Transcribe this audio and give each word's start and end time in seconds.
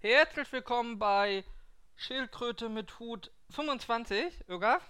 Herzlich 0.00 0.50
willkommen 0.52 0.98
bei 0.98 1.44
Schildkröte 1.96 2.68
mit 2.68 2.98
Hut 2.98 3.30
25, 3.50 4.48
Ögaf. 4.48 4.82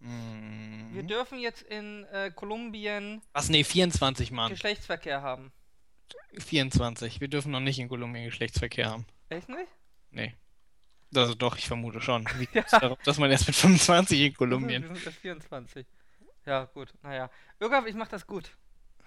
Mhm. 0.00 0.88
Wir 0.92 1.02
dürfen 1.02 1.38
jetzt 1.38 1.62
in 1.62 2.04
äh, 2.06 2.30
Kolumbien 2.34 3.20
Was? 3.32 3.48
Nee, 3.50 3.64
24, 3.64 4.30
Mann. 4.30 4.50
Geschlechtsverkehr 4.50 5.20
haben. 5.22 5.52
24. 6.38 7.20
Wir 7.20 7.28
dürfen 7.28 7.52
noch 7.52 7.60
nicht 7.60 7.78
in 7.78 7.88
Kolumbien 7.88 8.24
Geschlechtsverkehr 8.24 8.90
haben. 8.90 9.06
Echt 9.28 9.48
nicht? 9.48 9.68
Nee. 10.10 10.34
Also 11.14 11.34
doch, 11.34 11.56
ich 11.58 11.66
vermute 11.66 12.00
schon. 12.00 12.26
Wie 12.38 12.48
Ja. 12.54 12.62
darauf, 12.70 12.98
dass 13.02 13.18
man 13.18 13.30
erst 13.30 13.46
mit 13.46 13.56
25 13.56 14.18
in 14.18 14.24
Wir 14.26 14.34
Kolumbien. 14.34 14.82
sind 14.86 15.04
erst 15.04 15.18
24. 15.18 15.86
Ja, 16.46 16.64
gut. 16.64 16.94
Naja. 17.02 17.30
Ögaf, 17.60 17.84
ich 17.86 17.94
mach 17.94 18.08
das 18.08 18.26
gut. 18.26 18.50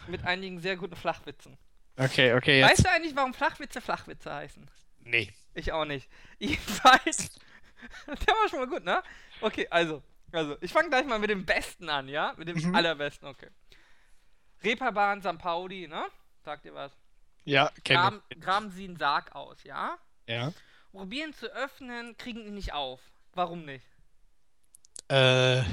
Mit 0.07 0.23
einigen 0.23 0.59
sehr 0.59 0.77
guten 0.77 0.95
Flachwitzen. 0.95 1.57
Okay, 1.97 2.33
okay, 2.33 2.59
jetzt. 2.59 2.71
Weißt 2.71 2.85
du 2.85 2.91
eigentlich, 2.91 3.15
warum 3.15 3.33
Flachwitze 3.33 3.81
Flachwitze 3.81 4.33
heißen? 4.33 4.69
Nee. 5.03 5.33
Ich 5.53 5.71
auch 5.71 5.85
nicht. 5.85 6.09
Jedenfalls. 6.39 7.29
Der 8.07 8.35
war 8.35 8.49
schon 8.49 8.59
mal 8.59 8.67
gut, 8.67 8.83
ne? 8.83 9.01
Okay, 9.41 9.67
also. 9.69 10.01
Also, 10.31 10.55
ich 10.61 10.71
fange 10.71 10.89
gleich 10.89 11.05
mal 11.05 11.19
mit 11.19 11.29
dem 11.29 11.45
Besten 11.45 11.89
an, 11.89 12.07
ja? 12.07 12.33
Mit 12.37 12.47
dem 12.47 12.57
Mhm. 12.57 12.75
allerbesten, 12.75 13.27
okay. 13.27 13.49
Reeperbahn, 14.63 15.21
St. 15.21 15.37
Pauli, 15.39 15.87
ne? 15.87 16.05
Sagt 16.45 16.65
ihr 16.65 16.73
was? 16.73 16.91
Ja, 17.43 17.71
kenn 17.83 17.97
Graben, 17.97 18.21
graben 18.39 18.71
sie 18.71 18.85
einen 18.85 18.97
Sarg 18.97 19.35
aus, 19.35 19.63
ja? 19.63 19.97
Ja. 20.27 20.53
Probieren 20.91 21.33
zu 21.33 21.47
öffnen, 21.47 22.15
kriegen 22.17 22.45
ihn 22.45 22.53
nicht 22.53 22.73
auf. 22.73 22.99
Warum 23.33 23.65
nicht? 23.65 23.85
Äh. 25.07 25.63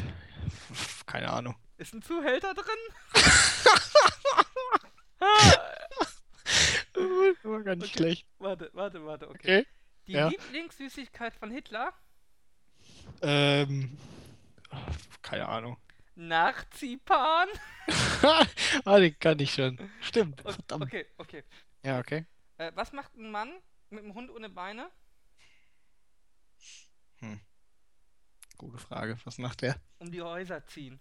Keine 1.06 1.30
Ahnung. 1.30 1.56
Ist 1.76 1.92
ein 1.94 2.02
Zuhälter 2.02 2.54
drin? 2.54 2.64
War 7.42 7.62
gar 7.62 7.76
nicht 7.76 7.94
Okay. 7.94 7.98
schlecht. 7.98 8.26
Warte, 8.38 8.70
warte, 8.72 9.04
warte, 9.04 9.28
okay. 9.28 9.60
Okay. 9.60 9.66
Die 10.06 10.12
ja. 10.12 10.28
Lieblingssüßigkeit 10.28 11.34
von 11.34 11.50
Hitler? 11.50 11.92
Ähm. 13.22 13.98
Keine 15.22 15.48
Ahnung. 15.48 15.76
Nachziehpan? 16.14 17.48
ah, 18.84 18.98
den 18.98 19.18
kann 19.18 19.38
ich 19.38 19.52
schon. 19.52 19.78
Stimmt. 20.00 20.40
Verdammt. 20.40 20.84
Okay, 20.84 21.06
okay. 21.18 21.44
Ja, 21.84 21.98
okay. 22.00 22.24
Äh, 22.56 22.72
was 22.74 22.92
macht 22.92 23.14
ein 23.16 23.30
Mann 23.30 23.52
mit 23.90 24.02
einem 24.02 24.14
Hund 24.14 24.30
ohne 24.30 24.48
Beine? 24.48 24.90
Gute 28.58 28.78
Frage. 28.78 29.16
Was 29.24 29.38
macht 29.38 29.62
der? 29.62 29.76
Um 29.98 30.10
die 30.10 30.20
Häuser 30.20 30.66
ziehen. 30.66 31.00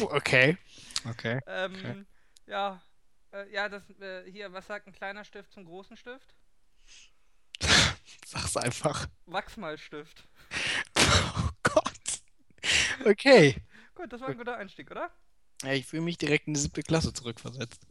Okay. 0.00 0.56
Okay. 1.10 1.40
Ähm, 1.46 1.74
Okay. 1.74 2.04
ja. 2.46 2.80
Äh, 3.34 3.52
ja, 3.52 3.68
das, 3.68 3.82
äh, 4.00 4.30
hier, 4.30 4.52
was 4.52 4.66
sagt 4.66 4.86
ein 4.86 4.92
kleiner 4.92 5.24
Stift 5.24 5.52
zum 5.52 5.64
großen 5.64 5.96
Stift? 5.96 6.34
Sag's 8.26 8.56
einfach. 8.56 9.06
Wachsmalstift. 9.26 10.24
Oh 10.96 11.48
Gott. 11.62 12.22
Okay. 13.04 13.56
Gut, 13.94 14.12
das 14.12 14.20
war 14.20 14.28
ein 14.28 14.38
guter 14.38 14.56
Einstieg, 14.56 14.90
oder? 14.90 15.10
Ja, 15.62 15.72
ich 15.72 15.84
fühle 15.86 16.02
mich 16.02 16.16
direkt 16.16 16.46
in 16.46 16.54
die 16.54 16.60
siebte 16.60 16.82
Klasse 16.82 17.12
zurückversetzt. 17.12 17.86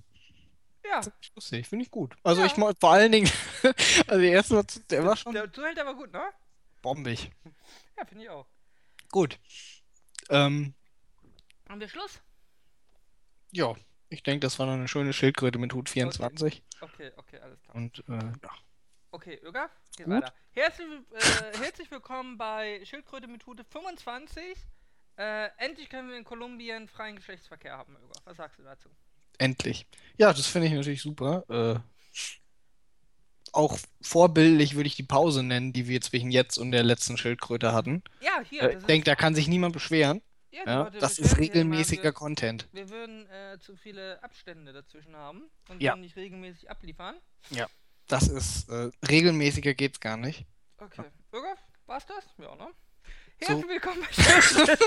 Ja. 0.86 1.02
Ich 1.22 1.32
lustig, 1.36 1.68
finde 1.68 1.84
ich 1.86 1.92
gut. 1.92 2.16
Also 2.24 2.42
Ja. 2.42 2.48
ich 2.48 2.58
mal 2.58 2.74
vor 2.80 2.92
allen 2.94 3.12
Dingen, 3.12 3.30
also 4.08 4.20
der 4.20 4.32
erste 4.32 4.56
war, 4.56 4.64
der 4.90 5.06
war 5.06 5.16
schon 5.18 5.34
Der 5.34 5.52
Zuhälter 5.52 5.86
war 5.86 5.94
gut, 5.96 6.12
ne? 6.12 6.24
bombig. 6.82 7.32
Ja, 7.98 8.06
finde 8.06 8.24
ich 8.24 8.30
auch. 8.30 8.48
Gut. 9.12 9.40
Ähm, 10.30 10.74
Haben 11.70 11.80
wir 11.80 11.90
Schluss? 11.90 12.20
ja, 13.52 13.76
ich 14.14 14.24
denke, 14.24 14.42
das 14.42 14.60
war 14.60 14.66
noch 14.68 14.74
eine 14.74 14.88
schöne 14.88 15.12
Schildkröte 15.12 15.58
mit 15.60 15.74
Hut 15.74 15.90
24. 15.90 16.62
Okay, 16.82 17.12
okay, 17.18 17.40
alles 17.40 17.62
klar. 17.62 17.76
Und 17.76 18.04
äh, 18.08 18.14
ja. 18.14 18.50
Okay, 19.12 19.40
Öga, 19.44 19.70
geht 19.98 20.06
Gut. 20.06 20.16
weiter. 20.16 20.34
Herzlich, 20.52 20.88
äh, 20.88 21.58
herzlich 21.60 21.92
willkommen 21.92 22.38
bei 22.38 22.82
Schildkröte 22.86 23.28
mit 23.28 23.46
Hute 23.46 23.64
25. 23.64 24.44
Äh, 25.18 25.50
endlich 25.58 25.90
können 25.90 26.10
wir 26.10 26.18
in 26.18 26.24
Kolumbien 26.24 26.88
freien 26.88 27.16
Geschlechtsverkehr 27.16 27.78
haben, 27.78 27.96
Öga. 27.96 28.14
Was 28.26 28.38
sagst 28.38 28.60
du 28.60 28.64
dazu? 28.64 28.90
endlich. 29.40 29.88
Ja, 30.18 30.32
das 30.32 30.46
finde 30.46 30.68
ich 30.68 30.74
natürlich 30.74 31.02
super. 31.02 31.44
Äh, 31.50 31.80
auch 33.52 33.78
vorbildlich 34.02 34.76
würde 34.76 34.88
ich 34.88 34.96
die 34.96 35.04
Pause 35.04 35.44
nennen, 35.44 35.74
die 35.74 35.88
wir 35.88 36.02
zwischen 36.02 36.32
jetzt 36.32 36.58
und 36.58 36.72
der 36.72 36.84
letzten 36.84 37.18
Schildkröte 37.18 37.74
hatten. 37.74 38.04
Ja, 38.22 38.42
hier, 38.48 38.62
Äh, 38.64 38.78
ich 38.78 38.84
denke, 38.86 39.06
da 39.06 39.16
kann 39.16 39.36
sich 39.36 39.48
niemand 39.48 39.74
beschweren. 39.74 40.22
Ja, 40.54 40.64
Ja, 40.66 40.90
das 40.90 41.18
ist 41.20 41.32
ja 41.34 41.38
regelmäßiger 41.40 42.04
wir, 42.04 42.12
Content. 42.14 42.68
wir 42.72 42.90
würden 42.90 43.28
äh, 43.30 43.58
zu 43.60 43.76
viele 43.76 44.22
Abstände 44.24 44.72
dazwischen 44.74 45.16
haben 45.16 45.50
und 45.70 45.82
Ja. 45.82 45.96
nicht 45.96 46.16
regelmäßig 46.16 46.70
abliefern. 46.70 47.16
Das 48.08 48.28
ist 48.28 48.70
äh, 48.70 48.92
regelmäßiger 49.08 49.74
geht's 49.74 50.00
gar 50.00 50.18
nicht. 50.18 50.46
Okay, 50.78 51.06
Öga, 51.34 51.56
war's 51.86 52.06
das? 52.06 52.26
Ja, 52.38 52.54
ne? 52.56 52.68
So. 53.42 53.48
Herzlich 53.48 53.70
willkommen 53.70 54.02
bei. 54.02 54.78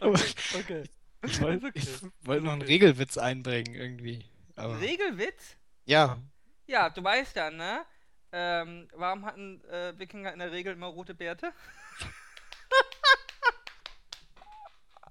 Aber 0.00 0.12
okay. 0.60 0.84
ich 1.24 1.40
wollte 1.40 1.66
okay. 1.66 1.80
ich 1.80 2.26
wollte 2.26 2.44
noch 2.44 2.52
einen 2.52 2.62
Regelwitz 2.62 3.16
einbringen 3.18 3.74
irgendwie. 3.74 4.24
Aber 4.54 4.80
Regelwitz? 4.80 5.56
ja, 5.86 6.18
Ja, 6.66 6.90
du 6.90 7.02
weißt 7.02 7.36
ja, 7.36 7.50
ne? 7.50 7.84
Ähm, 8.32 8.88
warum 8.94 9.24
hatten 9.24 9.62
äh, 9.64 9.98
Wikinger 9.98 10.32
in 10.32 10.38
der 10.40 10.52
Regel 10.52 10.74
immer 10.74 10.86
rote 10.88 11.14
Bärte? 11.14 11.52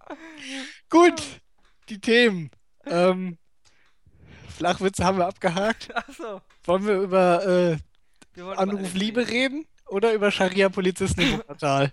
gut. 0.90 1.22
Die 1.90 2.00
Themen. 2.00 2.50
Ähm, 2.86 3.38
Flachwitze 4.50 5.04
haben 5.04 5.18
wir 5.18 5.28
abgehakt. 5.28 5.96
Achso. 5.96 6.42
Wollen 6.64 6.86
wir 6.86 6.96
über 7.02 7.46
äh, 7.46 7.78
Wir 8.34 8.58
Anruf 8.58 8.94
Liebe 8.94 9.28
reden 9.28 9.68
oder 9.88 10.14
über 10.14 10.32
Scharia-Polizisten 10.32 11.22
im 11.22 11.34
Wuppertal? 11.40 11.92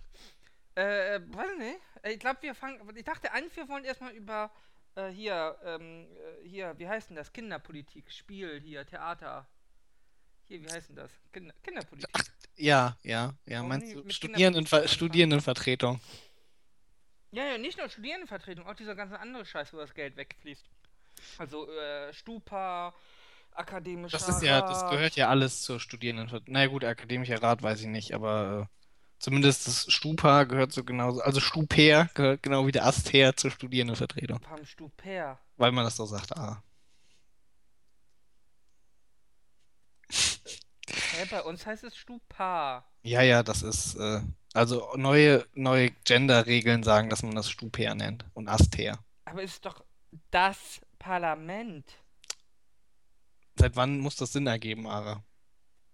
Äh, 0.75 1.21
weiß 1.27 1.59
nicht. 1.59 1.79
Ich 2.05 2.19
glaube, 2.19 2.39
wir 2.43 2.55
fangen. 2.55 2.81
Ich 2.97 3.05
dachte 3.05 3.33
eigentlich, 3.33 3.57
wir 3.57 3.69
wollen 3.69 3.85
erstmal 3.85 4.13
über 4.13 4.51
äh, 4.95 5.09
hier, 5.09 5.57
ähm, 5.65 6.07
äh, 6.43 6.49
hier, 6.49 6.75
wie 6.79 6.89
heißt 6.89 7.11
denn 7.11 7.17
das? 7.17 7.33
Kinderpolitik, 7.33 8.11
Spiel, 8.11 8.61
hier, 8.61 8.87
Theater. 8.87 9.47
Hier, 10.49 10.63
wie 10.63 10.71
heißt 10.71 10.91
denn 10.91 10.97
das? 10.97 11.11
Kinder 11.33 11.55
Kinderpolitik. 11.63 12.11
Ja, 12.57 12.97
ja, 13.03 13.35
ja. 13.47 13.57
Warum 13.57 13.69
Meinst 13.69 13.95
du 13.95 14.09
Studierendenver 14.11 14.87
Studierendenvertretung? 14.89 16.01
Ja, 17.33 17.45
ja, 17.45 17.59
nicht 17.59 17.79
nur 17.79 17.89
Studierendenvertretung, 17.89 18.67
auch 18.67 18.75
dieser 18.75 18.95
ganze 18.95 19.19
andere 19.19 19.45
Scheiß, 19.47 19.73
wo 19.73 19.79
das 19.79 19.95
Geld 19.95 20.17
wegfließt. 20.17 20.65
Also, 21.39 21.71
äh, 21.71 22.13
Stupa, 22.13 22.95
akademischer 23.53 24.19
Das 24.19 24.29
ist 24.29 24.43
ja, 24.43 24.61
das 24.61 24.89
gehört 24.91 25.17
ja 25.17 25.29
alles 25.29 25.63
zur 25.63 25.81
Studierendenvertretung. 25.81 26.53
Na 26.53 26.67
gut, 26.67 26.85
akademischer 26.85 27.43
Rat 27.43 27.63
weiß 27.63 27.81
ich 27.81 27.87
nicht, 27.87 28.15
aber 28.15 28.69
äh, 28.71 28.77
zumindest 29.19 29.67
das 29.67 29.91
Stupa 29.91 30.45
gehört 30.45 30.73
so 30.73 30.85
genauso, 30.85 31.23
also 31.23 31.41
Stuper 31.41 32.11
gehört 32.15 32.43
genau 32.43 32.67
wie 32.67 32.73
der 32.73 32.85
Asther 32.85 33.35
zur 33.35 33.51
Studierendenvertretung. 33.51 34.39
Pam 34.41 34.65
Stuper. 34.67 35.39
Weil 35.57 35.73
man 35.73 35.85
das 35.85 35.97
so 35.97 36.05
sagt, 36.05 36.37
ah. 36.37 36.63
Hä, 40.91 41.27
bei 41.31 41.43
uns 41.43 41.65
heißt 41.65 41.85
es 41.85 41.97
Stupa. 41.97 42.85
Ja, 43.03 43.23
ja, 43.23 43.43
das 43.43 43.63
ist, 43.63 43.95
äh, 43.95 44.21
also 44.55 44.93
neue, 44.97 45.47
neue 45.55 45.91
Gender-Regeln 46.05 46.83
sagen, 46.83 47.09
dass 47.09 47.23
man 47.23 47.35
das 47.35 47.51
Stuper 47.51 47.95
nennt 47.95 48.25
und 48.35 48.49
Asther. 48.49 48.99
Aber 49.25 49.43
es 49.43 49.53
ist 49.55 49.65
doch 49.65 49.85
das 50.31 50.81
Parlament. 50.99 51.91
Seit 53.57 53.77
wann 53.77 53.99
muss 53.99 54.17
das 54.17 54.33
Sinn 54.33 54.47
ergeben, 54.47 54.87
Ara? 54.87 55.25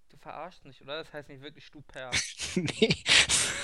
Du 0.08 0.16
verarschst 0.16 0.64
mich, 0.64 0.80
oder? 0.82 1.02
Das 1.02 1.12
heißt 1.12 1.28
nicht 1.28 1.42
wirklich 1.42 1.66
Stuper. 1.66 2.10
Nee. 2.54 3.04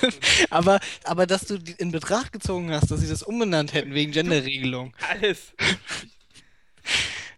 Aber, 0.49 0.79
aber 1.05 1.25
dass 1.25 1.45
du 1.45 1.55
in 1.77 1.91
Betracht 1.91 2.31
gezogen 2.31 2.71
hast, 2.71 2.91
dass 2.91 2.99
sie 2.99 3.09
das 3.09 3.23
umbenannt 3.23 3.73
hätten 3.73 3.93
wegen 3.93 4.11
Genderregelung. 4.11 4.95
Alles. 5.09 5.53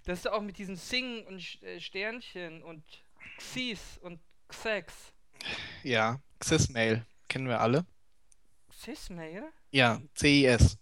Das 0.06 0.20
ist 0.20 0.28
auch 0.28 0.42
mit 0.42 0.58
diesen 0.58 0.78
Sing 0.78 1.26
und 1.28 1.62
äh, 1.64 1.82
Sternchen 1.82 2.64
und 2.64 2.82
Xis 3.38 3.98
und 4.02 4.22
Xex. 4.48 4.94
Ja, 5.84 6.22
Cis-Mail 6.42 7.06
kennen 7.28 7.48
wir 7.48 7.60
alle. 7.62 7.86
Cis-Mail? 8.72 9.44
Ja, 9.72 10.02
CIS. 10.16 10.78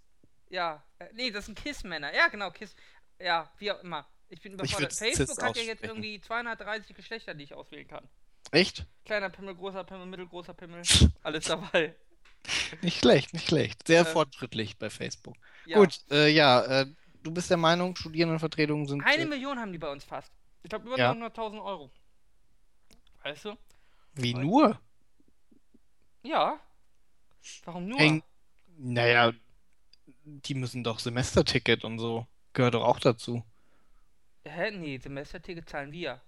Ja. 0.50 0.84
Äh, 1.00 1.08
nee, 1.14 1.32
das 1.32 1.46
sind 1.46 1.58
Kiss-Männer. 1.58 2.14
Ja, 2.14 2.28
genau, 2.28 2.52
Kiss. 2.52 2.76
Ja, 3.20 3.52
wie 3.58 3.72
auch 3.72 3.82
immer. 3.82 4.08
Ich 4.30 4.42
bin 4.42 4.54
überfordert. 4.54 4.92
würd's 4.92 5.00
Facebook 5.00 5.42
hat 5.42 5.56
ja 5.56 5.64
jetzt 5.64 5.84
irgendwie 5.84 6.20
230 6.20 6.96
Geschlechter, 6.96 7.34
die 7.34 7.44
ich 7.46 7.54
auswählen 7.54 7.88
kann. 7.88 8.08
Echt? 8.52 8.86
Kleiner 9.06 9.30
Pimmel, 9.30 9.56
großer 9.56 9.84
Pimmel, 9.84 10.06
mittelgroßer 10.08 10.54
Pimmel. 10.54 10.82
Alles 11.24 11.46
dabei. 11.46 11.96
Nicht 12.82 13.00
schlecht, 13.00 13.34
nicht 13.34 13.48
schlecht. 13.48 13.88
Sehr 13.88 14.02
Äh, 14.02 14.06
fortschrittlich 14.06 14.78
bei 14.78 14.90
Facebook. 14.90 15.36
Ja. 15.66 15.78
Gut, 15.80 16.00
äh, 16.12 16.28
ja, 16.30 16.62
äh, 16.82 16.86
du 17.24 17.32
bist 17.32 17.50
der 17.50 17.58
Meinung, 17.58 17.96
Studierendenvertretungen 17.96 18.88
sind. 18.88 19.02
Eine 19.04 19.24
äh, 19.24 19.26
Million 19.26 19.58
haben 19.60 19.72
die 19.72 19.80
bei 19.80 19.92
uns 19.92 20.04
fast. 20.04 20.32
Ich 20.64 20.70
glaube 20.70 20.86
über 20.88 20.98
Ja. 20.98 21.12
900.000 21.12 21.64
Euro. 21.64 21.92
Weißt 23.24 23.46
du? 23.46 23.58
wie 24.14 24.34
nur? 24.34 24.80
Ja. 26.26 26.60
Warum 27.66 27.88
nur? 27.88 28.00
Häng- 28.00 28.24
Naja, 28.78 29.34
die 30.24 30.56
müssen 30.56 30.84
doch 30.84 31.00
Semesterticket 31.00 31.84
und 31.84 32.00
so. 32.00 32.26
Gehört 32.54 32.74
doch 32.74 32.84
auch 32.84 33.00
dazu. 33.00 33.44
Hä? 34.44 34.72
Nee, 34.72 34.98
Semesterticket 34.98 35.70
zahlen 35.70 35.92
wir. 35.92 36.22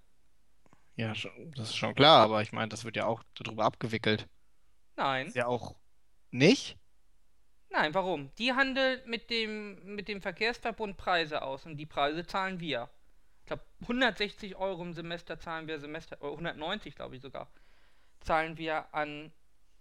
Ja, 0.95 1.13
das 1.55 1.69
ist 1.69 1.75
schon 1.75 1.93
klar, 1.93 2.23
aber 2.23 2.41
ich 2.41 2.51
meine, 2.51 2.69
das 2.69 2.83
wird 2.83 2.95
ja 2.95 3.05
auch 3.05 3.21
darüber 3.35 3.65
abgewickelt. 3.65 4.27
Nein. 4.95 5.27
Ist 5.27 5.35
ja 5.35 5.45
auch 5.45 5.75
nicht? 6.31 6.77
Nein, 7.69 7.93
warum? 7.93 8.31
Die 8.39 8.53
handeln 8.53 9.01
mit 9.05 9.29
dem, 9.29 9.95
mit 9.95 10.07
dem 10.07 10.21
Verkehrsverbund 10.21 10.97
Preise 10.97 11.41
aus 11.43 11.65
und 11.65 11.77
die 11.77 11.85
Preise 11.85 12.25
zahlen 12.25 12.59
wir. 12.59 12.89
Ich 13.41 13.47
glaube, 13.47 13.63
160 13.81 14.55
Euro 14.55 14.81
im 14.81 14.93
Semester 14.93 15.39
zahlen 15.39 15.67
wir 15.67 15.79
Semester, 15.79 16.19
oder 16.21 16.31
190 16.31 16.95
glaube 16.95 17.15
ich 17.15 17.21
sogar, 17.21 17.47
zahlen 18.21 18.57
wir 18.57 18.93
an 18.93 19.31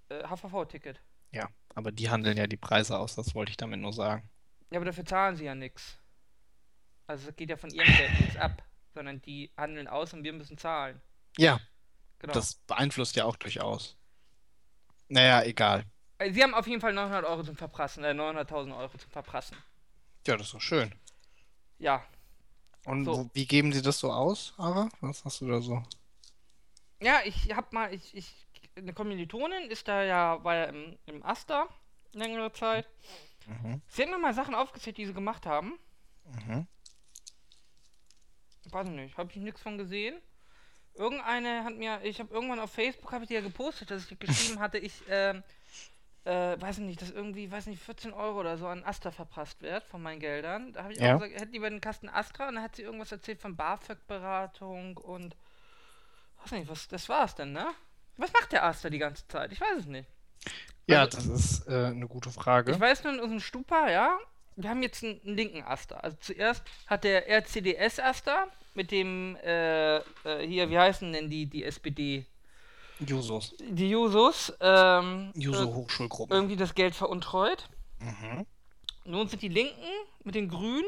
äh, 0.09 0.23
HVV-Ticket. 0.27 1.01
Ja, 1.33 1.49
aber 1.75 1.93
die 1.93 2.09
handeln 2.11 2.37
ja 2.37 2.47
die 2.47 2.57
Preise 2.57 2.99
aus, 2.99 3.15
das 3.15 3.35
wollte 3.35 3.51
ich 3.51 3.57
damit 3.57 3.81
nur 3.81 3.93
sagen. 3.93 4.29
Ja, 4.71 4.79
aber 4.79 4.87
dafür 4.87 5.05
zahlen 5.05 5.37
sie 5.37 5.45
ja 5.45 5.55
nichts. 5.55 5.99
Also 7.07 7.29
es 7.29 7.37
geht 7.37 7.51
ja 7.51 7.57
von 7.57 7.71
ihrem 7.71 7.87
Geld 7.87 8.21
nichts 8.21 8.37
ab, 8.37 8.63
sondern 8.95 9.21
die 9.23 9.53
handeln 9.57 9.87
aus 9.89 10.13
und 10.13 10.25
wir 10.25 10.33
müssen 10.33 10.59
zahlen. 10.59 11.01
Ja, 11.37 11.61
Genau. 12.19 12.33
das 12.33 12.55
beeinflusst 12.55 13.15
ja 13.17 13.25
auch 13.27 13.37
durchaus. 13.37 13.97
Naja, 15.09 15.43
egal. 15.45 15.85
Äh, 16.19 16.33
Sie 16.33 16.43
haben 16.43 16.55
auf 16.55 16.67
jeden 16.67 16.81
Fall 16.81 16.95
900 16.95 17.25
Euro 17.27 17.43
zum 17.45 17.57
Verprassen, 17.57 18.03
äh, 18.05 18.13
900.000 18.15 18.75
Euro 18.77 18.97
zum 18.97 19.11
Verprassen. 19.11 19.57
Ja, 20.27 20.37
das 20.37 20.47
ist 20.49 20.55
doch 20.55 20.61
schön. 20.61 20.95
Ja. 21.79 22.05
Und 22.87 23.05
So. 23.05 23.19
wo, 23.19 23.31
wie 23.35 23.47
geben 23.47 23.73
Sie 23.73 23.83
das 23.83 23.99
so 24.01 24.11
aus, 24.11 24.55
Ara? 24.57 24.89
Was 25.01 25.25
hast 25.25 25.41
du 25.43 25.49
da 25.49 25.61
so? 25.61 25.83
Ja, 27.03 27.21
ich 27.25 27.55
hab 27.55 27.73
mal, 27.75 27.93
ich, 27.93 28.17
ich, 28.17 28.46
eine 28.77 28.93
Kommilitonin 28.93 29.71
ist 29.71 29.89
da 29.89 30.03
ja, 30.03 30.43
war 30.45 30.55
ja 30.55 30.65
im, 30.65 30.99
im 31.07 31.23
Asta 31.25 31.69
längere 32.13 32.53
Zeit. 32.53 32.89
Mhm. 33.47 33.81
Sie 33.89 34.03
hat 34.03 34.11
mir 34.11 34.19
mal 34.19 34.35
Sachen 34.35 34.55
aufgezählt, 34.55 34.97
die 34.97 35.07
sie 35.07 35.15
gemacht 35.15 35.47
haben. 35.47 35.79
Mhm. 36.25 36.67
Weiß 38.71 38.89
ich 38.89 38.95
nicht, 38.95 39.17
habe 39.17 39.31
ich 39.31 39.37
nichts 39.37 39.63
von 39.63 39.79
gesehen. 39.79 40.21
Irgendeine 40.95 41.63
hat 41.65 41.75
mir, 41.77 42.01
ich 42.03 42.19
habe 42.21 42.33
irgendwann 42.35 42.59
auf 42.59 42.73
Facebook, 42.73 43.13
habe 43.13 43.25
ich 43.25 43.29
die 43.29 43.35
ja 43.35 43.41
gepostet, 43.43 43.91
dass 43.91 44.11
ich 44.11 44.19
geschrieben 44.19 44.59
hatte, 44.61 44.79
ich, 44.79 45.03
ähm, 45.09 45.43
äh, 46.25 46.61
weiß 46.61 46.79
nicht, 46.79 47.01
dass 47.01 47.11
irgendwie, 47.11 47.51
weiß 47.51 47.67
nicht, 47.67 47.81
14 47.83 48.13
Euro 48.13 48.41
oder 48.41 48.59
so 48.59 48.67
an 48.67 48.83
Astra 48.83 49.13
verpasst 49.13 49.63
wird 49.63 49.85
von 49.85 50.03
meinen 50.03 50.19
Geldern. 50.21 50.73
Da 50.73 50.83
habe 50.85 50.93
ich 50.95 50.99
Ja. 50.99 51.15
auch 51.15 51.21
gesagt, 51.21 51.41
hätte 51.41 51.53
lieber 51.53 51.67
einen 51.69 51.81
Kasten 51.81 52.09
Astra 52.09 52.49
und 52.49 52.57
dann 52.57 52.65
hat 52.65 52.75
sie 52.77 52.83
irgendwas 52.83 53.13
erzählt 53.13 53.41
von 53.41 53.55
BAföG-Beratung 53.57 54.97
und, 54.97 55.37
weiß 56.43 56.53
nicht, 56.53 56.69
was, 56.69 56.89
das 56.89 57.09
war's 57.09 57.35
denn, 57.37 57.53
ne? 57.53 57.69
Was 58.17 58.33
macht 58.33 58.53
der 58.53 58.65
Astra 58.65 58.89
die 58.91 58.99
ganze 58.99 59.27
Zeit? 59.29 59.53
Ich 59.53 59.61
weiß 59.61 59.79
es 59.81 59.87
nicht. 59.87 60.09
Ja, 60.87 61.01
Also- 61.01 61.17
das 61.17 61.27
ist 61.27 61.69
äh, 61.69 61.87
eine 61.87 62.07
gute 62.07 62.31
Frage. 62.31 62.73
Ich 62.73 62.81
weiß 62.81 63.05
nur 63.05 63.13
in 63.15 63.21
unserem 63.21 63.41
Stupa, 63.41 63.91
ja, 63.91 64.19
wir 64.57 64.71
haben 64.71 64.83
jetzt 64.83 65.03
einen, 65.05 65.21
einen 65.25 65.37
linken 65.37 65.63
Aster. 65.65 66.03
Also 66.03 66.17
zuerst 66.21 66.63
hat 66.87 67.05
der 67.05 67.29
RCDS-Aster 67.29 68.47
mit 68.75 68.91
dem, 68.91 69.37
äh, 69.45 69.97
äh, 69.99 70.03
hier, 70.47 70.71
wie 70.71 70.79
heißen 70.79 71.13
denn 71.13 71.29
die, 71.31 71.47
die 71.47 71.65
SPD? 71.65 72.27
Jusos. 73.01 73.55
Die 73.61 73.91
Jusos, 73.91 74.55
ähm, 74.61 75.31
Juso-Hochschulgruppen. 75.35 76.35
irgendwie 76.35 76.57
das 76.57 76.75
Geld 76.75 76.95
veruntreut. 76.95 77.69
Mhm. 77.99 78.47
Nun 79.05 79.29
sind 79.29 79.43
die 79.43 79.49
Linken 79.49 79.85
mit 80.25 80.35
den 80.35 80.49
Grünen 80.49 80.85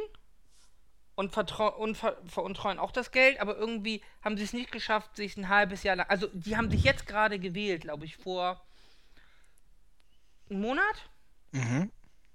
und, 1.18 1.36
und 1.36 1.96
ver 1.96 2.16
veruntreuen 2.26 2.78
auch 2.78 2.92
das 2.92 3.10
Geld, 3.10 3.40
aber 3.40 3.56
irgendwie 3.56 4.02
haben 4.22 4.36
sie 4.36 4.44
es 4.44 4.52
nicht 4.52 4.70
geschafft, 4.70 5.16
sich 5.16 5.36
ein 5.36 5.48
halbes 5.48 5.82
Jahr 5.82 5.96
lang. 5.96 6.06
Also, 6.08 6.28
die 6.32 6.56
haben 6.56 6.70
sich 6.70 6.84
jetzt 6.84 7.08
gerade 7.08 7.40
gewählt, 7.40 7.82
glaube 7.82 8.04
ich, 8.04 8.16
vor 8.16 8.64
einem 10.48 10.60
Monat. 10.60 11.10
Mhm. 11.50 11.90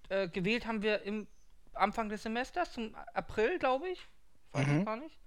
Äh, 0.10 0.28
gewählt 0.28 0.66
haben 0.68 0.82
wir 0.82 1.02
im 1.04 1.28
Anfang 1.74 2.10
des 2.10 2.24
Semesters, 2.24 2.74
zum 2.74 2.94
April, 3.14 3.58
glaube 3.58 3.88
ich. 3.88 4.06
Weiß 4.52 4.68
Mhm. 4.68 4.80
ich 4.80 4.86
gar 4.86 4.98
nicht. 4.98 5.18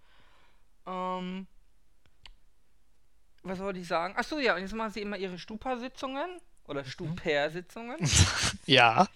Ähm, 0.87 1.47
was 3.43 3.59
wollte 3.61 3.79
ich 3.79 3.89
sagen? 3.89 4.15
Ach 4.19 4.25
so, 4.25 4.39
ja, 4.39 4.55
und 4.55 4.61
jetzt 4.61 4.75
machen 4.75 4.93
sie 4.93 5.01
immer 5.01 5.17
ihre 5.17 5.39
Stupa-Sitzungen 5.39 6.41
oder 6.67 6.85
Stuper-Sitzungen. 6.85 7.97
Ja. 8.67 9.07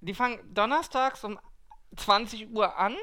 Die 0.00 0.12
fangen 0.14 0.40
donnerstags 0.52 1.24
um 1.24 1.38
20 1.96 2.50
Uhr 2.50 2.76
an. 2.76 2.96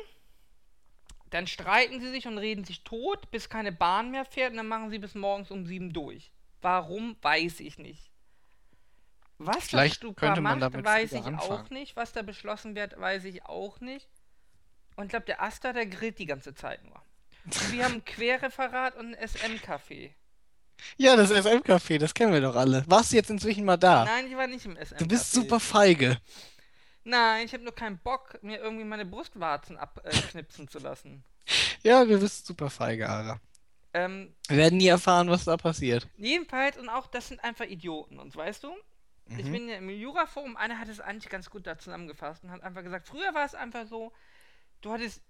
Dann 1.29 1.47
streiten 1.47 1.99
sie 1.99 2.09
sich 2.09 2.27
und 2.27 2.37
reden 2.37 2.63
sich 2.63 2.83
tot, 2.83 3.29
bis 3.31 3.49
keine 3.49 3.71
Bahn 3.71 4.11
mehr 4.11 4.25
fährt. 4.25 4.51
Und 4.51 4.57
dann 4.57 4.67
machen 4.67 4.89
sie 4.89 4.99
bis 4.99 5.15
morgens 5.15 5.51
um 5.51 5.65
7 5.65 5.93
durch. 5.93 6.31
Warum, 6.61 7.15
weiß 7.21 7.59
ich 7.59 7.77
nicht. 7.77 8.09
Was 9.37 9.55
das 9.55 9.67
Vielleicht 9.69 9.95
Stupa 9.95 10.19
könnte 10.27 10.41
man 10.41 10.59
macht, 10.59 10.73
damit 10.73 10.85
weiß 10.85 11.13
ich 11.13 11.21
auch 11.21 11.27
anfangen. 11.27 11.67
nicht. 11.69 11.95
Was 11.95 12.11
da 12.11 12.21
beschlossen 12.23 12.75
wird, 12.75 12.99
weiß 12.99 13.23
ich 13.23 13.45
auch 13.45 13.79
nicht. 13.79 14.09
Und 14.95 15.05
ich 15.05 15.09
glaube, 15.11 15.25
der 15.25 15.41
Asta, 15.41 15.71
der 15.71 15.85
grillt 15.85 16.19
die 16.19 16.25
ganze 16.25 16.53
Zeit 16.53 16.83
nur. 16.83 17.01
Und 17.45 17.71
wir 17.71 17.85
haben 17.85 17.95
ein 17.95 18.05
Querreferat 18.05 18.97
und 18.97 19.15
ein 19.15 19.27
SM-Café. 19.27 20.11
Ja, 20.97 21.15
das 21.15 21.31
SM-Café, 21.31 21.97
das 21.99 22.13
kennen 22.13 22.33
wir 22.33 22.41
doch 22.41 22.55
alle. 22.55 22.83
Warst 22.87 23.11
du 23.11 23.15
jetzt 23.15 23.29
inzwischen 23.29 23.63
mal 23.63 23.77
da? 23.77 24.05
Nein, 24.05 24.27
ich 24.27 24.35
war 24.35 24.47
nicht 24.47 24.65
im 24.65 24.75
SM-Café. 24.75 24.97
Du 24.97 25.07
bist 25.07 25.31
super 25.31 25.59
feige. 25.59 26.17
Nein, 27.09 27.45
ich 27.45 27.53
habe 27.53 27.63
nur 27.63 27.73
keinen 27.73 27.97
Bock, 27.99 28.37
mir 28.43 28.59
irgendwie 28.59 28.83
meine 28.85 29.05
Brustwarzen 29.05 29.77
abknipsen 29.77 30.67
zu 30.67 30.77
lassen. 30.79 31.23
Ja, 31.81 32.05
du 32.05 32.19
bist 32.19 32.45
super 32.45 32.69
feige, 32.69 33.09
Ara. 33.09 33.39
Ähm, 33.93 34.35
Wir 34.47 34.57
werden 34.57 34.77
nie 34.77 34.87
erfahren, 34.87 35.29
was 35.29 35.45
da 35.45 35.57
passiert. 35.57 36.07
jedenfalls, 36.17 36.77
und 36.77 36.89
auch 36.89 37.07
das 37.07 37.27
sind 37.29 37.43
einfach 37.43 37.65
Idioten. 37.65 38.19
Und 38.19 38.35
weißt 38.35 38.63
du, 38.63 38.71
ich 39.37 39.45
Mhm. 39.45 39.51
bin 39.51 39.69
ja 39.69 39.77
im 39.77 39.89
Jura-Forum, 39.89 40.55
einer 40.55 40.77
hat 40.79 40.87
es 40.87 40.99
eigentlich 40.99 41.29
ganz 41.29 41.49
gut 41.49 41.65
da 41.65 41.77
zusammengefasst 41.79 42.43
und 42.43 42.51
hat 42.51 42.61
einfach 42.61 42.83
gesagt, 42.83 43.07
früher 43.07 43.33
war 43.33 43.45
es 43.45 43.55
einfach 43.55 43.87
so, 43.87 44.11
du 44.81 44.91
hattest 44.91 45.23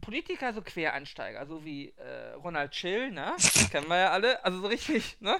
Politiker, 0.00 0.52
so 0.52 0.62
Quereinsteiger, 0.62 1.46
so 1.46 1.64
wie 1.64 1.90
äh, 1.90 2.32
Ronald 2.32 2.74
Schill, 2.74 3.10
ne? 3.12 3.36
Kennen 3.70 3.88
wir 3.88 3.98
ja 3.98 4.10
alle, 4.10 4.44
also 4.44 4.60
so 4.60 4.66
richtig, 4.66 5.16
ne? 5.20 5.36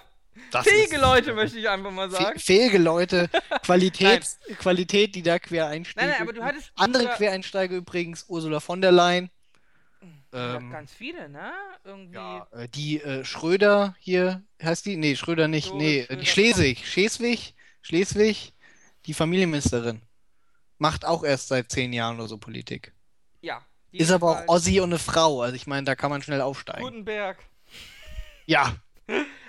Das 0.51 0.67
Fähige 0.67 0.99
Leute, 0.99 1.35
möchte 1.35 1.59
ich 1.59 1.69
einfach 1.69 1.91
mal 1.91 2.11
sagen. 2.11 2.39
Fähige 2.39 2.79
Leute, 2.79 3.29
Qualität, 3.63 4.27
Qualität, 4.59 5.15
die 5.15 5.23
da 5.23 5.39
quer 5.39 5.67
einsteigen. 5.67 6.09
Nein, 6.09 6.19
nein, 6.19 6.29
aber 6.29 6.33
du 6.33 6.45
hattest 6.45 6.73
Andere 6.77 7.05
früher- 7.05 7.17
Quereinsteiger 7.17 7.77
übrigens, 7.77 8.25
Ursula 8.29 8.61
von 8.61 8.81
der 8.81 8.93
Leyen. 8.93 9.31
Ähm, 10.33 10.71
ganz 10.71 10.93
viele, 10.93 11.29
ne? 11.29 11.53
Irgendwie. 11.85 12.15
ja, 12.15 12.47
äh, 12.53 12.69
die 12.69 13.01
äh, 13.03 13.25
Schröder 13.25 13.97
hier, 13.99 14.43
heißt 14.63 14.87
die? 14.87 14.97
Nee, 14.97 15.17
Schröder 15.17 15.49
nicht. 15.49 15.71
Doris 15.71 15.83
nee, 15.83 16.05
Schröder. 16.05 16.21
die 16.21 16.27
Schleswig. 16.27 16.87
Schleswig, 16.87 17.55
Schleswig, 17.83 18.53
die 19.07 19.15
Familienministerin. 19.15 20.03
Macht 20.79 21.05
auch 21.05 21.25
erst 21.25 21.49
seit 21.49 21.71
zehn 21.73 21.93
Jahren 21.93 22.17
oder 22.19 22.29
so 22.29 22.39
Politik. 22.39 22.93
ja 23.41 23.61
Ist 23.91 24.13
aber 24.13 24.31
auch 24.31 24.49
Ossi 24.49 24.81
und 24.81 24.91
eine 24.91 24.99
Frau. 25.01 25.43
Also 25.43 25.57
ich 25.57 25.67
meine, 25.67 25.85
da 25.85 25.97
kann 25.97 26.11
man 26.11 26.23
schnell 26.23 26.41
aufsteigen. 26.41 26.83
Gutenberg. 26.83 27.39
Ja. 28.47 28.77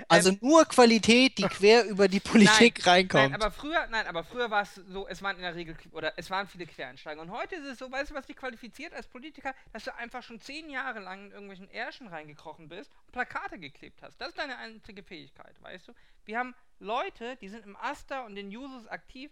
Also 0.08 0.34
nur 0.42 0.66
Qualität, 0.66 1.38
die 1.38 1.44
quer 1.44 1.86
über 1.86 2.08
die 2.08 2.20
Politik 2.20 2.80
Ähm, 2.80 2.84
Nein, 2.86 2.94
reinkommt. 2.94 3.36
aber 3.36 3.52
früher, 3.52 3.88
nein, 3.88 4.08
aber 4.08 4.24
früher 4.24 4.52
war 4.52 4.64
es 4.64 4.76
so, 4.76 5.08
es 5.08 5.22
waren 5.22 5.38
in 5.38 5.42
der 5.44 5.56
Regel, 5.56 5.76
oder 5.92 6.14
es 6.18 6.30
waren 6.30 6.48
viele 6.48 6.66
Quereinsteiger. 6.66 7.22
Und 7.22 7.32
heute 7.32 7.56
ist 7.56 7.66
es 7.66 7.80
so, 7.80 7.90
weißt 7.92 8.12
du, 8.12 8.16
was 8.16 8.26
dich 8.26 8.36
qualifiziert 8.36 8.94
als 8.94 9.08
Politiker, 9.08 9.54
dass 9.72 9.86
du 9.86 9.96
einfach 9.96 10.22
schon 10.24 10.40
zehn 10.42 10.70
Jahre 10.70 11.00
lang 11.00 11.26
in 11.28 11.32
irgendwelchen 11.32 11.70
Ärschen 11.72 12.08
reingekrochen 12.08 12.68
bist 12.68 12.92
und 13.06 13.14
Plakate 13.14 13.58
geklebt 13.58 14.02
hast. 14.02 14.20
Das 14.20 14.30
ist 14.30 14.38
deine 14.38 14.58
einzige 14.58 15.02
Fähigkeit, 15.04 15.56
weißt 15.62 15.88
du? 15.88 15.94
Wir 16.26 16.38
haben 16.38 16.56
Leute, 16.80 17.38
die 17.38 17.48
sind 17.50 17.66
im 17.66 17.78
Asta 17.78 18.26
und 18.26 18.36
den 18.36 18.48
Users 18.56 18.88
aktiv, 18.88 19.32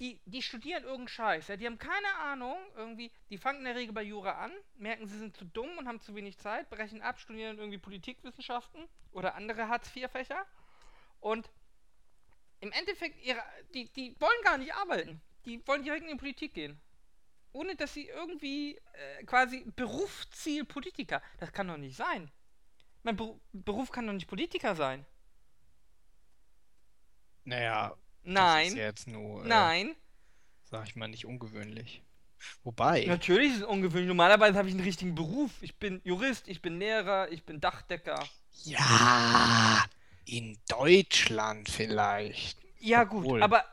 die, 0.00 0.20
die 0.24 0.42
studieren 0.42 0.82
irgendeinen 0.82 1.08
Scheiß, 1.08 1.48
ja, 1.48 1.56
die 1.56 1.66
haben 1.66 1.78
keine 1.78 2.14
Ahnung, 2.20 2.56
irgendwie, 2.76 3.12
die 3.30 3.38
fangen 3.38 3.60
in 3.60 3.64
der 3.64 3.76
Regel 3.76 3.92
bei 3.92 4.02
Jura 4.02 4.32
an, 4.44 4.52
merken, 4.76 5.06
sie 5.06 5.18
sind 5.18 5.36
zu 5.36 5.44
dumm 5.44 5.78
und 5.78 5.86
haben 5.86 6.00
zu 6.00 6.14
wenig 6.14 6.38
Zeit, 6.38 6.68
brechen 6.70 7.00
ab, 7.00 7.20
studieren 7.20 7.58
irgendwie 7.58 7.78
Politikwissenschaften 7.78 8.88
oder 9.12 9.34
andere 9.34 9.68
Hartz-IV-Fächer 9.68 10.44
und 11.20 11.50
im 12.60 12.72
Endeffekt, 12.72 13.22
ihre, 13.22 13.42
die, 13.74 13.90
die 13.92 14.18
wollen 14.20 14.42
gar 14.42 14.58
nicht 14.58 14.74
arbeiten. 14.74 15.20
Die 15.44 15.66
wollen 15.66 15.82
direkt 15.82 16.04
in 16.04 16.08
die 16.08 16.16
Politik 16.16 16.54
gehen. 16.54 16.80
Ohne 17.52 17.76
dass 17.76 17.92
sie 17.92 18.08
irgendwie 18.08 18.76
äh, 18.94 19.24
quasi 19.24 19.64
Berufsziel 19.76 20.64
Politiker. 20.64 21.22
Das 21.38 21.52
kann 21.52 21.68
doch 21.68 21.76
nicht 21.76 21.94
sein. 21.94 22.30
Mein 23.02 23.16
Beru 23.16 23.38
Beruf 23.52 23.90
kann 23.90 24.06
doch 24.06 24.14
nicht 24.14 24.26
Politiker 24.26 24.74
sein. 24.74 25.04
naja, 27.44 27.94
das 28.24 28.32
ist 28.32 28.34
Nein, 28.34 28.76
ja 28.76 28.82
jetzt 28.84 29.06
nur, 29.06 29.44
äh, 29.44 29.48
nein. 29.48 29.94
sag 30.64 30.86
ich 30.88 30.96
mal, 30.96 31.08
nicht 31.08 31.26
ungewöhnlich. 31.26 32.02
Wobei, 32.62 33.04
Natürlich 33.06 33.52
ist 33.52 33.58
es 33.58 33.62
ungewöhnlich. 33.62 34.08
Normalerweise 34.08 34.58
habe 34.58 34.68
ich 34.68 34.74
einen 34.74 34.84
richtigen 34.84 35.14
Beruf. 35.14 35.50
Ich 35.62 35.76
bin 35.78 36.00
Jurist, 36.04 36.46
ich 36.48 36.60
bin 36.60 36.78
Lehrer, 36.78 37.30
ich 37.32 37.44
bin 37.44 37.60
Dachdecker. 37.60 38.22
ja, 38.64 39.84
in 40.26 40.58
Deutschland 40.68 41.68
vielleicht. 41.70 42.58
Ja, 42.78 43.04
gut, 43.04 43.24
Obwohl. 43.24 43.42
aber 43.42 43.64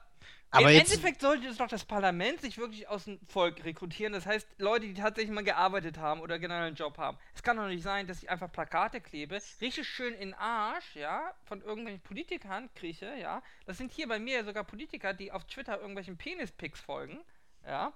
Aber 0.54 0.70
Im 0.70 0.80
Endeffekt 0.80 1.22
sollte 1.22 1.48
es 1.48 1.58
doch 1.58 1.70
das 1.70 1.86
Parlament 1.86 2.42
sich 2.42 2.58
wirklich 2.58 2.90
aus 2.90 3.06
dem 3.06 3.20
Volk 3.28 3.64
rekrutieren. 3.64 4.12
Das 4.12 4.26
heißt, 4.26 4.46
Leute, 4.58 4.86
die 4.86 4.94
tatsächlich 4.94 5.34
mal 5.34 5.46
gearbeitet 5.46 5.98
haben 5.98 6.20
oder 6.20 6.40
generell 6.40 6.68
einen 6.68 6.76
Job 6.76 6.98
haben. 6.98 7.18
Es 7.34 7.42
kann 7.42 7.56
doch 7.56 7.68
nicht 7.68 7.84
sein, 7.84 8.06
dass 8.06 8.22
ich 8.22 8.30
einfach 8.30 8.52
Plakate 8.52 9.00
klebe, 9.00 9.40
richtig 9.62 9.88
schön 9.88 10.14
in 10.14 10.32
den 10.32 10.34
Arsch, 10.34 10.96
ja, 10.96 11.34
von 11.46 11.62
irgendwelchen 11.62 12.02
Politikern 12.02 12.70
krieche, 12.76 13.14
ja. 13.18 13.42
Das 13.66 13.78
sind 13.78 13.94
hier 13.94 14.10
bei 14.10 14.20
mir 14.20 14.44
sogar 14.44 14.66
Politiker, 14.66 15.14
die 15.14 15.32
auf 15.32 15.46
Twitter 15.46 15.80
irgendwelchen 15.80 16.18
Penis-Pics 16.18 16.82
folgen, 16.82 17.20
ja. 17.66 17.94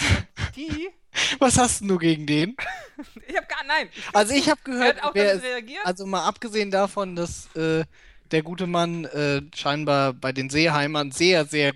Und 0.00 0.56
die, 0.56 0.90
Was 1.40 1.58
hast 1.58 1.80
denn 1.80 1.88
du 1.88 1.98
gegen 1.98 2.26
den? 2.26 2.56
ich 3.26 3.36
habe 3.36 3.46
gar, 3.46 3.64
nein, 3.64 3.88
ich, 3.92 4.04
Also 4.14 4.34
ich 4.34 4.48
habe 4.48 4.60
gehört, 4.62 5.02
auch 5.02 5.14
wer 5.14 5.42
reagiert. 5.42 5.84
also 5.84 6.06
mal 6.06 6.24
abgesehen 6.24 6.70
davon, 6.70 7.16
dass 7.16 7.54
äh, 7.56 7.84
der 8.30 8.42
gute 8.42 8.66
Mann 8.66 9.04
äh, 9.06 9.42
scheinbar 9.54 10.12
bei 10.12 10.32
den 10.32 10.50
Seeheimern 10.50 11.10
sehr, 11.12 11.44
sehr 11.44 11.74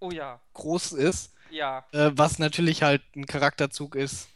Oh 0.00 0.10
ja, 0.10 0.40
groß 0.54 0.92
ist, 0.92 1.32
ja. 1.50 1.84
äh, 1.92 2.10
was 2.14 2.38
natürlich 2.38 2.82
halt 2.82 3.02
ein 3.16 3.26
Charakterzug 3.26 3.94
ist. 3.94 4.28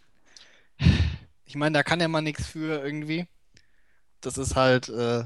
Ich 1.44 1.54
meine, 1.56 1.74
da 1.74 1.82
kann 1.82 2.00
er 2.00 2.08
mal 2.08 2.22
nichts 2.22 2.46
für 2.46 2.82
irgendwie. 2.82 3.26
Das 4.20 4.38
ist 4.38 4.56
halt, 4.56 4.88
äh, 4.88 5.24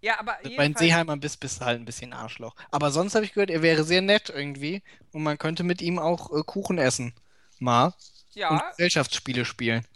Ja, 0.00 0.18
aber 0.20 0.38
bei 0.42 0.66
den 0.68 0.76
Seeheimern 0.76 1.20
bist, 1.20 1.40
bist 1.40 1.60
du 1.60 1.64
halt 1.64 1.80
ein 1.80 1.84
bisschen 1.84 2.12
Arschloch. 2.12 2.54
Aber 2.70 2.90
sonst 2.90 3.14
habe 3.14 3.24
ich 3.24 3.32
gehört, 3.32 3.50
er 3.50 3.62
wäre 3.62 3.84
sehr 3.84 4.02
nett 4.02 4.28
irgendwie 4.30 4.82
und 5.12 5.22
man 5.22 5.38
könnte 5.38 5.62
mit 5.64 5.82
ihm 5.82 5.98
auch 5.98 6.32
äh, 6.36 6.42
Kuchen 6.44 6.78
essen. 6.78 7.14
Mal. 7.58 7.86
Und 7.86 7.94
ja, 8.34 8.70
Gesellschaftsspiele 8.70 9.44
spielen. 9.44 9.86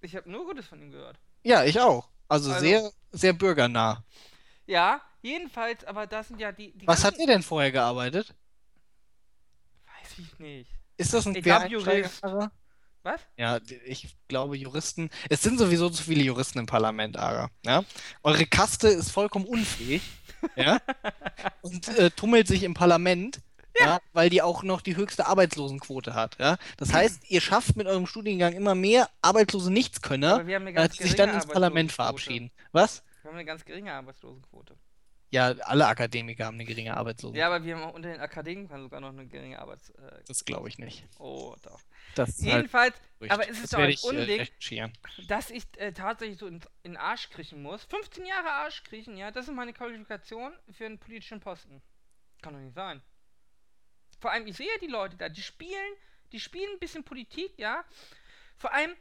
ich 0.00 0.16
habe 0.16 0.30
nur 0.30 0.46
Gutes 0.46 0.66
von 0.66 0.80
ihm 0.80 0.90
gehört. 0.90 1.18
Ja, 1.42 1.64
ich 1.64 1.78
auch. 1.80 2.08
Also 2.28 2.50
Also- 2.52 2.64
sehr, 2.64 2.90
sehr 3.12 3.32
bürgernah. 3.32 4.02
Ja, 4.66 5.02
jedenfalls, 5.24 5.84
aber 5.84 6.06
das 6.06 6.28
sind 6.28 6.40
ja 6.40 6.52
die, 6.52 6.72
die 6.76 6.86
Was 6.86 7.02
ganzen- 7.02 7.20
er 7.20 7.26
denn 7.26 7.42
vorher 7.42 7.72
gearbeitet? 7.72 8.34
Weiß 9.86 10.18
ich 10.18 10.38
nicht. 10.38 10.70
Ist 10.96 11.12
das 11.14 11.26
ein 11.26 11.34
Quereinsteiger? 11.34 12.50
Was? 13.02 13.20
Ja, 13.36 13.58
ich 13.84 14.16
glaube 14.28 14.56
Juristen. 14.56 15.10
Es 15.28 15.42
sind 15.42 15.58
sowieso 15.58 15.90
zu 15.90 16.02
viele 16.02 16.22
Juristen 16.22 16.58
im 16.60 16.66
Parlament, 16.66 17.18
Ara. 17.18 17.50
Ja? 17.64 17.84
Eure 18.22 18.46
Kaste 18.46 18.88
ist 18.88 19.10
vollkommen 19.10 19.44
unfähig. 19.44 20.02
ja? 20.56 20.80
Und 21.60 21.88
äh, 21.98 22.10
tummelt 22.10 22.46
sich 22.46 22.62
im 22.62 22.74
Parlament. 22.74 23.40
Ja. 23.80 23.98
weil 24.12 24.30
die 24.30 24.40
auch 24.40 24.62
noch 24.62 24.82
die 24.82 24.94
höchste 24.94 25.26
Arbeitslosenquote 25.26 26.14
hat. 26.14 26.38
Ja? 26.38 26.58
Das 26.76 26.92
heißt, 26.92 27.28
ihr 27.28 27.40
schafft 27.40 27.74
mit 27.74 27.88
eurem 27.88 28.06
Studiengang 28.06 28.52
immer 28.52 28.76
mehr 28.76 29.10
arbeitslose 29.20 29.72
Nichtskönner, 29.72 30.44
die 30.44 31.02
sich 31.02 31.16
dann 31.16 31.30
ins 31.30 31.46
Parlament 31.46 31.90
verabschieden. 31.90 32.52
Was? 32.70 33.02
Wir 33.22 33.30
haben 33.30 33.36
eine 33.36 33.44
ganz 33.44 33.64
geringe 33.64 33.92
Arbeitslosenquote. 33.92 34.76
Ja, 35.34 35.48
alle 35.62 35.86
Akademiker 35.88 36.46
haben 36.46 36.54
eine 36.54 36.64
geringe 36.64 36.96
Arbeitslosenquote. 36.96 37.38
Ja, 37.40 37.46
aber 37.48 37.64
wir 37.64 37.74
haben 37.76 37.82
auch 37.82 37.94
unter 37.94 38.08
den 38.10 38.20
Akademikern 38.20 38.80
sogar 38.82 39.00
noch 39.00 39.08
eine 39.08 39.26
geringe 39.26 39.58
Arbeits... 39.58 39.90
Äh, 39.90 40.22
Das 40.28 40.44
glaube 40.44 40.68
ich 40.68 40.78
nicht. 40.78 41.04
oh, 41.18 41.56
doch. 41.62 41.80
Das 42.14 42.28
ist 42.28 42.42
halt 42.44 42.54
Jedenfalls, 42.54 42.94
Gerücht. 43.18 43.32
aber 43.32 43.48
es 43.48 43.58
ist 43.58 43.72
doch 43.72 43.80
ein 43.80 43.90
ich 43.90 44.04
äh, 44.04 44.06
Unding, 44.06 44.38
recherchieren. 44.40 44.92
dass 45.26 45.50
ich 45.50 45.64
äh, 45.78 45.92
tatsächlich 45.92 46.38
so 46.38 46.46
in, 46.46 46.60
in 46.84 46.92
den 46.92 46.96
Arsch 46.96 47.30
kriechen 47.30 47.62
muss. 47.62 47.82
15 47.84 48.24
Jahre 48.24 48.48
Arsch 48.50 48.84
kriechen, 48.84 49.16
ja, 49.16 49.32
das 49.32 49.48
ist 49.48 49.54
meine 49.54 49.72
Qualifikation 49.72 50.52
für 50.70 50.86
einen 50.86 50.98
politischen 51.00 51.40
Posten. 51.40 51.82
Kann 52.40 52.54
doch 52.54 52.60
nicht 52.60 52.74
sein. 52.74 53.02
Vor 54.20 54.30
allem, 54.30 54.46
ich 54.46 54.56
sehe 54.56 54.68
ja 54.68 54.78
die 54.80 54.86
Leute 54.86 55.16
da, 55.16 55.28
die 55.28 55.42
spielen, 55.42 55.94
die 56.30 56.38
spielen 56.38 56.70
ein 56.74 56.78
bisschen 56.78 57.02
Politik, 57.02 57.58
ja. 57.58 57.84
Vor 58.56 58.72
allem, 58.72 58.94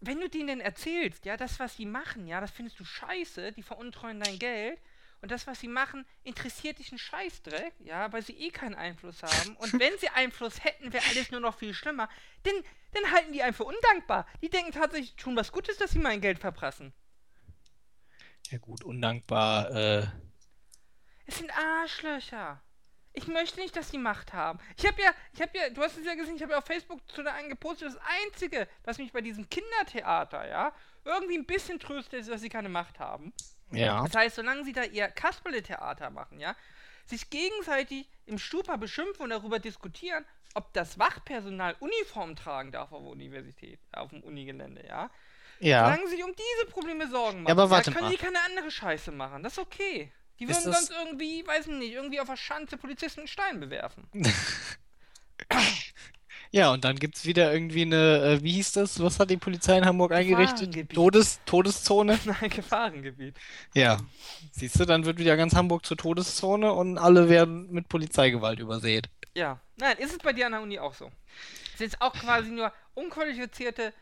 wenn 0.00 0.20
du 0.20 0.28
denen 0.28 0.48
denn 0.48 0.60
erzählst, 0.60 1.24
ja, 1.24 1.38
das, 1.38 1.58
was 1.58 1.76
sie 1.76 1.86
machen, 1.86 2.26
ja, 2.26 2.42
das 2.42 2.50
findest 2.50 2.78
du 2.78 2.84
scheiße, 2.84 3.52
die 3.52 3.62
veruntreuen 3.62 4.20
dein 4.20 4.38
Geld. 4.38 4.78
Und 5.22 5.30
das, 5.30 5.46
was 5.46 5.60
sie 5.60 5.68
machen, 5.68 6.06
interessiert 6.24 6.78
dich 6.78 6.92
einen 6.92 6.98
Scheißdreck, 6.98 7.74
ja, 7.80 8.12
weil 8.12 8.22
sie 8.22 8.36
eh 8.38 8.50
keinen 8.50 8.74
Einfluss 8.74 9.22
haben. 9.22 9.56
Und 9.56 9.72
wenn 9.80 9.96
sie 9.98 10.08
Einfluss 10.10 10.62
hätten, 10.62 10.92
wäre 10.92 11.04
alles 11.10 11.30
nur 11.30 11.40
noch 11.40 11.58
viel 11.58 11.74
schlimmer. 11.74 12.08
Denn 12.44 12.54
dann 12.92 13.10
halten 13.10 13.32
die 13.32 13.42
einen 13.42 13.54
für 13.54 13.64
undankbar. 13.64 14.26
Die 14.42 14.50
denken 14.50 14.72
tatsächlich, 14.72 15.16
tun 15.16 15.34
was 15.36 15.52
Gutes, 15.52 15.78
dass 15.78 15.90
sie 15.90 15.98
mein 15.98 16.20
Geld 16.20 16.38
verprassen. 16.38 16.92
Ja 18.50 18.58
gut, 18.58 18.84
undankbar. 18.84 19.70
Äh, 19.74 20.06
Es 21.26 21.38
sind 21.38 21.50
Arschlöcher. 21.50 22.62
Ich 23.12 23.26
möchte 23.26 23.58
nicht, 23.58 23.74
dass 23.74 23.90
die 23.90 23.98
Macht 23.98 24.34
haben. 24.34 24.60
Ich 24.76 24.86
habe 24.86 25.00
ja, 25.00 25.10
ich 25.32 25.40
habe 25.40 25.56
ja, 25.56 25.70
du 25.70 25.82
hast 25.82 25.96
es 25.96 26.04
ja 26.04 26.14
gesehen, 26.14 26.36
ich 26.36 26.42
habe 26.42 26.52
ja 26.52 26.58
auf 26.58 26.66
Facebook 26.66 27.00
zu 27.10 27.22
der 27.22 27.32
einen 27.32 27.48
gepostet, 27.48 27.88
das 27.88 28.00
Einzige, 28.22 28.68
was 28.84 28.98
mich 28.98 29.10
bei 29.10 29.22
diesem 29.22 29.48
Kindertheater, 29.48 30.46
ja, 30.46 30.72
irgendwie 31.04 31.38
ein 31.38 31.46
bisschen 31.46 31.80
tröstet, 31.80 32.20
ist, 32.20 32.28
dass 32.28 32.42
sie 32.42 32.50
keine 32.50 32.68
Macht 32.68 32.98
haben. 32.98 33.32
Ja. 33.70 34.02
Das 34.04 34.14
heißt, 34.14 34.36
solange 34.36 34.64
sie 34.64 34.72
da 34.72 34.82
ihr 34.84 35.08
Kasperle-Theater 35.08 36.10
machen, 36.10 36.40
ja, 36.40 36.54
sich 37.04 37.30
gegenseitig 37.30 38.08
im 38.26 38.38
Stupa 38.38 38.76
beschimpfen 38.76 39.24
und 39.24 39.30
darüber 39.30 39.58
diskutieren, 39.58 40.24
ob 40.54 40.72
das 40.72 40.98
Wachpersonal 40.98 41.76
Uniform 41.80 42.34
tragen 42.34 42.72
darf 42.72 42.92
auf 42.92 43.02
der 43.02 43.10
Universität, 43.12 43.78
auf 43.92 44.10
dem 44.10 44.22
Unigelände, 44.22 44.84
ja. 44.86 45.10
Ja. 45.60 45.84
Solange 45.84 46.08
sie 46.08 46.16
sich 46.16 46.24
um 46.24 46.32
diese 46.32 46.70
Probleme 46.70 47.08
Sorgen 47.08 47.42
machen, 47.42 47.48
Ja, 47.48 47.52
aber 47.52 47.70
warte 47.70 47.90
können 47.90 48.06
mal. 48.06 48.10
die 48.10 48.18
keine 48.18 48.40
andere 48.44 48.70
Scheiße 48.70 49.10
machen. 49.10 49.42
Das 49.42 49.54
ist 49.54 49.58
okay. 49.58 50.12
Die 50.38 50.46
würden 50.48 50.62
sonst 50.64 50.90
irgendwie, 50.90 51.46
weiß 51.46 51.66
ich 51.66 51.72
nicht, 51.72 51.92
irgendwie 51.92 52.20
auf 52.20 52.28
der 52.28 52.36
Schanze 52.36 52.76
Polizisten 52.76 53.20
einen 53.20 53.28
Stein 53.28 53.58
bewerfen. 53.60 54.06
Ja, 56.50 56.72
und 56.72 56.84
dann 56.84 56.96
gibt 56.96 57.16
es 57.16 57.26
wieder 57.26 57.52
irgendwie 57.52 57.82
eine, 57.82 58.22
äh, 58.22 58.42
wie 58.42 58.52
hieß 58.52 58.72
das? 58.72 59.00
Was 59.00 59.18
hat 59.18 59.30
die 59.30 59.36
Polizei 59.36 59.78
in 59.78 59.84
Hamburg 59.84 60.12
eingerichtet? 60.12 60.90
Todes, 60.92 61.40
Todeszone? 61.44 62.18
Nein, 62.24 62.50
Gefahrengebiet. 62.50 63.36
Ja. 63.74 63.98
Siehst 64.52 64.78
du, 64.78 64.84
dann 64.84 65.04
wird 65.04 65.18
wieder 65.18 65.36
ganz 65.36 65.54
Hamburg 65.54 65.84
zur 65.84 65.96
Todeszone 65.96 66.72
und 66.72 66.98
alle 66.98 67.28
werden 67.28 67.70
mit 67.70 67.88
Polizeigewalt 67.88 68.60
übersät. 68.60 69.08
Ja. 69.34 69.60
Nein, 69.76 69.96
ist 69.98 70.12
es 70.12 70.18
bei 70.18 70.32
dir 70.32 70.46
an 70.46 70.52
der 70.52 70.62
Uni 70.62 70.78
auch 70.78 70.94
so? 70.94 71.10
Sind 71.76 71.88
es 71.88 72.00
auch 72.00 72.14
quasi 72.14 72.50
nur 72.50 72.72
unqualifizierte 72.94 73.92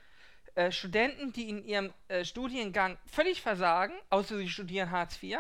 äh, 0.55 0.71
Studenten, 0.71 1.33
die 1.33 1.49
in 1.49 1.65
ihrem 1.65 1.93
äh, 2.07 2.25
Studiengang 2.25 2.97
völlig 3.07 3.43
versagen, 3.43 3.95
außer 4.11 4.39
sie 4.39 4.49
studieren 4.49 4.93
Hartz 4.93 5.21
IV? 5.21 5.39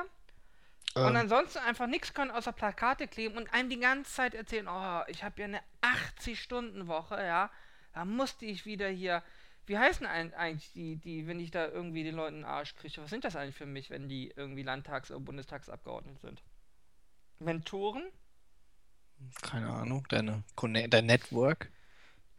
Und 0.94 1.10
Ähm, 1.10 1.16
ansonsten 1.16 1.58
einfach 1.58 1.86
nichts 1.86 2.14
können 2.14 2.30
außer 2.30 2.52
Plakate 2.52 3.08
kleben 3.08 3.36
und 3.36 3.52
einem 3.52 3.68
die 3.68 3.80
ganze 3.80 4.12
Zeit 4.12 4.34
erzählen, 4.34 4.68
oh, 4.68 5.02
ich 5.08 5.24
habe 5.24 5.40
ja 5.40 5.46
eine 5.46 5.60
80-Stunden-Woche, 5.82 7.16
ja. 7.16 7.50
Da 7.92 8.04
musste 8.04 8.46
ich 8.46 8.64
wieder 8.66 8.88
hier. 8.88 9.22
Wie 9.66 9.78
heißen 9.78 10.06
eigentlich 10.06 10.72
die, 10.72 10.96
die, 10.96 11.26
wenn 11.26 11.40
ich 11.40 11.50
da 11.50 11.66
irgendwie 11.66 12.04
den 12.04 12.14
Leuten 12.14 12.36
einen 12.36 12.44
Arsch 12.44 12.74
kriege? 12.74 13.00
Was 13.02 13.10
sind 13.10 13.24
das 13.24 13.34
eigentlich 13.34 13.56
für 13.56 13.66
mich, 13.66 13.90
wenn 13.90 14.08
die 14.08 14.32
irgendwie 14.36 14.62
Landtags- 14.62 15.10
oder 15.10 15.20
Bundestagsabgeordnet 15.20 16.20
sind? 16.20 16.42
Mentoren? 17.38 18.04
keine 19.42 19.70
Ahnung, 19.70 20.06
deine, 20.08 20.44
dein 20.88 21.06
Network. 21.06 21.70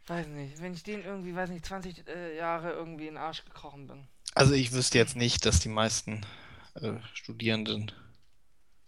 Weiß 0.06 0.26
nicht. 0.28 0.60
Wenn 0.60 0.74
ich 0.74 0.82
denen 0.82 1.04
irgendwie, 1.04 1.34
weiß 1.34 1.50
nicht, 1.50 1.66
20 1.66 2.06
äh, 2.08 2.36
Jahre 2.36 2.70
irgendwie 2.72 3.08
in 3.08 3.14
den 3.14 3.22
Arsch 3.22 3.44
gekrochen 3.44 3.86
bin. 3.86 4.06
Also 4.34 4.54
ich 4.54 4.72
wüsste 4.72 4.98
jetzt 4.98 5.16
nicht, 5.16 5.44
dass 5.46 5.58
die 5.58 5.68
meisten 5.68 6.24
äh, 6.74 6.92
Studierenden, 7.12 7.90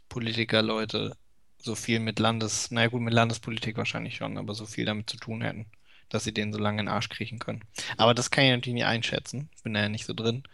Politikerleute 0.09 1.17
so 1.59 1.75
viel 1.75 2.01
mit 2.01 2.19
Landes, 2.19 2.71
naja 2.71 2.89
gut, 2.89 3.03
mit 3.03 3.15
Landespolitik 3.15 3.77
wahrscheinlich 3.77 4.17
schon, 4.17 4.39
aber 4.39 4.55
so 4.55 4.65
viel 4.67 4.85
damit 4.85 5.11
zu 5.11 5.17
tun 5.17 5.43
hätten, 5.43 5.67
dass 6.09 6.25
sie 6.25 6.33
denen 6.33 6.53
so 6.53 6.59
lange 6.59 6.81
in 6.81 6.87
den 6.87 6.93
Arsch 6.95 7.09
kriechen 7.09 7.39
können. 7.39 7.65
Aber 7.97 8.15
das 8.15 8.31
kann 8.31 8.45
ich 8.45 8.51
natürlich 8.51 8.75
nicht 8.75 8.85
einschätzen. 8.87 9.51
Ich 9.57 9.63
bin 9.63 9.75
da 9.75 9.81
ja 9.81 9.89
nicht 9.89 10.07
so 10.07 10.15
drin. 10.15 10.45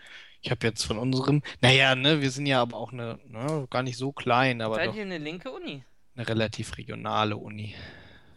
Ich 0.41 0.51
habe 0.51 0.67
jetzt 0.67 0.85
von 0.85 0.99
unserem, 0.99 1.43
naja, 1.61 1.95
ne, 1.95 2.21
wir 2.21 2.31
sind 2.31 2.47
ja 2.47 2.61
aber 2.61 2.77
auch 2.77 2.93
eine, 2.93 3.19
ne, 3.27 3.67
gar 3.71 3.83
nicht 3.83 3.97
so 3.97 4.13
klein, 4.13 4.61
aber 4.61 4.77
Seid 4.77 4.89
doch 4.89 4.95
ihr 4.95 5.03
eine 5.03 5.19
linke 5.19 5.51
Uni? 5.51 5.85
eine 6.17 6.29
relativ 6.29 6.77
regionale 6.77 7.37
Uni. 7.37 7.75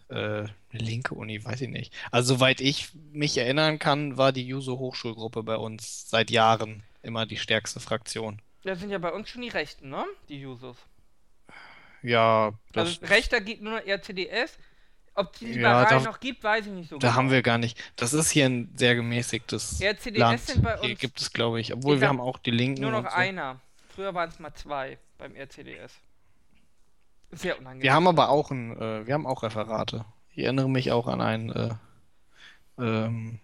Äh, 0.10 0.16
eine 0.16 0.50
linke 0.72 1.16
Uni, 1.16 1.44
weiß 1.44 1.62
ich 1.62 1.70
nicht. 1.70 1.94
Also 2.12 2.36
soweit 2.36 2.62
ich 2.62 2.90
mich 3.12 3.38
erinnern 3.38 3.78
kann, 3.78 4.18
war 4.18 4.32
die 4.32 4.48
Juso 4.48 4.80
Hochschulgruppe 4.80 5.44
bei 5.44 5.58
uns 5.58 6.10
seit 6.10 6.32
Jahren 6.32 6.84
immer 7.02 7.26
die 7.26 7.38
stärkste 7.38 7.80
Fraktion. 7.80 8.42
Das 8.64 8.80
sind 8.80 8.90
ja 8.90 8.98
bei 8.98 9.12
uns 9.12 9.30
schon 9.30 9.42
die 9.42 9.50
Rechten, 9.50 9.90
ne? 9.90 10.06
Die 10.30 10.40
Jusos. 10.40 10.78
Ja, 12.08 12.54
das, 12.74 13.00
Also 13.02 13.06
Rechter 13.08 13.42
gibt 13.42 13.62
nur 13.62 13.74
noch 13.80 13.86
RCDS. 13.86 14.58
Ob 15.16 15.34
die 15.40 15.46
Ja, 15.48 15.52
Liberalen 15.54 16.04
da- 16.04 16.10
noch 16.12 16.20
gibt, 16.20 16.44
weiß 16.44 16.68
ich 16.68 16.72
nicht 16.72 16.90
so 16.90 17.00
da 17.00 17.16
haben 17.16 17.26
genau. 17.26 17.32
wir 17.38 17.42
gar 17.42 17.58
nicht. 17.58 17.78
Das 17.96 18.14
ist 18.14 18.30
hier 18.30 18.46
ein 18.46 18.72
sehr 18.76 18.94
gemäßigtes 18.96 19.82
RCDS 19.82 20.18
Land. 20.20 20.40
sind 20.42 20.62
bei 20.64 20.78
Hier 20.80 20.92
uns 20.92 21.00
gibt 21.00 21.20
es, 21.20 21.34
glaube 21.34 21.60
ich, 21.60 21.74
obwohl 21.74 21.96
Ich 21.96 22.02
wir 22.02 22.08
hab 22.08 22.18
haben 22.18 22.22
auch 22.22 22.38
die 22.38 22.52
Linken 22.52 22.82
nur 22.82 22.92
noch 22.92 23.10
so. 23.10 23.16
einer. 23.16 23.60
Früher 23.96 24.14
waren 24.14 24.30
es 24.30 24.38
mal 24.38 24.54
zwei 24.54 25.00
beim 25.18 25.36
RCDS. 25.36 25.92
Sehr 27.32 27.58
unangenehm. 27.60 27.82
Wir 27.84 27.94
haben 27.94 28.08
aber 28.08 28.30
auch 28.30 28.52
ein, 28.52 28.78
äh, 28.80 29.08
wir 29.08 29.14
haben 29.16 29.26
auch 29.26 29.42
Referate. 29.42 30.06
Ich 30.36 30.44
erinnere 30.44 30.70
mich 30.70 30.92
auch 30.92 31.08
an 31.08 31.20
ein, 31.20 31.50
äh, 31.50 31.70
ähm, 32.78 33.40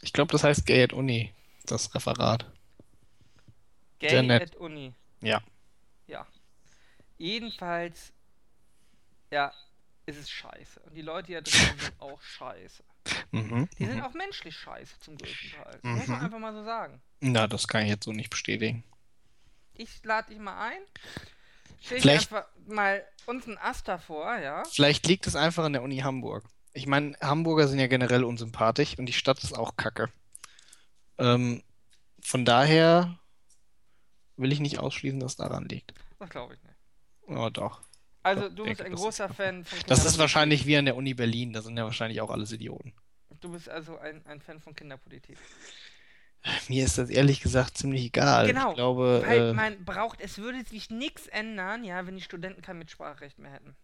ich 0.00 0.12
glaube, 0.12 0.30
das 0.30 0.44
heißt 0.44 0.64
Gay 0.64 0.84
at 0.84 0.92
Uni, 0.92 1.32
das 1.66 1.92
Referat. 1.94 2.46
Gay 3.98 4.30
at 4.30 4.54
Uni. 4.56 4.92
Ja. 5.20 5.28
Ja. 5.38 5.42
Jedenfalls, 7.22 8.12
ja, 9.30 9.52
ist 10.06 10.18
es 10.18 10.28
scheiße. 10.28 10.80
Und 10.80 10.94
die 10.94 11.02
Leute 11.02 11.28
hier 11.28 11.42
drin 11.42 11.78
sind 11.78 12.00
auch 12.00 12.20
scheiße. 12.20 12.82
Mhm. 13.32 13.68
Die 13.78 13.86
sind 13.86 13.96
mhm. 13.96 14.02
auch 14.02 14.12
menschlich 14.12 14.54
scheiße 14.56 15.00
zum 15.00 15.16
größten 15.16 15.52
Teil. 15.52 15.80
Das 15.82 15.82
muss 15.82 16.06
man 16.06 16.18
Mhm. 16.18 16.24
einfach 16.26 16.38
mal 16.38 16.52
so 16.52 16.62
sagen. 16.64 17.00
Na, 17.20 17.46
das 17.46 17.66
kann 17.66 17.82
ich 17.84 17.88
jetzt 17.88 18.04
so 18.04 18.12
nicht 18.12 18.28
bestätigen. 18.30 18.84
Ich 19.74 20.04
lade 20.04 20.28
dich 20.28 20.38
mal 20.38 20.68
ein. 20.68 20.82
Stell 21.80 22.00
Vielleicht- 22.00 22.30
einfach 22.32 22.46
mal 22.66 23.04
uns 23.26 23.46
einen 23.48 23.56
Ast 23.58 23.88
davor, 23.88 24.36
ja? 24.38 24.62
Vielleicht 24.70 25.06
liegt 25.06 25.26
es 25.26 25.34
einfach 25.34 25.64
an 25.64 25.72
der 25.72 25.82
Uni 25.82 25.98
Hamburg. 25.98 26.44
Ich 26.74 26.86
meine, 26.86 27.16
Hamburger 27.20 27.66
sind 27.68 27.78
ja 27.80 27.86
generell 27.86 28.22
unsympathisch 28.22 28.98
und 28.98 29.06
die 29.06 29.12
Stadt 29.14 29.42
ist 29.42 29.56
auch 29.56 29.76
kacke. 29.76 30.12
Ähm, 31.18 31.62
von 32.22 32.44
daher 32.44 33.18
will 34.36 34.52
ich 34.52 34.60
nicht 34.60 34.78
ausschließen, 34.78 35.20
dass 35.20 35.36
daran 35.36 35.64
liegt. 35.68 35.94
Das 36.18 36.28
glaube 36.30 36.54
ich 36.54 36.62
nicht. 36.62 36.71
Oh, 37.26 37.48
doch. 37.50 37.82
Also, 38.22 38.48
du 38.48 38.64
bist 38.64 38.80
ein 38.82 38.92
großer 38.94 39.28
Fan 39.28 39.64
von 39.64 39.78
Das 39.88 40.04
ist 40.04 40.18
wahrscheinlich 40.18 40.66
wie 40.66 40.76
an 40.76 40.84
der 40.84 40.96
Uni 40.96 41.14
Berlin, 41.14 41.52
da 41.52 41.62
sind 41.62 41.76
ja 41.76 41.84
wahrscheinlich 41.84 42.20
auch 42.20 42.30
alles 42.30 42.52
Idioten. 42.52 42.92
Du 43.40 43.50
bist 43.50 43.68
also 43.68 43.98
ein, 43.98 44.24
ein 44.26 44.40
Fan 44.40 44.60
von 44.60 44.74
Kinderpolitik. 44.74 45.36
Mir 46.68 46.84
ist 46.84 46.98
das 46.98 47.08
ehrlich 47.10 47.40
gesagt 47.40 47.78
ziemlich 47.78 48.04
egal. 48.04 48.46
Genau, 48.46 48.70
Ich 48.70 48.74
glaube, 48.76 49.22
Weil 49.24 49.50
äh, 49.50 49.52
man 49.52 49.84
braucht, 49.84 50.20
es 50.20 50.38
würde 50.38 50.64
sich 50.64 50.90
nichts 50.90 51.26
ändern, 51.28 51.84
ja, 51.84 52.04
wenn 52.06 52.16
die 52.16 52.22
Studenten 52.22 52.62
kein 52.62 52.78
Mitspracherecht 52.78 53.38
mehr 53.38 53.52
hätten. 53.52 53.76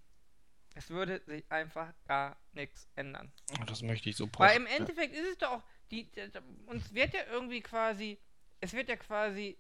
Es 0.75 0.91
würde 0.91 1.21
sich 1.27 1.45
einfach 1.51 1.93
gar 2.07 2.37
nichts 2.53 2.89
ändern. 2.95 3.33
das 3.67 3.83
möchte 3.83 4.11
ich 4.11 4.17
so 4.17 4.27
Weil 4.39 4.51
pausch- 4.51 4.57
im 4.57 4.67
Endeffekt 4.67 5.15
ist 5.15 5.27
es 5.33 5.39
doch 5.39 5.51
auch, 5.51 5.63
die, 5.91 6.11
die, 6.11 6.21
uns 6.67 6.93
wird 6.95 7.15
ja 7.15 7.21
irgendwie 7.33 7.61
quasi, 7.61 8.19
es 8.61 8.73
wird 8.73 8.89
ja 8.89 8.97
quasi 8.97 9.57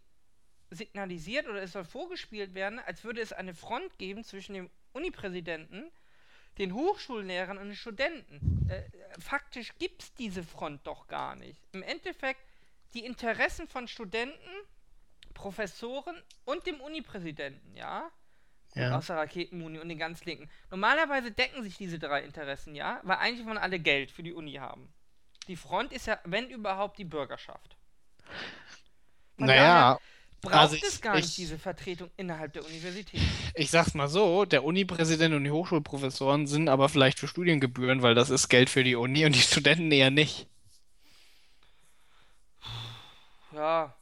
signalisiert 0.71 1.49
oder 1.49 1.63
es 1.63 1.73
soll 1.73 1.85
vorgespielt 1.85 2.55
werden, 2.55 2.79
als 2.79 3.05
würde 3.05 3.21
es 3.21 3.33
eine 3.33 3.55
Front 3.55 3.99
geben 3.99 4.25
zwischen 4.25 4.55
dem 4.55 4.71
Unipräsidenten, 4.93 5.91
den 6.59 6.75
Hochschullehrern 6.75 7.59
und 7.59 7.69
den 7.69 7.77
Studenten. 7.77 8.69
Äh, 8.69 8.83
faktisch 9.21 9.73
gibt 9.79 10.03
es 10.03 10.15
diese 10.15 10.43
Front 10.43 10.87
doch 10.87 11.07
gar 11.07 11.37
nicht. 11.37 11.61
Im 11.73 11.83
Endeffekt, 11.83 12.41
die 12.95 13.05
Interessen 13.05 13.69
von 13.69 13.87
Studenten, 13.89 14.37
Professoren 15.35 16.21
und 16.45 16.67
dem 16.67 16.81
Unipräsidenten, 16.81 17.75
ja, 17.77 18.11
Ja. 18.75 18.97
außer 18.97 19.17
Raketenmuni 19.17 19.79
und 19.79 19.89
den 19.89 19.99
ganz 19.99 20.25
Linken. 20.25 20.51
Normalerweise 20.71 21.31
decken 21.31 21.63
sich 21.63 21.77
diese 21.77 21.99
drei 21.99 22.23
Interessen, 22.25 22.75
ja, 22.75 23.01
weil 23.05 23.19
eigentlich 23.19 23.47
wollen 23.47 23.59
alle 23.59 23.79
Geld 23.79 24.11
für 24.11 24.23
die 24.23 24.33
Uni 24.33 24.55
haben. 24.55 24.93
Die 25.47 25.57
Front 25.57 25.93
ist 25.93 26.07
ja, 26.07 26.19
wenn 26.25 26.51
überhaupt, 26.51 26.99
die 26.99 27.05
Bürgerschaft. 27.05 27.77
Von 29.37 29.47
Naja, 29.47 29.99
Braucht 30.41 30.55
also 30.55 30.77
es 30.77 30.95
ich- 30.95 31.01
gar 31.03 31.17
nicht 31.17 31.29
ich- 31.31 31.35
diese 31.37 31.59
Vertretung 31.59 32.11
innerhalb 32.17 32.53
der 32.53 32.65
Universität. 32.65 33.21
ich 33.55 33.71
sag's 33.71 33.95
mal 33.95 34.09
so, 34.09 34.45
der 34.45 34.63
Unipräsident 34.65 35.35
und 35.35 35.43
die 35.45 35.51
Hochschulprofessoren 35.51 36.47
sind 36.47 36.69
aber 36.69 36.89
vielleicht 36.89 37.19
für 37.19 37.27
Studiengebühren, 37.29 38.03
weil 38.03 38.15
das 38.15 38.31
ist 38.31 38.49
Geld 38.49 38.71
für 38.71 38.85
die 38.85 38.95
Uni 38.95 39.25
und 39.27 39.35
die 39.35 39.41
Studenten 39.41 39.91
eher 39.91 40.11
nicht. 40.11 40.47
Ja, 43.53 43.95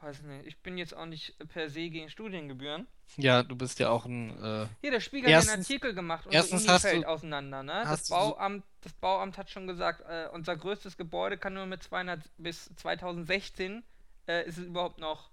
weiß 0.00 0.22
nicht. 0.22 0.46
Ich 0.46 0.58
bin 0.58 0.78
jetzt 0.78 0.94
auch 0.96 1.06
nicht 1.06 1.34
per 1.48 1.68
se 1.68 1.88
gegen 1.90 2.08
Studiengebühren. 2.08 2.86
Ja, 3.18 3.42
du 3.42 3.56
bist 3.56 3.78
ja 3.78 3.90
auch 3.90 4.06
ein, 4.06 4.30
äh, 4.42 4.66
Hier, 4.80 4.90
der 4.92 5.00
Spiegel 5.00 5.24
hat 5.34 5.40
einen 5.42 5.48
Erstens- 5.48 5.66
Artikel 5.70 5.94
gemacht 5.94 6.26
und 6.26 6.32
erstens 6.32 6.62
Uni 6.62 6.68
hast 6.70 6.82
fällt 6.82 7.04
du- 7.04 7.08
auseinander, 7.08 7.62
ne? 7.62 7.82
Das 7.84 8.08
Bauamt, 8.08 8.64
das 8.80 8.92
Bauamt 8.94 9.36
hat 9.36 9.50
schon 9.50 9.66
gesagt, 9.66 10.00
äh, 10.08 10.28
unser 10.32 10.56
größtes 10.56 10.96
Gebäude 10.96 11.36
kann 11.36 11.52
nur 11.52 11.66
mit 11.66 11.82
200 11.82 12.20
bis 12.38 12.70
2016 12.76 13.82
äh, 14.28 14.46
ist 14.46 14.56
es 14.56 14.64
überhaupt 14.66 14.98
noch 14.98 15.30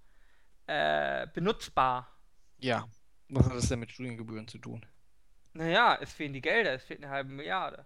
äh, 0.69 1.27
benutzbar. 1.33 2.07
ja. 2.59 2.87
Was 3.31 3.45
hat 3.45 3.53
das 3.53 3.69
denn 3.69 3.79
mit 3.79 3.91
Studiengebühren 3.91 4.47
zu 4.47 4.57
tun? 4.57 4.83
Naja, 5.53 5.95
es 6.01 6.11
fehlen 6.11 6.33
die 6.33 6.41
Gelder, 6.41 6.73
es 6.73 6.83
fehlt 6.83 7.03
eine 7.03 7.11
halbe 7.11 7.29
Milliarde, 7.31 7.85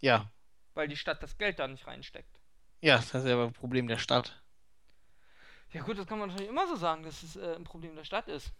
Ja, 0.00 0.30
weil 0.72 0.88
die 0.88 0.96
Stadt 0.96 1.22
das 1.22 1.36
Geld 1.36 1.58
da 1.58 1.68
nicht 1.68 1.86
reinsteckt. 1.86 2.40
ja, 2.80 2.96
das 2.96 3.12
ist 3.14 3.26
ja 3.26 3.34
aber 3.34 3.44
ein 3.44 3.52
Problem 3.52 3.86
der 3.86 3.98
Stadt. 3.98 4.42
Ja 5.72 5.82
gut, 5.82 5.98
das 5.98 6.06
kann 6.06 6.18
man 6.18 6.28
natürlich 6.30 6.48
immer 6.48 6.66
so 6.66 6.76
sagen, 6.76 7.02
dass 7.02 7.22
es 7.22 7.36
äh, 7.36 7.54
ein 7.54 7.64
Problem 7.64 7.96
der 7.96 8.04
Stadt 8.04 8.28
ist. 8.28 8.50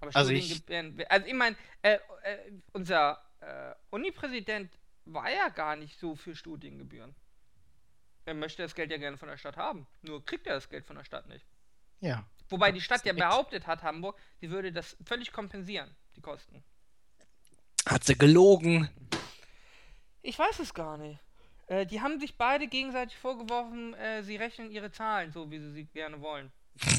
Aber 0.00 0.14
Also 0.14 0.30
ich- 0.30 0.62
also 1.08 1.26
ich 1.26 1.34
meine, 1.34 1.56
äh, 1.80 1.98
äh, 2.24 2.52
unser 2.74 3.18
äh, 3.40 3.74
Unipräsident 3.88 4.78
war 5.06 5.30
ja 5.30 5.48
gar 5.48 5.74
nicht 5.76 5.98
so 5.98 6.16
für 6.16 6.36
Studiengebühren. 6.36 7.14
Er 8.26 8.34
möchte 8.34 8.62
das 8.62 8.74
Geld 8.74 8.90
ja 8.90 8.98
gerne 8.98 9.16
von 9.16 9.28
der 9.28 9.38
Stadt 9.38 9.56
haben, 9.56 9.86
nur 10.02 10.22
kriegt 10.22 10.46
er 10.46 10.54
das 10.54 10.68
Geld 10.68 10.84
von 10.84 10.96
der 10.96 11.04
Stadt 11.04 11.26
nicht. 11.28 11.46
Ja. 12.00 12.28
Wobei 12.48 12.72
die 12.72 12.80
Stadt 12.80 13.04
ja 13.04 13.12
behauptet 13.12 13.66
hat, 13.66 13.82
Hamburg, 13.82 14.18
sie 14.40 14.50
würde 14.50 14.72
das 14.72 14.96
völlig 15.04 15.32
kompensieren, 15.32 15.94
die 16.16 16.20
Kosten. 16.20 16.62
Hat 17.86 18.04
sie 18.04 18.16
gelogen? 18.16 18.88
Ich 20.22 20.38
weiß 20.38 20.58
es 20.60 20.74
gar 20.74 20.96
nicht. 20.96 21.20
Äh, 21.68 21.86
die 21.86 22.00
haben 22.00 22.18
sich 22.18 22.36
beide 22.36 22.66
gegenseitig 22.66 23.16
vorgeworfen, 23.16 23.94
äh, 23.94 24.22
sie 24.22 24.36
rechnen 24.36 24.70
ihre 24.70 24.90
Zahlen 24.90 25.32
so, 25.32 25.50
wie 25.50 25.58
sie 25.58 25.72
sie 25.72 25.84
gerne 25.84 26.20
wollen. 26.20 26.50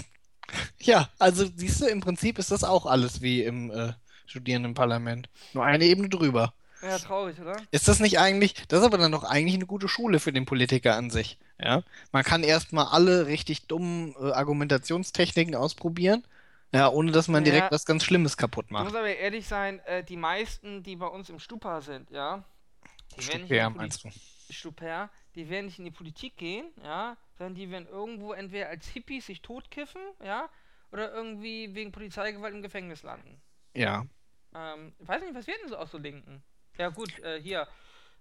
Ja, 0.82 1.10
also 1.20 1.46
siehst 1.56 1.82
du, 1.82 1.86
im 1.86 2.00
Prinzip 2.00 2.40
ist 2.40 2.52
das 2.52 2.64
auch 2.64 2.86
alles 2.86 3.22
wie 3.22 3.44
im 3.44 3.70
äh, 3.70 3.94
Studierendenparlament. 4.26 5.30
Nur 5.54 5.66
eine 5.66 5.84
Ebene 5.84 6.10
drüber. 6.10 6.54
Ja, 6.82 6.98
traurig, 6.98 7.40
oder? 7.40 7.58
Ist 7.72 7.88
das 7.88 8.00
nicht 8.00 8.18
eigentlich, 8.18 8.56
das 8.70 8.80
ist 8.80 8.86
aber 8.86 8.98
dann 8.98 9.12
doch 9.12 9.26
eigentlich 9.26 9.56
eine 9.56 9.66
gute 9.66 9.90
Schule 9.90 10.20
für 10.20 10.32
den 10.32 10.46
Politiker 10.46 10.96
an 10.96 11.10
sich. 11.10 11.38
Ja, 11.62 11.84
man 12.12 12.24
kann 12.24 12.44
erstmal 12.44 12.86
alle 12.86 13.26
richtig 13.28 13.68
dummen 13.68 14.16
äh, 14.20 14.32
Argumentationstechniken 14.32 15.56
ausprobieren, 15.56 16.24
ja, 16.72 16.88
ohne 16.90 17.12
dass 17.12 17.28
man 17.28 17.44
direkt 17.44 17.66
Ja. 17.66 17.72
was 17.72 17.86
ganz 17.86 18.04
Schlimmes 18.06 18.38
kaputt 18.38 18.66
Ich 18.68 18.72
muss 18.72 18.84
macht. 18.84 18.96
aber 18.96 19.14
ehrlich 19.16 19.46
sein, 19.48 19.80
äh, 19.82 20.04
die 20.04 20.16
meisten, 20.16 20.84
die 20.84 20.96
bei 20.96 21.08
uns 21.08 21.30
im 21.30 21.40
Stupa 21.40 21.82
sind, 21.82 22.10
ja, 22.12 22.44
die 23.18 23.28
werden 23.28 23.42
nicht 23.42 23.52
in 23.52 23.58
Stupär, 23.58 23.68
die 23.70 23.74
Poli- 23.74 23.78
meinst 23.78 24.04
du? 24.06 24.10
Stupär, 24.52 25.10
die 25.36 25.50
werden 25.50 25.66
nicht 25.66 25.80
in 25.80 25.86
die 25.86 25.92
Politik 25.92 26.38
gehen, 26.38 26.66
ja, 26.84 27.18
sondern 27.38 27.56
die 27.56 27.70
werden 27.70 27.88
irgendwo 27.88 28.34
entweder 28.34 28.70
als 28.70 28.88
Hippies 28.88 29.26
sich 29.26 29.42
totkiffen, 29.42 30.02
ja, 30.24 30.50
oder 30.92 31.14
irgendwie 31.14 31.76
wegen 31.76 31.92
Polizeigewalt 31.92 32.54
im 32.56 32.62
Gefängnis 32.62 33.04
landen. 33.04 33.40
Ja. 33.76 34.06
Ähm, 34.56 34.94
ich 34.98 35.08
weiß 35.08 35.22
nicht, 35.22 35.36
was 35.36 35.46
werden 35.46 35.68
sie 35.68 35.78
aus 35.78 35.92
so 35.92 35.98
Linken? 35.98 36.42
Ja 36.78 36.90
gut, 36.90 37.20
äh, 37.20 37.40
hier, 37.42 37.68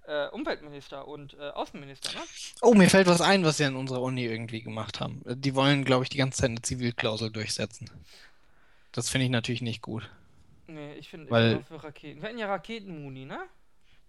äh, 0.09 0.29
Umweltminister 0.29 1.07
und 1.07 1.35
äh, 1.35 1.51
Außenminister, 1.51 2.19
ne? 2.19 2.25
Oh, 2.63 2.75
mir 2.75 2.89
fällt 2.91 3.07
was 3.07 3.21
ein, 3.21 3.45
was 3.45 3.59
sie 3.59 3.65
an 3.65 3.77
unserer 3.77 4.03
Uni 4.03 4.25
irgendwie 4.25 4.63
gemacht 4.63 5.01
haben. 5.01 5.23
Die 5.27 5.55
wollen, 5.55 5.85
glaube 5.85 6.05
ich, 6.05 6.11
die 6.11 6.19
ganze 6.19 6.41
Zeit 6.41 6.51
eine 6.51 6.63
Zivilklausel 6.63 7.31
durchsetzen. 7.31 7.91
Das 8.93 9.09
finde 9.11 9.27
ich 9.27 9.31
natürlich 9.31 9.63
nicht 9.63 9.83
gut. 9.83 10.11
Nee, 10.67 10.95
ich 10.95 11.09
finde, 11.09 11.27
bin 11.27 11.59
auch 11.59 11.67
für 11.67 11.83
Raketen. 11.83 12.21
Wir 12.21 12.29
hatten 12.29 12.39
ja 12.39 12.47
Raketenmuni, 12.49 13.25
ne? 13.25 13.39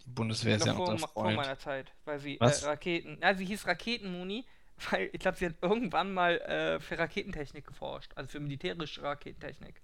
Die 0.05 0.09
Bundeswehr 0.09 0.55
ist 0.57 0.65
ja 0.65 0.73
Noch 0.73 0.77
vor, 0.77 0.89
unser 0.89 1.01
ma- 1.07 1.07
vor 1.13 1.23
Freund. 1.23 1.37
meiner 1.37 1.59
Zeit, 1.59 1.91
weil 2.05 2.19
sie 2.19 2.39
äh, 2.39 2.45
Raketen, 2.45 3.17
ja, 3.21 3.33
sie 3.35 3.45
hieß 3.45 3.67
Raketenmuni, 3.67 4.45
weil 4.91 5.09
ich 5.13 5.19
glaube, 5.19 5.37
sie 5.37 5.45
hat 5.45 5.55
irgendwann 5.61 6.13
mal 6.13 6.37
äh, 6.41 6.79
für 6.79 6.97
Raketentechnik 6.97 7.65
geforscht, 7.65 8.11
also 8.15 8.29
für 8.29 8.39
militärische 8.39 9.01
Raketentechnik. 9.03 9.81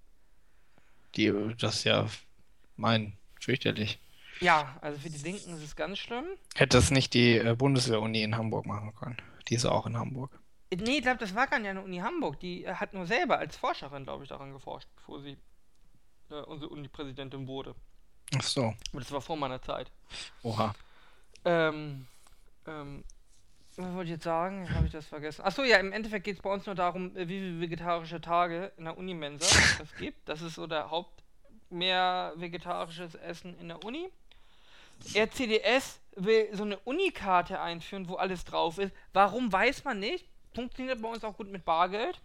Die, 1.16 1.32
das 1.58 1.78
ist 1.78 1.84
ja 1.86 2.08
mein, 2.76 3.18
fürchterlich. 3.40 4.00
Ja, 4.42 4.78
also 4.82 5.00
für 5.00 5.10
die 5.10 5.18
Linken 5.18 5.56
ist 5.56 5.64
es 5.64 5.76
ganz 5.76 5.98
schlimm. 5.98 6.26
Hätte 6.56 6.78
das 6.78 6.92
nicht 6.92 7.14
die 7.14 7.38
äh, 7.38 7.56
Bundeswehr-Uni 7.56 8.22
in 8.22 8.36
Hamburg 8.36 8.66
machen 8.66 8.94
können. 8.96 9.18
Die 9.48 9.56
ist 9.56 9.66
auch 9.66 9.86
in 9.86 9.98
Hamburg. 9.98 10.32
Nee, 10.74 10.98
ich 10.98 11.02
glaube, 11.04 11.20
das 11.20 11.36
war 11.36 11.48
gar 11.48 11.60
nicht 11.60 11.74
der 11.74 11.84
Uni 11.84 11.98
Hamburg. 11.98 12.40
Die 12.40 12.66
äh, 12.66 12.74
hat 12.74 12.94
nur 12.94 13.06
selber 13.06 13.38
als 13.38 13.56
Forscherin, 13.56 14.04
glaube 14.04 14.24
ich, 14.24 14.30
daran 14.30 14.52
geforscht, 14.52 14.90
bevor 14.96 15.22
sie 15.22 15.38
äh, 16.30 16.42
unsere 16.42 16.72
Uni-Präsidentin 16.72 17.48
wurde. 17.48 17.76
Ach 18.38 18.42
so. 18.42 18.74
Aber 18.92 19.00
das 19.00 19.12
war 19.12 19.22
vor 19.22 19.38
meiner 19.38 19.62
Zeit. 19.62 19.92
Oha. 20.44 20.74
Ähm, 21.46 22.08
ähm, 22.66 23.04
was 23.78 23.94
wollte 23.94 24.06
ich 24.06 24.16
jetzt 24.16 24.24
sagen? 24.24 24.66
Jetzt 24.66 24.74
habe 24.74 24.86
ich 24.86 24.92
das 24.92 25.06
vergessen. 25.06 25.44
Achso, 25.44 25.64
ja, 25.64 25.78
im 25.78 25.92
Endeffekt 25.92 26.26
geht 26.26 26.38
es 26.38 26.42
bei 26.42 26.52
uns 26.52 26.66
nur 26.66 26.76
darum, 26.76 27.16
äh, 27.16 27.28
wie 27.28 27.40
viele 27.40 27.62
vegetarische 27.62 28.20
Tage 28.22 28.72
in 28.78 28.86
der 28.86 28.98
Unimensa 28.98 29.46
es 29.82 29.96
gibt. 29.96 30.28
Das 30.28 30.42
ist 30.42 30.56
so 30.56 30.66
der 30.66 30.90
Haupt 30.90 31.24
mehr 31.70 32.34
vegetarisches 32.38 33.16
Essen 33.16 33.58
in 33.60 33.68
der 33.68 33.84
Uni. 33.84 34.10
RCDS 35.16 36.00
will 36.16 36.48
so 36.54 36.64
eine 36.64 36.78
Unikarte 36.80 37.60
einführen, 37.60 38.08
wo 38.08 38.16
alles 38.16 38.46
drauf 38.46 38.78
ist. 38.78 38.92
Warum 39.14 39.52
weiß 39.52 39.84
man 39.84 40.00
nicht? 40.00 40.26
Funktioniert 40.54 41.02
bei 41.02 41.10
uns 41.10 41.24
auch 41.24 41.36
gut 41.36 41.52
mit 41.52 41.66
Bargeld. 41.66 42.20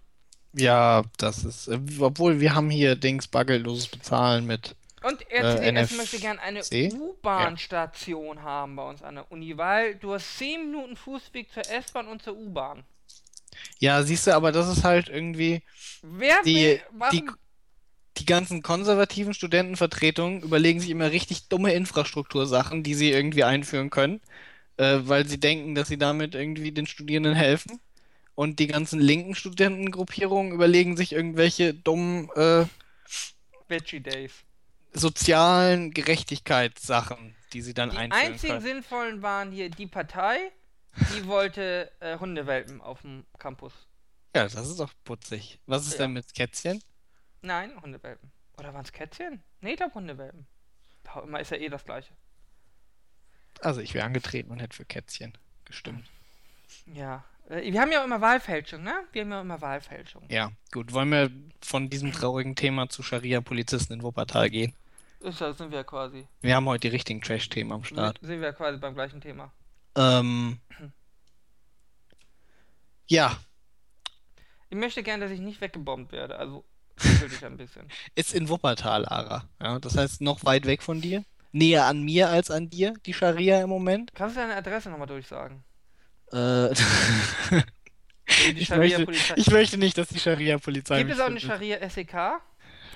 Ja, 0.52 1.02
das 1.18 1.44
ist, 1.44 1.68
äh, 1.68 1.78
obwohl 2.00 2.40
wir 2.40 2.54
haben 2.54 2.70
hier 2.70 2.96
Dings 2.96 3.28
bargeldloses 3.28 3.88
Bezahlen 3.88 4.46
mit. 4.46 4.74
Und 5.02 5.22
RCDS 5.32 5.90
NFC? 5.92 5.96
möchte 5.96 6.18
gerne 6.18 6.40
eine 6.40 6.60
Ja. 6.70 6.90
U-Bahn-Station 6.92 8.42
haben 8.42 8.76
bei 8.76 8.88
uns 8.88 9.02
an 9.02 9.14
der 9.16 9.32
Uni, 9.32 9.56
weil 9.56 9.94
du 9.94 10.12
hast 10.12 10.38
10 10.38 10.70
Minuten 10.70 10.96
Fußweg 10.96 11.50
zur 11.52 11.68
S-Bahn 11.70 12.06
und 12.06 12.22
zur 12.22 12.36
U-Bahn. 12.36 12.84
Ja, 13.78 14.02
siehst 14.02 14.26
du, 14.26 14.34
aber 14.34 14.52
das 14.52 14.68
ist 14.68 14.84
halt 14.84 15.08
irgendwie, 15.08 15.62
Wer 16.02 16.42
Die- 16.44 16.54
will, 16.54 16.80
die- 17.12 17.24
die 18.20 18.26
ganzen 18.26 18.62
konservativen 18.62 19.34
Studentenvertretungen 19.34 20.42
überlegen 20.42 20.80
sich 20.80 20.90
immer 20.90 21.10
richtig 21.10 21.48
dumme 21.48 21.72
Infrastruktursachen, 21.74 22.82
die 22.82 22.94
sie 22.94 23.10
irgendwie 23.10 23.44
einführen 23.44 23.90
können, 23.90 24.20
äh, 24.78 25.00
weil 25.02 25.26
sie 25.28 25.40
denken, 25.40 25.74
dass 25.74 25.88
sie 25.88 25.98
damit 25.98 26.34
irgendwie 26.34 26.72
den 26.72 26.86
Studierenden 26.86 27.34
helfen. 27.34 27.80
Und 28.36 28.58
die 28.60 28.68
ganzen 28.68 29.00
linken 29.00 29.34
Studentengruppierungen 29.34 30.52
überlegen 30.52 30.96
sich 30.96 31.12
irgendwelche 31.12 31.74
dummen, 31.74 32.30
äh, 32.36 32.66
Veggie 33.68 34.00
Days. 34.02 34.44
sozialen 34.92 35.90
Gerechtigkeitssachen, 35.92 37.34
die 37.52 37.62
sie 37.62 37.74
dann 37.74 37.90
Die 37.90 37.96
einführen 37.96 38.32
einzigen 38.32 38.42
können. 38.48 38.60
sinnvollen 38.60 39.22
waren 39.22 39.52
hier 39.52 39.68
die 39.70 39.86
Partei, 39.86 40.50
die 41.08 41.26
wollte 41.26 41.90
äh, 42.00 42.18
Hundewelpen 42.18 42.80
auf 42.80 43.02
dem 43.02 43.26
Campus. 43.38 43.72
Ja, 44.34 44.44
das 44.48 44.68
ist 44.68 44.80
doch 44.80 44.92
putzig. 45.04 45.60
Was 45.66 45.86
ist 45.86 45.92
Ja. 45.94 45.98
denn 46.00 46.12
mit 46.12 46.34
Kätzchen? 46.34 46.82
Nein, 47.42 47.80
Hundewelpen. 47.82 48.30
Oder 48.58 48.74
waren 48.74 48.84
es 48.84 48.92
Kätzchen? 48.92 49.42
Nee, 49.60 49.70
ich 49.72 49.76
glaube 49.76 49.94
Hundewelpen. 49.94 50.46
Boah, 51.04 51.22
Immer 51.24 51.40
ist 51.40 51.50
ja 51.50 51.56
eh 51.56 51.68
das 51.68 51.84
gleiche. 51.84 52.12
Also 53.62 53.80
ich 53.80 53.94
wäre 53.94 54.04
angetreten 54.06 54.50
und 54.50 54.60
hätte 54.60 54.76
für 54.76 54.84
Kätzchen 54.84 55.36
gestimmt. 55.64 56.08
Ja. 56.86 57.24
Äh, 57.48 57.72
wir 57.72 57.80
haben 57.80 57.92
ja 57.92 58.00
auch 58.00 58.04
immer 58.04 58.20
Wahlfälschung, 58.20 58.82
ne? 58.82 59.04
Wir 59.12 59.22
haben 59.22 59.30
ja 59.30 59.38
auch 59.38 59.42
immer 59.44 59.60
Wahlfälschung. 59.60 60.24
Ja, 60.28 60.52
gut. 60.72 60.92
Wollen 60.92 61.10
wir 61.10 61.30
von 61.62 61.88
diesem 61.90 62.12
traurigen 62.12 62.54
Thema 62.56 62.88
zu 62.88 63.02
Scharia-Polizisten 63.02 63.94
in 63.94 64.02
Wuppertal 64.02 64.50
gehen? 64.50 64.74
Ist 65.20 65.40
ja, 65.40 65.52
sind 65.52 65.70
wir 65.70 65.84
quasi. 65.84 66.26
Wir 66.40 66.56
haben 66.56 66.66
heute 66.66 66.88
die 66.88 66.94
richtigen 66.94 67.20
Trash-Themen 67.20 67.72
am 67.72 67.84
Start. 67.84 68.18
sind 68.22 68.40
wir 68.40 68.52
quasi 68.54 68.78
beim 68.78 68.94
gleichen 68.94 69.20
Thema. 69.20 69.52
Ähm, 69.96 70.60
ja, 73.06 73.36
Ich 74.70 74.76
möchte 74.78 75.02
gerne, 75.02 75.24
dass 75.24 75.32
ich 75.32 75.40
nicht 75.40 75.60
weggebombt 75.60 76.12
werde. 76.12 76.36
Also, 76.38 76.64
dich 77.02 77.44
ein 77.44 77.56
bisschen. 77.56 77.88
ist 78.14 78.34
in 78.34 78.48
Wuppertal, 78.48 79.06
Ara. 79.06 79.48
Ja, 79.60 79.78
das 79.78 79.96
heißt 79.96 80.20
noch 80.20 80.44
weit 80.44 80.66
weg 80.66 80.82
von 80.82 81.00
dir. 81.00 81.24
Näher 81.52 81.86
an 81.86 82.02
mir 82.02 82.28
als 82.28 82.50
an 82.50 82.70
dir, 82.70 82.94
die 83.06 83.14
Scharia 83.14 83.60
im 83.62 83.68
Moment. 83.68 84.12
Kannst 84.14 84.36
du 84.36 84.40
deine 84.40 84.54
Adresse 84.54 84.88
nochmal 84.88 85.08
durchsagen? 85.08 85.64
Äh, 86.32 86.70
ich, 88.54 88.70
möchte, 88.70 89.06
ich 89.34 89.50
möchte 89.50 89.76
nicht, 89.76 89.98
dass 89.98 90.08
die 90.08 90.20
Scharia-Polizei 90.20 90.98
Gibt 90.98 91.10
es 91.10 91.18
auch 91.18 91.26
eine 91.26 91.40
findet. 91.40 91.58
Scharia 91.58 91.90
SEK? 91.90 92.40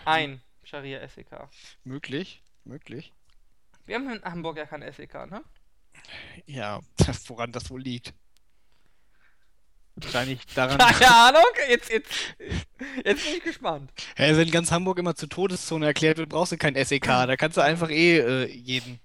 Ein 0.05 0.41
Scharia 0.63 1.07
SEK. 1.09 1.49
Möglich, 1.83 2.43
möglich. 2.65 3.13
Wir 3.87 3.97
haben 3.97 4.09
in 4.09 4.23
Hamburg 4.23 4.57
ja 4.57 4.67
kein 4.67 4.83
SEK, 4.93 5.31
ne? 5.31 5.43
Ja, 6.47 6.81
woran 7.27 7.53
das 7.53 7.71
wohl 7.71 7.83
liegt. 7.83 8.15
Wahrscheinlich 9.97 10.45
daran, 10.55 10.79
Keine 10.79 11.15
Ahnung, 11.15 11.43
jetzt, 11.69 11.89
jetzt, 11.91 12.11
jetzt 13.05 13.25
bin 13.25 13.35
ich 13.37 13.45
gespannt. 13.45 13.93
Hä, 14.17 14.37
wenn 14.37 14.51
ganz 14.51 14.73
Hamburg 14.73 14.99
immer 14.99 15.15
zur 15.15 15.29
Todeszone 15.29 15.87
erklärt 15.87 16.19
wird, 16.19 16.31
brauchst 16.31 16.53
du 16.53 16.57
kein 16.57 16.75
SEK. 16.75 17.05
Da 17.05 17.37
kannst 17.37 17.57
du 17.57 17.61
einfach 17.61 17.91
eh 17.91 18.19
äh, 18.19 18.47
jeden. 18.53 18.99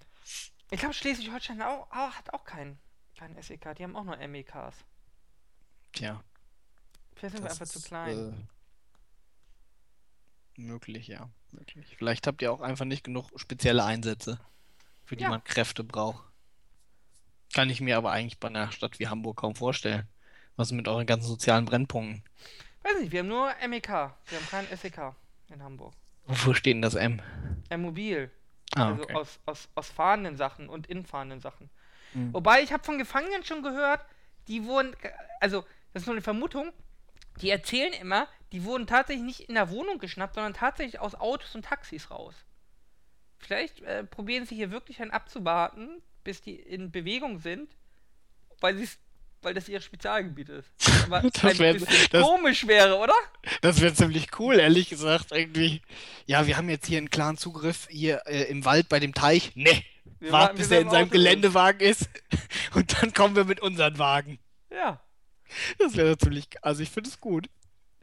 Ich 0.72 0.80
glaube, 0.80 0.94
Schleswig-Holstein 0.96 1.62
auch, 1.62 1.92
auch, 1.92 2.12
hat 2.14 2.34
auch 2.34 2.44
keinen 2.44 2.80
kein 3.18 3.36
SEK, 3.42 3.76
die 3.76 3.84
haben 3.84 3.96
auch 3.96 4.04
nur 4.06 4.16
MEKs. 4.16 4.78
Tja, 5.94 6.24
Vielleicht 7.16 7.36
sind 7.36 7.44
wir 7.44 7.52
einfach 7.52 7.66
zu 7.66 7.80
ist, 7.80 7.86
klein. 7.86 8.48
Äh, 10.58 10.62
möglich, 10.62 11.08
ja. 11.08 11.30
Möglich. 11.52 11.96
Vielleicht 11.98 12.28
habt 12.28 12.42
ihr 12.42 12.52
auch 12.52 12.62
einfach 12.62 12.86
nicht 12.86 13.04
genug 13.04 13.30
spezielle 13.36 13.84
Einsätze, 13.84 14.40
für 15.04 15.18
die 15.18 15.24
Ja. 15.24 15.30
man 15.30 15.44
Kräfte 15.44 15.84
braucht. 15.84 16.24
Kann 17.54 17.70
ich 17.70 17.82
mir 17.82 17.98
aber 17.98 18.12
eigentlich 18.12 18.40
bei 18.40 18.48
einer 18.48 18.72
Stadt 18.72 19.00
wie 19.00 19.08
Hamburg 19.08 19.38
kaum 19.38 19.56
vorstellen. 19.56 20.08
Was 20.60 20.74
mit 20.74 20.90
euren 20.90 21.06
ganzen 21.06 21.30
sozialen 21.30 21.64
Brennpunkten? 21.64 22.22
Weiß 22.84 23.00
nicht, 23.00 23.14
wir 23.14 23.20
haben 23.20 23.30
nur 23.30 23.50
MEK, 23.66 23.88
wir 23.88 24.38
haben 24.38 24.48
kein 24.52 24.68
SEK 24.78 25.16
in 25.48 25.64
Hamburg. 25.64 25.94
Wofür 26.26 26.54
steht 26.54 26.74
denn 26.74 26.82
das 26.82 26.96
M? 26.96 27.22
Äh, 27.70 27.78
mobil, 27.78 28.30
Ah, 28.76 28.90
also 28.90 29.04
okay. 29.04 29.14
aus, 29.14 29.40
aus, 29.46 29.70
aus 29.76 29.90
fahrenden 29.90 30.36
Sachen 30.36 30.68
und 30.68 30.88
infahrenden 30.88 31.40
Sachen. 31.40 31.70
Hm. 32.12 32.34
Wobei, 32.34 32.62
ich 32.62 32.74
habe 32.74 32.84
von 32.84 32.98
Gefangenen 32.98 33.46
schon 33.46 33.64
gehört, 33.64 34.06
die 34.50 34.66
wurden, 34.66 34.94
also, 35.40 35.64
das 35.94 36.04
ist 36.04 36.08
nur 36.08 36.16
eine 36.16 36.22
Vermutung, 36.22 36.74
die 37.40 37.52
erzählen 37.52 37.94
immer, 37.94 38.28
die 38.52 38.66
wurden 38.66 38.86
tatsächlich 38.86 39.24
nicht 39.24 39.40
in 39.48 39.56
der 39.56 39.70
Wohnung 39.70 39.98
geschnappt, 39.98 40.36
sondern 40.36 40.54
tatsächlich 40.54 41.00
aus 41.00 41.16
Autos 41.16 41.56
und 41.56 41.64
Taxis 41.64 42.12
raus. 42.12 42.36
Vielleicht 43.38 43.80
äh, 43.84 44.04
probieren 44.04 44.46
sie 44.46 44.56
hier 44.56 44.72
wirklich 44.72 45.02
einen 45.02 45.12
abzuwarten, 45.12 46.02
bis 46.26 46.42
die 46.42 46.56
in 46.56 46.92
Bewegung 46.92 47.40
sind, 47.40 47.78
weil 48.60 48.76
sie 48.76 48.90
weil 49.42 49.54
das 49.54 49.68
ihr 49.70 49.80
Spezialgebiet 49.82 50.50
ist. 50.50 50.70
Aber 51.06 51.22
Das 51.22 51.60
wär- 51.60 51.74
das- 51.76 52.22
komisch 52.24 52.68
wäre, 52.68 52.98
oder? 52.98 53.14
Das 53.62 53.82
wäre 53.82 53.94
ziemlich 53.94 54.28
cool, 54.40 54.60
ehrlich 54.60 54.90
gesagt, 54.90 55.32
irgendwie. 55.32 55.82
Ja, 56.26 56.46
wir 56.48 56.58
haben 56.58 56.70
jetzt 56.70 56.88
hier 56.88 56.98
einen 56.98 57.10
klaren 57.10 57.38
Zugriff 57.38 57.88
hier 57.90 58.22
äh, 58.26 58.44
im 58.44 58.66
Wald 58.66 58.90
bei 58.90 59.00
dem 59.00 59.14
Teich. 59.14 59.52
Nee, 59.56 59.84
Wir 60.20 60.32
wart 60.32 60.42
warten, 60.50 60.58
bis 60.58 60.72
er 60.72 60.82
in 60.82 60.90
seinem. 60.90 61.10
Geländewagen 61.10 61.80
ist 61.82 62.10
und 62.76 63.02
dann 63.02 63.14
kommen 63.14 63.36
wir 63.36 63.46
mit 63.46 63.62
unseren 63.62 63.98
Wagen. 63.98 64.40
Ja. 64.72 65.02
Das 65.80 65.96
wäre 65.96 66.10
natürlich, 66.10 66.48
also 66.62 66.84
ich 66.84 66.90
finde 66.92 67.10
es 67.10 67.20
gut. 67.20 67.50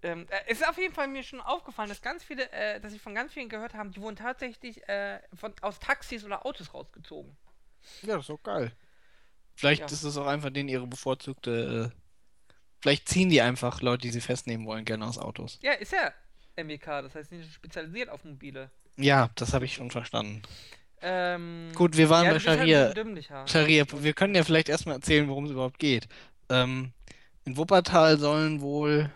Ähm, 0.03 0.27
äh, 0.31 0.37
es 0.49 0.61
ist 0.61 0.69
auf 0.69 0.77
jeden 0.79 0.93
Fall 0.95 1.09
mir 1.09 1.23
schon 1.23 1.41
aufgefallen, 1.41 1.89
dass 1.89 2.03
ganz 2.03 2.25
viele, 2.25 2.51
äh, 2.53 2.81
dass 2.81 2.93
ich 2.93 3.01
von 3.01 3.15
ganz 3.15 3.33
vielen 3.33 3.49
gehört 3.49 3.75
habe, 3.75 3.91
die 3.91 4.01
wurden 4.01 4.17
tatsächlich 4.17 4.87
äh, 4.89 5.21
von, 5.35 5.55
aus 5.63 5.79
Taxis 5.79 6.25
oder 6.25 6.45
Autos 6.45 6.75
rausgezogen. 6.75 7.37
Ja, 8.03 8.17
das 8.17 8.25
ist 8.25 8.31
auch 8.31 8.43
geil. 8.43 8.73
Vielleicht 9.57 9.81
Ja. 9.81 9.87
ist 9.87 10.03
es 10.05 10.17
auch 10.17 10.27
einfach 10.27 10.51
denen 10.51 10.69
ihre 10.69 10.87
bevorzugte. 10.87 11.91
Äh, 11.93 11.97
vielleicht 12.81 13.09
ziehen 13.09 13.31
die 13.31 13.41
einfach 13.41 13.81
Leute, 13.81 14.03
die 14.03 14.11
sie 14.11 14.21
festnehmen 14.21 14.67
wollen, 14.67 14.85
gerne 14.85 15.07
aus 15.07 15.19
Autos. 15.19 15.59
Ja, 15.63 15.73
ist 15.73 15.93
ja 15.93 16.13
MEK, 16.63 16.85
das 16.85 17.15
heißt 17.15 17.33
nicht 17.33 17.53
spezialisiert 17.53 18.09
auf 18.11 18.25
mobile. 18.25 18.71
Ja, 18.97 19.31
das 19.35 19.53
habe 19.53 19.65
ich 19.65 19.75
schon 19.75 19.91
verstanden. 19.91 20.43
Ähm, 21.03 21.71
Gut, 21.75 21.97
wir 21.97 22.09
waren 22.09 22.25
ja, 22.25 22.31
bei 22.33 22.39
halt 22.39 22.43
Scharia. 22.43 22.93
dümmlicher. 22.95 23.47
Scharia, 23.47 23.85
wir 23.91 24.13
können 24.15 24.35
ja 24.35 24.45
vielleicht 24.45 24.69
erstmal 24.69 24.95
erzählen, 24.97 25.29
worum 25.29 25.45
es 25.45 25.51
überhaupt 25.51 25.79
geht. 25.79 26.09
Ähm, 26.49 26.93
in 27.45 27.57
Wuppertal 27.57 28.19
sollen 28.19 28.61
wohl 28.61 29.11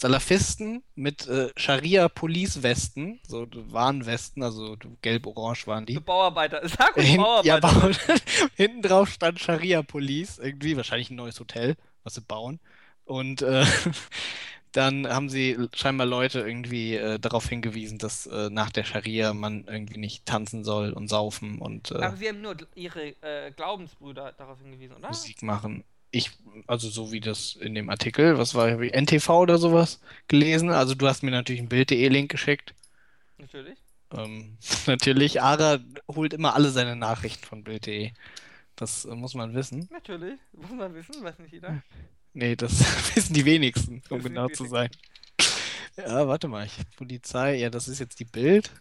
Salafisten 0.00 0.82
mit 0.94 1.28
äh, 1.28 1.50
Scharia-Police-Westen, 1.56 3.20
so 3.22 3.46
Warnwesten, 3.52 4.42
also 4.42 4.78
gelb-orange 5.02 5.66
waren 5.66 5.84
die. 5.84 6.00
Bauarbeiter. 6.00 6.66
Sag 6.68 6.96
uns 6.96 7.06
Hin, 7.06 7.20
ja, 7.44 7.58
Bauarbeiter. 7.58 7.80
bauen. 7.80 7.96
Hinten 8.56 8.80
drauf 8.80 9.10
stand 9.10 9.40
Scharia 9.40 9.82
Police, 9.82 10.38
irgendwie 10.38 10.74
wahrscheinlich 10.78 11.10
ein 11.10 11.16
neues 11.16 11.38
Hotel, 11.38 11.76
was 12.02 12.14
sie 12.14 12.22
bauen. 12.22 12.60
Und 13.04 13.42
äh, 13.42 13.66
dann 14.72 15.06
haben 15.06 15.28
sie 15.28 15.58
scheinbar 15.74 16.06
Leute 16.06 16.40
irgendwie 16.40 16.94
äh, 16.94 17.18
darauf 17.18 17.46
hingewiesen, 17.46 17.98
dass 17.98 18.26
äh, 18.26 18.48
nach 18.48 18.70
der 18.70 18.84
Scharia 18.84 19.34
man 19.34 19.66
irgendwie 19.66 19.98
nicht 19.98 20.24
tanzen 20.24 20.64
soll 20.64 20.94
und 20.94 21.08
saufen 21.08 21.58
und 21.58 21.90
äh, 21.90 21.96
Aber 21.96 22.16
sie 22.16 22.26
haben 22.26 22.40
nur 22.40 22.56
ihre 22.74 23.08
äh, 23.20 23.50
Glaubensbrüder 23.50 24.32
darauf 24.32 24.58
hingewiesen, 24.60 24.96
oder? 24.96 25.08
Musik 25.08 25.42
machen. 25.42 25.84
Ich, 26.12 26.30
also 26.66 26.88
so 26.88 27.12
wie 27.12 27.20
das 27.20 27.54
in 27.56 27.74
dem 27.74 27.90
Artikel, 27.90 28.38
was 28.38 28.54
war, 28.54 28.80
wie 28.80 28.90
NTV 28.90 29.28
oder 29.40 29.58
sowas 29.58 30.00
gelesen. 30.28 30.70
Also 30.70 30.94
du 30.94 31.06
hast 31.08 31.22
mir 31.22 31.30
natürlich 31.30 31.60
einen 31.60 31.68
Bild.de-Link 31.68 32.30
geschickt. 32.30 32.74
Natürlich. 33.38 33.78
Ähm, 34.12 34.56
natürlich, 34.86 35.40
Ara 35.42 35.78
holt 36.08 36.32
immer 36.32 36.54
alle 36.54 36.70
seine 36.70 36.96
Nachrichten 36.96 37.44
von 37.44 37.64
Bild.de. 37.64 38.12
Das 38.76 39.04
äh, 39.04 39.14
muss 39.14 39.34
man 39.34 39.54
wissen. 39.54 39.90
Natürlich. 39.90 40.40
Muss 40.52 40.70
man 40.70 40.94
wissen, 40.94 41.22
weiß 41.22 41.38
nicht 41.38 41.52
jeder. 41.52 41.82
Nee, 42.32 42.56
das 42.56 42.80
wissen 43.16 43.34
die 43.34 43.44
wenigsten, 43.44 44.02
um 44.10 44.22
genau 44.22 44.48
zu 44.48 44.66
sein. 44.66 44.90
Ja, 45.96 46.26
warte 46.28 46.48
mal, 46.48 46.66
ich, 46.66 46.72
Polizei, 46.96 47.56
ja, 47.56 47.70
das 47.70 47.88
ist 47.88 47.98
jetzt 48.00 48.18
die 48.20 48.24
Bild. 48.24 48.72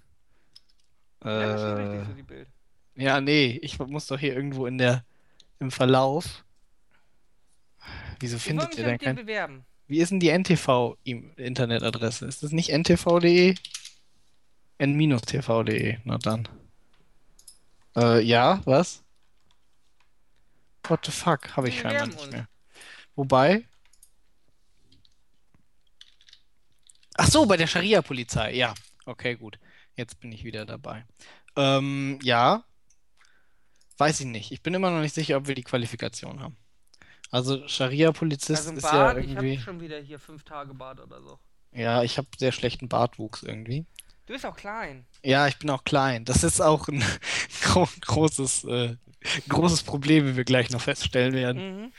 Ja, 1.35 1.47
das 1.47 1.63
ist 1.63 1.71
Äh, 1.71 1.73
richtig, 1.73 2.03
so 2.05 2.13
die 2.13 2.23
Bild. 2.23 2.49
ja, 2.95 3.21
nee, 3.21 3.59
ich 3.61 3.79
muss 3.79 4.07
doch 4.07 4.19
hier 4.19 4.35
irgendwo 4.35 4.65
in 4.67 4.77
der, 4.77 5.05
im 5.59 5.71
Verlauf. 5.71 6.45
Wieso 8.19 8.37
Ich 8.37 8.43
findet 8.43 8.77
ihr 8.77 8.85
denn 8.85 8.97
kein... 8.97 9.15
bewerben. 9.15 9.65
Wie 9.87 9.99
ist 9.99 10.09
denn 10.11 10.19
die 10.19 10.29
NTV-Internetadresse? 10.29 12.25
Ist 12.27 12.43
das 12.43 12.51
nicht 12.51 12.69
ntv.de? 12.69 13.55
n-tv.de, 14.77 15.97
na 16.05 16.17
dann. 16.17 16.47
Äh, 17.95 18.21
ja, 18.21 18.61
was? 18.65 19.03
What 20.83 21.05
the 21.05 21.11
fuck? 21.11 21.55
Habe 21.57 21.69
ich 21.69 21.79
scheinbar 21.79 22.07
nicht 22.07 22.19
uns. 22.21 22.31
mehr. 22.31 22.47
Wobei. 23.15 23.65
Ach 27.15 27.27
so, 27.27 27.45
bei 27.45 27.57
der 27.57 27.67
Scharia-Polizei. 27.67 28.53
Ja, 28.53 28.73
okay, 29.05 29.35
gut. 29.35 29.59
Jetzt 29.95 30.19
bin 30.19 30.31
ich 30.31 30.43
wieder 30.43 30.65
dabei. 30.65 31.05
Ähm, 31.57 32.19
ja. 32.23 32.63
Weiß 33.97 34.21
ich 34.21 34.25
nicht. 34.27 34.51
Ich 34.51 34.61
bin 34.61 34.73
immer 34.73 34.91
noch 34.91 35.01
nicht 35.01 35.13
sicher, 35.13 35.35
ob 35.37 35.47
wir 35.47 35.55
die 35.55 35.63
Qualifikation 35.63 36.39
haben. 36.41 36.55
Also 37.31 37.67
Scharia-Polizist 37.67 38.67
Also 38.67 38.77
ist 38.77 38.83
ja 38.83 38.91
Bad, 38.91 39.17
ich 39.17 39.29
irgendwie. 39.31 39.53
habe 39.57 39.61
schon 39.63 39.79
wieder 39.81 39.99
hier 39.99 40.19
fünf 40.19 40.43
Tage 40.43 40.73
Bad 40.73 40.99
oder 40.99 41.21
so. 41.21 41.39
Ja, 41.71 42.01
ich 42.03 42.17
habe 42.17 42.27
sehr 42.37 42.51
schlechten 42.51 42.89
Bartwuchs 42.89 43.43
irgendwie. 43.43 43.85
Du 44.25 44.33
bist 44.33 44.45
auch 44.45 44.55
klein. 44.55 45.05
Ja, 45.23 45.47
ich 45.47 45.57
bin 45.57 45.69
auch 45.69 45.83
klein. 45.83 46.25
Das 46.25 46.43
ist 46.43 46.61
auch 46.61 46.87
ein 46.87 47.03
gro 47.61 47.87
großes, 48.01 48.63
äh, 48.65 48.95
großes 49.47 49.83
Problem, 49.83 50.25
wie 50.27 50.35
wir 50.37 50.43
gleich 50.45 50.69
noch 50.71 50.81
feststellen 50.81 51.33
werden. 51.33 51.81
Mhm. 51.83 51.93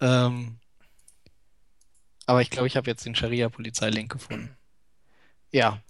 Ähm, 0.00 0.58
aber 2.26 2.40
ich 2.42 2.50
glaube, 2.50 2.66
ich 2.66 2.76
habe 2.76 2.90
jetzt 2.90 3.04
den 3.04 3.14
Scharia-Polizei-Link 3.14 4.10
gefunden. 4.12 4.56
Ja, 5.50 5.80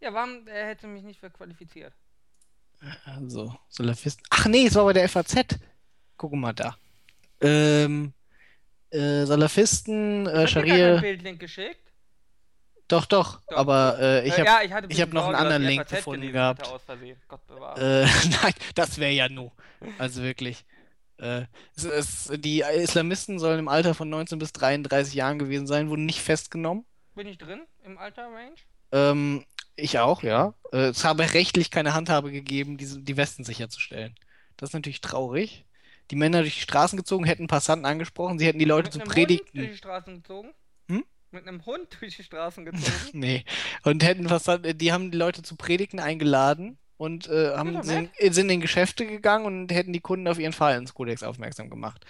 Ja, 0.00 0.12
warum 0.12 0.46
er 0.48 0.66
hätte 0.66 0.86
mich 0.86 1.04
nicht 1.04 1.20
für 1.20 1.30
qualifiziert? 1.30 1.94
also 3.04 3.54
Salafisten. 3.68 4.24
Ach 4.30 4.46
nee, 4.46 4.66
es 4.66 4.74
war 4.74 4.84
bei 4.84 4.94
der 4.94 5.08
FAZ. 5.08 5.58
Guck 6.16 6.32
mal 6.32 6.52
da. 6.54 6.76
Ähm, 7.40 8.12
äh, 8.90 9.24
Salafisten, 9.26 10.26
äh, 10.26 10.46
gar 10.46 10.48
Scharia. 10.48 10.88
kein 10.92 11.00
Bildlink 11.00 11.40
geschickt? 11.40 11.92
Doch, 12.88 13.06
doch, 13.06 13.40
Doch. 13.48 13.56
aber 13.56 13.98
äh, 14.00 14.26
ich 14.28 14.38
Äh, 14.38 14.38
habe 14.38 14.44
ja, 14.46 14.62
ich 14.62 14.72
ich 14.88 15.00
hab 15.00 15.12
noch 15.12 15.26
einen 15.26 15.36
anderen 15.36 15.62
ich 15.62 15.68
Link 15.68 15.88
FAZ 15.88 15.90
gefunden 15.90 16.32
gehabt. 16.32 16.66
Äh, 17.76 18.04
nein, 18.42 18.54
das 18.74 18.98
wäre 18.98 19.12
ja 19.12 19.28
no. 19.28 19.52
Also 19.98 20.22
wirklich. 20.22 20.64
Äh, 21.18 21.46
es, 21.76 21.84
es, 21.84 22.32
die 22.36 22.60
Islamisten 22.62 23.38
sollen 23.38 23.60
im 23.60 23.68
Alter 23.68 23.94
von 23.94 24.08
19 24.10 24.38
bis 24.38 24.52
33 24.52 25.14
Jahren 25.14 25.38
gewesen 25.38 25.66
sein, 25.66 25.88
wurden 25.90 26.06
nicht 26.06 26.20
festgenommen. 26.22 26.84
Bin 27.14 27.26
ich 27.28 27.38
drin 27.38 27.66
im 27.84 27.98
Alter-Range? 27.98 28.56
Ähm, 28.92 29.44
ich 29.76 29.98
auch, 29.98 30.22
ja. 30.22 30.54
Äh, 30.72 30.88
es 30.88 31.04
habe 31.04 31.32
rechtlich 31.34 31.70
keine 31.70 31.94
Handhabe 31.94 32.32
gegeben, 32.32 32.76
diese, 32.78 33.00
die 33.00 33.16
Westen 33.16 33.44
sicherzustellen. 33.44 34.14
Das 34.56 34.70
ist 34.70 34.74
natürlich 34.74 35.00
traurig. 35.00 35.64
Die 36.10 36.16
Männer 36.16 36.40
durch 36.40 36.54
die 36.54 36.60
Straßen 36.60 36.96
gezogen, 36.96 37.24
hätten 37.24 37.46
Passanten 37.46 37.86
angesprochen, 37.86 38.38
sie 38.38 38.46
hätten 38.46 38.58
die 38.58 38.64
Leute 38.64 38.86
Mit 38.86 38.92
zu 38.92 38.98
einem 39.00 39.08
Hund 39.08 39.14
Predigten. 39.14 39.58
durch 39.58 39.70
die 39.70 39.76
Straßen 39.76 40.14
gezogen? 40.16 40.50
Hm? 40.88 41.04
Mit 41.30 41.46
einem 41.46 41.64
Hund 41.66 41.96
durch 42.00 42.16
die 42.16 42.24
Straßen 42.24 42.64
gezogen? 42.64 42.92
Nee. 43.12 43.44
Und 43.84 44.02
hätten 44.02 44.26
Passanten, 44.26 44.76
die 44.76 44.92
haben 44.92 45.10
die 45.10 45.18
Leute 45.18 45.42
zu 45.42 45.56
Predigten 45.56 46.00
eingeladen 46.00 46.78
und 46.96 47.28
äh, 47.28 47.56
haben, 47.56 47.82
sind, 47.82 48.10
sind 48.18 48.50
in 48.50 48.60
Geschäfte 48.60 49.06
gegangen 49.06 49.46
und 49.46 49.72
hätten 49.72 49.92
die 49.92 50.00
Kunden 50.00 50.28
auf 50.28 50.38
ihren 50.38 50.52
Verhaltenskodex 50.52 51.22
aufmerksam 51.22 51.70
gemacht. 51.70 52.04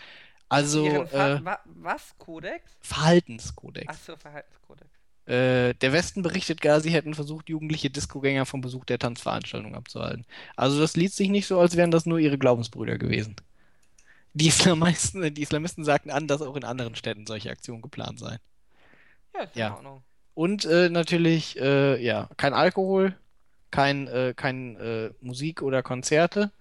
Also, 0.49 0.85
äh, 0.87 1.45
wa 1.45 1.61
was? 1.65 2.15
Kodex? 2.19 2.77
Verhaltenskodex. 2.81 3.87
Achso, 3.87 4.17
Verhaltenskodex. 4.17 4.91
Äh, 5.27 5.75
der 5.75 5.93
Westen 5.93 6.23
berichtet 6.23 6.61
gar, 6.61 6.81
sie 6.81 6.91
hätten 6.91 7.15
versucht, 7.15 7.49
jugendliche 7.49 7.89
Discogänger 7.89 8.47
vom 8.47 8.63
Besuch 8.63 8.85
der 8.85 8.99
Tanzveranstaltung 8.99 9.77
abzuhalten. 9.77 10.27
Also 10.57 10.81
das 10.81 10.97
liest 10.97 11.15
sich 11.15 11.29
nicht 11.29 11.47
so, 11.47 11.61
als 11.61 11.77
wären 11.77 11.93
das 11.93 12.05
nur 12.05 12.19
ihre 12.19 12.37
Glaubensbrüder 12.37 12.99
gewesen. 12.99 13.37
Die 14.33 14.49
Islamisten, 14.49 15.35
die 15.35 15.43
Islamisten 15.43 15.85
sagten 15.85 16.11
an, 16.11 16.29
dass 16.29 16.43
auch 16.43 16.57
in 16.57 16.65
anderen 16.65 16.95
Städten 16.95 17.27
solche 17.27 17.51
Aktionen 17.51 17.83
geplant 17.83 18.19
seien. 18.19 18.39
Ja, 19.35 19.43
ist 19.43 19.57
Ja. 19.57 19.67
in 19.69 19.73
Ordnung. 19.75 20.03
Und 20.35 20.65
äh, 20.65 20.89
natürlich, 20.89 21.59
äh, 21.61 22.03
ja, 22.03 22.29
kein 22.37 22.55
Alkohol, 22.55 23.15
kein, 23.71 24.07
äh, 24.09 24.33
kein 24.37 24.77
äh, 24.77 25.11
Musik 25.21 25.63
oder 25.63 25.83
Konzerte, 25.83 26.53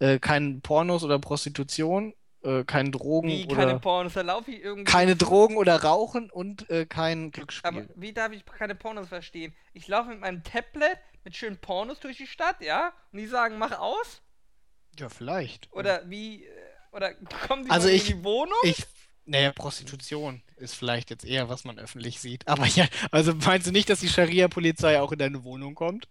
äh, 0.00 0.18
kein 0.18 0.60
Pornos 0.60 1.04
oder 1.04 1.18
Prostitution, 1.18 2.12
äh, 2.42 2.64
kein 2.64 2.92
Drogen 2.92 3.28
Wie, 3.28 3.44
oder 3.46 3.56
keine 3.66 3.78
Pornos, 3.80 4.14
laufe 4.16 4.50
ich 4.50 4.62
irgendwie. 4.62 4.84
keine 4.84 5.16
Drogen 5.16 5.56
oder 5.56 5.82
Rauchen 5.82 6.30
und 6.30 6.66
kein 6.88 7.18
Aber 7.18 7.30
Glücksspiel. 7.30 7.88
wie 7.94 8.12
darf 8.12 8.32
ich 8.32 8.44
keine 8.44 8.74
Pornos 8.74 9.08
verstehen? 9.08 9.54
Ich 9.72 9.88
laufe 9.88 10.10
mit 10.10 10.20
meinem 10.20 10.42
Tablet 10.42 10.98
mit 11.24 11.36
schönen 11.36 11.56
Pornos 11.58 12.00
durch 12.00 12.18
die 12.18 12.26
Stadt, 12.26 12.60
ja? 12.60 12.92
Und 13.12 13.18
die 13.18 13.26
sagen, 13.26 13.56
mach 13.58 13.78
aus? 13.78 14.20
Ja, 14.98 15.08
vielleicht. 15.08 15.72
Oder 15.72 16.08
wie. 16.10 16.46
Oder 16.94 17.14
kommen 17.46 17.64
die 17.64 17.70
Also 17.70 17.88
ich- 17.88 18.10
in 18.10 18.18
die 18.18 18.24
Wohnung? 18.24 18.54
Ich, 18.62 18.84
naja, 19.26 19.52
Prostitution 19.52 20.42
ist 20.56 20.74
vielleicht 20.74 21.10
jetzt 21.10 21.24
eher, 21.24 21.48
was 21.48 21.64
man 21.64 21.78
öffentlich 21.78 22.20
sieht. 22.20 22.46
Aber 22.48 22.66
ja, 22.66 22.86
also 23.10 23.34
meinst 23.34 23.66
du 23.66 23.72
nicht, 23.72 23.88
dass 23.90 24.00
die 24.00 24.08
Scharia-Polizei 24.08 25.00
auch 25.00 25.12
in 25.12 25.18
deine 25.18 25.44
Wohnung 25.44 25.74
kommt? 25.74 26.08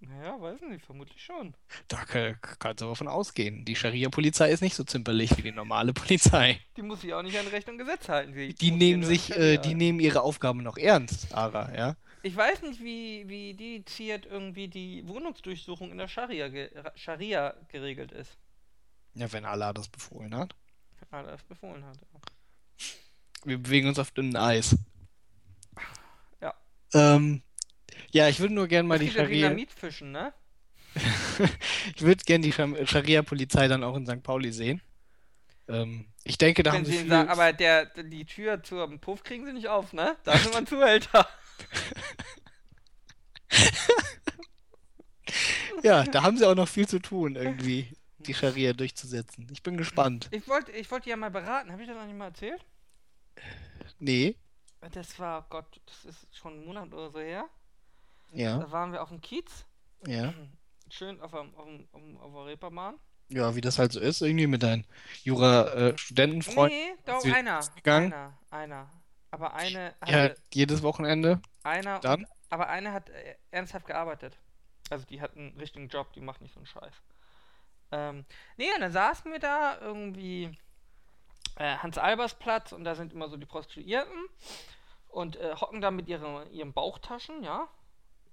Naja, 0.00 0.38
weiß 0.38 0.60
nicht, 0.68 0.84
vermutlich 0.84 1.22
schon. 1.22 1.54
Da 1.88 2.04
kann, 2.04 2.36
kannst 2.58 2.82
du 2.82 2.84
aber 2.86 2.94
von 2.96 3.08
ausgehen. 3.08 3.64
Die 3.64 3.74
Scharia-Polizei 3.74 4.50
ist 4.50 4.60
nicht 4.60 4.74
so 4.74 4.84
zimperlich 4.84 5.34
wie 5.38 5.42
die 5.42 5.52
normale 5.52 5.94
Polizei. 5.94 6.60
Die 6.76 6.82
muss 6.82 7.00
sich 7.00 7.14
auch 7.14 7.22
nicht 7.22 7.38
an 7.38 7.46
Recht 7.46 7.68
und 7.70 7.78
Gesetz 7.78 8.08
halten. 8.10 8.34
Die, 8.34 8.54
Die 8.54 8.70
nehmen 8.70 9.02
sich, 9.02 9.34
äh, 9.34 9.56
die 9.56 9.74
nehmen 9.74 10.00
ihre 10.00 10.20
Aufgaben 10.20 10.62
noch 10.62 10.76
ernst, 10.76 11.32
Ara, 11.34 11.74
ja? 11.74 11.96
Ich 12.22 12.36
weiß 12.36 12.62
nicht, 12.62 12.80
wie, 12.82 13.26
wie 13.28 13.54
dediziert 13.54 14.26
irgendwie 14.26 14.68
die 14.68 15.06
Wohnungsdurchsuchung 15.08 15.90
in 15.90 15.96
der 15.98 16.08
Scharia, 16.08 16.50
Scharia 16.96 17.54
geregelt 17.68 18.12
ist. 18.12 18.36
Ja, 19.14 19.32
wenn 19.32 19.44
Allah 19.44 19.72
das 19.72 19.88
befohlen 19.88 20.34
hat. 20.34 20.54
Ah, 21.10 21.22
das 21.22 21.42
befohlen 21.44 21.84
hat. 21.84 21.96
ja. 22.12 22.20
Wir 23.44 23.58
bewegen 23.58 23.88
uns 23.88 23.98
auf 23.98 24.10
dünnem 24.10 24.36
Eis. 24.36 24.76
Ja. 26.40 26.54
Ähm, 26.94 27.42
ja, 28.10 28.28
ich 28.28 28.40
würde 28.40 28.54
nur 28.54 28.66
gern 28.66 28.86
mal 28.86 28.98
die 28.98 29.10
Scharia. 29.10 29.48
Dynamitfischen, 29.48 30.12
ne? 30.12 30.32
Ich 31.96 32.02
würde 32.02 32.24
gern 32.24 32.42
die 32.42 32.52
Scharia-Polizei 32.52 33.68
dann 33.68 33.84
auch 33.84 33.96
in 33.96 34.06
St. 34.06 34.22
Pauli 34.22 34.52
sehen. 34.52 34.80
Ähm, 35.68 36.06
ich 36.24 36.38
denke, 36.38 36.62
da 36.62 36.72
Wenn 36.72 36.78
haben 36.78 36.84
sie 36.86 36.98
viel. 36.98 37.08
sagen, 37.08 37.28
aber 37.28 37.52
der, 37.52 37.86
die 37.86 38.24
Tür 38.24 38.62
zum 38.62 39.00
Puff 39.00 39.22
kriegen 39.22 39.44
sie 39.44 39.52
nicht 39.52 39.68
auf, 39.68 39.92
ne? 39.92 40.16
Da 40.24 40.36
sind 40.38 40.52
wir 40.52 40.58
ein 40.58 40.66
Zuhälter. 40.66 41.28
Ja, 45.82 46.04
da 46.04 46.22
haben 46.22 46.38
sie 46.38 46.46
auch 46.48 46.54
noch 46.54 46.68
viel 46.68 46.88
zu 46.88 46.98
tun, 46.98 47.36
irgendwie, 47.36 47.92
die 48.26 48.34
Scharia 48.34 48.72
durchzusetzen. 48.72 49.46
Ich 49.52 49.62
bin 49.62 49.76
gespannt. 49.76 50.28
Ich 50.32 50.46
wollte 50.48 50.72
ich 50.72 50.90
wollte 50.90 51.08
ja 51.10 51.16
mal 51.16 51.30
beraten. 51.30 51.70
Habe 51.72 51.82
ich 51.82 51.88
das 51.88 51.96
noch 51.96 52.06
nicht 52.06 52.16
mal 52.16 52.26
erzählt? 52.26 52.64
Nee, 53.98 54.36
Das 54.92 55.18
war, 55.18 55.42
oh 55.42 55.46
Gott, 55.50 55.80
das 55.86 56.04
ist 56.04 56.26
schon 56.36 56.54
einen 56.54 56.66
Monat 56.66 56.92
oder 56.92 57.10
so 57.10 57.18
her. 57.20 57.48
ja, 58.32 58.58
Da 58.58 58.70
waren 58.70 58.92
wir 58.92 59.02
auf 59.02 59.08
dem 59.08 59.20
Kiez. 59.20 59.64
ja. 60.06 60.32
Schön 60.90 61.18
auf, 61.22 61.30
dem- 61.32 61.54
auf, 61.56 61.64
dem- 61.64 61.88
auf, 61.92 62.00
dem- 62.02 62.16
auf 62.18 62.32
der 62.34 62.44
Reeperbahn. 62.46 62.96
Ja, 63.30 63.56
wie 63.56 63.62
das 63.62 63.78
halt 63.78 63.90
so 63.92 64.00
ist, 64.00 64.20
irgendwie 64.20 64.46
mit 64.46 64.62
deinen 64.62 64.86
Jura-Studentenfreunden. 65.22 66.78
Nee, 66.78 66.94
doch 67.06 67.24
einer. 67.24 67.60
gegangen? 67.74 68.12
Einer, 68.12 68.38
einer. 68.50 68.90
Aber 69.30 69.54
eine 69.54 69.94
Ja, 70.06 70.30
jedes 70.52 70.82
Wochenende. 70.82 71.40
einer, 71.62 71.98
dann? 72.00 72.20
Und, 72.20 72.28
aber 72.50 72.68
eine 72.68 72.92
hat 72.92 73.08
äh, 73.08 73.34
ernsthaft 73.50 73.86
gearbeitet. 73.86 74.38
Also 74.90 75.06
die 75.06 75.20
hat 75.22 75.34
einen 75.36 75.56
richtigen 75.58 75.88
Job, 75.88 76.12
die 76.12 76.20
macht 76.20 76.42
nicht 76.42 76.52
so 76.52 76.60
einen 76.60 76.66
Scheiß. 76.66 76.92
Ähm, 77.94 78.24
nee, 78.56 78.72
und 78.74 78.80
dann 78.80 78.92
saßen 78.92 79.30
wir 79.30 79.38
da 79.38 79.78
irgendwie 79.80 80.50
äh, 81.56 81.76
Hans-Albers-Platz 81.76 82.72
und 82.72 82.82
da 82.82 82.96
sind 82.96 83.12
immer 83.12 83.28
so 83.28 83.36
die 83.36 83.46
Prostituierten 83.46 84.18
und 85.08 85.36
äh, 85.36 85.54
hocken 85.54 85.80
da 85.80 85.92
mit 85.92 86.08
ihren, 86.08 86.50
ihren 86.50 86.72
Bauchtaschen, 86.72 87.44
ja, 87.44 87.68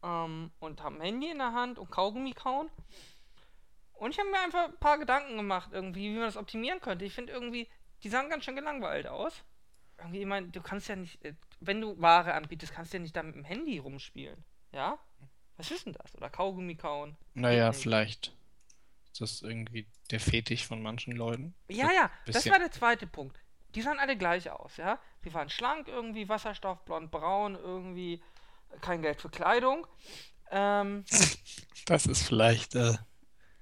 ähm, 0.02 0.52
und 0.60 0.82
haben 0.82 0.96
ein 0.96 1.02
Handy 1.02 1.30
in 1.30 1.38
der 1.38 1.54
Hand 1.54 1.78
und 1.78 1.92
Kaugummi 1.92 2.34
kauen. 2.34 2.72
Und 3.94 4.10
ich 4.10 4.20
habe 4.20 4.32
mir 4.32 4.40
einfach 4.40 4.66
ein 4.66 4.78
paar 4.80 4.98
Gedanken 4.98 5.38
gemacht, 5.38 5.70
irgendwie, 5.72 6.12
wie 6.12 6.16
man 6.16 6.26
das 6.26 6.38
optimieren 6.38 6.82
könnte. 6.82 7.06
Ich 7.06 7.14
finde 7.14 7.34
irgendwie, 7.34 7.70
die 8.02 8.10
sahen 8.10 8.32
ganz 8.32 8.44
schön 8.46 8.56
gelangweilt 8.56 9.06
aus. 9.06 9.44
Irgendwie, 10.00 10.22
ich 10.22 10.26
meine, 10.26 10.48
du 10.48 10.60
kannst 10.60 10.88
ja 10.88 10.96
nicht, 10.96 11.24
äh, 11.24 11.36
wenn 11.60 11.82
du 11.82 12.02
Ware 12.02 12.34
anbietest, 12.34 12.74
kannst 12.74 12.94
du 12.94 12.98
ja 12.98 13.04
nicht 13.04 13.16
da 13.16 13.22
mit 13.22 13.36
dem 13.36 13.44
Handy 13.44 13.78
rumspielen. 13.78 14.44
Ja? 14.72 14.98
Was 15.58 15.70
ist 15.70 15.86
denn 15.86 15.94
das? 15.94 16.16
Oder 16.16 16.32
Kaugummi 16.32 16.74
kauen? 16.74 17.16
Naja, 17.36 17.68
nicht. 17.68 18.36
Vielleicht 19.12 19.22
ist 19.22 19.22
das 19.22 19.42
irgendwie 19.42 19.88
der 20.10 20.20
Fetisch 20.20 20.66
von 20.66 20.82
manchen 20.82 21.16
Leuten. 21.16 21.54
Ja, 21.68 21.92
ja, 21.92 22.12
das 22.26 22.50
war 22.50 22.60
der 22.60 22.72
zweite 22.72 23.08
Punkt. 23.08 23.38
Die 23.76 23.82
sahen 23.82 24.00
alle 24.00 24.18
gleich 24.18 24.50
aus, 24.50 24.78
ja? 24.78 25.00
Sie 25.24 25.34
waren 25.34 25.50
schlank 25.50 25.88
irgendwie, 25.88 26.28
Wasserstoff, 26.28 26.84
blond, 26.84 27.10
braun, 27.10 27.56
irgendwie 27.56 28.22
kein 28.82 29.02
Geld 29.02 29.22
für 29.22 29.30
Kleidung. 29.30 29.88
Ähm, 30.50 31.06
Das 31.88 32.06
ist 32.06 32.22
vielleicht, 32.22 32.76
äh, 32.76 32.96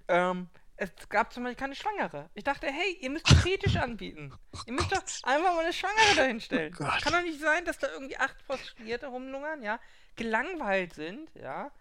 ähm, 0.10 0.50
es 0.76 0.92
gab 1.08 1.32
zum 1.32 1.44
Beispiel 1.44 1.60
keine 1.60 1.76
Schwangere. 1.76 2.30
Ich 2.34 2.44
dachte, 2.44 2.68
hey, 2.68 2.98
ihr 3.00 3.10
müsst 3.10 3.30
Fetisch 3.30 3.76
anbieten. 3.78 4.34
Ihr 4.66 4.74
müsst 4.74 4.92
doch 4.92 5.02
einfach 5.24 5.56
mal 5.56 5.64
eine 5.64 5.74
Schwangere 5.74 6.16
dahinstellen. 6.16 6.76
Oh. 6.80 6.84
Kann 7.02 7.14
doch 7.14 7.22
nicht 7.22 7.40
sein, 7.40 7.64
dass 7.64 7.78
da 7.78 7.88
irgendwie 7.88 8.18
acht 8.18 8.38
Prostituierte 8.46 9.08
rumlungern, 9.08 9.64
ja, 9.64 9.80
gelangweilt 10.18 10.94
sind, 10.94 11.34
ja. 11.34 11.72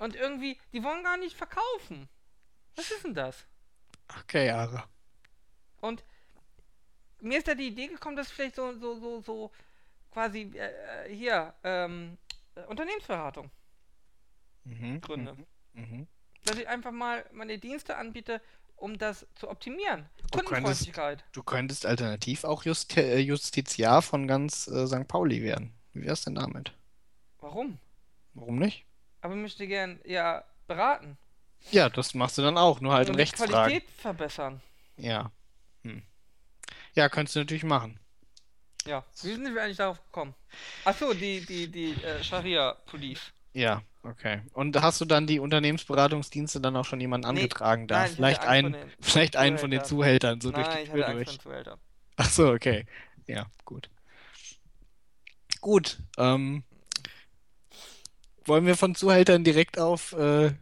Und 0.00 0.16
irgendwie, 0.16 0.58
die 0.72 0.82
wollen 0.82 1.04
gar 1.04 1.18
nicht 1.18 1.36
verkaufen. 1.36 2.08
Was 2.78 2.90
ist 2.92 3.04
denn 3.04 3.14
das? 3.14 3.44
okay, 4.20 4.50
Ara. 4.50 4.88
Und 5.80 6.02
mir 7.20 7.38
ist 7.38 7.48
da 7.48 7.54
die 7.54 7.66
Idee 7.68 7.88
gekommen, 7.88 8.16
dass 8.16 8.28
ich 8.28 8.34
vielleicht 8.34 8.54
so, 8.56 8.72
so, 8.78 8.98
so, 9.00 9.20
so 9.20 9.50
quasi 10.12 10.42
äh, 10.54 11.12
hier, 11.14 11.54
ähm, 11.64 12.16
äh, 12.54 12.62
Unternehmensberatung 12.62 13.50
Mhm. 14.64 15.00
gründe. 15.00 15.34
Mhm. 15.34 15.46
Mhm. 15.82 16.06
Dass 16.44 16.58
ich 16.58 16.68
einfach 16.68 16.92
mal 16.92 17.24
meine 17.32 17.58
Dienste 17.58 17.96
anbiete, 17.96 18.40
um 18.76 18.96
das 18.98 19.26
zu 19.34 19.48
optimieren. 19.48 20.08
Du 20.18 20.38
könntest- 20.38 20.46
Kundenfreundlichkeit. 20.46 21.24
Du 21.32 21.42
könntest 21.42 21.84
alternativ 21.86 22.44
auch 22.44 22.62
Justi 22.64 23.00
äh, 23.00 23.18
Justiziar 23.18 24.02
von 24.02 24.28
ganz 24.28 24.68
äh, 24.68 24.86
St. 24.86 25.08
Pauli 25.08 25.42
werden. 25.42 25.72
Wie 25.94 26.02
wär's 26.04 26.22
denn 26.22 26.34
damit? 26.36 26.72
Warum? 27.40 27.78
Warum 28.34 28.58
nicht? 28.58 28.84
Aber 29.20 29.34
ich 29.34 29.40
möchte 29.40 29.66
gern 29.66 30.00
ja 30.04 30.44
beraten. 30.68 31.16
Ja, 31.70 31.88
das 31.88 32.14
machst 32.14 32.38
du 32.38 32.42
dann 32.42 32.56
auch, 32.56 32.80
nur 32.80 32.92
halt 32.94 33.08
in 33.08 33.14
die 33.14 33.20
Rechtsfragen. 33.20 33.52
Qualität 33.52 33.90
verbessern. 33.90 34.60
Ja. 34.96 35.30
Hm. 35.82 36.02
Ja, 36.94 37.08
könntest 37.08 37.36
du 37.36 37.40
natürlich 37.40 37.64
machen. 37.64 38.00
Ja. 38.86 39.04
Wie 39.22 39.34
sind 39.34 39.54
wir 39.54 39.62
eigentlich 39.62 39.76
darauf 39.76 40.02
gekommen? 40.02 40.34
Achso, 40.84 41.12
die, 41.12 41.44
die, 41.44 41.68
die 41.70 41.92
äh, 42.02 42.22
Scharia 42.24 42.72
Police. 42.86 43.20
Ja, 43.52 43.82
okay. 44.02 44.42
Und 44.52 44.80
hast 44.80 45.00
du 45.00 45.04
dann 45.04 45.26
die 45.26 45.40
Unternehmensberatungsdienste 45.40 46.60
dann 46.60 46.76
auch 46.76 46.84
schon 46.84 47.00
jemanden 47.00 47.28
Nee, 47.34 47.40
angetragen 47.40 47.86
da? 47.86 48.00
nein, 48.00 48.10
ich 48.10 48.16
Vielleicht 48.16 48.42
einen, 48.42 48.72
den 48.72 48.92
vielleicht 49.00 49.36
einen 49.36 49.58
von 49.58 49.70
den 49.70 49.84
Zuhältern. 49.84 50.40
So 50.40 50.50
durch 50.50 50.66
Nein, 50.66 50.76
die 50.76 50.82
ich 50.84 50.90
Tür 50.90 51.12
durch. 51.12 51.40
Zuhälter. 51.40 51.78
Ach 52.16 52.30
so, 52.30 52.50
okay. 52.50 52.86
Ja, 53.26 53.46
gut. 53.64 53.90
Gut, 55.60 55.98
ähm, 56.16 56.64
wollen 58.44 58.66
wir 58.66 58.76
von 58.76 58.94
Zuhältern 58.94 59.44
direkt 59.44 59.78
auf, 59.78 60.12
äh, 60.12 60.52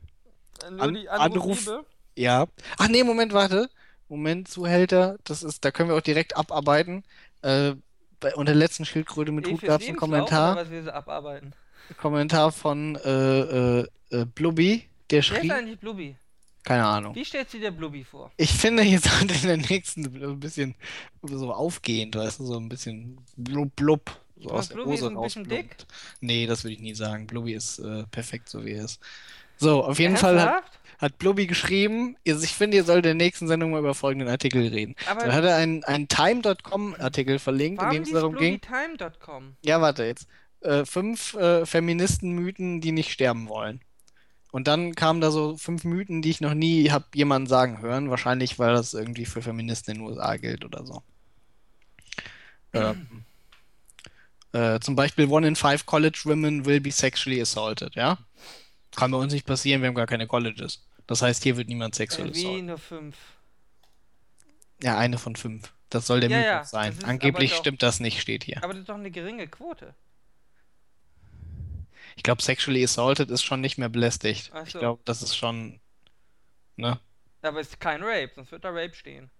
An- 0.64 0.80
Anruf- 0.80 1.08
Anrufliebe? 1.08 1.84
ja. 2.16 2.46
Ach 2.78 2.88
nee, 2.88 3.02
Moment, 3.04 3.32
warte. 3.32 3.68
Moment, 4.08 4.48
Zuhälter, 4.48 5.18
das 5.24 5.42
ist, 5.42 5.64
da 5.64 5.70
können 5.72 5.88
wir 5.88 5.96
auch 5.96 6.00
direkt 6.00 6.36
abarbeiten. 6.36 7.02
Äh, 7.42 7.74
bei, 8.20 8.34
unter 8.34 8.52
der 8.52 8.58
letzten 8.60 8.84
Schildkröte 8.84 9.32
mit 9.32 9.46
Hut 9.48 9.62
gab 9.62 9.80
es 9.80 9.88
einen 9.88 9.96
Kommentar, 9.96 10.56
was 10.56 10.70
wir 10.70 10.82
so 10.84 10.90
abarbeiten. 10.90 11.52
Kommentar 11.98 12.52
von 12.52 12.96
äh, 12.96 13.80
äh, 13.80 13.86
äh, 14.10 14.24
Blubby, 14.24 14.84
der 15.10 15.16
Wer 15.16 15.18
ist 15.18 15.26
schrieb, 15.26 15.52
eigentlich 15.52 15.78
Blubby? 15.78 16.16
keine 16.64 16.84
Ahnung. 16.84 17.14
Wie 17.14 17.24
stellt 17.24 17.50
sie 17.50 17.60
dir 17.60 17.70
Blubby 17.70 18.04
vor? 18.04 18.30
Ich 18.36 18.52
finde, 18.52 18.82
hier 18.82 18.98
sollte 19.00 19.34
in 19.34 19.42
der 19.42 19.56
nächsten 19.56 20.04
ein 20.04 20.40
bisschen 20.40 20.74
so 21.22 21.52
aufgehend, 21.52 22.16
weißt 22.16 22.40
du, 22.40 22.46
so 22.46 22.56
ein 22.58 22.68
bisschen 22.68 23.18
blub 23.36 23.74
blub, 23.76 24.20
so 24.36 24.50
aus 24.50 24.68
der 24.68 24.76
Blubby 24.76 24.94
ist 24.94 25.02
Hose 25.02 25.10
ein 25.12 25.20
bisschen 25.22 25.48
dick. 25.48 25.76
Nee, 26.20 26.46
das 26.46 26.64
würde 26.64 26.74
ich 26.74 26.80
nie 26.80 26.94
sagen. 26.94 27.26
Blubby 27.26 27.54
ist 27.54 27.78
äh, 27.78 28.04
perfekt, 28.10 28.48
so 28.48 28.64
wie 28.64 28.72
er 28.72 28.84
ist. 28.84 29.00
So, 29.56 29.84
auf 29.84 29.98
jeden 29.98 30.16
Fall 30.16 30.40
hat, 30.40 30.48
Ernsthaft? 30.48 30.80
hat 30.98 31.18
Blubby 31.18 31.46
geschrieben, 31.46 32.16
ich 32.24 32.54
finde, 32.54 32.76
ihr 32.76 32.84
solltet 32.84 33.12
in 33.12 33.18
der 33.18 33.26
nächsten 33.26 33.48
Sendung 33.48 33.70
mal 33.70 33.80
über 33.80 33.94
folgenden 33.94 34.28
Artikel 34.28 34.66
reden. 34.68 34.94
Aber 35.08 35.20
Dann 35.20 35.32
hat 35.32 35.44
er 35.44 35.56
einen, 35.56 35.84
einen 35.84 36.08
Time.com-Artikel 36.08 37.38
verlinkt, 37.38 37.82
in 37.82 37.90
dem 37.90 38.02
es 38.02 38.12
darum 38.12 38.36
ging. 38.36 38.60
BlubbyTime.com? 38.60 39.56
Ja, 39.64 39.80
warte 39.80 40.04
jetzt. 40.04 40.26
Äh, 40.60 40.84
fünf 40.84 41.34
äh, 41.34 41.66
Feministenmythen, 41.66 42.80
die 42.80 42.92
nicht 42.92 43.12
sterben 43.12 43.48
wollen. 43.48 43.80
Und 44.52 44.68
dann 44.68 44.94
kamen 44.94 45.20
da 45.20 45.30
so 45.30 45.56
fünf 45.58 45.84
Mythen, 45.84 46.22
die 46.22 46.30
ich 46.30 46.40
noch 46.40 46.54
nie 46.54 46.90
habe 46.90 47.04
jemanden 47.14 47.46
sagen 47.46 47.82
hören. 47.82 48.08
Wahrscheinlich, 48.08 48.58
weil 48.58 48.72
das 48.72 48.94
irgendwie 48.94 49.26
für 49.26 49.42
Feministen 49.42 49.94
in 49.94 50.00
den 50.00 50.08
USA 50.08 50.36
gilt 50.36 50.64
oder 50.64 50.86
so. 50.86 51.02
Ähm, 52.72 53.24
äh, 54.52 54.80
zum 54.80 54.96
Beispiel 54.96 55.26
One 55.26 55.46
in 55.46 55.56
Five 55.56 55.84
College 55.84 56.22
Women 56.24 56.64
will 56.64 56.80
be 56.80 56.90
sexually 56.90 57.40
assaulted, 57.40 57.94
ja? 57.96 58.18
Kann 58.94 59.10
bei 59.10 59.18
uns 59.18 59.32
nicht 59.32 59.46
passieren, 59.46 59.82
wir 59.82 59.88
haben 59.88 59.94
gar 59.94 60.06
keine 60.06 60.26
Colleges. 60.26 60.86
Das 61.06 61.22
heißt, 61.22 61.42
hier 61.42 61.56
wird 61.56 61.68
niemand 61.68 61.94
sexuell 61.94 62.30
Äh, 62.30 62.34
wie 62.34 62.62
nur 62.62 62.78
fünf. 62.78 63.16
Ja, 64.82 64.98
eine 64.98 65.18
von 65.18 65.36
fünf. 65.36 65.72
Das 65.90 66.06
soll 66.06 66.20
der 66.20 66.30
Ja, 66.30 66.36
Mythos 66.38 66.50
ja, 66.52 66.64
sein. 66.64 67.04
Angeblich 67.04 67.52
doch- 67.52 67.58
stimmt 67.58 67.82
das 67.82 68.00
nicht, 68.00 68.20
steht 68.20 68.44
hier. 68.44 68.62
Aber 68.62 68.72
das 68.72 68.80
ist 68.80 68.88
doch 68.88 68.94
eine 68.96 69.10
geringe 69.10 69.46
Quote. 69.46 69.94
Ich 72.16 72.22
glaube, 72.22 72.42
sexually 72.42 72.82
assaulted 72.82 73.30
ist 73.30 73.42
schon 73.44 73.60
nicht 73.60 73.76
mehr 73.78 73.88
belästigt. 73.88 74.50
Ach 74.54 74.64
Ich 74.66 74.72
so. 74.72 74.78
glaube, 74.78 75.02
das 75.04 75.22
ist 75.22 75.36
schon, 75.36 75.80
ne, 76.76 76.98
Aber 77.42 77.60
es 77.60 77.68
ist 77.68 77.80
kein 77.80 78.02
Rape, 78.02 78.32
sonst 78.34 78.50
wird 78.52 78.64
da 78.64 78.70
Rape 78.70 78.94
stehen. 78.94 79.30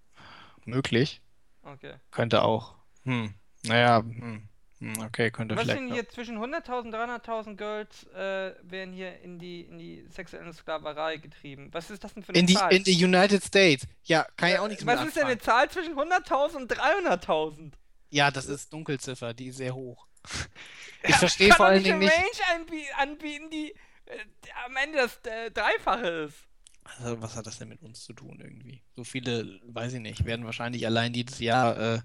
möglich. 0.65 1.21
Okay. 1.63 1.95
Könnte 2.11 2.43
auch. 2.43 2.75
Hm. 3.05 3.35
Naja, 3.65 3.99
hm. 4.05 4.49
Hm, 4.79 4.93
okay, 5.01 5.31
könnte 5.31 5.57
Was 5.57 5.63
vielleicht. 5.65 5.81
sind 5.81 5.91
auch. 5.91 5.95
hier 5.95 6.09
zwischen 6.09 6.37
100.000 6.39 6.93
300.000 6.93 7.57
Girls 7.57 8.05
äh, 8.15 8.55
werden 8.63 8.93
hier 8.93 9.21
in 9.21 9.39
die, 9.39 9.63
in 9.63 9.79
die 9.79 10.07
sexuelle 10.09 10.53
Sklaverei 10.53 11.17
getrieben? 11.17 11.69
Was 11.73 11.91
ist 11.91 12.05
das 12.05 12.13
denn 12.15 12.23
für 12.23 12.31
eine 12.31 12.39
In 12.41 12.47
die, 12.47 12.55
Zahl? 12.55 12.73
in 12.75 12.85
die 12.85 13.05
United 13.05 13.43
States. 13.43 13.87
Ja, 14.05 14.27
kann 14.37 14.51
ich 14.51 14.59
auch 14.59 14.69
nichts 14.69 14.85
Was 14.85 15.01
mit 15.01 15.09
ist 15.09 15.17
denn 15.17 15.25
eine. 15.27 15.39
Zahl 15.39 15.71
zwischen 15.71 15.95
100.000 15.95 16.57
und 16.57 16.73
300.000? 16.73 17.73
Ja, 18.11 18.31
das 18.31 18.47
ist 18.47 18.73
Dunkelziffer, 18.73 19.35
die 19.35 19.47
ist 19.49 19.57
sehr 19.57 19.75
hoch. 19.75 20.07
Ich 21.09 21.15
verstehe 21.17 21.49
Kann 21.49 21.57
vor 21.57 21.67
allen 21.67 21.77
nicht 21.77 21.87
Dingen 21.87 22.03
eine 22.03 22.07
nicht. 22.07 22.17
Range 22.17 22.61
anbie 22.61 22.85
anbieten, 22.99 23.51
die 23.51 23.71
äh, 24.07 24.19
am 24.67 24.75
Ende 24.77 24.99
das 24.99 25.21
äh, 25.25 25.51
Dreifache 25.53 26.09
ist. 26.09 26.37
Also, 26.85 27.21
was 27.23 27.37
hat 27.37 27.47
das 27.47 27.59
denn 27.59 27.69
mit 27.69 27.83
uns 27.83 28.03
zu 28.05 28.13
tun 28.13 28.41
irgendwie? 28.41 28.83
So 28.97 29.05
viele, 29.05 29.61
weiß 29.65 29.95
ich 29.95 30.01
nicht, 30.01 30.25
werden 30.25 30.45
wahrscheinlich 30.47 30.85
allein 30.87 31.15
jedes 31.15 31.39
Jahr 31.39 31.79
äh, 31.79 32.01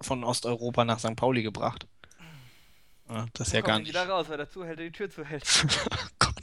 von 0.00 0.24
Osteuropa 0.24 0.84
nach 0.84 0.98
St. 1.00 1.16
Pauli 1.16 1.42
gebracht. 1.42 1.88
Ja, 3.08 3.26
das 3.34 3.48
ist 3.48 3.52
ja 3.54 3.60
gar 3.60 3.78
nicht. 3.78 3.88
wieder 3.88 4.08
raus, 4.08 4.28
weil 4.28 4.36
der 4.36 4.50
Zuhälter 4.50 4.82
die 4.82 4.92
Tür 4.92 5.10
zuhält. 5.10 5.44
Oh 5.90 6.08
Gott. 6.18 6.34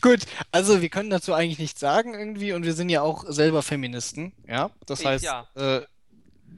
Gut, 0.00 0.20
also 0.50 0.80
wir 0.80 0.88
können 0.88 1.10
dazu 1.10 1.32
eigentlich 1.34 1.58
nichts 1.58 1.78
sagen 1.80 2.14
irgendwie 2.14 2.52
und 2.52 2.64
wir 2.64 2.74
sind 2.74 2.88
ja 2.88 3.02
auch 3.02 3.24
selber 3.28 3.62
Feministen, 3.62 4.32
ja? 4.46 4.70
Das 4.86 5.00
Ich 5.00 5.06
heißt, 5.06 5.24
ja. 5.24 5.46
äh, 5.54 5.82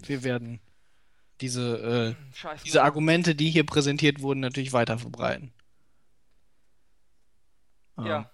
wir 0.07 0.23
werden 0.25 0.61
diese, 1.41 2.15
äh, 2.17 2.35
Scheiße. 2.37 2.65
diese 2.65 2.83
Argumente, 2.83 3.35
die 3.35 3.51
hier 3.51 3.67
präsentiert 3.67 4.23
wurden, 4.23 4.41
natürlich 4.41 4.73
weiter 4.73 4.99
verbreiten. 4.99 5.53
Ja. 7.99 8.31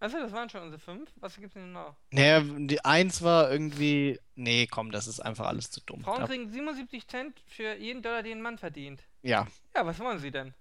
Also, 0.00 0.18
das 0.18 0.32
waren 0.32 0.48
schon 0.48 0.62
unsere 0.62 0.80
fünf. 0.80 1.10
Was 1.16 1.36
gibt's 1.36 1.54
denn 1.54 1.72
noch? 1.72 1.94
Naja, 2.10 2.40
die 2.40 2.82
eins 2.84 3.20
war 3.22 3.50
irgendwie. 3.50 4.18
Nee, 4.34 4.66
komm, 4.66 4.90
das 4.92 5.06
ist 5.06 5.20
einfach 5.20 5.46
alles 5.46 5.70
zu 5.70 5.80
dumm. 5.82 6.02
Frauen 6.02 6.24
kriegen 6.24 6.50
77 6.50 7.06
Cent 7.06 7.42
für 7.46 7.74
jeden 7.76 8.02
Dollar, 8.02 8.22
den 8.22 8.38
ein 8.38 8.42
Mann 8.42 8.56
verdient. 8.58 9.02
Ja, 9.22 9.46
Ja, 9.76 9.84
was 9.84 9.98
wollen 10.00 10.18
sie 10.18 10.30
denn? 10.30 10.54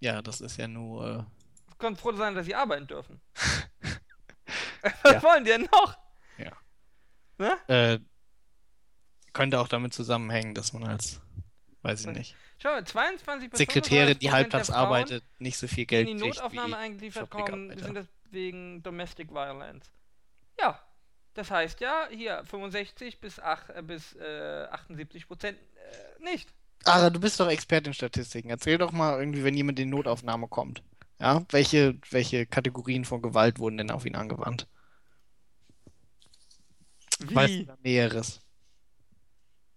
ja, 0.00 0.20
das 0.20 0.40
ist 0.40 0.56
ja 0.58 0.66
nur. 0.68 1.26
Können 1.78 1.96
froh 1.96 2.12
sein, 2.12 2.34
dass 2.34 2.46
sie 2.46 2.54
arbeiten 2.54 2.86
dürfen. 2.86 3.20
was 5.02 5.12
Ja. 5.12 5.22
wollen 5.22 5.44
die 5.44 5.50
denn 5.50 5.68
noch? 5.72 5.96
Ja. 6.38 6.52
Ne? 7.38 7.56
Äh, 7.68 7.94
äh, 7.94 8.00
könnte 9.32 9.60
auch 9.60 9.68
damit 9.68 9.92
zusammenhängen, 9.94 10.54
dass 10.54 10.72
man 10.72 10.84
als, 10.84 11.20
weiß 11.82 12.00
ich 12.06 12.16
nicht, 12.16 12.36
Schau 12.58 12.70
mal, 12.70 12.84
22 12.84 13.50
bis 13.50 13.58
Sekretärin, 13.58 14.18
die 14.18 14.28
35% 14.28 14.32
halbtags 14.32 14.70
arbeitet, 14.70 15.24
nicht 15.38 15.58
so 15.58 15.68
viel 15.68 15.84
die 15.84 15.86
Geld 15.86 16.08
in 16.08 16.18
die 16.18 16.24
Notaufnahme 16.24 16.72
wie 16.72 16.76
eingeliefert 16.76 17.30
kommen, 17.30 17.76
sind 17.78 17.94
das 17.94 18.06
wegen 18.30 18.82
Domestic 18.82 19.30
Violence. 19.30 19.90
Ja, 20.58 20.80
das 21.34 21.50
heißt 21.50 21.80
ja, 21.80 22.08
hier 22.10 22.42
65 22.44 23.20
bis, 23.20 23.38
ach, 23.38 23.68
äh, 23.70 23.82
bis 23.82 24.14
äh, 24.14 24.66
78 24.70 25.26
Prozent 25.26 25.58
äh, 25.58 26.24
nicht. 26.24 26.52
Ara, 26.84 27.10
du 27.10 27.20
bist 27.20 27.38
doch 27.40 27.48
Experte 27.48 27.90
in 27.90 27.94
Statistiken. 27.94 28.48
Erzähl 28.48 28.78
doch 28.78 28.92
mal 28.92 29.18
irgendwie, 29.18 29.44
wenn 29.44 29.54
jemand 29.54 29.78
in 29.78 29.90
Notaufnahme 29.90 30.48
kommt. 30.48 30.82
Ja, 31.18 31.42
welche, 31.50 31.98
welche 32.10 32.46
Kategorien 32.46 33.04
von 33.04 33.22
Gewalt 33.22 33.58
wurden 33.58 33.78
denn 33.78 33.90
auf 33.90 34.06
ihn 34.06 34.16
angewandt? 34.16 34.66
Weißt 37.20 37.54
du 37.54 37.58
Wie? 37.58 37.66
da 37.66 37.76
Näheres? 37.82 38.40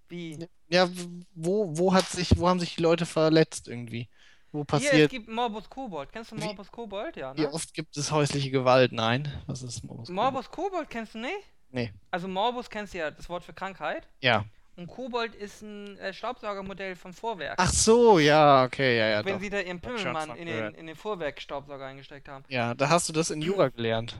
Wie? 0.09 0.47
Ja, 0.69 0.87
wo, 1.33 1.77
wo 1.77 1.93
hat 1.93 2.07
sich, 2.07 2.37
wo 2.37 2.47
haben 2.47 2.59
sich 2.59 2.75
die 2.75 2.81
Leute 2.81 3.05
verletzt 3.05 3.67
irgendwie? 3.67 4.07
Wo 4.51 4.59
Hier, 4.59 4.61
es 4.61 4.67
passiert, 4.67 5.11
gibt 5.11 5.27
Morbus 5.27 5.69
Kobold. 5.69 6.11
Kennst 6.11 6.31
du 6.31 6.37
Wie- 6.37 6.45
Morbus 6.45 6.71
Kobold? 6.71 7.15
Ja, 7.17 7.35
wie 7.37 7.41
ne? 7.41 7.53
oft 7.53 7.73
gibt 7.73 7.97
es 7.97 8.11
häusliche 8.11 8.49
Gewalt? 8.51 8.91
Nein. 8.91 9.31
Was 9.45 9.61
ist 9.61 9.83
Morbus? 9.83 10.09
Morbus 10.09 10.49
Kobold 10.49 10.89
kennst 10.89 11.13
du 11.15 11.19
nicht? 11.19 11.37
Nee. 11.71 11.91
Also 12.09 12.27
Morbus 12.27 12.69
kennst 12.69 12.93
du 12.93 12.99
ja, 12.99 13.11
das 13.11 13.29
Wort 13.29 13.43
für 13.43 13.53
Krankheit. 13.53 14.07
Ja. 14.21 14.45
Und 14.75 14.87
Kobold 14.87 15.35
ist 15.35 15.61
ein 15.61 15.97
äh, 15.97 16.13
Staubsaugermodell 16.13 16.95
von 16.95 17.13
Vorwerk. 17.13 17.55
Ach 17.57 17.71
so, 17.71 18.17
ja, 18.17 18.63
okay, 18.63 18.97
ja, 18.97 19.07
ja, 19.09 19.25
wenn 19.25 19.33
doch. 19.33 19.41
sie 19.41 19.49
da 19.49 19.59
ihren 19.59 19.81
Pimmelmann 19.81 20.35
in 20.37 20.47
den, 20.47 20.73
in 20.73 20.87
den 20.87 20.95
Vorwerkstaubsauger 20.95 21.85
eingesteckt 21.85 22.29
haben. 22.29 22.45
Ja, 22.47 22.73
da 22.73 22.89
hast 22.89 23.09
du 23.09 23.13
das 23.13 23.29
in 23.29 23.41
Jura 23.41 23.67
gelernt. 23.67 24.19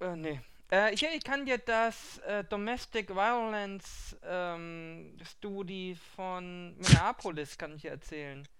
Äh, 0.00 0.14
nee. 0.14 0.40
Äh, 0.70 0.94
hier, 0.96 1.10
ich 1.14 1.24
kann 1.24 1.46
dir 1.46 1.58
das 1.58 2.18
äh, 2.18 2.44
Domestic 2.44 3.08
Violence 3.08 4.16
ähm, 4.22 5.16
Study 5.24 5.96
von 6.14 6.76
Minneapolis 6.76 7.56
kann 7.56 7.76
ich 7.76 7.84
erzählen. 7.84 8.46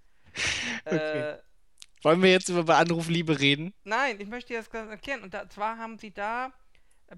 Okay. 0.84 1.32
Äh, 1.32 1.38
Wollen 2.02 2.22
wir 2.22 2.30
jetzt 2.30 2.48
über 2.48 2.76
Anruf 2.76 3.08
Liebe 3.08 3.40
reden? 3.40 3.74
nein, 3.82 4.20
ich 4.20 4.28
möchte 4.28 4.52
dir 4.52 4.60
das 4.60 4.70
ganz 4.70 4.88
erklären. 4.88 5.22
Und 5.22 5.34
da, 5.34 5.48
zwar 5.48 5.78
haben 5.78 5.98
sie 5.98 6.12
da 6.12 6.52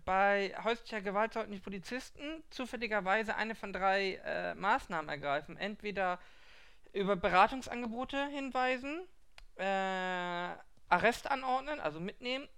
bei 0.04 0.54
häuslicher 0.62 1.00
Gewalt 1.00 1.34
sollten 1.34 1.52
die 1.52 1.58
Polizisten 1.58 2.42
zufälligerweise 2.50 3.34
eine 3.36 3.54
von 3.54 3.72
drei 3.72 4.20
äh, 4.24 4.54
Maßnahmen 4.54 5.08
ergreifen. 5.08 5.56
Entweder 5.56 6.18
über 6.92 7.16
Beratungsangebote 7.16 8.28
hinweisen, 8.28 9.02
äh, 9.56 9.64
Arrest 10.88 11.30
anordnen, 11.30 11.80
also 11.80 12.00
mitnehmen, 12.00 12.48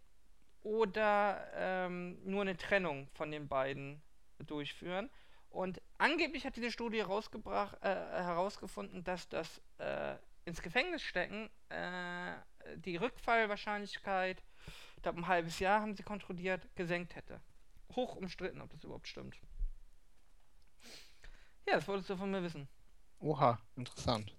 oder 0.62 1.46
ähm, 1.54 2.18
nur 2.24 2.42
eine 2.42 2.56
Trennung 2.56 3.08
von 3.14 3.30
den 3.30 3.48
beiden 3.48 4.02
durchführen. 4.46 5.10
Und 5.50 5.82
angeblich 5.98 6.46
hat 6.46 6.56
diese 6.56 6.70
Studie 6.70 6.98
äh, 6.98 7.02
herausgefunden, 7.02 9.04
dass 9.04 9.28
das 9.28 9.60
äh, 9.78 10.16
ins 10.44 10.62
Gefängnis 10.62 11.02
stecken 11.02 11.50
äh, 11.68 12.32
die 12.76 12.96
Rückfallwahrscheinlichkeit, 12.96 14.42
ich 14.96 15.02
glaube 15.02 15.20
ein 15.20 15.26
halbes 15.26 15.58
Jahr 15.58 15.80
haben 15.80 15.94
sie 15.94 16.02
kontrolliert, 16.02 16.68
gesenkt 16.74 17.16
hätte. 17.16 17.40
Hoch 17.94 18.16
umstritten, 18.16 18.60
ob 18.60 18.70
das 18.70 18.84
überhaupt 18.84 19.08
stimmt. 19.08 19.36
Ja, 21.66 21.74
das 21.74 21.86
wolltest 21.86 22.10
du 22.10 22.16
von 22.16 22.30
mir 22.30 22.42
wissen. 22.42 22.68
Oha, 23.20 23.58
interessant. 23.76 24.34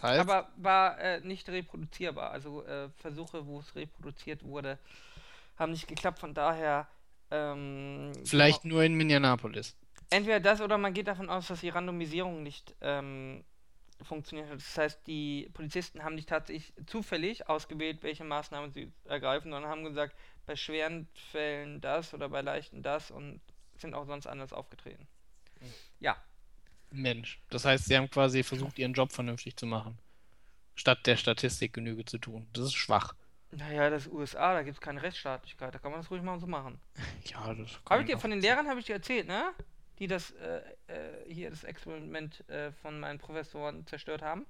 Das 0.00 0.10
heißt, 0.10 0.20
Aber 0.20 0.48
war 0.56 0.98
äh, 0.98 1.20
nicht 1.20 1.48
reproduzierbar. 1.48 2.30
Also 2.30 2.64
äh, 2.64 2.88
Versuche, 2.98 3.46
wo 3.46 3.58
es 3.58 3.74
reproduziert 3.74 4.44
wurde, 4.44 4.78
haben 5.56 5.72
nicht 5.72 5.88
geklappt. 5.88 6.20
Von 6.20 6.34
daher 6.34 6.86
ähm, 7.30 8.12
vielleicht 8.24 8.64
nur 8.64 8.84
in 8.84 8.94
Minneapolis. 8.94 9.76
entweder 10.10 10.38
das 10.40 10.60
oder 10.60 10.78
man 10.78 10.94
geht 10.94 11.08
davon 11.08 11.28
aus, 11.28 11.48
dass 11.48 11.60
die 11.60 11.68
Randomisierung 11.68 12.44
nicht 12.44 12.76
ähm, 12.80 13.44
funktioniert 14.02 14.48
hat. 14.48 14.58
Das 14.58 14.78
heißt, 14.78 15.06
die 15.08 15.50
Polizisten 15.52 16.04
haben 16.04 16.14
nicht 16.14 16.28
tatsächlich 16.28 16.72
zufällig 16.86 17.48
ausgewählt, 17.48 18.02
welche 18.02 18.22
Maßnahmen 18.22 18.70
sie 18.70 18.92
ergreifen, 19.04 19.50
sondern 19.50 19.70
haben 19.70 19.84
gesagt, 19.84 20.14
bei 20.46 20.54
schweren 20.54 21.08
Fällen 21.32 21.80
das 21.80 22.14
oder 22.14 22.28
bei 22.28 22.40
leichten 22.40 22.82
das 22.82 23.10
und 23.10 23.40
sind 23.76 23.94
auch 23.94 24.06
sonst 24.06 24.28
anders 24.28 24.52
aufgetreten. 24.52 25.08
Ja, 25.98 26.16
Mensch. 26.90 27.40
Das 27.50 27.64
heißt, 27.64 27.86
sie 27.86 27.96
haben 27.96 28.10
quasi 28.10 28.42
versucht, 28.42 28.78
ihren 28.78 28.92
Job 28.92 29.12
vernünftig 29.12 29.56
zu 29.56 29.66
machen. 29.66 29.98
Statt 30.74 31.06
der 31.06 31.16
Statistik 31.16 31.72
Genüge 31.72 32.04
zu 32.04 32.18
tun. 32.18 32.46
Das 32.52 32.66
ist 32.66 32.74
schwach. 32.74 33.14
naja, 33.50 33.90
das 33.90 34.06
ist 34.06 34.12
USA, 34.12 34.54
da 34.54 34.62
gibt 34.62 34.76
es 34.76 34.80
keine 34.80 35.02
Rechtsstaatlichkeit, 35.02 35.74
da 35.74 35.78
kann 35.78 35.90
man 35.90 36.00
das 36.00 36.10
ruhig 36.10 36.22
mal 36.22 36.38
so 36.38 36.46
machen. 36.46 36.80
Ja, 37.24 37.52
das 37.54 37.72
Habe 37.72 37.82
kann 37.84 38.00
ich 38.00 38.06
dir 38.06 38.18
von 38.18 38.30
den 38.30 38.40
Lehrern 38.40 38.68
habe 38.68 38.80
ich 38.80 38.86
dir 38.86 38.94
erzählt, 38.94 39.26
ne? 39.28 39.52
Die 39.98 40.06
das 40.06 40.30
äh, 40.32 40.60
äh, 40.86 41.32
hier 41.32 41.50
das 41.50 41.64
Experiment 41.64 42.48
äh, 42.48 42.70
von 42.72 43.00
meinen 43.00 43.18
Professoren 43.18 43.86
zerstört 43.86 44.22
haben, 44.22 44.46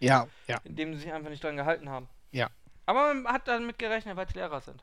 Ja, 0.00 0.28
ja. 0.46 0.60
indem 0.64 0.94
sie 0.94 1.00
sich 1.00 1.12
einfach 1.12 1.28
nicht 1.30 1.42
dran 1.44 1.56
gehalten 1.56 1.88
haben. 1.90 2.08
Ja. 2.30 2.48
Aber 2.86 3.12
man 3.12 3.32
hat 3.32 3.48
damit 3.48 3.78
gerechnet, 3.78 4.16
weil 4.16 4.26
es 4.26 4.34
Lehrer 4.34 4.60
sind. 4.60 4.82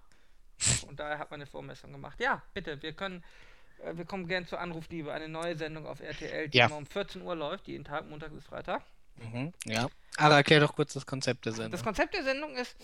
Und 0.87 0.99
daher 0.99 1.17
hat 1.19 1.31
man 1.31 1.39
eine 1.39 1.47
Vormessung 1.49 1.91
gemacht. 1.93 2.19
Ja, 2.19 2.43
bitte, 2.53 2.81
wir 2.81 2.93
können, 2.93 3.23
wir 3.93 4.05
kommen 4.05 4.27
gern 4.27 4.45
zur 4.47 4.59
Anrufliebe, 4.59 5.11
eine 5.11 5.27
neue 5.27 5.55
Sendung 5.57 5.85
auf 5.85 5.99
RTL, 5.99 6.49
die 6.49 6.57
Ja. 6.57 6.67
immer 6.67 6.77
um 6.77 6.85
14 6.85 7.21
Uhr 7.21 7.35
läuft, 7.35 7.67
jeden 7.67 7.83
Tag, 7.83 8.09
Montag 8.09 8.33
bis 8.33 8.45
Freitag. 8.45 8.81
Mhm, 9.17 9.53
ja. 9.65 9.87
Aber 10.17 10.35
erklär 10.35 10.59
doch 10.59 10.75
kurz 10.75 10.93
das 10.93 11.05
Konzept 11.05 11.45
der 11.45 11.53
Sendung. 11.53 11.71
Das 11.71 11.83
Konzept 11.83 12.13
der 12.13 12.23
Sendung 12.23 12.55
ist, 12.55 12.75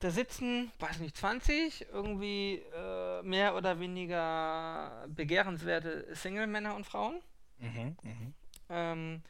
da 0.00 0.10
sitzen, 0.10 0.70
weiß 0.78 0.98
nicht, 1.00 1.16
20 1.16 1.86
irgendwie 1.92 2.62
äh, 2.74 3.22
mehr 3.22 3.56
oder 3.56 3.80
weniger 3.80 5.04
begehrenswerte 5.08 6.14
Single-Männer 6.14 6.74
und 6.76 6.84
Frauen. 6.86 7.20
Mhm, 7.58 7.96
mhm, 8.02 8.34
Ähm, 8.68 9.22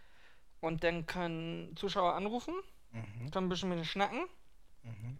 und 0.60 0.82
dann 0.84 1.06
können 1.06 1.76
Zuschauer 1.76 2.14
anrufen, 2.14 2.54
mhm, 2.92 3.30
können 3.30 3.46
ein 3.46 3.48
bisschen 3.48 3.68
mit 3.70 3.76
denen 3.78 3.84
schnacken. 3.86 4.26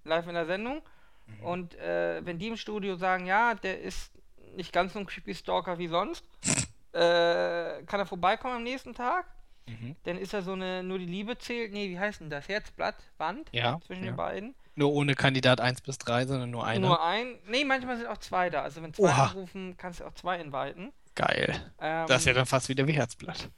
live 0.05 0.27
in 0.27 0.35
der 0.35 0.47
Sendung. 0.47 0.83
Mhm. 1.27 1.45
Und 1.45 1.75
äh, 1.77 2.25
wenn 2.25 2.39
die 2.39 2.49
im 2.49 2.57
Studio 2.57 2.97
sagen, 2.97 3.27
ja, 3.27 3.55
der 3.55 3.81
ist 3.81 4.13
nicht 4.57 4.73
ganz 4.73 4.93
so 4.93 4.99
ein 4.99 5.07
creepy 5.07 5.35
Stalker 5.35 5.79
wie 5.79 5.89
sonst, 5.89 6.25
äh, 6.93 7.83
kann 7.85 8.01
er 8.01 8.07
vorbeikommen 8.07 8.57
am 8.57 8.63
nächsten 8.63 8.95
Tag. 8.95 9.27
Mhm. 9.67 9.97
Dann 10.05 10.17
ist 10.19 10.33
er 10.33 10.43
so 10.43 10.53
eine, 10.53 10.83
nur 10.83 10.99
die 10.99 11.07
Liebe 11.07 11.37
zählt, 11.37 11.73
nee, 11.73 11.91
wie 11.91 11.99
heißt 11.99 12.21
denn 12.21 12.31
das? 12.31 12.49
Herzblatt, 12.49 12.97
Wand 13.19 13.49
Ja, 13.53 13.79
zwischen 13.87 14.05
ja. 14.05 14.13
den 14.13 14.17
beiden. 14.17 14.55
Nur 14.75 14.93
ohne 14.93 15.15
Kandidat 15.15 15.61
1 15.61 15.83
bis 15.83 15.99
3, 15.99 16.27
sondern 16.27 16.51
nur 16.51 16.65
einer. 16.65 16.87
Nur 16.87 17.05
ein, 17.05 17.39
nee, 17.49 17.65
manchmal 17.65 17.97
sind 17.99 18.07
auch 18.07 18.19
zwei 18.19 18.49
da. 18.49 18.63
Also 18.63 18.83
wenn 18.83 18.95
zwei 18.95 19.09
Oha. 19.11 19.27
anrufen, 19.27 19.77
kannst 19.77 20.01
du 20.01 20.05
auch 20.05 20.15
zwei 20.15 20.39
inviten. 20.41 20.93
Geil. 21.15 21.73
Ähm, 21.81 22.07
Das 22.07 22.21
ist 22.21 22.27
ja 22.27 22.33
dann 22.33 22.47
fast 22.47 22.69
wieder 22.69 22.87
wie 22.87 22.93
Herzblatt. 22.93 23.51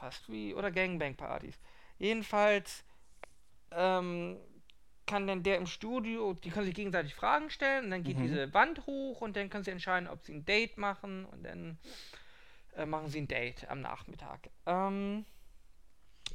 fast 0.00 0.28
wie, 0.28 0.52
oder 0.54 0.70
Gangbang-Partys. 0.70 1.58
Jedenfalls 1.98 2.84
ähm, 3.70 4.36
kann 5.06 5.26
dann 5.26 5.42
der 5.42 5.56
im 5.56 5.66
Studio, 5.66 6.32
die 6.34 6.50
können 6.50 6.66
sich 6.66 6.74
gegenseitig 6.74 7.14
Fragen 7.14 7.50
stellen 7.50 7.84
und 7.86 7.90
dann 7.90 8.02
geht 8.04 8.18
Mhm. 8.18 8.22
diese 8.22 8.54
Wand 8.54 8.86
hoch 8.86 9.20
und 9.20 9.36
dann 9.36 9.50
können 9.50 9.64
sie 9.64 9.70
entscheiden, 9.72 10.08
ob 10.08 10.22
sie 10.24 10.32
ein 10.34 10.44
Date 10.44 10.78
machen 10.78 11.24
und 11.26 11.42
dann 11.44 11.78
äh, 12.76 12.86
machen 12.86 13.08
sie 13.08 13.20
ein 13.20 13.28
Date 13.28 13.68
am 13.68 13.80
Nachmittag. 13.80 14.48
Ähm, 14.66 15.24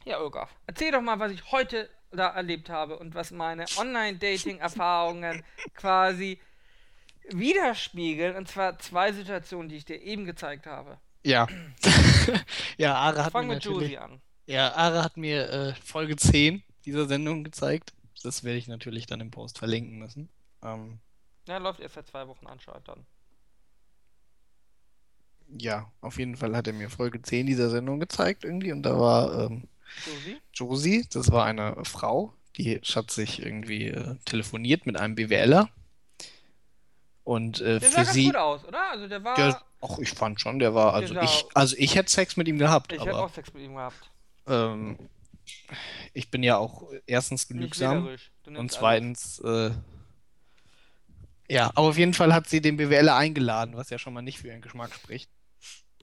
ja, 0.06 0.20
Olga, 0.20 0.48
erzähl 0.68 0.92
doch 0.92 1.02
mal, 1.02 1.20
was 1.20 1.32
ich 1.32 1.52
heute 1.52 1.90
da 2.12 2.30
erlebt 2.30 2.70
habe 2.70 2.98
und 3.00 3.16
was 3.16 3.32
meine 3.32 3.66
Online-Dating-Erfahrungen 3.78 5.44
quasi 5.74 6.40
widerspiegeln. 7.30 8.36
Und 8.36 8.48
zwar 8.48 8.80
zwei 8.80 9.12
Situationen, 9.12 9.70
die 9.70 9.76
ich 9.78 9.86
dir 9.86 10.02
eben 10.02 10.26
gezeigt 10.26 10.66
habe. 10.66 10.98
Ja. 11.24 11.48
ja, 12.78 12.96
Ara 12.96 13.26
hat 13.26 13.32
Fang 13.34 13.48
mir 13.48 13.56
mit 13.56 13.66
natürlich, 13.66 13.92
Josie 13.94 13.98
an. 13.98 14.22
ja, 14.46 14.72
Ara 14.74 15.04
hat 15.04 15.18
mir 15.18 15.50
äh, 15.50 15.74
Folge 15.84 16.16
10 16.16 16.64
dieser 16.86 17.06
Sendung 17.06 17.44
gezeigt. 17.44 17.92
Das 18.24 18.44
werde 18.44 18.58
ich 18.58 18.68
natürlich 18.68 19.06
dann 19.06 19.22
im 19.22 19.32
Post 19.32 19.58
verlinken 19.60 19.98
müssen. 20.00 20.30
Ähm, 20.64 21.00
Ja, 21.48 21.58
läuft 21.58 21.80
erst 21.80 21.96
seit 21.96 22.08
zwei 22.08 22.28
Wochen 22.28 22.48
anscheinend 22.48 22.88
dann. 22.88 23.06
ja, 25.60 25.90
auf 26.02 26.20
jeden 26.20 26.36
Fall 26.36 26.56
hat 26.56 26.68
er 26.68 26.74
mir 26.74 26.90
Folge 26.90 27.22
10 27.22 27.46
dieser 27.48 27.70
Sendung 27.70 28.00
gezeigt 28.00 28.44
irgendwie 28.44 28.72
und 28.74 28.84
da 28.84 29.00
war 29.00 29.46
ähm, 29.46 29.68
Josie? 30.06 30.42
Josie, 30.54 31.08
das 31.12 31.32
war 31.32 31.46
eine 31.46 31.84
Frau, 31.86 32.34
die 32.58 32.76
hat 32.82 33.12
sich 33.12 33.42
irgendwie 33.42 33.88
äh, 33.88 34.16
telefoniert 34.26 34.86
mit 34.86 34.98
einem 34.98 35.16
BWLer. 35.16 35.70
Und 37.24 37.60
äh, 37.62 37.80
Der 37.80 37.82
für 37.82 37.88
sah 37.90 37.96
ganz 38.04 38.14
sie, 38.14 38.26
gut 38.26 38.36
aus, 38.36 38.66
oder? 38.66 38.90
Also 38.92 39.08
der 39.08 39.24
war. 39.24 39.36
der, 39.36 39.62
ach, 39.82 39.98
ich 40.00 40.10
fand 40.12 40.40
schon, 40.42 40.60
der 40.60 40.74
war, 40.74 40.94
also 40.94 41.14
Der 41.14 41.24
ich, 41.24 41.30
sah- 41.30 41.48
also 41.54 41.76
ich 41.78 41.96
hätte 41.96 42.12
Sex 42.12 42.36
mit 42.38 42.48
ihm 42.48 42.58
gehabt, 42.58 42.92
ich 42.92 43.00
hätte 43.04 43.18
auch 43.18 43.30
Sex 43.30 43.54
mit 43.54 43.64
ihm 43.64 43.76
gehabt. 43.76 44.12
ähm, 44.48 44.98
ich 46.14 46.32
bin 46.32 46.44
ja 46.44 46.58
auch 46.58 46.92
erstens 47.06 47.48
genügsam 47.48 48.10
und 48.46 48.72
zweitens, 48.72 49.40
äh, 49.40 49.72
ja, 51.50 51.68
aber 51.76 51.88
auf 51.88 51.98
jeden 51.98 52.14
Fall 52.14 52.34
hat 52.34 52.50
sie 52.50 52.62
den 52.62 52.78
BWLer 52.78 53.16
eingeladen, 53.16 53.76
was 53.76 53.90
ja 53.90 53.98
schon 53.98 54.14
mal 54.14 54.22
nicht 54.22 54.40
für 54.40 54.48
ihren 54.48 54.62
Geschmack 54.62 54.94
spricht. 54.94 55.30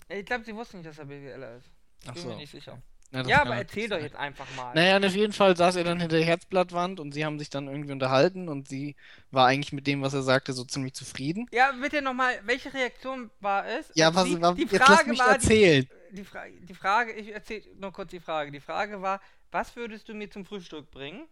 Ich 0.08 0.24
glaube, 0.24 0.44
sie 0.44 0.54
wusste 0.54 0.76
nicht, 0.76 0.88
dass 0.88 0.98
er 0.98 1.06
BWLer 1.06 1.56
ist. 1.56 1.70
Ich 2.02 2.08
Ach 2.08 2.14
bin 2.14 2.22
so. 2.22 2.28
mir 2.30 2.36
nicht 2.36 2.50
sicher. 2.50 2.82
Ja, 3.12 3.22
kann 3.22 3.46
aber 3.46 3.56
erzähl 3.56 3.88
doch 3.88 4.00
jetzt 4.00 4.16
einfach 4.16 4.46
mal. 4.56 4.74
Naja, 4.74 4.96
und 4.96 5.04
auf 5.04 5.14
jeden 5.14 5.32
Fall 5.32 5.56
saß 5.56 5.76
er 5.76 5.84
dann 5.84 6.00
hinter 6.00 6.16
der 6.16 6.26
Herzblattwand 6.26 6.98
und 6.98 7.12
sie 7.12 7.24
haben 7.24 7.38
sich 7.38 7.48
dann 7.48 7.68
irgendwie 7.68 7.92
unterhalten 7.92 8.48
und 8.48 8.66
sie 8.66 8.96
war 9.30 9.46
eigentlich 9.46 9.72
mit 9.72 9.86
dem, 9.86 10.02
was 10.02 10.14
er 10.14 10.22
sagte, 10.22 10.52
so 10.52 10.64
ziemlich 10.64 10.94
zufrieden. 10.94 11.46
Ja, 11.52 11.70
bitte 11.80 12.02
nochmal, 12.02 12.40
welche 12.44 12.74
Reaktion 12.74 13.30
war 13.38 13.66
es? 13.68 13.86
Ja, 13.94 14.12
was, 14.14 14.24
sie, 14.24 14.40
was 14.40 14.56
die 14.56 14.62
jetzt 14.62 14.72
lass 14.72 14.88
Frage 14.88 15.10
mich 15.10 15.20
war, 15.20 15.32
erzählen. 15.32 15.84
die, 15.84 16.03
Fra 16.22 16.44
die 16.48 16.74
Frage, 16.74 17.12
ich 17.12 17.32
erzähl 17.32 17.62
nur 17.76 17.92
kurz 17.92 18.10
die 18.10 18.20
Frage. 18.20 18.52
Die 18.52 18.60
Frage 18.60 19.02
war, 19.02 19.20
was 19.50 19.74
würdest 19.76 20.08
du 20.08 20.14
mir 20.14 20.30
zum 20.30 20.44
Frühstück 20.44 20.90
bringen? 20.90 21.26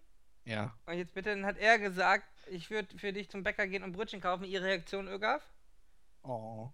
Ja. 0.44 0.74
Und 0.86 0.94
jetzt 0.98 1.14
bitte, 1.14 1.30
dann 1.30 1.46
hat 1.46 1.58
er 1.58 1.78
gesagt, 1.78 2.26
ich 2.48 2.70
würde 2.70 2.98
für 2.98 3.12
dich 3.12 3.30
zum 3.30 3.42
Bäcker 3.42 3.66
gehen 3.68 3.82
und 3.84 3.92
Brötchen 3.92 4.20
kaufen. 4.20 4.44
Ihre 4.44 4.64
Reaktion, 4.64 5.08
Ögaf? 5.08 5.42
Oh. 6.24 6.72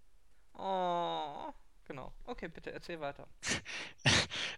Oh, 0.53 1.53
genau. 1.85 2.13
Okay, 2.25 2.47
bitte, 2.49 2.71
erzähl 2.71 2.99
weiter. 2.99 3.27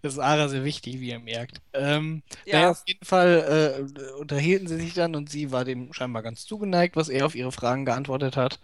Das 0.02 0.14
ist 0.14 0.20
Ara 0.20 0.48
sehr 0.50 0.64
wichtig, 0.64 1.00
wie 1.00 1.10
ihr 1.10 1.20
merkt. 1.20 1.62
Ähm, 1.74 2.24
Ja. 2.46 2.72
auf 2.72 2.82
jeden 2.88 3.06
Fall 3.06 3.86
äh, 3.88 4.12
unterhielten 4.20 4.68
sie 4.68 4.78
sich 4.78 4.94
dann 4.96 5.16
und 5.16 5.30
sie 5.30 5.52
war 5.52 5.64
dem 5.64 5.94
scheinbar 5.94 6.24
ganz 6.24 6.46
zugeneigt, 6.46 6.96
was 6.96 7.10
er 7.10 7.26
auf 7.28 7.36
ihre 7.36 7.52
Fragen 7.52 7.86
geantwortet 7.86 8.36
hat. 8.36 8.60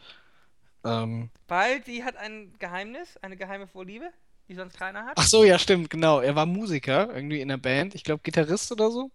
Ähm, 0.84 1.30
Weil 1.48 1.84
sie 1.84 2.04
hat 2.04 2.16
ein 2.18 2.54
Geheimnis, 2.60 3.18
eine 3.18 3.38
geheime 3.38 3.68
Vorliebe, 3.68 4.12
die 4.48 4.56
sonst 4.56 4.78
keiner 4.78 5.06
hat. 5.06 5.14
ach 5.18 5.28
so, 5.28 5.44
ja, 5.44 5.60
stimmt, 5.60 5.90
genau. 5.90 6.20
Er 6.20 6.36
war 6.36 6.46
Musiker, 6.46 7.14
irgendwie 7.14 7.42
in 7.42 7.50
der 7.50 7.58
Band, 7.58 7.96
ich 7.96 8.04
glaube 8.04 8.22
Gitarrist 8.24 8.72
oder 8.72 8.92
so. 8.92 9.12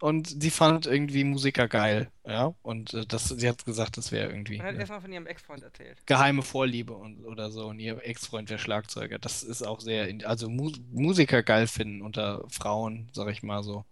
Und 0.00 0.42
sie 0.42 0.50
fand 0.50 0.86
irgendwie 0.86 1.24
Musiker 1.24 1.66
geil, 1.66 2.08
ja. 2.24 2.54
Und 2.62 2.94
äh, 2.94 3.04
das, 3.04 3.28
sie 3.28 3.48
hat 3.48 3.64
gesagt, 3.64 3.96
das 3.96 4.12
wäre 4.12 4.30
irgendwie 4.30 4.54
Und 4.54 4.62
hat 4.62 4.68
eine 4.68 4.78
erstmal 4.78 5.00
von 5.00 5.12
ihrem 5.12 5.26
Ex-Freund 5.26 5.64
erzählt. 5.64 5.98
geheime 6.06 6.42
Vorliebe 6.42 6.92
und, 6.92 7.24
oder 7.24 7.50
so. 7.50 7.66
Und 7.66 7.80
ihr 7.80 8.00
Ex-Freund 8.04 8.48
wäre 8.48 8.60
Schlagzeuger. 8.60 9.18
Das 9.18 9.42
ist 9.42 9.62
auch 9.62 9.80
sehr, 9.80 10.08
also 10.24 10.48
Mu 10.48 10.70
Musiker 10.92 11.42
geil 11.42 11.66
finden 11.66 12.02
unter 12.02 12.44
Frauen, 12.48 13.08
sag 13.12 13.28
ich 13.28 13.42
mal 13.42 13.64
so. 13.64 13.84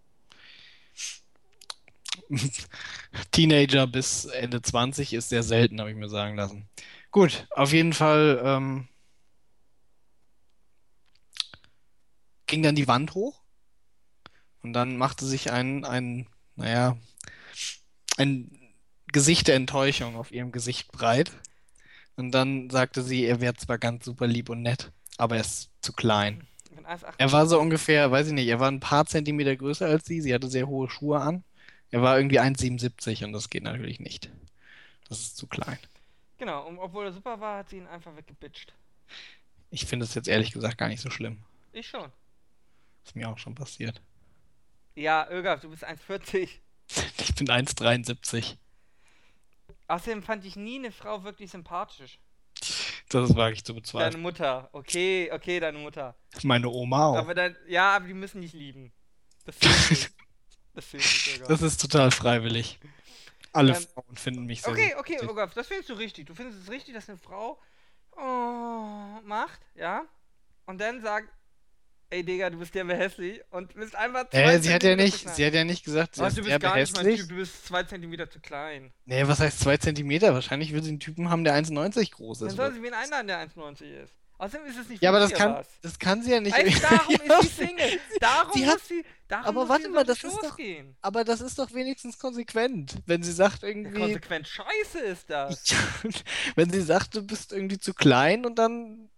Teenager 3.32 3.88
bis 3.88 4.26
Ende 4.26 4.62
20 4.62 5.12
ist 5.12 5.28
sehr 5.28 5.42
selten, 5.42 5.80
habe 5.80 5.90
ich 5.90 5.96
mir 5.96 6.08
sagen 6.08 6.36
lassen. 6.36 6.68
Gut, 7.10 7.46
auf 7.50 7.72
jeden 7.72 7.92
Fall 7.92 8.40
ähm, 8.44 8.88
ging 12.46 12.62
dann 12.62 12.74
die 12.74 12.88
Wand 12.88 13.14
hoch 13.14 13.42
und 14.62 14.72
dann 14.72 14.96
machte 14.96 15.24
sich 15.24 15.52
ein, 15.52 15.84
ein, 15.84 16.26
naja, 16.56 16.96
ein 18.16 18.50
Gesicht 19.12 19.48
der 19.48 19.56
Enttäuschung 19.56 20.16
auf 20.16 20.32
ihrem 20.32 20.52
Gesicht 20.52 20.90
breit. 20.92 21.32
Und 22.16 22.32
dann 22.32 22.70
sagte 22.70 23.02
sie, 23.02 23.24
er 23.24 23.40
wäre 23.40 23.54
zwar 23.54 23.78
ganz 23.78 24.04
super 24.04 24.26
lieb 24.26 24.48
und 24.48 24.62
nett, 24.62 24.90
aber 25.18 25.36
er 25.36 25.42
ist 25.42 25.70
zu 25.82 25.92
klein. 25.92 26.46
Ich 26.64 26.70
bin 26.70 26.86
1,88. 26.86 27.14
Er 27.18 27.32
war 27.32 27.46
so 27.46 27.60
ungefähr, 27.60 28.10
weiß 28.10 28.28
ich 28.28 28.32
nicht, 28.32 28.48
er 28.48 28.58
war 28.58 28.70
ein 28.70 28.80
paar 28.80 29.06
Zentimeter 29.06 29.54
größer 29.54 29.86
als 29.86 30.06
sie. 30.06 30.20
Sie 30.20 30.34
hatte 30.34 30.48
sehr 30.48 30.66
hohe 30.66 30.88
Schuhe 30.88 31.20
an. 31.20 31.44
Er 31.90 32.02
war 32.02 32.16
irgendwie 32.18 32.40
1,77 32.40 33.24
und 33.24 33.32
das 33.32 33.50
geht 33.50 33.62
natürlich 33.62 34.00
nicht. 34.00 34.30
Das 35.08 35.20
ist 35.20 35.36
zu 35.36 35.46
klein. 35.46 35.78
Genau, 36.38 36.66
und 36.66 36.78
obwohl 36.78 37.06
er 37.06 37.12
super 37.12 37.38
war, 37.40 37.58
hat 37.58 37.70
sie 37.70 37.76
ihn 37.78 37.86
einfach 37.86 38.16
weggebitcht. 38.16 38.74
Ich 39.70 39.86
finde 39.86 40.04
es 40.04 40.14
jetzt 40.14 40.28
ehrlich 40.28 40.52
gesagt 40.52 40.78
gar 40.78 40.88
nicht 40.88 41.00
so 41.00 41.10
schlimm. 41.10 41.38
Ich 41.72 41.86
schon. 41.86 42.10
Ist 43.06 43.14
mir 43.14 43.28
auch 43.28 43.38
schon 43.38 43.54
passiert. 43.54 44.02
Ja, 44.96 45.30
Ögaf, 45.30 45.60
du 45.60 45.70
bist 45.70 45.86
1,40. 45.86 46.48
Ich 47.18 47.34
bin 47.34 47.48
1,73. 47.48 48.56
Außerdem 49.88 50.22
fand 50.22 50.44
ich 50.44 50.56
nie 50.56 50.78
eine 50.78 50.90
Frau 50.90 51.22
wirklich 51.24 51.50
sympathisch. 51.50 52.18
Das 53.08 53.30
ist 53.30 53.36
wage 53.36 53.54
ich 53.54 53.64
zu 53.64 53.72
Deine 53.72 53.80
bezweifeln. 53.80 54.22
Mutter. 54.22 54.68
Okay, 54.72 55.30
okay, 55.32 55.60
deine 55.60 55.78
Mutter. 55.78 56.16
Meine 56.42 56.68
Oma 56.68 57.06
auch. 57.06 57.16
Aber 57.16 57.34
dann, 57.34 57.56
ja, 57.68 57.96
aber 57.96 58.06
die 58.06 58.14
müssen 58.14 58.40
nicht 58.40 58.54
lieben. 58.54 58.92
Das 59.44 59.60
nicht. 59.60 60.12
Das 60.74 60.92
nicht. 60.92 61.42
Das 61.48 61.62
ist 61.62 61.80
total 61.80 62.10
freiwillig. 62.10 62.78
Alle 63.52 63.76
Ähm, 63.76 63.86
Frauen 63.94 64.16
finden 64.16 64.46
mich 64.46 64.62
sehr 64.62 64.72
Okay, 64.72 64.94
okay, 64.98 65.18
sympathisch. 65.18 65.30
Ögaf, 65.30 65.54
das 65.54 65.66
findest 65.68 65.90
du 65.90 65.94
richtig. 65.94 66.26
Du 66.26 66.34
findest 66.34 66.62
es 66.62 66.70
richtig, 66.70 66.94
dass 66.94 67.08
eine 67.08 67.18
Frau 67.18 67.60
oh, 68.16 69.20
macht, 69.24 69.60
ja? 69.74 70.04
Und 70.66 70.80
dann 70.80 71.00
sagt, 71.00 71.28
ey 72.10 72.24
Digga, 72.24 72.50
du 72.50 72.58
bist 72.58 72.74
ja 72.74 72.84
hässlich 72.86 73.40
und 73.50 73.74
bist 73.74 73.94
einfach 73.96 74.28
zwei 74.30 74.54
Äh, 74.54 74.60
sie 74.60 74.72
hat 74.72 74.82
ja 74.82 74.96
nicht, 74.96 75.28
sie 75.34 75.44
hat 75.46 75.54
ja 75.54 75.64
nicht 75.64 75.84
gesagt, 75.84 76.14
sie 76.16 76.22
Ach, 76.22 76.28
ist 76.28 76.36
du 76.36 76.42
bist 76.42 76.50
derbe 76.50 76.66
gar 76.66 76.76
nicht 76.76 76.96
mein. 76.96 77.16
Typ, 77.16 77.28
du 77.28 77.36
bist 77.36 77.66
zwei 77.66 77.82
Zentimeter 77.82 78.28
zu 78.30 78.40
klein. 78.40 78.92
Nee, 79.04 79.26
was 79.26 79.40
heißt 79.40 79.60
2 79.60 79.76
Zentimeter? 79.78 80.32
Wahrscheinlich 80.34 80.72
will 80.72 80.82
sie 80.82 80.90
einen 80.90 81.00
Typen 81.00 81.30
haben, 81.30 81.44
der 81.44 81.54
1,90 81.54 82.12
groß 82.12 82.40
Dann 82.40 82.48
ist. 82.48 82.56
soll 82.56 82.72
sie 82.72 82.82
wen 82.82 82.94
einladen, 82.94 83.26
der 83.26 83.38
1,90 83.48 84.02
ist. 84.04 84.12
Außerdem 84.38 84.66
ist 84.66 84.76
es 84.78 84.88
nicht 84.90 85.02
Ja, 85.02 85.08
aber 85.08 85.20
das 85.20 85.32
kann, 85.32 85.54
was. 85.54 85.66
das 85.80 85.98
kann 85.98 86.22
sie 86.22 86.30
ja 86.30 86.40
nicht. 86.40 86.54
Ey, 86.54 86.70
darum 86.78 87.14
ist 87.14 87.56
sie 87.56 87.56
Single. 87.64 88.00
Darum 88.20 88.52
Sie 88.52 88.64
muss 88.64 88.74
hat- 88.74 88.80
sie, 88.82 89.04
darum 89.28 89.46
aber 89.46 89.60
muss 89.62 89.68
warte 89.70 89.82
sie 89.84 89.88
mal, 89.88 90.04
das 90.04 90.22
ist 90.24 90.36
doch- 90.42 90.56
gehen. 90.58 90.94
Aber 91.00 91.24
das 91.24 91.40
ist 91.40 91.58
doch 91.58 91.72
wenigstens 91.72 92.18
konsequent, 92.18 92.96
wenn 93.06 93.22
sie 93.22 93.32
sagt 93.32 93.62
Ja, 93.62 93.68
irgendwie, 93.68 93.98
konsequent 93.98 94.46
scheiße 94.46 94.98
ist 94.98 95.30
das. 95.30 95.64
wenn 96.54 96.68
sie 96.70 96.82
sagt, 96.82 97.14
du 97.16 97.22
bist 97.26 97.50
irgendwie 97.52 97.78
zu 97.78 97.94
klein 97.94 98.44
und 98.44 98.58
dann 98.58 99.08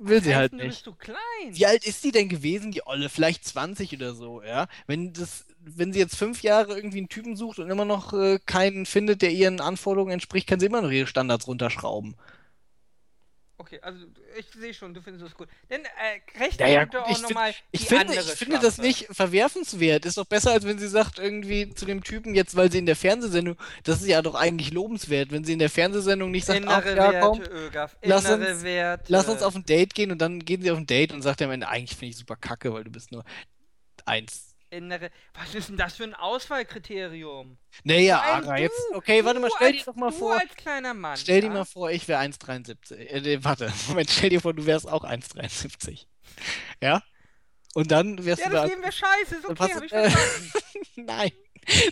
will 0.00 0.22
sie 0.22 0.34
halt 0.36 0.52
Du 0.52 0.56
nicht. 0.56 0.68
bist 0.68 0.84
zu 0.84 0.92
klein. 0.94 1.16
Wie 1.50 1.66
alt 1.66 1.84
ist 1.86 2.02
sie 2.02 2.12
denn 2.12 2.28
gewesen, 2.28 2.72
die 2.72 2.86
Olle? 2.86 3.08
Vielleicht 3.08 3.44
20 3.44 3.92
oder 3.94 4.14
so, 4.14 4.42
ja? 4.42 4.66
Wenn 4.86 5.12
das, 5.12 5.46
wenn 5.60 5.92
sie 5.92 5.98
jetzt 5.98 6.16
fünf 6.16 6.42
Jahre 6.42 6.74
irgendwie 6.76 6.98
einen 6.98 7.08
Typen 7.08 7.36
sucht 7.36 7.58
und 7.58 7.70
immer 7.70 7.84
noch 7.84 8.12
äh, 8.12 8.38
keinen 8.44 8.86
findet, 8.86 9.22
der 9.22 9.30
ihren 9.32 9.60
Anforderungen 9.60 10.12
entspricht, 10.12 10.46
kann 10.48 10.60
sie 10.60 10.66
immer 10.66 10.82
noch 10.82 10.90
ihre 10.90 11.06
Standards 11.06 11.46
runterschrauben. 11.46 12.14
Okay, 13.58 13.78
also 13.82 14.04
ich 14.36 14.46
sehe 14.58 14.74
schon, 14.74 14.92
du 14.92 15.00
findest 15.02 15.24
es 15.24 15.34
gut. 15.34 15.48
Dann 15.68 15.82
äh, 15.84 16.38
rechne 16.40 16.68
Ja, 16.68 16.82
ja, 16.82 17.02
auch 17.04 17.22
nochmal 17.22 17.54
Ich 17.70 17.82
die 17.82 17.86
finde, 17.86 18.14
ich 18.14 18.20
finde 18.22 18.58
das 18.58 18.78
nicht 18.78 19.06
verwerfenswert. 19.10 20.04
Ist 20.04 20.16
doch 20.16 20.24
besser, 20.24 20.50
als 20.52 20.64
wenn 20.64 20.78
sie 20.78 20.88
sagt, 20.88 21.18
irgendwie 21.20 21.72
zu 21.72 21.84
dem 21.86 22.02
Typen, 22.02 22.34
jetzt, 22.34 22.56
weil 22.56 22.72
sie 22.72 22.78
in 22.78 22.86
der 22.86 22.96
Fernsehsendung, 22.96 23.56
das 23.84 24.00
ist 24.00 24.08
ja 24.08 24.20
doch 24.22 24.34
eigentlich 24.34 24.72
lobenswert, 24.72 25.30
wenn 25.30 25.44
sie 25.44 25.52
in 25.52 25.58
der 25.60 25.70
Fernsehsendung 25.70 26.30
nicht 26.32 26.44
sagt, 26.46 26.64
ach 26.66 26.82
Innere 26.84 26.96
ja, 26.96 27.12
Werte, 27.12 27.26
komm, 27.26 27.40
Ögaf. 27.42 27.96
lass 28.02 28.28
uns- 28.28 28.62
Werte. 28.64 29.04
lass 29.08 29.28
uns 29.28 29.42
auf 29.42 29.54
ein 29.54 29.64
Date 29.64 29.94
gehen 29.94 30.10
und 30.10 30.18
dann 30.18 30.40
gehen 30.40 30.62
sie 30.62 30.70
auf 30.70 30.78
ein 30.78 30.86
Date 30.86 31.12
und 31.12 31.22
sagt 31.22 31.40
am 31.42 31.50
Ende, 31.52 31.68
eigentlich 31.68 31.96
finde 31.96 32.10
ich 32.10 32.16
super 32.16 32.36
kacke, 32.36 32.72
weil 32.72 32.84
du 32.84 32.90
bist 32.90 33.12
nur 33.12 33.22
ändere. 34.72 35.10
Was 35.34 35.54
ist 35.54 35.68
denn 35.68 35.76
das 35.76 35.94
für 35.96 36.04
ein 36.04 36.14
Auswahlkriterium? 36.14 37.58
Naja, 37.84 38.20
Ara, 38.20 38.58
jetzt. 38.58 38.80
Okay, 38.94 39.24
warte 39.24 39.40
mal, 39.40 39.50
stell 39.56 39.72
dir 39.72 39.84
doch 39.84 39.94
mal 39.94 40.10
du 40.10 40.16
vor. 40.18 40.34
als 40.34 40.54
kleiner 40.56 40.94
Mann. 40.94 41.16
Stell 41.16 41.40
dir 41.40 41.48
ja? 41.48 41.52
mal 41.52 41.64
vor, 41.64 41.90
ich 41.90 42.08
wäre 42.08 42.20
1,73. 42.22 42.94
Äh, 42.96 43.20
nee, 43.20 43.38
warte, 43.42 43.72
Moment, 43.88 44.10
stell 44.10 44.30
dir 44.30 44.40
vor, 44.40 44.54
du 44.54 44.66
wärst 44.66 44.88
auch 44.88 45.04
1,73. 45.04 46.06
Ja? 46.82 47.02
Und 47.74 47.90
dann 47.90 48.24
wärst 48.24 48.42
Ja, 48.42 48.48
du 48.48 48.54
da. 48.54 48.62
das 48.62 48.70
Leben 48.70 48.82
wäre 48.82 48.92
scheiße, 48.92 49.36
ist 49.36 49.46
okay, 49.46 49.72
hab 49.74 49.82
ich 49.84 49.90
verstanden. 49.90 50.52
Nein. 50.96 51.30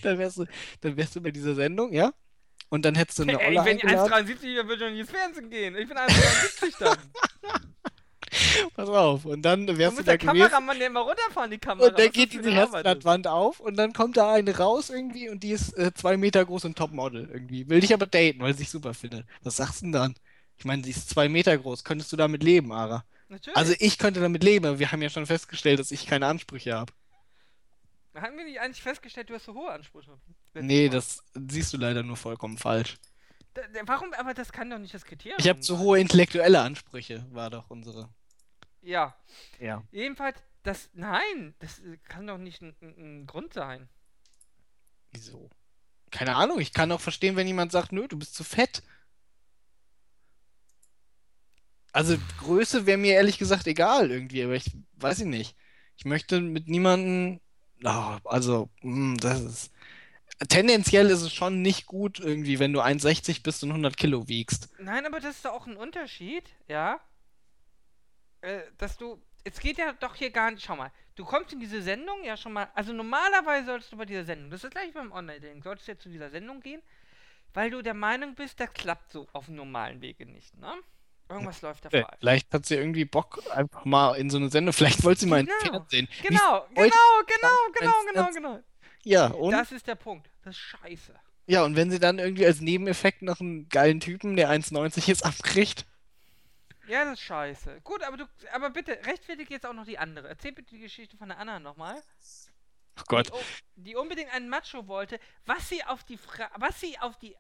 Dann 0.02 0.18
wärst 0.18 0.36
du, 0.38 0.46
dann 0.80 0.96
wärst 0.96 1.14
du 1.16 1.20
bei 1.20 1.30
dieser 1.30 1.54
Sendung, 1.54 1.92
ja? 1.92 2.12
Und 2.70 2.84
dann 2.84 2.94
hättest 2.96 3.18
du 3.18 3.22
eine 3.22 3.40
Ey, 3.40 3.48
Olle 3.56 3.64
wenn 3.64 3.76
ich 3.78 3.84
eingeladen. 3.84 4.28
1,73 4.28 4.42
wäre, 4.54 4.68
würde 4.68 4.86
ich 4.86 4.90
nicht 4.92 5.00
ins 5.00 5.10
Fernsehen 5.10 5.50
gehen. 5.50 5.76
Ich 5.76 5.88
bin 5.88 5.96
1,73 5.96 6.78
dann. 6.78 6.98
Pass 8.74 8.88
auf. 8.88 9.24
Und 9.24 9.42
dann 9.42 9.66
Du 9.66 9.76
wärst 9.76 9.92
du 9.92 9.96
bist 9.96 10.08
da 10.08 10.12
der 10.16 10.18
gewesen. 10.18 10.48
Kameramann, 10.50 10.78
der 10.78 10.86
immer 10.86 11.00
runterfahren, 11.00 11.50
die 11.50 11.58
Kamera. 11.58 11.88
Und 11.88 11.98
dann 11.98 12.10
geht 12.10 12.32
diese. 12.32 12.50
Herzblattwand 12.52 13.26
auf 13.26 13.60
und 13.60 13.76
dann 13.76 13.92
kommt 13.92 14.16
da 14.16 14.32
eine 14.32 14.56
raus 14.56 14.90
irgendwie 14.90 15.28
und 15.28 15.42
die 15.42 15.50
ist 15.50 15.76
äh, 15.76 15.92
zwei 15.94 16.16
Meter 16.16 16.44
groß 16.44 16.64
und 16.66 16.76
Topmodel 16.78 17.28
irgendwie. 17.32 17.68
Will 17.68 17.80
dich 17.80 17.92
aber 17.94 18.06
daten, 18.06 18.40
weil 18.40 18.52
sie 18.54 18.60
sich 18.60 18.70
super 18.70 18.94
findet. 18.94 19.26
Was 19.42 19.56
sagst 19.56 19.80
du 19.80 19.86
denn 19.86 19.92
dann? 19.92 20.14
Ich 20.56 20.64
meine, 20.64 20.84
sie 20.84 20.90
ist 20.90 21.08
zwei 21.10 21.28
Meter 21.28 21.56
groß. 21.56 21.84
Könntest 21.84 22.12
du 22.12 22.16
damit 22.16 22.42
leben, 22.42 22.72
Ara? 22.72 23.04
Natürlich. 23.28 23.56
Also 23.56 23.74
ich 23.78 23.98
könnte 23.98 24.20
damit 24.20 24.42
leben, 24.44 24.66
aber 24.66 24.78
wir 24.78 24.92
haben 24.92 25.02
ja 25.02 25.08
schon 25.10 25.26
festgestellt, 25.26 25.78
dass 25.78 25.90
ich 25.90 26.06
keine 26.06 26.26
Ansprüche 26.26 26.74
habe. 26.74 26.92
Haben 28.14 28.36
wir 28.36 28.44
nicht 28.44 28.60
eigentlich 28.60 28.82
festgestellt, 28.82 29.30
du 29.30 29.34
hast 29.34 29.44
so 29.44 29.54
hohe 29.54 29.70
Ansprüche? 29.70 30.18
Nee, 30.54 30.88
das 30.88 31.22
siehst 31.34 31.72
du 31.72 31.76
leider 31.76 32.02
nur 32.02 32.16
vollkommen 32.16 32.58
falsch. 32.58 32.96
Da, 33.54 33.62
warum? 33.86 34.12
Aber 34.14 34.34
das 34.34 34.52
kann 34.52 34.68
doch 34.68 34.78
nicht 34.78 34.94
das 34.94 35.04
Kriterium 35.04 35.38
Ich 35.38 35.48
habe 35.48 35.60
zu 35.60 35.74
sein. 35.74 35.82
hohe 35.84 36.00
intellektuelle 36.00 36.60
Ansprüche, 36.60 37.24
war 37.30 37.50
doch 37.50 37.70
unsere. 37.70 38.08
Ja. 38.82 39.14
Ja. 39.58 39.82
Jedenfalls, 39.90 40.38
das. 40.62 40.90
Nein, 40.94 41.54
das 41.58 41.82
kann 42.04 42.26
doch 42.26 42.38
nicht 42.38 42.62
ein, 42.62 42.74
ein, 42.80 42.94
ein 42.98 43.26
Grund 43.26 43.54
sein. 43.54 43.88
Wieso? 45.12 45.50
Keine 46.10 46.36
Ahnung, 46.36 46.60
ich 46.60 46.72
kann 46.72 46.92
auch 46.92 47.00
verstehen, 47.00 47.36
wenn 47.36 47.46
jemand 47.46 47.72
sagt, 47.72 47.92
nö, 47.92 48.08
du 48.08 48.18
bist 48.18 48.34
zu 48.34 48.44
fett. 48.44 48.82
Also 51.92 52.16
Größe 52.38 52.86
wäre 52.86 52.98
mir 52.98 53.14
ehrlich 53.14 53.38
gesagt 53.38 53.66
egal 53.66 54.10
irgendwie, 54.10 54.44
aber 54.44 54.54
ich 54.54 54.76
weiß 54.96 55.20
ich 55.20 55.26
nicht. 55.26 55.56
Ich 55.96 56.04
möchte 56.04 56.40
mit 56.40 56.68
niemandem, 56.68 57.40
oh, 57.84 58.16
also, 58.24 58.70
mm, 58.82 59.16
das 59.16 59.40
ist, 59.40 59.72
tendenziell 60.48 61.10
ist 61.10 61.22
es 61.22 61.32
schon 61.32 61.62
nicht 61.62 61.86
gut 61.86 62.20
irgendwie, 62.20 62.58
wenn 62.58 62.72
du 62.72 62.80
1,60 62.80 63.42
bist 63.42 63.62
und 63.64 63.70
100 63.70 63.96
Kilo 63.96 64.28
wiegst. 64.28 64.68
Nein, 64.78 65.04
aber 65.04 65.20
das 65.20 65.36
ist 65.36 65.44
doch 65.44 65.52
auch 65.52 65.66
ein 65.66 65.76
Unterschied, 65.76 66.44
ja? 66.68 67.00
Äh, 68.42 68.60
dass 68.78 68.96
du. 68.96 69.20
Es 69.42 69.58
geht 69.58 69.78
ja 69.78 69.92
doch 69.94 70.14
hier 70.14 70.30
gar 70.30 70.50
nicht. 70.50 70.62
Schau 70.64 70.76
mal, 70.76 70.90
du 71.14 71.24
kommst 71.24 71.52
in 71.52 71.60
diese 71.60 71.80
Sendung 71.80 72.22
ja 72.24 72.36
schon 72.36 72.52
mal. 72.52 72.68
Also 72.74 72.92
normalerweise 72.92 73.66
solltest 73.66 73.92
du 73.92 73.96
bei 73.96 74.04
dieser 74.04 74.24
Sendung, 74.24 74.50
das 74.50 74.62
ist 74.64 74.70
gleich 74.70 74.92
beim 74.92 75.12
Online-Ding, 75.12 75.62
solltest 75.62 75.88
du 75.88 75.92
ja 75.92 75.98
zu 75.98 76.08
dieser 76.10 76.28
Sendung 76.30 76.60
gehen, 76.60 76.82
weil 77.54 77.70
du 77.70 77.80
der 77.80 77.94
Meinung 77.94 78.34
bist, 78.34 78.60
das 78.60 78.70
klappt 78.74 79.10
so 79.12 79.26
auf 79.32 79.46
dem 79.46 79.54
normalen 79.54 80.00
Wege 80.02 80.26
nicht, 80.26 80.56
ne? 80.58 80.74
Irgendwas 81.30 81.62
läuft 81.62 81.84
da 81.84 81.88
Äh, 81.90 82.02
falsch. 82.02 82.16
Vielleicht 82.18 82.52
hat 82.52 82.66
sie 82.66 82.74
irgendwie 82.74 83.04
Bock 83.06 83.40
einfach 83.54 83.84
mal 83.86 84.14
in 84.16 84.28
so 84.28 84.36
eine 84.36 84.50
Sendung, 84.50 84.72
vielleicht 84.74 85.02
wollte 85.04 85.20
sie 85.20 85.26
mal 85.26 85.40
ins 85.40 85.50
Genau, 85.62 85.72
Fernsehen. 85.78 86.08
Genau, 86.22 86.66
genau, 86.74 86.86
genau, 87.26 87.48
genau, 87.78 87.92
genau, 88.06 88.22
ganz- 88.24 88.34
genau. 88.36 88.60
Ja, 89.04 89.26
und? 89.28 89.52
Das 89.52 89.72
ist 89.72 89.86
der 89.86 89.94
Punkt. 89.94 90.28
Das 90.44 90.54
ist 90.54 90.60
scheiße. 90.60 91.14
Ja, 91.46 91.64
und 91.64 91.76
wenn 91.76 91.90
sie 91.90 91.98
dann 91.98 92.18
irgendwie 92.18 92.44
als 92.44 92.60
Nebeneffekt 92.60 93.22
noch 93.22 93.40
einen 93.40 93.68
geilen 93.70 94.00
Typen, 94.00 94.36
der 94.36 94.50
1,90 94.50 95.08
ist, 95.10 95.24
abkriegt. 95.24 95.86
Ja, 96.90 97.04
das 97.04 97.14
ist 97.14 97.20
scheiße. 97.20 97.80
Gut, 97.84 98.02
aber 98.02 98.16
du, 98.16 98.24
aber 98.52 98.70
bitte, 98.70 98.92
rechtfertige 99.06 99.54
jetzt 99.54 99.66
auch 99.66 99.72
noch 99.72 99.84
die 99.86 99.98
andere. 99.98 100.28
Erzähl 100.28 100.52
bitte 100.52 100.70
die 100.74 100.80
Geschichte 100.80 101.16
von 101.16 101.28
der 101.28 101.38
Anna 101.38 101.58
nochmal. 101.60 102.02
Oh 102.98 103.02
Gott. 103.06 103.28
Die, 103.28 103.32
u- 103.32 103.36
die 103.76 103.96
unbedingt 103.96 104.32
einen 104.34 104.48
Macho 104.48 104.86
wollte, 104.88 105.18
was 105.46 105.68
sie 105.68 105.84
auf 105.84 106.04
die 106.04 106.16
Fra 106.18 106.50
was 106.56 106.80
sie 106.80 106.98
auf 106.98 107.16
die 107.18 107.36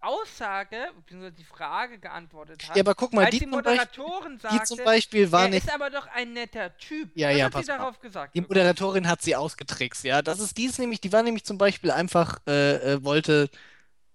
Aussage, 0.00 0.90
bzw. 1.06 1.30
die 1.30 1.44
Frage 1.44 1.98
geantwortet 1.98 2.68
hat, 2.68 2.76
Ja, 2.76 2.82
aber 2.82 2.94
guck 2.94 3.12
mal, 3.14 3.24
die 3.30 3.38
die 3.38 3.50
zum 3.50 3.62
Beispiel, 3.62 4.02
Moderatorin 4.04 4.32
die 4.36 4.40
sagte, 4.42 4.64
zum 4.66 4.84
Beispiel 4.84 5.32
war 5.32 5.48
nicht. 5.48 5.66
ist 5.66 5.74
aber 5.74 5.90
doch 5.90 6.06
ein 6.08 6.32
netter 6.32 6.76
Typ. 6.76 7.10
Ja, 7.16 7.28
was 7.30 7.36
ja, 7.38 7.44
hat 7.46 7.52
sie 7.64 7.70
mal 7.72 7.78
darauf 7.78 8.00
gesagt? 8.00 8.34
Die 8.34 8.40
Moderatorin 8.40 9.08
hat 9.08 9.22
sie 9.22 9.34
ausgetrickst, 9.36 10.04
ja. 10.04 10.22
Das 10.22 10.38
ist 10.38 10.56
dies 10.58 10.78
nämlich, 10.78 11.00
die 11.00 11.12
war 11.12 11.22
nämlich 11.22 11.44
zum 11.44 11.58
Beispiel 11.58 11.90
einfach, 11.90 12.38
äh, 12.46 12.94
äh, 12.94 13.04
wollte 13.04 13.48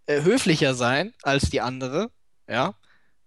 äh, 0.06 0.22
höflicher 0.22 0.76
sein 0.76 1.14
als 1.24 1.50
die 1.50 1.62
andere, 1.62 2.12
ja. 2.48 2.76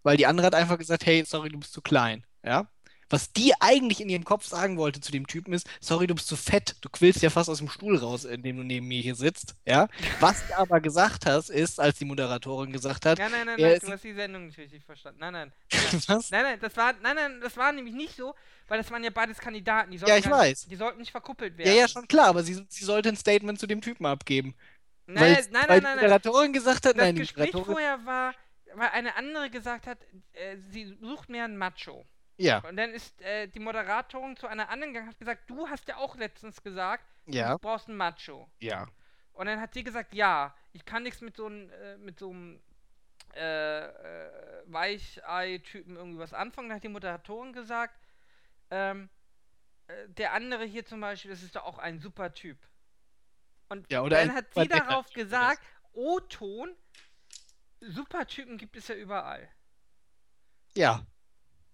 Weil 0.05 0.17
die 0.17 0.27
andere 0.27 0.47
hat 0.47 0.55
einfach 0.55 0.79
gesagt, 0.79 1.05
hey, 1.07 1.25
sorry, 1.27 1.49
du 1.49 1.59
bist 1.59 1.73
zu 1.73 1.83
klein, 1.83 2.25
ja. 2.45 2.69
Was 3.11 3.33
die 3.33 3.53
eigentlich 3.61 4.01
in 4.01 4.09
ihrem 4.09 4.25
Kopf 4.25 4.47
sagen 4.47 4.79
wollte 4.79 4.99
zu 5.01 5.13
dem 5.13 5.27
Typen 5.27 5.53
ist, 5.53 5.69
sorry, 5.79 6.07
du 6.07 6.15
bist 6.15 6.27
zu 6.27 6.37
fett, 6.37 6.77
du 6.81 6.89
quillst 6.89 7.23
ja 7.23 7.29
fast 7.31 7.51
aus 7.51 7.59
dem 7.59 7.69
Stuhl 7.69 7.97
raus, 7.99 8.25
in 8.25 8.43
dem 8.43 8.57
du 8.57 8.63
neben 8.65 8.89
mir 8.89 9.01
hier 9.03 9.15
sitzt, 9.15 9.55
ja. 9.67 9.89
Was 10.21 10.47
sie 10.47 10.55
aber 10.55 10.81
gesagt 10.81 11.27
hast, 11.27 11.51
ist, 11.51 11.79
als 11.79 11.99
die 11.99 12.07
Moderatorin 12.07 12.73
gesagt 12.73 13.05
hat, 13.07 13.19
Nein, 13.19 13.31
nein, 13.31 13.47
nein, 13.47 13.61
nein, 13.61 13.79
du 13.81 13.93
hast 13.93 14.05
die 14.05 14.15
Sendung 14.15 14.47
nicht 14.47 14.59
richtig 14.59 14.85
verstanden. 14.85 15.21
Nein, 15.21 15.33
nein. 15.35 15.53
was? 16.09 16.31
Nein, 16.31 16.43
nein, 16.45 16.59
das 16.61 16.77
war, 16.77 16.95
nein, 17.03 17.15
nein, 17.17 17.41
das 17.43 17.57
war 17.57 17.73
nämlich 17.73 17.95
nicht 17.95 18.17
so, 18.17 18.35
weil 18.69 18.79
das 18.79 18.91
waren 18.91 19.05
ja 19.05 19.11
beides 19.11 19.39
Kandidaten. 19.39 19.91
Die 19.91 19.99
Ja, 19.99 20.07
sollten 20.07 20.19
ich 20.19 20.25
gar 20.25 20.39
nicht- 20.43 20.51
weiß. 20.51 20.67
Die 20.67 20.77
sollten 20.77 20.99
nicht 21.01 21.11
verkuppelt 21.11 21.59
Ja, 21.59 21.65
werden. 21.67 21.79
ja, 21.79 21.89
schon 21.89 22.09
klar, 22.09 22.29
aber 22.29 22.43
sie, 22.43 22.65
sie 22.69 22.85
sollte 22.85 23.11
ein 23.11 23.17
Statement 23.17 23.59
zu 23.61 23.67
dem 23.67 23.81
Typen 23.83 24.07
abgeben. 24.07 24.55
Nein, 25.07 25.21
Weil, 25.21 25.33
nein, 25.33 25.45
weil 25.53 25.53
nein, 25.53 25.67
die 25.69 25.69
nein, 25.69 25.83
nein. 25.83 25.95
Moderatorin 25.97 26.53
gesagt 26.55 26.87
hat, 26.87 26.97
Das 26.97 27.05
nein, 27.05 27.15
die 27.15 27.21
Gespräch 27.21 27.53
Moderatorin, 27.53 27.73
vorher 27.75 28.07
war, 28.07 28.35
weil 28.77 28.91
eine 28.91 29.17
andere 29.17 29.51
gesagt 29.51 29.87
hat, 29.87 29.99
äh, 30.33 30.57
sie 30.57 30.97
sucht 31.01 31.29
mir 31.29 31.45
einen 31.45 31.57
Macho. 31.57 32.05
ja, 32.37 32.59
Und 32.59 32.77
dann 32.77 32.91
ist 32.91 33.21
äh, 33.23 33.47
die 33.49 33.61
Moderatorin 33.61 34.37
zu 34.37 34.47
einer 34.47 34.69
anderen 34.69 34.93
gegangen 34.93 35.09
und 35.09 35.15
hat 35.15 35.19
gesagt, 35.19 35.49
du 35.51 35.69
hast 35.69 35.89
ja 35.89 35.97
auch 35.97 36.17
letztens 36.17 36.63
gesagt, 36.63 37.05
ja, 37.27 37.53
du 37.53 37.59
brauchst 37.59 37.89
einen 37.89 37.97
Macho. 37.97 38.51
ja. 38.61 38.87
Und 39.33 39.47
dann 39.47 39.61
hat 39.61 39.75
sie 39.75 39.83
gesagt, 39.83 40.15
ja, 40.15 40.55
ich 40.73 40.85
kann 40.85 41.03
nichts 41.03 41.21
mit 41.21 41.37
so 41.37 41.47
einem 41.47 41.69
äh, 41.71 41.97
mit 41.97 42.21
so 42.21 42.31
einem 42.31 42.61
äh, 43.35 43.87
äh, 43.87 44.63
Weichei-Typen 44.67 45.97
irgendwie 45.97 46.19
was 46.21 46.33
anfangen. 46.33 46.69
Dann 46.69 46.77
hat 46.77 46.85
die 46.85 46.89
Moderatorin 46.89 47.53
gesagt, 47.53 47.99
ähm, 48.71 49.09
äh, 49.89 50.09
der 50.09 50.35
andere 50.35 50.65
hier 50.65 50.85
zum 50.87 51.01
Beispiel, 51.01 51.33
das 51.33 51.43
ist 51.43 51.57
doch 51.57 51.65
auch 51.65 51.79
ein 51.79 51.99
super 51.99 52.33
Typ. 52.33 52.59
Und 53.69 53.91
Ja, 53.91 54.03
oder 54.03 54.19
dann 54.19 54.35
hat 54.37 54.55
sie 54.55 54.69
darauf 54.69 55.11
gesagt, 55.11 55.61
O-Ton, 55.95 56.77
Supertypen 57.89 58.59
gibt 58.59 58.77
es 58.77 58.89
ja 58.89 58.95
überall. 58.95 59.49
Ja. 60.77 61.07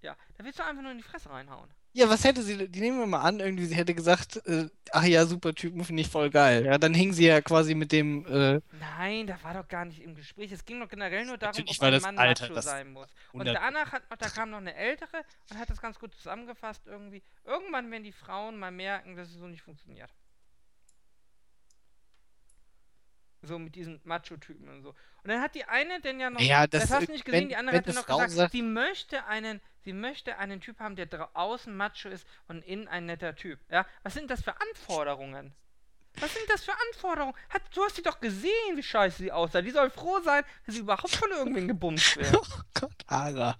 Ja, 0.03 0.17
da 0.37 0.45
willst 0.45 0.59
du 0.59 0.65
einfach 0.65 0.83
nur 0.83 0.93
in 0.93 0.99
die 0.99 1.05
Fresse 1.05 1.31
reinhauen. 1.31 1.71
Ja, 1.93 2.09
was 2.09 2.23
hätte 2.23 2.43
sie, 2.43 2.69
die 2.69 2.81
nehmen 2.81 3.01
wir 3.01 3.07
mal 3.07 3.23
an, 3.23 3.41
irgendwie, 3.41 3.67
sie 3.67 3.75
hätte 3.75 3.95
gesagt, 3.95 4.37
äh, 4.47 4.69
ach 4.93 5.03
ja, 5.03 5.27
super 5.27 5.53
Typen 5.53 5.85
finde 5.85 6.03
ich 6.03 6.09
voll 6.09 6.31
geil. 6.31 6.65
Ja, 6.65 6.79
dann 6.79 6.95
hing 6.95 7.13
sie 7.13 7.27
ja 7.27 7.41
quasi 7.41 7.75
mit 7.75 7.91
dem, 7.91 8.25
äh, 8.27 8.61
Nein, 8.79 9.27
da 9.27 9.43
war 9.43 9.55
doch 9.55 9.67
gar 9.67 9.85
nicht 9.85 10.01
im 10.01 10.15
Gespräch. 10.15 10.53
Es 10.53 10.65
ging 10.65 10.79
doch 10.79 10.89
generell 10.89 11.27
nur 11.27 11.37
darum, 11.37 11.65
ob 11.67 11.83
ein 11.83 11.93
das 11.93 12.03
Mann 12.03 12.17
Alter, 12.17 12.45
Macho 12.45 12.55
das 12.55 12.65
sein 12.65 12.93
muss. 12.93 13.09
Und 13.33 13.41
100 13.49 13.57
danach 13.57 13.93
hat 13.93 14.09
noch, 14.09 14.17
da 14.19 14.29
kam 14.29 14.51
noch 14.51 14.59
eine 14.59 14.75
ältere 14.75 15.25
und 15.51 15.59
hat 15.59 15.69
das 15.69 15.81
ganz 15.81 15.99
gut 15.99 16.15
zusammengefasst 16.15 16.87
irgendwie. 16.87 17.25
Irgendwann 17.45 17.91
werden 17.91 18.05
die 18.05 18.13
Frauen 18.13 18.57
mal 18.57 18.71
merken, 18.71 19.17
dass 19.17 19.29
es 19.29 19.35
so 19.35 19.49
nicht 19.49 19.63
funktioniert. 19.63 20.15
So 23.43 23.59
mit 23.59 23.75
diesen 23.75 24.01
Macho-Typen 24.05 24.69
und 24.69 24.83
so. 24.83 24.91
Und 24.91 25.31
dann 25.31 25.41
hat 25.41 25.55
die 25.55 25.65
eine 25.65 26.01
denn 26.01 26.21
ja 26.21 26.29
noch, 26.31 26.41
Ja, 26.41 26.67
das, 26.67 26.83
das- 26.83 26.91
hast 26.91 27.09
du 27.09 27.13
nicht 27.13 27.25
gesehen, 27.25 27.43
wenn- 27.43 27.49
die 27.49 27.57
andere 27.57 27.77
hat 27.79 27.87
dann 27.89 27.95
noch 27.95 28.05
Frau 28.05 28.17
gesagt, 28.19 28.33
sagt- 28.33 28.53
sie 28.53 28.63
möchte 28.63 29.25
einen, 29.27 29.61
sie 29.85 29.93
möchte 29.95 30.37
einen 30.39 30.61
Typ 30.61 30.79
haben, 30.79 30.95
der 30.97 31.07
draußen 31.07 31.75
Macho 31.75 32.09
ist 32.11 32.27
und 32.49 32.63
innen 32.65 32.87
ein 32.89 33.07
netter 33.07 33.35
Typ. 33.35 33.59
Ja, 33.71 33.87
was 34.03 34.15
sind 34.15 34.31
das 34.31 34.43
für 34.43 34.55
Anforderungen? 34.61 35.55
Was 36.19 36.35
sind 36.35 36.45
das 36.51 36.65
für 36.65 36.73
Anforderungen? 36.89 37.35
Hat, 37.51 37.63
du 37.75 37.83
hast 37.85 37.97
sie 37.97 38.03
doch 38.03 38.21
gesehen, 38.21 38.77
wie 38.77 38.83
scheiße 38.83 39.19
sie 39.23 39.33
aussah. 39.33 39.63
Die 39.63 39.71
soll 39.71 39.91
froh 39.91 40.21
sein, 40.21 40.45
dass 40.67 40.75
sie 40.75 40.81
überhaupt 40.83 41.15
von 41.15 41.31
irgendwen 41.31 41.69
gebumst 41.69 42.17
wird. 42.17 42.35
oh 42.37 42.61
Gott, 42.79 42.93
Ara. 43.07 43.57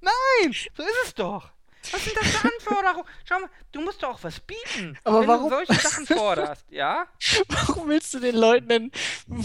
Nein, 0.00 0.52
so 0.52 0.82
ist 0.82 0.96
es 1.06 1.14
doch. 1.14 1.50
Was 1.90 2.04
sind 2.04 2.16
das 2.16 2.26
für 2.28 2.48
Anforderungen? 2.48 3.04
Schau 3.24 3.40
mal, 3.40 3.50
du 3.72 3.80
musst 3.80 4.02
doch 4.02 4.10
auch 4.10 4.18
was 4.22 4.38
bieten, 4.40 4.96
Aber 5.04 5.20
wenn 5.22 5.28
warum- 5.28 5.50
du 5.50 5.56
solche 5.56 5.74
Sachen 5.74 6.06
forderst, 6.06 6.64
ja? 6.70 7.06
Warum 7.48 7.88
willst 7.88 8.14
du 8.14 8.20
den 8.20 8.36
Leuten 8.36 8.68
denn 8.68 8.92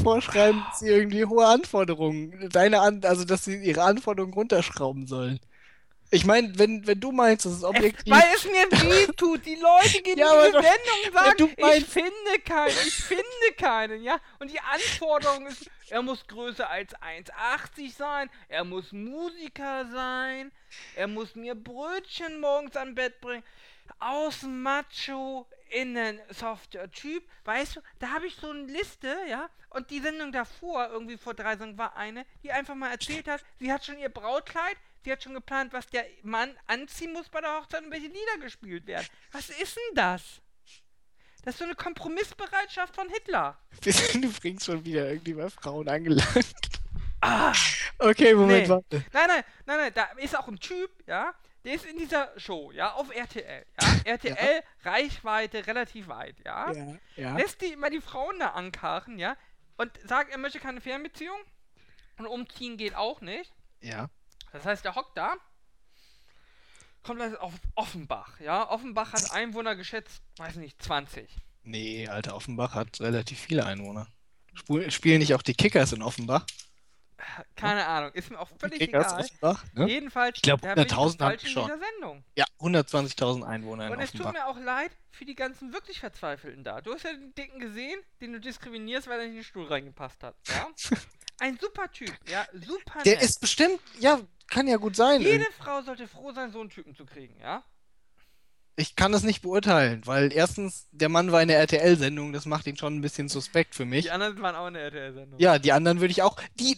vorschreiben, 0.03 0.63
dass 0.69 0.79
sie 0.79 0.89
irgendwie 0.89 1.25
hohe 1.25 1.45
Anforderungen, 1.47 2.49
deine 2.49 2.81
An 2.81 3.03
also 3.03 3.25
dass 3.25 3.45
sie 3.45 3.55
ihre 3.57 3.83
Anforderungen 3.83 4.33
runterschrauben 4.33 5.07
sollen? 5.07 5.39
Ich 6.09 6.23
meine, 6.25 6.57
wenn, 6.57 6.87
wenn 6.87 7.01
du 7.01 7.11
meinst, 7.11 7.45
das 7.45 7.51
ist 7.51 7.57
Es, 7.59 7.63
objektiv. 7.65 8.13
weil 8.13 8.23
es 8.33 8.45
mir 8.45 8.89
weh 8.89 9.07
tut. 9.17 9.45
Die 9.45 9.55
Leute 9.55 10.01
gehen 10.03 10.17
Ja, 10.17 10.45
in 10.45 10.53
doch- 10.53 10.61
Sendung 10.63 11.05
und 11.05 11.13
sagen, 11.13 11.35
du 11.37 11.47
ich 11.47 11.57
meinst- 11.57 11.87
finde 11.91 12.39
keinen, 12.45 12.69
ich 12.87 12.93
finde 12.95 13.53
keinen, 13.59 14.03
ja? 14.03 14.17
Und 14.39 14.49
die 14.49 14.59
Anforderung 14.61 15.47
ist, 15.47 15.69
er 15.89 16.01
muss 16.01 16.27
größer 16.27 16.69
als 16.69 16.95
1,80 16.95 17.93
sein, 17.93 18.29
er 18.49 18.63
muss 18.63 18.91
Musiker 18.91 19.85
sein, 19.91 20.51
er 20.95 21.07
muss 21.07 21.35
mir 21.35 21.55
Brötchen 21.55 22.39
morgens 22.39 22.75
am 22.75 22.95
Bett 22.95 23.19
bringen. 23.21 23.43
Außen 23.99 24.61
Macho, 24.61 25.47
innen 25.69 26.19
softer 26.29 26.91
Typ. 26.91 27.23
Weißt 27.45 27.77
du, 27.77 27.81
da 27.99 28.09
habe 28.09 28.27
ich 28.27 28.35
so 28.35 28.49
eine 28.49 28.65
Liste, 28.65 29.15
ja? 29.29 29.49
Und 29.69 29.89
die 29.91 29.99
Sendung 29.99 30.31
davor, 30.31 30.89
irgendwie 30.89 31.17
vor 31.17 31.33
drei 31.33 31.51
Sendungen, 31.51 31.77
war 31.77 31.95
eine, 31.95 32.25
die 32.43 32.51
einfach 32.51 32.75
mal 32.75 32.91
erzählt 32.91 33.27
hat, 33.27 33.43
sie 33.59 33.71
hat 33.71 33.85
schon 33.85 33.97
ihr 33.97 34.09
Brautkleid, 34.09 34.77
sie 35.03 35.11
hat 35.11 35.23
schon 35.23 35.33
geplant, 35.33 35.73
was 35.73 35.87
der 35.87 36.05
Mann 36.23 36.57
anziehen 36.67 37.13
muss 37.13 37.29
bei 37.29 37.41
der 37.41 37.57
Hochzeit 37.57 37.83
und 37.83 37.91
welche 37.91 38.07
Lieder 38.07 38.37
gespielt 38.41 38.87
werden. 38.87 39.07
Was 39.31 39.49
ist 39.49 39.75
denn 39.75 39.95
das? 39.95 40.41
Das 41.43 41.55
ist 41.55 41.59
so 41.59 41.65
eine 41.65 41.75
Kompromissbereitschaft 41.75 42.95
von 42.95 43.09
Hitler. 43.09 43.57
Wir 43.81 43.93
sind 43.93 44.25
übrigens 44.25 44.65
schon 44.65 44.83
wieder 44.83 45.09
irgendwie 45.09 45.33
bei 45.33 45.49
Frauen 45.49 45.87
angelangt. 45.87 46.45
Ah, 47.21 47.53
okay, 47.99 48.33
Moment, 48.33 48.63
nee. 48.63 48.69
warte. 48.69 49.05
Nein, 49.11 49.27
nein, 49.27 49.43
nein, 49.65 49.77
nein, 49.77 49.91
da 49.95 50.03
ist 50.17 50.37
auch 50.37 50.47
ein 50.47 50.59
Typ, 50.59 50.91
ja, 51.07 51.33
der 51.63 51.73
ist 51.73 51.85
in 51.85 51.97
dieser 51.97 52.31
Show, 52.39 52.71
ja, 52.71 52.93
auf 52.93 53.13
RTL. 53.13 53.65
Ja, 53.81 54.11
RTL, 54.13 54.35
ja. 54.83 54.91
Reichweite 54.91 55.65
relativ 55.65 56.07
weit, 56.07 56.35
ja? 56.45 56.71
ja. 56.71 56.95
ja. 57.15 57.37
Lässt 57.37 57.61
die 57.61 57.73
immer 57.73 57.89
die 57.89 58.01
Frauen 58.01 58.39
da 58.39 58.49
ankarren, 58.49 59.17
ja, 59.17 59.35
und 59.77 59.91
sagt, 60.07 60.31
er 60.31 60.37
möchte 60.37 60.59
keine 60.59 60.81
Fernbeziehung. 60.81 61.37
Und 62.17 62.25
umziehen 62.25 62.77
geht 62.77 62.95
auch 62.95 63.21
nicht. 63.21 63.53
Ja. 63.81 64.09
Das 64.51 64.65
heißt, 64.65 64.85
der 64.85 64.95
hockt 64.95 65.17
da, 65.17 65.35
kommt 67.03 67.21
also 67.21 67.37
auf 67.37 67.53
Offenbach, 67.75 68.39
ja. 68.39 68.69
Offenbach 68.69 69.13
hat 69.13 69.31
Einwohner 69.31 69.75
geschätzt, 69.75 70.21
weiß 70.37 70.55
nicht, 70.57 70.81
20. 70.81 71.29
Nee, 71.63 72.07
Alter, 72.07 72.35
Offenbach 72.35 72.73
hat 72.75 72.99
relativ 73.01 73.39
viele 73.39 73.65
Einwohner. 73.65 74.07
Spielen 74.89 75.19
nicht 75.19 75.33
auch 75.33 75.41
die 75.41 75.53
Kickers 75.53 75.93
in 75.93 76.01
Offenbach? 76.01 76.45
Keine 77.55 77.81
ja. 77.81 77.97
Ahnung, 77.97 78.11
ist 78.13 78.29
mir 78.29 78.39
auch 78.39 78.49
völlig 78.59 78.79
Kickers 78.79 79.07
egal. 79.07 79.21
Offenbach, 79.21 79.65
ne? 79.73 79.87
Jedenfalls, 79.87 80.37
ich 80.37 80.41
glaube, 80.43 80.67
100.000 80.67 81.19
haben 81.19 81.39
schon. 81.39 81.63
In 81.63 81.77
dieser 81.77 81.79
Sendung. 81.79 82.23
Ja, 82.35 82.45
120.000 82.59 83.43
Einwohner 83.43 83.87
in 83.87 83.93
Und 83.93 83.99
es 83.99 84.11
tut 84.11 84.31
mir 84.31 84.47
auch 84.47 84.59
leid 84.59 84.91
für 85.11 85.25
die 85.25 85.35
ganzen 85.35 85.73
wirklich 85.73 85.99
Verzweifelten 85.99 86.63
da. 86.63 86.81
Du 86.81 86.93
hast 86.93 87.03
ja 87.03 87.11
den 87.13 87.33
Dicken 87.33 87.59
gesehen, 87.59 87.99
den 88.21 88.33
du 88.33 88.39
diskriminierst, 88.39 89.07
weil 89.07 89.19
er 89.19 89.25
nicht 89.25 89.31
in 89.31 89.37
den 89.37 89.43
Stuhl 89.43 89.65
reingepasst 89.65 90.23
hat. 90.23 90.35
Ja? 90.47 90.67
Ein 91.39 91.57
super 91.59 91.91
Typ, 91.91 92.11
ja, 92.29 92.47
super 92.53 93.03
Der 93.03 93.15
nett. 93.15 93.23
ist 93.23 93.39
bestimmt, 93.39 93.79
ja, 93.99 94.19
kann 94.47 94.67
ja 94.67 94.77
gut 94.77 94.95
sein. 94.95 95.21
Jede 95.21 95.45
Frau 95.57 95.81
sollte 95.81 96.07
froh 96.07 96.31
sein, 96.31 96.51
so 96.51 96.59
einen 96.59 96.69
Typen 96.69 96.95
zu 96.95 97.05
kriegen, 97.05 97.35
ja? 97.39 97.63
Ich 98.79 98.95
kann 98.95 99.11
das 99.11 99.23
nicht 99.23 99.41
beurteilen, 99.41 100.01
weil 100.05 100.31
erstens, 100.31 100.87
der 100.91 101.09
Mann 101.09 101.31
war 101.31 101.41
in 101.41 101.47
der 101.47 101.57
RTL-Sendung, 101.59 102.31
das 102.31 102.45
macht 102.45 102.67
ihn 102.67 102.77
schon 102.77 102.95
ein 102.95 103.01
bisschen 103.01 103.27
suspekt 103.27 103.73
für 103.73 103.85
mich. 103.85 104.05
Die 104.05 104.11
anderen 104.11 104.39
waren 104.41 104.55
auch 104.55 104.67
in 104.67 104.75
der 104.75 104.83
RTL-Sendung. 104.83 105.39
Ja, 105.39 105.57
die 105.57 105.71
anderen 105.71 105.99
würde 105.99 106.11
ich 106.11 106.21
auch. 106.21 106.37
Die, 106.59 106.77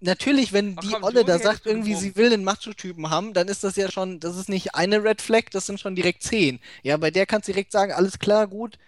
natürlich, 0.00 0.52
wenn 0.52 0.74
Ach, 0.76 0.82
die 0.82 0.90
komm, 0.90 1.04
Olle 1.04 1.24
da 1.24 1.38
sagt, 1.38 1.64
irgendwie 1.64 1.94
sie 1.94 2.16
will 2.16 2.32
einen 2.32 2.42
Macho-Typen 2.42 3.08
haben, 3.08 3.34
dann 3.34 3.46
ist 3.46 3.62
das 3.62 3.76
ja 3.76 3.88
schon, 3.90 4.18
das 4.18 4.36
ist 4.36 4.48
nicht 4.48 4.74
eine 4.74 5.04
Red 5.04 5.22
Flag, 5.22 5.44
das 5.52 5.66
sind 5.66 5.78
schon 5.78 5.94
direkt 5.94 6.24
zehn. 6.24 6.58
Ja, 6.82 6.96
bei 6.96 7.12
der 7.12 7.24
kannst 7.24 7.46
du 7.46 7.52
direkt 7.52 7.70
sagen, 7.70 7.92
alles 7.92 8.18
klar, 8.18 8.48
gut, 8.48 8.78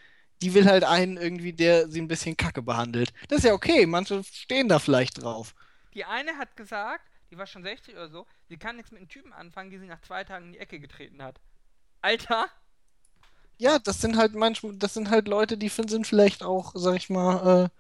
die 0.43 0.55
will 0.55 0.67
halt 0.67 0.83
einen 0.83 1.17
irgendwie, 1.17 1.53
der 1.53 1.89
sie 1.89 2.01
ein 2.01 2.09
bisschen 2.09 2.37
kacke 2.37 2.63
behandelt. 2.63 3.13
Das 3.29 3.39
ist 3.39 3.45
ja 3.45 3.53
okay, 3.53 3.87
manche 3.87 4.25
stehen 4.25 4.69
da 4.69 4.81
vielleicht 4.81 5.23
drauf. 5.23 5.55
Die 5.95 6.05
eine 6.05 6.37
hat 6.37 6.57
gesagt, 6.57 7.09
die 7.35 7.39
war 7.39 7.47
schon 7.47 7.65
60 7.65 7.95
oder 7.95 8.09
so, 8.09 8.27
sie 8.49 8.57
kann 8.57 8.77
nichts 8.77 8.93
mit 8.93 9.01
einem 9.01 9.09
Typen 9.09 9.33
anfangen, 9.33 9.71
die 9.71 9.79
sie 9.79 9.87
nach 9.87 10.01
zwei 10.03 10.23
Tagen 10.23 10.47
in 10.47 10.53
die 10.53 10.59
Ecke 10.61 10.79
getreten 10.79 11.23
hat. 11.23 11.41
Alter! 12.01 12.47
Ja, 13.59 13.79
das 13.79 14.01
sind 14.01 14.17
halt 14.17 14.35
manchmal, 14.35 14.77
das 14.77 14.95
sind 14.95 15.11
halt 15.11 15.27
Leute, 15.27 15.57
die 15.57 15.69
sind 15.69 16.07
vielleicht 16.07 16.43
auch, 16.45 16.73
sag 16.77 16.95
ich 16.97 17.11
mal, 17.11 17.71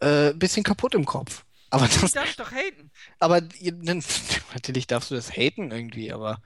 äh, 0.00 0.28
äh, 0.30 0.34
bisschen 0.34 0.62
kaputt 0.62 0.94
im 0.94 1.04
Kopf. 1.04 1.44
Aber 1.70 1.88
das, 1.88 2.12
darf 2.12 2.30
ich 2.30 2.36
doch 2.36 2.52
haten. 2.52 2.90
Aber 3.18 3.40
natürlich 4.54 4.86
darfst 4.86 5.10
du 5.10 5.14
das 5.14 5.32
haten 5.32 5.70
irgendwie, 5.70 6.12
aber 6.12 6.40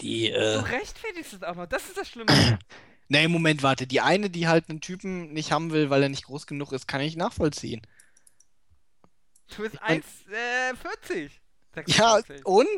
die. 0.00 0.30
Äh, 0.30 0.58
du 0.58 0.70
rechtfertigst 0.70 1.32
es 1.32 1.42
auch 1.42 1.54
noch, 1.54 1.66
das 1.66 1.84
ist 1.84 1.96
das 1.96 2.08
Schlimme. 2.08 2.58
nee, 3.08 3.28
Moment, 3.28 3.62
warte. 3.62 3.86
Die 3.86 4.00
eine, 4.00 4.28
die 4.28 4.48
halt 4.48 4.68
einen 4.68 4.80
Typen 4.80 5.32
nicht 5.32 5.52
haben 5.52 5.70
will, 5.70 5.88
weil 5.88 6.02
er 6.02 6.08
nicht 6.08 6.24
groß 6.24 6.46
genug 6.46 6.72
ist, 6.72 6.88
kann 6.88 7.00
ich 7.00 7.16
nachvollziehen. 7.16 7.82
Du 9.56 9.62
bist 9.62 9.82
1,40. 9.82 11.30
Äh, 11.74 11.82
ja, 11.86 12.20
und? 12.44 12.68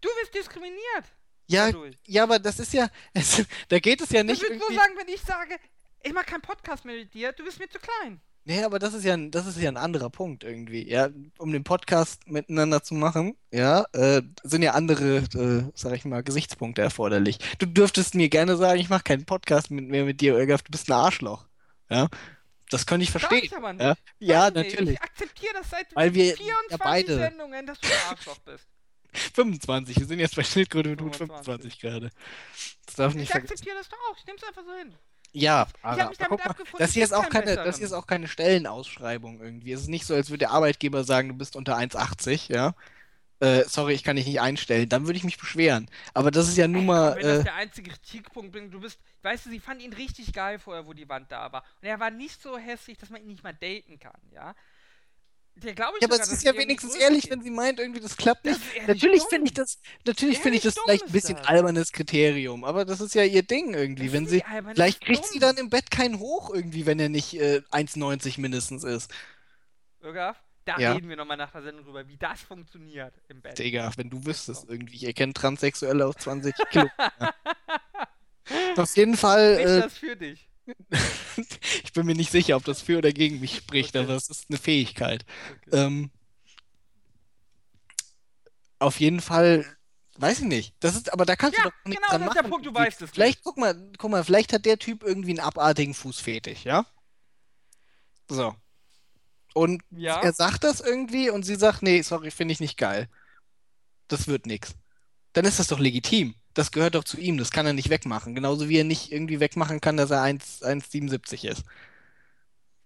Du 0.00 0.08
wirst 0.08 0.34
diskriminiert. 0.34 1.04
Ja, 1.46 1.70
ja, 2.06 2.22
aber 2.22 2.38
das 2.38 2.58
ist 2.58 2.72
ja, 2.72 2.88
es, 3.14 3.44
da 3.68 3.78
geht 3.78 4.00
es 4.00 4.10
ja 4.10 4.22
nicht. 4.22 4.42
Ich 4.42 4.48
würde 4.48 4.58
so 4.58 4.74
sagen, 4.74 4.94
wenn 4.96 5.08
ich 5.08 5.20
sage, 5.20 5.56
ich 6.02 6.12
mache 6.12 6.26
keinen 6.26 6.42
Podcast 6.42 6.84
mehr 6.84 6.96
mit 6.96 7.12
dir, 7.14 7.32
du 7.32 7.44
bist 7.44 7.58
mir 7.58 7.68
zu 7.68 7.78
klein. 7.78 8.20
Nee, 8.44 8.64
aber 8.64 8.80
das 8.80 8.92
ist 8.92 9.04
ja, 9.04 9.16
das 9.16 9.46
ist 9.46 9.60
ja 9.60 9.68
ein 9.68 9.76
anderer 9.76 10.10
Punkt 10.10 10.42
irgendwie. 10.42 10.88
Ja, 10.88 11.10
um 11.38 11.52
den 11.52 11.62
Podcast 11.62 12.26
miteinander 12.26 12.82
zu 12.82 12.94
machen, 12.94 13.36
ja, 13.52 13.84
äh, 13.92 14.22
sind 14.42 14.62
ja 14.62 14.72
andere, 14.72 15.18
äh, 15.18 15.70
sag 15.74 15.94
ich 15.94 16.04
mal, 16.04 16.24
Gesichtspunkte 16.24 16.82
erforderlich. 16.82 17.38
Du 17.58 17.66
dürftest 17.66 18.16
mir 18.16 18.28
gerne 18.28 18.56
sagen, 18.56 18.80
ich 18.80 18.88
mache 18.88 19.04
keinen 19.04 19.26
Podcast 19.26 19.70
mit, 19.70 19.86
mehr 19.88 20.04
mit 20.04 20.20
dir, 20.20 20.36
Irgaf, 20.36 20.62
du 20.62 20.72
bist 20.72 20.88
ein 20.88 20.94
Arschloch. 20.94 21.46
Ja. 21.88 22.08
Das 22.72 22.86
könnte 22.86 23.04
ich 23.04 23.10
verstehen. 23.10 23.44
Ich 23.44 23.54
aber 23.56 23.72
nicht. 23.72 23.82
Ja, 23.82 23.94
ja 24.18 24.50
natürlich. 24.50 24.94
Ich 24.94 25.02
akzeptiere 25.02 25.54
das 25.54 25.70
seit 25.70 25.94
Weil 25.94 26.14
wir 26.14 26.36
24 26.36 26.70
ja 26.70 26.76
beide. 26.78 27.16
Sendungen, 27.16 27.66
dass 27.66 27.80
du 27.80 27.88
ein 27.88 28.10
Arschloch 28.10 28.38
bist. 28.38 28.66
25. 29.34 29.98
Wir 29.98 30.06
sind 30.06 30.18
jetzt 30.20 30.36
bei 30.36 30.42
Schildkröte 30.42 30.90
mit 30.90 31.16
25 31.16 31.78
gerade. 31.78 32.10
Das 32.86 32.94
darf 32.94 33.14
nicht 33.14 33.28
Ich 33.28 33.34
akzeptiere 33.34 33.76
das 33.76 33.88
doch 33.88 33.98
auch. 34.10 34.16
Ich 34.16 34.26
nehme 34.26 34.38
es 34.38 34.44
einfach 34.44 34.64
so 34.64 34.74
hin. 34.74 34.94
Ja, 35.34 35.66
aber, 35.80 36.02
aber 36.02 36.28
guck 36.28 36.44
mal, 36.44 36.54
das 36.78 36.92
hier, 36.92 37.04
ist 37.04 37.14
auch 37.14 37.28
keine, 37.30 37.56
das 37.56 37.78
hier 37.78 37.86
ist 37.86 37.94
auch 37.94 38.06
keine 38.06 38.28
Stellenausschreibung 38.28 39.40
irgendwie. 39.40 39.72
Es 39.72 39.82
ist 39.82 39.88
nicht 39.88 40.04
so, 40.04 40.14
als 40.14 40.28
würde 40.28 40.40
der 40.40 40.50
Arbeitgeber 40.50 41.04
sagen, 41.04 41.28
du 41.28 41.34
bist 41.34 41.56
unter 41.56 41.76
1,80, 41.78 42.52
ja. 42.52 42.74
Äh, 43.42 43.64
sorry, 43.66 43.94
ich 43.94 44.04
kann 44.04 44.14
dich 44.14 44.26
nicht 44.26 44.40
einstellen. 44.40 44.88
Dann 44.88 45.06
würde 45.06 45.16
ich 45.16 45.24
mich 45.24 45.36
beschweren. 45.36 45.90
Aber 46.14 46.30
das 46.30 46.46
ist 46.46 46.56
ja 46.56 46.68
nun 46.68 46.86
mal. 46.86 47.16
Wenn 47.16 47.24
äh, 47.24 47.34
das 47.34 47.42
der 47.42 47.54
einzige 47.56 47.90
Kritikpunkt 47.90 48.52
bringt, 48.52 48.72
du 48.72 48.78
bist, 48.78 49.00
weißt 49.22 49.46
du, 49.46 49.50
sie 49.50 49.58
fand 49.58 49.82
ihn 49.82 49.92
richtig 49.92 50.32
geil 50.32 50.60
vorher, 50.60 50.86
wo 50.86 50.92
die 50.92 51.08
Wand 51.08 51.32
da 51.32 51.50
war. 51.50 51.64
Und 51.80 51.88
er 51.88 51.98
war 51.98 52.12
nicht 52.12 52.40
so 52.40 52.56
hässlich, 52.56 52.98
dass 52.98 53.10
man 53.10 53.20
ihn 53.20 53.26
nicht 53.26 53.42
mal 53.42 53.52
daten 53.52 53.98
kann, 53.98 54.20
ja. 54.30 54.54
Der, 55.56 55.74
ja, 55.74 55.90
aber 56.04 56.20
es 56.20 56.28
ist 56.28 56.44
ja 56.44 56.56
wenigstens 56.56 56.94
ehrlich, 56.94 57.28
wenn 57.30 57.42
sie 57.42 57.50
meint, 57.50 57.78
irgendwie 57.78 58.00
das 58.00 58.16
klappt 58.16 58.44
nicht. 58.44 58.60
Das 58.78 58.86
natürlich 58.86 59.22
finde 59.24 59.48
ich 59.48 59.54
das, 59.54 59.78
natürlich 60.06 60.38
finde 60.38 60.58
ich 60.58 60.62
das 60.64 60.76
vielleicht 60.78 61.06
ein 61.06 61.12
bisschen 61.12 61.36
das. 61.36 61.46
albernes 61.46 61.92
Kriterium, 61.92 62.64
aber 62.64 62.84
das 62.86 63.00
ist 63.00 63.14
ja 63.14 63.24
ihr 63.24 63.42
Ding 63.42 63.74
irgendwie. 63.74 64.12
Wenn 64.12 64.26
sie, 64.26 64.42
vielleicht 64.72 65.02
kriegt 65.02 65.24
dumm. 65.24 65.30
sie 65.30 65.38
dann 65.40 65.56
im 65.58 65.68
Bett 65.68 65.90
keinen 65.90 66.20
hoch 66.20 66.54
irgendwie, 66.54 66.86
wenn 66.86 66.98
er 67.00 67.10
nicht 67.10 67.34
äh, 67.34 67.60
1,90 67.70 68.40
mindestens 68.40 68.82
ist. 68.82 69.12
Irgaf, 70.00 70.42
da 70.64 70.78
ja. 70.78 70.92
reden 70.92 71.08
wir 71.08 71.16
nochmal 71.16 71.36
nach 71.36 71.50
der 71.50 71.62
Sendung 71.62 71.84
drüber, 71.84 72.06
wie 72.06 72.16
das 72.16 72.40
funktioniert 72.40 73.14
im 73.28 73.40
Bett. 73.40 73.58
Digga, 73.58 73.90
wenn 73.96 74.10
du 74.10 74.24
wüsstest 74.24 74.68
irgendwie, 74.68 74.96
ich 74.96 75.04
erkenne 75.04 75.32
Transsexuelle 75.32 76.06
auf 76.06 76.16
20 76.16 76.54
Kilo. 76.70 76.88
ja. 76.98 77.34
Auf 78.76 78.96
jeden 78.96 79.16
Fall. 79.16 79.60
Ist 79.60 79.70
äh, 79.70 79.80
das 79.82 79.98
für 79.98 80.16
dich? 80.16 80.48
ich 81.84 81.92
bin 81.92 82.06
mir 82.06 82.14
nicht 82.14 82.30
sicher, 82.30 82.56
ob 82.56 82.64
das 82.64 82.80
für 82.80 82.98
oder 82.98 83.12
gegen 83.12 83.40
mich 83.40 83.56
spricht, 83.56 83.96
okay. 83.96 84.04
aber 84.04 84.14
es 84.14 84.28
ist 84.28 84.46
eine 84.48 84.58
Fähigkeit. 84.58 85.24
Okay. 85.66 85.76
Ähm, 85.76 86.10
auf 88.78 89.00
jeden 89.00 89.20
Fall, 89.20 89.64
weiß 90.18 90.40
ich 90.40 90.46
nicht. 90.46 90.74
Das 90.80 90.96
ist, 90.96 91.12
aber 91.12 91.24
da 91.24 91.36
kannst 91.36 91.58
ja, 91.58 91.64
du 91.64 91.70
doch 91.70 91.76
nichts 91.84 92.00
genau, 92.00 92.10
dran 92.10 92.26
machen. 92.26 92.42
Der 92.42 92.48
Punkt, 92.48 92.66
du 92.66 92.74
weißt 92.74 93.02
es. 93.02 93.10
Vielleicht, 93.10 93.42
guck 93.42 93.58
mal, 93.58 93.74
guck 93.98 94.10
mal, 94.10 94.24
vielleicht 94.24 94.52
hat 94.52 94.64
der 94.64 94.78
Typ 94.78 95.02
irgendwie 95.02 95.30
einen 95.30 95.40
abartigen 95.40 95.94
Fußfetisch, 95.94 96.64
ja? 96.64 96.86
So. 98.28 98.54
Und 99.54 99.82
ja. 99.90 100.20
er 100.20 100.32
sagt 100.32 100.64
das 100.64 100.80
irgendwie 100.80 101.30
und 101.30 101.44
sie 101.44 101.56
sagt, 101.56 101.82
nee, 101.82 102.02
sorry, 102.02 102.30
finde 102.30 102.52
ich 102.52 102.60
nicht 102.60 102.78
geil. 102.78 103.08
Das 104.08 104.28
wird 104.28 104.46
nix. 104.46 104.74
Dann 105.32 105.44
ist 105.44 105.58
das 105.58 105.68
doch 105.68 105.78
legitim 105.78 106.34
das 106.54 106.70
gehört 106.70 106.94
doch 106.94 107.04
zu 107.04 107.18
ihm, 107.18 107.38
das 107.38 107.50
kann 107.50 107.66
er 107.66 107.72
nicht 107.72 107.90
wegmachen. 107.90 108.34
Genauso 108.34 108.68
wie 108.68 108.78
er 108.78 108.84
nicht 108.84 109.12
irgendwie 109.12 109.40
wegmachen 109.40 109.80
kann, 109.80 109.96
dass 109.96 110.10
er 110.10 110.22
1,77 110.22 111.48
ist. 111.48 111.64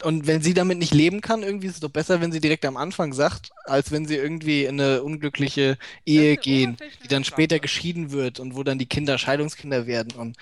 Und 0.02 0.26
wenn 0.26 0.42
sie 0.42 0.52
damit 0.52 0.78
nicht 0.78 0.92
leben 0.92 1.22
kann, 1.22 1.42
irgendwie 1.42 1.68
ist 1.68 1.74
es 1.74 1.80
doch 1.80 1.90
besser, 1.90 2.20
wenn 2.20 2.30
sie 2.30 2.40
direkt 2.40 2.66
am 2.66 2.76
Anfang 2.76 3.14
sagt, 3.14 3.50
als 3.64 3.90
wenn 3.90 4.06
sie 4.06 4.16
irgendwie 4.16 4.64
in 4.66 4.78
eine 4.78 5.02
unglückliche 5.02 5.78
Ehe 6.04 6.36
gehen, 6.36 6.76
die 7.02 7.08
dann 7.08 7.24
später 7.24 7.60
geschieden 7.60 8.12
wird 8.12 8.38
und 8.38 8.54
wo 8.56 8.62
dann 8.62 8.78
die 8.78 8.86
Kinder 8.86 9.16
Scheidungskinder 9.16 9.86
werden 9.86 10.12
und 10.12 10.36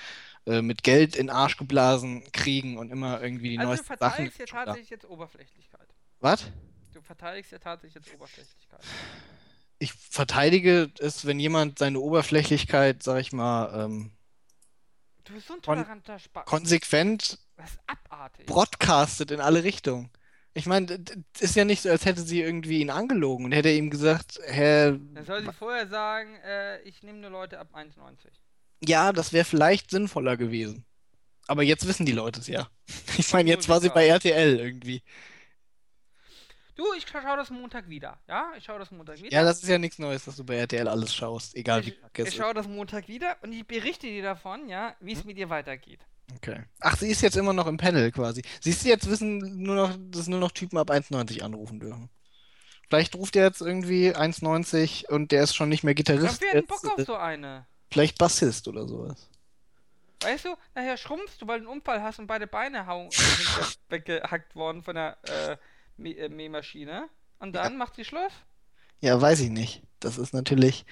äh, 0.47 0.61
mit 0.61 0.83
Geld 0.83 1.15
in 1.15 1.31
Arsch 1.31 1.57
geblasen 1.57 2.25
kriegen 2.33 2.79
und 2.79 2.91
immer 2.91 3.23
irgendwie 3.23 3.51
die 3.51 3.59
also 3.61 3.71
neuesten 3.71 3.87
Sachen. 3.87 4.25
Du 4.25 4.31
verteidigst 4.31 4.39
ja 4.41 4.47
tatsächlich 4.47 4.91
jetzt 4.91 5.09
Oberflächlichkeit. 5.09 5.74
Was? 6.25 6.51
Du 6.93 7.03
verteidigst 7.03 7.53
ja 7.53 7.59
tatsächlich 7.59 8.03
jetzt 8.03 8.15
Oberflächlichkeit 8.15 8.81
ich 9.79 9.93
verteidige 9.93 10.91
es, 10.99 11.27
wenn 11.27 11.39
jemand 11.39 11.79
seine 11.79 12.01
Oberflächlichkeit, 12.01 13.03
sag 13.03 13.21
ich 13.21 13.33
mal, 13.33 13.85
ähm, 13.85 14.13
du 15.25 15.35
bist 15.35 15.49
so 15.49 15.55
ein 15.55 15.63
toleranter 15.63 16.19
Spaß. 16.19 16.47
konsequent 16.47 17.39
broadcastet 18.47 19.31
in 19.31 19.41
alle 19.41 19.63
Richtungen. 19.65 20.11
Ich 20.55 20.67
meine, 20.67 21.05
ist 21.41 21.57
ja 21.57 21.65
nicht 21.65 21.83
so, 21.83 21.91
als 21.91 22.07
hätte 22.07 22.23
sie 22.23 22.41
irgendwie 22.41 22.81
ihn 22.81 22.91
angelogen 22.91 23.45
und 23.45 23.53
hätte 23.53 23.71
ihm 23.71 23.91
gesagt, 23.91 24.39
Herr. 24.47 24.93
Dann 24.93 25.25
soll 25.25 25.45
sie 25.45 25.53
vorher 25.53 25.89
sagen, 25.89 26.37
äh, 26.47 26.81
ich 26.83 27.03
nehme 27.03 27.19
nur 27.19 27.31
Leute 27.31 27.59
ab 27.59 27.75
1,90. 27.75 28.29
Ja, 28.87 29.13
das 29.13 29.33
wäre 29.33 29.45
vielleicht 29.45 29.91
sinnvoller 29.91 30.37
gewesen. 30.37 30.85
Aber 31.49 31.63
jetzt 31.63 31.87
wissen 31.87 32.07
die 32.07 32.13
Leute 32.13 32.41
es 32.41 32.47
ja. 32.47 32.69
Ich 33.19 33.33
meine, 33.33 33.51
jetzt 33.51 33.69
war 33.69 33.81
sie 33.81 33.89
bei 33.91 34.07
RTL 34.07 34.59
irgendwie. 34.59 35.03
Du, 36.77 36.85
ich 36.97 37.07
schaue 37.07 37.37
das 37.37 37.51
Montag 37.51 37.89
wieder. 37.89 38.19
Ja, 38.27 38.53
ich 38.57 38.65
schaue 38.65 38.81
das 38.81 38.91
Montag 38.91 39.19
wieder. 39.19 39.33
Ja, 39.33 39.45
das 39.45 39.63
ist 39.63 39.69
ja 39.69 39.79
nichts 39.79 39.99
Neues, 39.99 40.25
dass 40.25 40.37
du 40.37 40.45
bei 40.45 40.57
RTL 40.57 40.89
alles 40.89 41.15
schaust, 41.15 41.55
egal 41.55 41.81
ich, 41.81 41.87
wie 41.87 41.91
kacke 41.93 42.23
es 42.23 42.29
Ich 42.31 42.35
schaue 42.35 42.55
das 42.55 42.67
Montag 42.67 43.07
wieder 43.07 43.37
und 43.43 43.53
ich 43.53 43.67
berichte 43.67 44.09
dir 44.09 44.23
davon, 44.23 44.69
ja, 44.69 44.97
wie 45.01 45.13
es 45.13 45.21
hm? 45.21 45.27
mit 45.29 45.39
dir 45.39 45.51
weitergeht. 45.51 46.01
Okay. 46.37 46.65
Ach, 46.81 46.97
sie 46.97 47.11
ist 47.11 47.21
jetzt 47.21 47.37
immer 47.37 47.53
noch 47.53 47.67
im 47.67 47.77
Panel 47.77 48.11
quasi. 48.11 48.43
Siehst 48.61 48.85
du, 48.85 48.89
jetzt 48.89 49.09
wissen 49.09 49.63
nur 49.63 49.77
noch, 49.77 49.97
dass 50.11 50.27
nur 50.27 50.41
noch 50.41 50.51
Typen 50.51 50.79
ab 50.79 50.91
1,90 50.91 51.43
anrufen 51.43 51.79
dürfen. 51.79 52.11
Vielleicht 52.89 53.15
ruft 53.15 53.37
er 53.37 53.45
jetzt 53.45 53.61
irgendwie 53.61 54.15
1,90 54.15 55.09
und 55.09 55.33
der 55.33 55.45
ist 55.45 55.55
schon 55.55 55.69
nicht 55.69 55.85
mehr 55.85 55.95
Gitarrist. 55.95 56.43
Ja, 56.43 56.49
wir 56.49 56.55
hätten 56.55 56.67
Bock 56.67 56.99
auf 56.99 57.05
so 57.05 57.15
eine. 57.17 57.67
Vielleicht 57.91 58.19
Bassist 58.19 58.67
oder 58.69 58.87
sowas. 58.89 59.29
Weißt 60.23 60.47
du, 60.47 60.57
nachher 60.75 60.97
schrumpfst 60.97 61.37
du, 61.41 61.47
weil 61.47 61.61
du 61.61 61.69
einen 61.69 61.79
Unfall 61.79 62.03
hast 62.03 62.19
und 62.19 62.27
beide 62.27 62.47
Beine 62.47 62.87
hauen, 62.87 63.11
sind 63.11 63.79
weggehackt 63.89 64.57
worden 64.57 64.83
von 64.83 64.95
der 64.95 65.19
äh, 65.25 65.57
Mähmaschine. 65.97 67.09
Und 67.39 67.53
dann 67.55 67.77
macht 67.77 67.97
sie 67.97 68.05
Schluss. 68.05 68.33
Ja, 69.01 69.21
weiß 69.21 69.41
ich 69.41 69.51
nicht. 69.51 69.83
Das 70.01 70.19
ist 70.19 70.35
natürlich. 70.35 70.85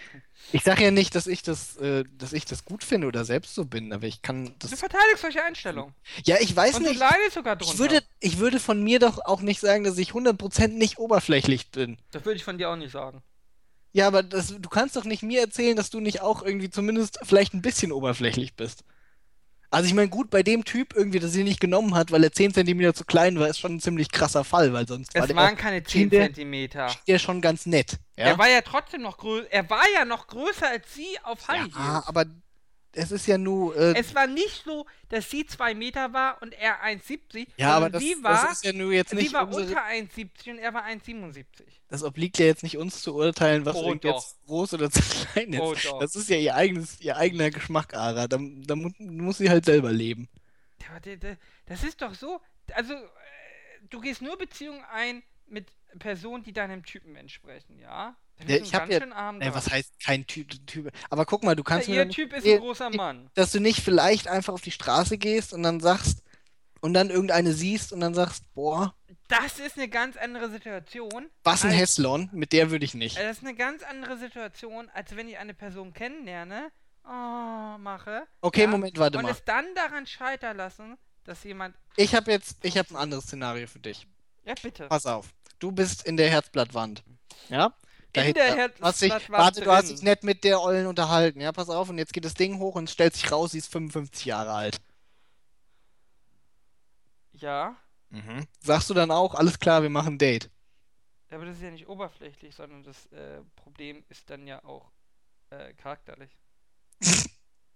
Ich 0.52 0.62
sage 0.62 0.84
ja 0.84 0.90
nicht, 0.90 1.14
dass 1.14 1.26
ich 1.26 1.42
das, 1.42 1.76
äh, 1.76 2.04
dass 2.16 2.32
ich 2.32 2.44
das 2.46 2.64
gut 2.64 2.82
finde 2.82 3.06
oder 3.06 3.24
selbst 3.24 3.54
so 3.54 3.64
bin, 3.66 3.92
aber 3.92 4.06
ich 4.06 4.22
kann 4.22 4.46
Du 4.46 4.52
das. 4.68 4.78
verteidigst 4.80 5.20
solche 5.22 5.42
Einstellungen. 5.44 5.94
Ja, 6.24 6.36
ich 6.40 6.54
weiß 6.54 6.76
Und 6.76 6.84
du 6.84 6.88
nicht. 6.90 6.98
leidest 6.98 7.34
sogar 7.34 7.56
drunter. 7.56 7.72
Ich 7.74 7.78
würde, 7.78 8.02
ich 8.20 8.38
würde 8.38 8.58
von 8.58 8.82
mir 8.82 8.98
doch 8.98 9.18
auch 9.24 9.40
nicht 9.42 9.60
sagen, 9.60 9.84
dass 9.84 9.98
ich 9.98 10.10
100% 10.12 10.68
nicht 10.68 10.98
oberflächlich 10.98 11.70
bin. 11.70 11.98
Das 12.10 12.24
würde 12.24 12.36
ich 12.36 12.44
von 12.44 12.56
dir 12.58 12.70
auch 12.70 12.76
nicht 12.76 12.92
sagen. 12.92 13.22
Ja, 13.92 14.06
aber 14.06 14.22
das, 14.22 14.56
du 14.58 14.68
kannst 14.70 14.96
doch 14.96 15.04
nicht 15.04 15.22
mir 15.22 15.40
erzählen, 15.42 15.76
dass 15.76 15.90
du 15.90 16.00
nicht 16.00 16.22
auch 16.22 16.42
irgendwie 16.42 16.70
zumindest 16.70 17.18
vielleicht 17.22 17.52
ein 17.52 17.60
bisschen 17.62 17.92
oberflächlich 17.92 18.54
bist. 18.56 18.84
Also 19.72 19.86
ich 19.86 19.94
meine, 19.94 20.08
gut, 20.10 20.28
bei 20.28 20.42
dem 20.42 20.64
Typ 20.66 20.94
irgendwie, 20.94 21.18
dass 21.18 21.32
sie 21.32 21.44
nicht 21.44 21.58
genommen 21.58 21.94
hat, 21.94 22.12
weil 22.12 22.22
er 22.22 22.30
10 22.30 22.52
cm 22.52 22.94
zu 22.94 23.04
klein 23.04 23.38
war, 23.40 23.48
ist 23.48 23.58
schon 23.58 23.76
ein 23.76 23.80
ziemlich 23.80 24.10
krasser 24.12 24.44
Fall, 24.44 24.72
weil 24.74 24.86
sonst 24.86 25.14
war 25.14 25.22
Es 25.22 25.28
der, 25.28 25.36
waren 25.36 25.56
keine 25.56 25.82
10 25.82 25.90
schien 26.02 26.10
der- 26.10 26.20
schon 27.18 27.40
ganz 27.40 27.64
nett. 27.64 27.98
Ja, 28.18 28.26
Er 28.26 28.38
war 28.38 28.48
ja 28.50 28.60
trotzdem 28.60 29.00
noch 29.00 29.16
größer. 29.16 29.50
Er 29.50 29.68
war 29.70 29.82
ja 29.94 30.04
noch 30.04 30.26
größer 30.26 30.68
als 30.68 30.92
sie 30.94 31.16
auf 31.22 31.48
High 31.48 31.68
ja 31.74 31.94
Heels. 31.94 32.06
aber 32.06 32.26
es 32.94 33.10
ist 33.12 33.26
ja 33.26 33.38
nur. 33.38 33.76
Äh, 33.76 33.94
Es 33.98 34.14
war 34.14 34.26
nicht 34.26 34.64
so, 34.64 34.86
dass 35.08 35.30
sie 35.30 35.46
2 35.46 35.74
Meter 35.74 36.12
war 36.12 36.40
und 36.42 36.52
er 36.52 36.82
1,70. 36.84 37.46
ja, 37.56 37.76
aber 37.76 37.90
das, 37.90 38.02
war, 38.22 38.46
das 38.46 38.52
ist 38.58 38.64
ja 38.64 38.72
nur 38.72 38.92
jetzt 38.92 39.14
nicht 39.14 39.28
sie 39.28 39.34
war 39.34 39.46
unsere. 39.46 39.64
unter 39.66 39.84
1,70 39.84 40.50
und 40.50 40.58
er 40.58 40.74
war 40.74 40.84
1,77. 40.86 41.44
Das 41.88 42.02
obliegt 42.02 42.38
ja 42.38 42.46
jetzt 42.46 42.62
nicht 42.62 42.76
uns 42.76 43.02
zu 43.02 43.14
urteilen, 43.14 43.64
was 43.66 43.76
Oh, 43.76 43.94
jetzt 43.94 44.38
groß 44.46 44.74
oder 44.74 44.90
zu 44.90 45.00
klein 45.02 45.52
ist. 45.52 45.60
Oh. 45.60 45.98
Das 46.00 46.16
ist 46.16 46.28
ja 46.28 46.36
ihr 46.36 46.54
eigenes, 46.54 47.00
ihr 47.00 47.16
eigener 47.16 47.50
Geschmack, 47.50 47.94
Ara. 47.94 48.28
Da, 48.28 48.38
da 48.40 48.76
mu 48.76 48.90
muss 48.98 49.38
sie 49.38 49.50
halt 49.50 49.64
selber 49.64 49.92
leben. 49.92 50.28
Das 51.66 51.82
ist 51.84 52.02
doch 52.02 52.14
so. 52.14 52.40
Also, 52.74 52.92
äh, 52.94 52.98
du 53.90 54.00
gehst 54.00 54.22
nur 54.22 54.36
Beziehungen 54.36 54.84
ein 54.92 55.22
mit 55.46 55.68
Personen, 55.98 56.42
die 56.42 56.52
deinem 56.52 56.84
Typen 56.84 57.16
entsprechen, 57.16 57.78
ja? 57.78 58.16
Ja, 58.46 58.56
ich 58.56 58.74
hab 58.74 58.88
ganz 58.88 58.92
ja- 58.94 59.00
dran. 59.00 59.40
was 59.54 59.70
heißt 59.70 60.00
kein 60.04 60.26
Typ, 60.26 60.48
Typ? 60.66 60.90
Aber 61.10 61.24
guck 61.26 61.44
mal, 61.44 61.54
du 61.54 61.62
kannst 61.62 61.86
Ja, 61.88 61.94
mir 61.94 62.04
ihr 62.04 62.10
Typ 62.10 62.32
ist 62.32 62.46
ein 62.46 62.58
großer 62.58 62.90
Mann. 62.90 63.30
dass 63.34 63.52
du 63.52 63.60
nicht 63.60 63.80
vielleicht 63.82 64.26
einfach 64.28 64.52
auf 64.52 64.62
die 64.62 64.70
Straße 64.72 65.16
gehst 65.18 65.52
und 65.52 65.62
dann 65.62 65.78
sagst 65.80 66.22
und 66.80 66.94
dann 66.94 67.10
irgendeine 67.10 67.52
siehst 67.52 67.92
und 67.92 68.00
dann 68.00 68.14
sagst, 68.14 68.42
boah, 68.54 68.94
Das 69.28 69.60
ist 69.60 69.76
eine 69.76 69.88
ganz 69.88 70.16
andere 70.16 70.50
Situation. 70.50 71.30
was 71.44 71.64
ein 71.64 71.70
Hässlon, 71.70 72.28
mit 72.32 72.52
der 72.52 72.70
würde 72.72 72.84
ich 72.84 72.94
nicht. 72.94 73.16
Äh, 73.16 73.22
Das 73.28 73.38
ist 73.38 73.44
eine 73.44 73.54
ganz 73.54 73.82
andere 73.84 74.18
Situation, 74.18 74.90
als 74.92 75.14
wenn 75.14 75.28
ich 75.28 75.38
eine 75.38 75.54
Person 75.54 75.92
kennenlerne, 75.92 76.72
oh, 77.04 77.78
mache. 77.78 78.26
Okay, 78.40 78.62
ja, 78.62 78.66
Moment, 78.66 78.98
warte 78.98 79.18
und 79.18 79.24
mal. 79.24 79.30
es 79.30 79.44
dann 79.44 79.66
daran 79.76 80.06
scheitern 80.06 80.56
lassen, 80.56 80.98
dass 81.24 81.44
jemand. 81.44 81.76
Ich 81.96 82.14
habe 82.16 82.30
jetzt, 82.32 82.56
ich 82.64 82.76
habe 82.76 82.90
ein 82.90 82.96
anderes 82.96 83.24
Szenario 83.24 83.68
für 83.68 83.78
dich. 83.78 84.06
Ja, 84.44 84.54
bitte. 84.60 84.88
Pass 84.88 85.06
auf. 85.06 85.28
Du 85.60 85.70
bist 85.70 86.04
in 86.04 86.16
der 86.16 86.28
Herzblattwand. 86.28 87.04
Ja? 87.48 87.72
In 88.14 88.34
der 88.34 88.70
hast 88.80 89.00
dich, 89.02 89.10
Herzblattwand 89.10 89.30
Warte, 89.30 89.60
du 89.62 89.70
hast 89.70 89.88
drin. 89.88 89.96
dich 89.96 90.02
nett 90.04 90.22
mit 90.22 90.44
der 90.44 90.60
Ollen 90.60 90.86
unterhalten. 90.86 91.40
Ja, 91.40 91.52
pass 91.52 91.70
auf. 91.70 91.88
Und 91.88 91.98
jetzt 91.98 92.12
geht 92.12 92.24
das 92.24 92.34
Ding 92.34 92.58
hoch 92.58 92.74
und 92.74 92.90
stellt 92.90 93.14
sich 93.14 93.30
raus, 93.32 93.52
sie 93.52 93.58
ist 93.58 93.72
55 93.72 94.26
Jahre 94.26 94.52
alt. 94.52 94.80
Ja. 97.32 97.76
Mhm. 98.10 98.46
Sagst 98.60 98.90
du 98.90 98.94
dann 98.94 99.10
auch, 99.10 99.34
alles 99.34 99.58
klar, 99.58 99.82
wir 99.82 99.90
machen 99.90 100.14
ein 100.14 100.18
Date. 100.18 100.50
Ja, 101.30 101.36
aber 101.36 101.46
das 101.46 101.56
ist 101.56 101.62
ja 101.62 101.70
nicht 101.70 101.88
oberflächlich, 101.88 102.54
sondern 102.54 102.82
das 102.82 103.06
äh, 103.06 103.40
Problem 103.56 104.04
ist 104.10 104.28
dann 104.28 104.46
ja 104.46 104.62
auch 104.64 104.92
äh, 105.50 105.72
charakterlich. 105.74 106.30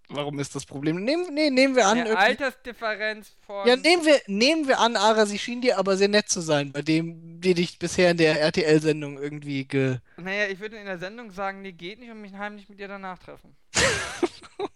Warum 0.08 0.38
ist 0.38 0.54
das 0.54 0.66
Problem? 0.66 1.02
Nehmen, 1.04 1.34
nee, 1.34 1.50
nehmen 1.50 1.74
wir 1.74 1.86
an. 1.86 1.98
Eine 1.98 2.16
Altersdifferenz 2.16 3.36
von. 3.44 3.66
Ja, 3.66 3.76
nehmen 3.76 4.04
wir, 4.04 4.20
nehmen 4.26 4.68
wir 4.68 4.78
an, 4.78 4.96
Ara, 4.96 5.26
sie 5.26 5.38
schien 5.38 5.60
dir 5.60 5.78
aber 5.78 5.96
sehr 5.96 6.08
nett 6.08 6.28
zu 6.28 6.40
sein, 6.40 6.72
bei 6.72 6.82
dem, 6.82 7.40
die 7.40 7.54
dich 7.54 7.78
bisher 7.78 8.12
in 8.12 8.16
der 8.16 8.40
RTL-Sendung 8.40 9.18
irgendwie 9.18 9.64
ge. 9.64 9.98
Naja, 10.16 10.46
ich 10.46 10.60
würde 10.60 10.76
in 10.76 10.86
der 10.86 10.98
Sendung 10.98 11.30
sagen, 11.32 11.62
nee, 11.62 11.72
geht 11.72 11.98
nicht 11.98 12.10
und 12.10 12.20
mich 12.20 12.34
heimlich 12.34 12.68
mit 12.68 12.78
ihr 12.78 12.88
danach 12.88 13.18
treffen. 13.18 13.56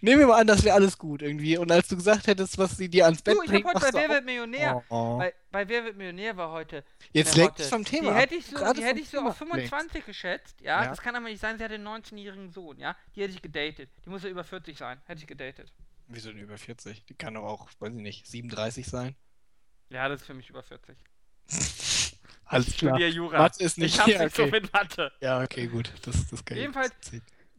Nehmen 0.00 0.20
wir 0.20 0.26
mal 0.28 0.40
an, 0.40 0.46
das 0.46 0.62
wäre 0.64 0.74
alles 0.74 0.96
gut 0.98 1.22
irgendwie. 1.22 1.56
Und 1.58 1.70
als 1.70 1.88
du 1.88 1.96
gesagt 1.96 2.26
hättest, 2.26 2.56
was 2.58 2.76
sie 2.76 2.88
dir 2.88 3.04
ans 3.06 3.22
Bett 3.22 3.36
Du, 3.36 3.42
ich 3.42 3.50
bringt, 3.50 3.66
hab 3.66 3.74
heute 3.82 3.92
bei 3.92 4.00
Wer 4.02 4.08
wird 4.08 4.24
Millionär. 4.24 4.84
oh. 4.88 5.18
Bei, 5.18 5.34
bei 5.50 5.68
Wer 5.68 5.84
wird 5.84 5.96
Millionär 5.96 6.36
war 6.36 6.50
heute. 6.52 6.84
Jetzt 7.12 7.34
eine 7.34 7.44
lenk 7.44 7.56
dich 7.56 7.66
Hotte. 7.66 7.74
vom 7.76 7.84
Thema 7.84 8.12
Die 8.12 8.16
hätte 8.20 8.34
ich 8.34 8.46
so, 8.46 8.72
die 8.72 8.82
hätte 8.84 9.00
ich 9.00 9.08
so 9.08 9.18
Thema 9.18 9.30
auf 9.30 9.40
ablenkst. 9.40 9.70
25 9.70 10.06
geschätzt, 10.06 10.60
ja? 10.60 10.82
Ja. 10.84 10.88
Das 10.90 11.00
kann 11.00 11.14
aber 11.16 11.26
nicht 11.26 11.40
sein, 11.40 11.58
sie 11.58 11.64
hat 11.64 11.72
einen 11.72 11.86
19-jährigen 11.86 12.50
Sohn, 12.50 12.78
ja? 12.78 12.96
Die 13.14 13.22
hätte 13.22 13.32
ich 13.34 13.42
gedatet. 13.42 13.90
Die 14.04 14.10
muss 14.10 14.22
ja 14.22 14.28
über 14.30 14.44
40 14.44 14.76
sein. 14.76 15.00
Hätte 15.06 15.20
ich 15.20 15.26
gedatet. 15.26 15.72
Wieso 16.08 16.30
denn 16.30 16.38
über 16.40 16.58
40? 16.58 17.04
Die 17.06 17.14
kann 17.14 17.34
doch 17.34 17.44
auch, 17.44 17.68
weiß 17.78 17.94
ich 17.94 18.00
nicht, 18.02 18.26
37 18.26 18.86
sein. 18.86 19.16
Ja, 19.90 20.08
das 20.08 20.20
ist 20.22 20.26
für 20.26 20.34
mich 20.34 20.50
über 20.50 20.62
40. 20.62 20.96
Alles 22.46 22.68
Ich 22.68 22.78
klar. 22.78 22.98
Jura. 22.98 23.38
Mathe 23.38 23.64
ist 23.64 23.78
nicht 23.78 23.94
ich 23.94 24.00
hab's 24.00 24.10
hier, 24.10 24.22
nicht 24.22 24.36
so 24.36 24.42
okay. 24.42 24.50
mit 24.50 24.72
Mathe. 24.72 25.12
Ja, 25.20 25.42
okay, 25.42 25.66
gut. 25.66 25.92
Das, 26.02 26.28
das 26.28 26.44
kann 26.44 26.58
Jedenfalls-. 26.58 26.92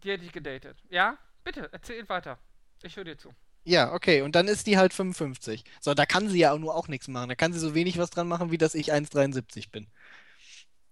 Die 0.03 0.11
hätte 0.11 0.25
ich 0.25 0.31
gedatet. 0.31 0.77
Ja? 0.89 1.17
Bitte, 1.45 1.69
erzähl 1.71 2.07
weiter. 2.09 2.37
Ich 2.83 2.97
höre 2.97 3.05
dir 3.05 3.17
zu. 3.17 3.29
Ja, 3.63 3.93
okay. 3.93 4.21
Und 4.21 4.35
dann 4.35 4.47
ist 4.47 4.67
die 4.67 4.77
halt 4.77 4.93
55. 4.93 5.63
So, 5.79 5.93
da 5.93 6.05
kann 6.05 6.27
sie 6.27 6.39
ja 6.39 6.51
auch 6.51 6.59
nur 6.59 6.75
auch 6.75 6.87
nichts 6.87 7.07
machen. 7.07 7.29
Da 7.29 7.35
kann 7.35 7.53
sie 7.53 7.59
so 7.59 7.73
wenig 7.73 7.97
was 7.97 8.09
dran 8.09 8.27
machen, 8.27 8.51
wie 8.51 8.57
dass 8.57 8.75
ich 8.75 8.91
1,73 8.93 9.71
bin. 9.71 9.87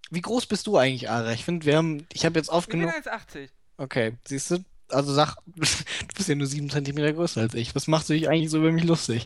Wie 0.10 0.22
groß 0.22 0.46
bist 0.46 0.68
du 0.68 0.78
eigentlich, 0.78 1.10
Ara? 1.10 1.34
Ich 1.34 1.44
finde, 1.44 1.66
wir 1.66 1.78
haben. 1.78 2.08
Ich 2.14 2.26
habe 2.26 2.40
jetzt 2.40 2.50
oft 2.50 2.68
Ich 2.68 2.72
bin 2.72 2.82
genug. 2.82 2.94
1,80. 2.96 3.50
Okay, 3.78 4.14
siehst 4.26 4.52
du? 4.52 4.64
Also 4.90 5.12
sag, 5.12 5.36
du 5.46 5.62
bist 6.16 6.30
ja 6.30 6.36
nur 6.36 6.48
7 6.48 6.70
cm 6.70 7.16
größer 7.16 7.42
als 7.42 7.56
ich. 7.56 7.76
Was 7.76 7.88
machst 7.88 8.10
du 8.10 8.14
dich 8.14 8.30
eigentlich 8.30 8.52
so 8.52 8.60
über 8.60 8.72
mich 8.72 8.84
lustig? 8.84 9.26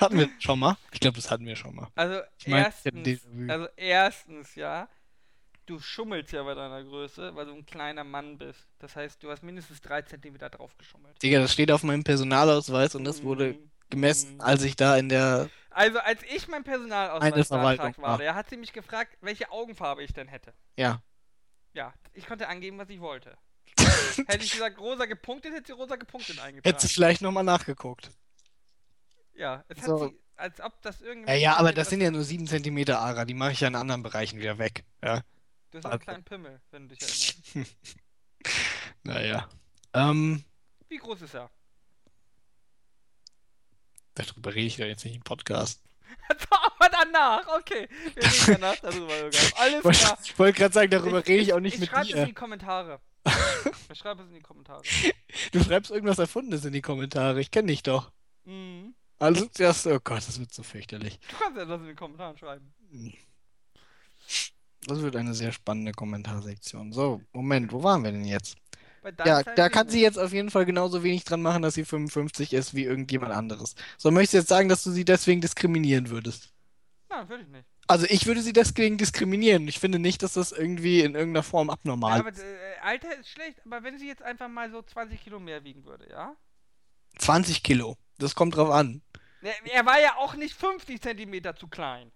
Hatten 0.00 0.18
wir 0.18 0.28
schon 0.38 0.58
mal? 0.58 0.76
Ich 0.92 1.00
glaube, 1.00 1.16
das 1.16 1.30
hatten 1.30 1.46
wir 1.46 1.56
schon 1.56 1.74
mal. 1.74 1.88
Also 1.96 2.20
Ich 2.38 2.46
mein, 2.46 2.64
erstens, 2.64 3.20
also 3.48 3.66
erstens, 3.76 4.54
ja, 4.54 4.88
du 5.68 5.78
schummelst 5.80 6.32
ja 6.32 6.42
bei 6.42 6.54
deiner 6.54 6.82
Größe, 6.82 7.34
weil 7.34 7.46
du 7.46 7.52
ein 7.52 7.66
kleiner 7.66 8.04
Mann 8.04 8.38
bist. 8.38 8.66
Das 8.78 8.96
heißt, 8.96 9.22
du 9.22 9.30
hast 9.30 9.42
mindestens 9.42 9.80
drei 9.80 10.02
Zentimeter 10.02 10.48
drauf 10.50 10.76
geschummelt. 10.78 11.22
Digga, 11.22 11.40
das 11.40 11.52
steht 11.52 11.70
auf 11.70 11.82
meinem 11.82 12.04
Personalausweis 12.04 12.94
und 12.94 13.04
das 13.04 13.22
wurde 13.22 13.52
Mhm. 13.54 13.70
gemessen, 13.90 14.34
Mhm. 14.34 14.40
als 14.40 14.62
ich 14.62 14.76
da 14.76 14.96
in 14.96 15.08
der. 15.08 15.48
Also 15.70 15.98
als 16.00 16.22
ich 16.24 16.48
mein 16.48 16.64
Personalausweis 16.64 17.50
war. 17.98 18.20
ja, 18.22 18.34
hat 18.34 18.50
sie 18.50 18.56
mich 18.56 18.72
gefragt, 18.72 19.16
welche 19.20 19.50
Augenfarbe 19.52 20.02
ich 20.02 20.12
denn 20.12 20.26
hätte. 20.28 20.52
Ja. 20.76 21.02
Ja, 21.74 21.92
ich 22.14 22.26
konnte 22.26 22.48
angeben, 22.48 22.78
was 22.78 22.88
ich 22.88 23.00
wollte. 23.00 23.36
hätte 24.26 24.42
ich 24.44 24.50
gesagt 24.52 24.78
rosa 24.80 25.04
gepunktet, 25.04 25.52
hätte 25.52 25.66
sie 25.66 25.72
rosa 25.72 25.96
gepunktet 25.96 26.36
Hättest 26.36 26.42
du 26.42 26.46
eingetragen. 26.48 26.88
vielleicht 26.88 27.20
nochmal 27.22 27.44
nachgeguckt. 27.44 28.10
Ja, 29.34 29.64
es 29.68 29.78
hat 29.78 29.84
So. 29.84 30.08
sie, 30.08 30.18
als 30.36 30.60
ob 30.60 30.80
das 30.82 31.00
Ja, 31.00 31.06
irgendwie... 31.06 31.32
ja, 31.34 31.56
aber 31.56 31.72
das 31.72 31.90
sind 31.90 32.00
ja 32.00 32.10
nur 32.10 32.24
7 32.24 32.46
cm 32.46 32.88
Ara. 32.90 33.24
Die 33.24 33.34
mache 33.34 33.52
ich 33.52 33.60
ja 33.60 33.68
in 33.68 33.76
anderen 33.76 34.02
Bereichen 34.02 34.38
wieder 34.40 34.58
weg. 34.58 34.84
Ja. 35.04 35.22
Du 35.70 35.78
hast 35.78 35.86
einen 35.86 36.00
kleinen 36.00 36.24
Pimmel, 36.24 36.60
wenn 36.70 36.88
du 36.88 36.94
dich 36.96 37.34
erinnerst. 37.54 37.76
Naja. 39.02 39.48
Ähm, 39.94 40.44
Wie 40.88 40.96
groß 40.98 41.22
ist 41.22 41.34
er? 41.34 41.50
darüber 44.18 44.54
rede 44.54 44.66
ich 44.66 44.76
doch 44.76 44.84
jetzt 44.84 45.04
nicht 45.04 45.16
im 45.16 45.22
Podcast. 45.22 45.82
aber 46.28 46.90
danach, 46.90 47.46
okay. 47.58 47.88
Wir 48.14 48.22
reden 48.24 48.44
danach 48.60 48.76
darüber. 48.76 49.12
Alles 49.56 49.82
klar. 49.82 50.18
Ich 50.24 50.38
wollte 50.38 50.58
gerade 50.58 50.74
sagen, 50.74 50.90
darüber 50.90 51.26
rede 51.26 51.42
ich 51.42 51.52
auch 51.52 51.60
nicht 51.60 51.74
ich 51.74 51.80
mit 51.80 51.90
schreib 51.90 52.04
es 52.04 52.10
in 52.10 52.16
dir. 52.16 52.26
die 52.26 52.34
Kommentare. 52.34 53.00
ich 53.92 53.98
schreibe 53.98 54.22
es 54.22 54.28
in 54.28 54.34
die 54.34 54.42
Kommentare. 54.42 54.82
Du 55.52 55.62
schreibst 55.62 55.90
irgendwas 55.90 56.18
Erfundenes 56.18 56.64
in 56.64 56.72
die 56.72 56.82
Kommentare. 56.82 57.40
Ich 57.40 57.50
kenne 57.50 57.68
dich 57.68 57.82
doch. 57.82 58.10
Mhm. 58.44 58.94
Also, 59.18 59.46
das, 59.56 59.86
oh 59.86 59.98
Gott, 60.02 60.18
das 60.18 60.38
wird 60.38 60.52
so 60.52 60.62
fürchterlich. 60.62 61.18
Du 61.28 61.36
kannst 61.36 61.58
ja 61.58 61.64
das 61.64 61.80
in 61.80 61.88
den 61.88 61.96
Kommentaren 61.96 62.38
schreiben. 62.38 62.72
Das 64.88 65.02
wird 65.02 65.16
eine 65.16 65.34
sehr 65.34 65.52
spannende 65.52 65.92
Kommentarsektion. 65.92 66.92
So, 66.92 67.20
Moment, 67.32 67.72
wo 67.72 67.82
waren 67.82 68.02
wir 68.04 68.10
denn 68.10 68.24
jetzt? 68.24 68.56
Ja, 69.24 69.42
da 69.42 69.68
kann 69.68 69.88
sie 69.88 70.00
jetzt 70.00 70.18
auf 70.18 70.32
jeden 70.32 70.50
Fall 70.50 70.64
genauso 70.64 71.02
wenig 71.02 71.24
dran 71.24 71.42
machen, 71.42 71.62
dass 71.62 71.74
sie 71.74 71.84
55 71.84 72.52
ist 72.54 72.74
wie 72.74 72.84
irgendjemand 72.84 73.32
anderes. 73.32 73.74
So, 73.98 74.10
möchtest 74.10 74.32
du 74.32 74.38
jetzt 74.38 74.48
sagen, 74.48 74.68
dass 74.68 74.82
du 74.84 74.90
sie 74.90 75.04
deswegen 75.04 75.40
diskriminieren 75.40 76.08
würdest? 76.10 76.52
Nein, 77.10 77.28
würde 77.28 77.42
ich 77.44 77.48
nicht. 77.48 77.66
Also, 77.86 78.06
ich 78.08 78.26
würde 78.26 78.42
sie 78.42 78.52
deswegen 78.52 78.98
diskriminieren. 78.98 79.68
Ich 79.68 79.78
finde 79.78 79.98
nicht, 79.98 80.22
dass 80.22 80.32
das 80.34 80.52
irgendwie 80.52 81.00
in 81.00 81.14
irgendeiner 81.14 81.42
Form 81.42 81.68
Ja, 81.68 81.74
abnormal 81.74 82.20
aber 82.20 82.30
ist. 82.30 82.40
äh, 82.40 82.44
Alter 82.82 83.14
ist 83.18 83.28
schlecht, 83.30 83.60
aber 83.64 83.82
wenn 83.82 83.98
sie 83.98 84.06
jetzt 84.08 84.22
einfach 84.22 84.48
mal 84.48 84.70
so 84.70 84.82
20 84.82 85.22
Kilo 85.22 85.38
mehr 85.38 85.64
wiegen 85.64 85.84
würde, 85.84 86.08
ja? 86.10 86.34
20 87.18 87.62
Kilo. 87.62 87.96
Das 88.18 88.34
kommt 88.34 88.56
drauf 88.56 88.70
an. 88.70 89.02
Er 89.42 89.86
war 89.86 90.00
ja 90.00 90.16
auch 90.16 90.34
nicht 90.34 90.54
50 90.54 91.00
Zentimeter 91.00 91.54
zu 91.56 91.68
klein. 91.68 92.10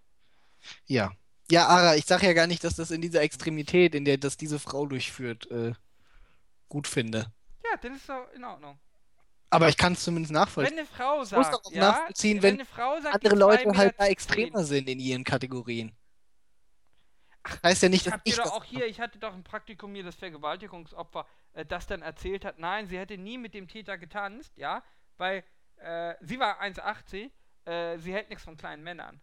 Ja. 0.85 1.11
Ja, 1.53 1.67
Ara, 1.67 1.95
ich 1.95 2.05
sage 2.05 2.25
ja 2.25 2.33
gar 2.33 2.47
nicht, 2.47 2.63
dass 2.63 2.77
das 2.77 2.89
in 2.89 2.99
dieser 2.99 3.21
Extremität, 3.21 3.93
in 3.93 4.05
der 4.05 4.17
das 4.17 4.37
diese 4.37 4.57
Frau 4.57 4.87
durchführt, 4.87 5.51
äh, 5.51 5.73
gut 6.67 6.87
finde. 6.87 7.31
Ja, 7.63 7.77
dann 7.79 7.93
ist 7.93 8.09
doch 8.09 8.27
in 8.33 8.43
Ordnung. 8.43 8.79
Aber 9.51 9.69
ich 9.69 9.77
kann 9.77 9.93
es 9.93 10.03
zumindest 10.03 10.31
Wenn 10.33 10.41
nachvollziehen. 10.41 10.79
eine 10.79 10.87
Frau 10.87 11.21
Ich 11.21 11.31
muss 11.31 11.45
sagt, 11.45 11.67
auch 11.67 11.71
ja, 11.71 11.91
nachvollziehen, 11.91 12.41
wenn 12.41 12.65
Frau 12.65 12.99
sagt, 12.99 13.13
Andere 13.13 13.35
Leute 13.35 13.69
halt 13.77 13.93
da 13.99 14.07
extremer 14.07 14.63
sind 14.63 14.89
in 14.89 14.99
ihren 14.99 15.23
Kategorien. 15.23 15.95
heißt 17.63 17.83
ja 17.83 17.89
nicht, 17.89 18.07
Ich 18.07 18.11
dass 18.11 18.21
ich 18.23 18.35
doch 18.35 18.45
das 18.45 18.51
auch 18.53 18.63
hier, 18.63 18.87
ich 18.87 18.99
hatte 18.99 19.19
doch 19.19 19.35
im 19.35 19.43
Praktikum 19.43 19.91
mir 19.91 20.03
das 20.03 20.15
Vergewaltigungsopfer, 20.15 21.27
äh, 21.53 21.63
das 21.67 21.85
dann 21.85 22.01
erzählt 22.01 22.45
hat, 22.45 22.57
nein, 22.57 22.87
sie 22.87 22.97
hätte 22.97 23.15
nie 23.19 23.37
mit 23.37 23.53
dem 23.53 23.67
Täter 23.67 23.99
getanzt, 23.99 24.57
ja, 24.57 24.83
weil 25.17 25.43
äh, 25.77 26.15
sie 26.19 26.39
war 26.39 26.59
1,80, 26.63 27.29
äh, 27.65 27.99
sie 27.99 28.11
hält 28.11 28.29
nichts 28.29 28.43
von 28.43 28.57
kleinen 28.57 28.81
Männern. 28.81 29.21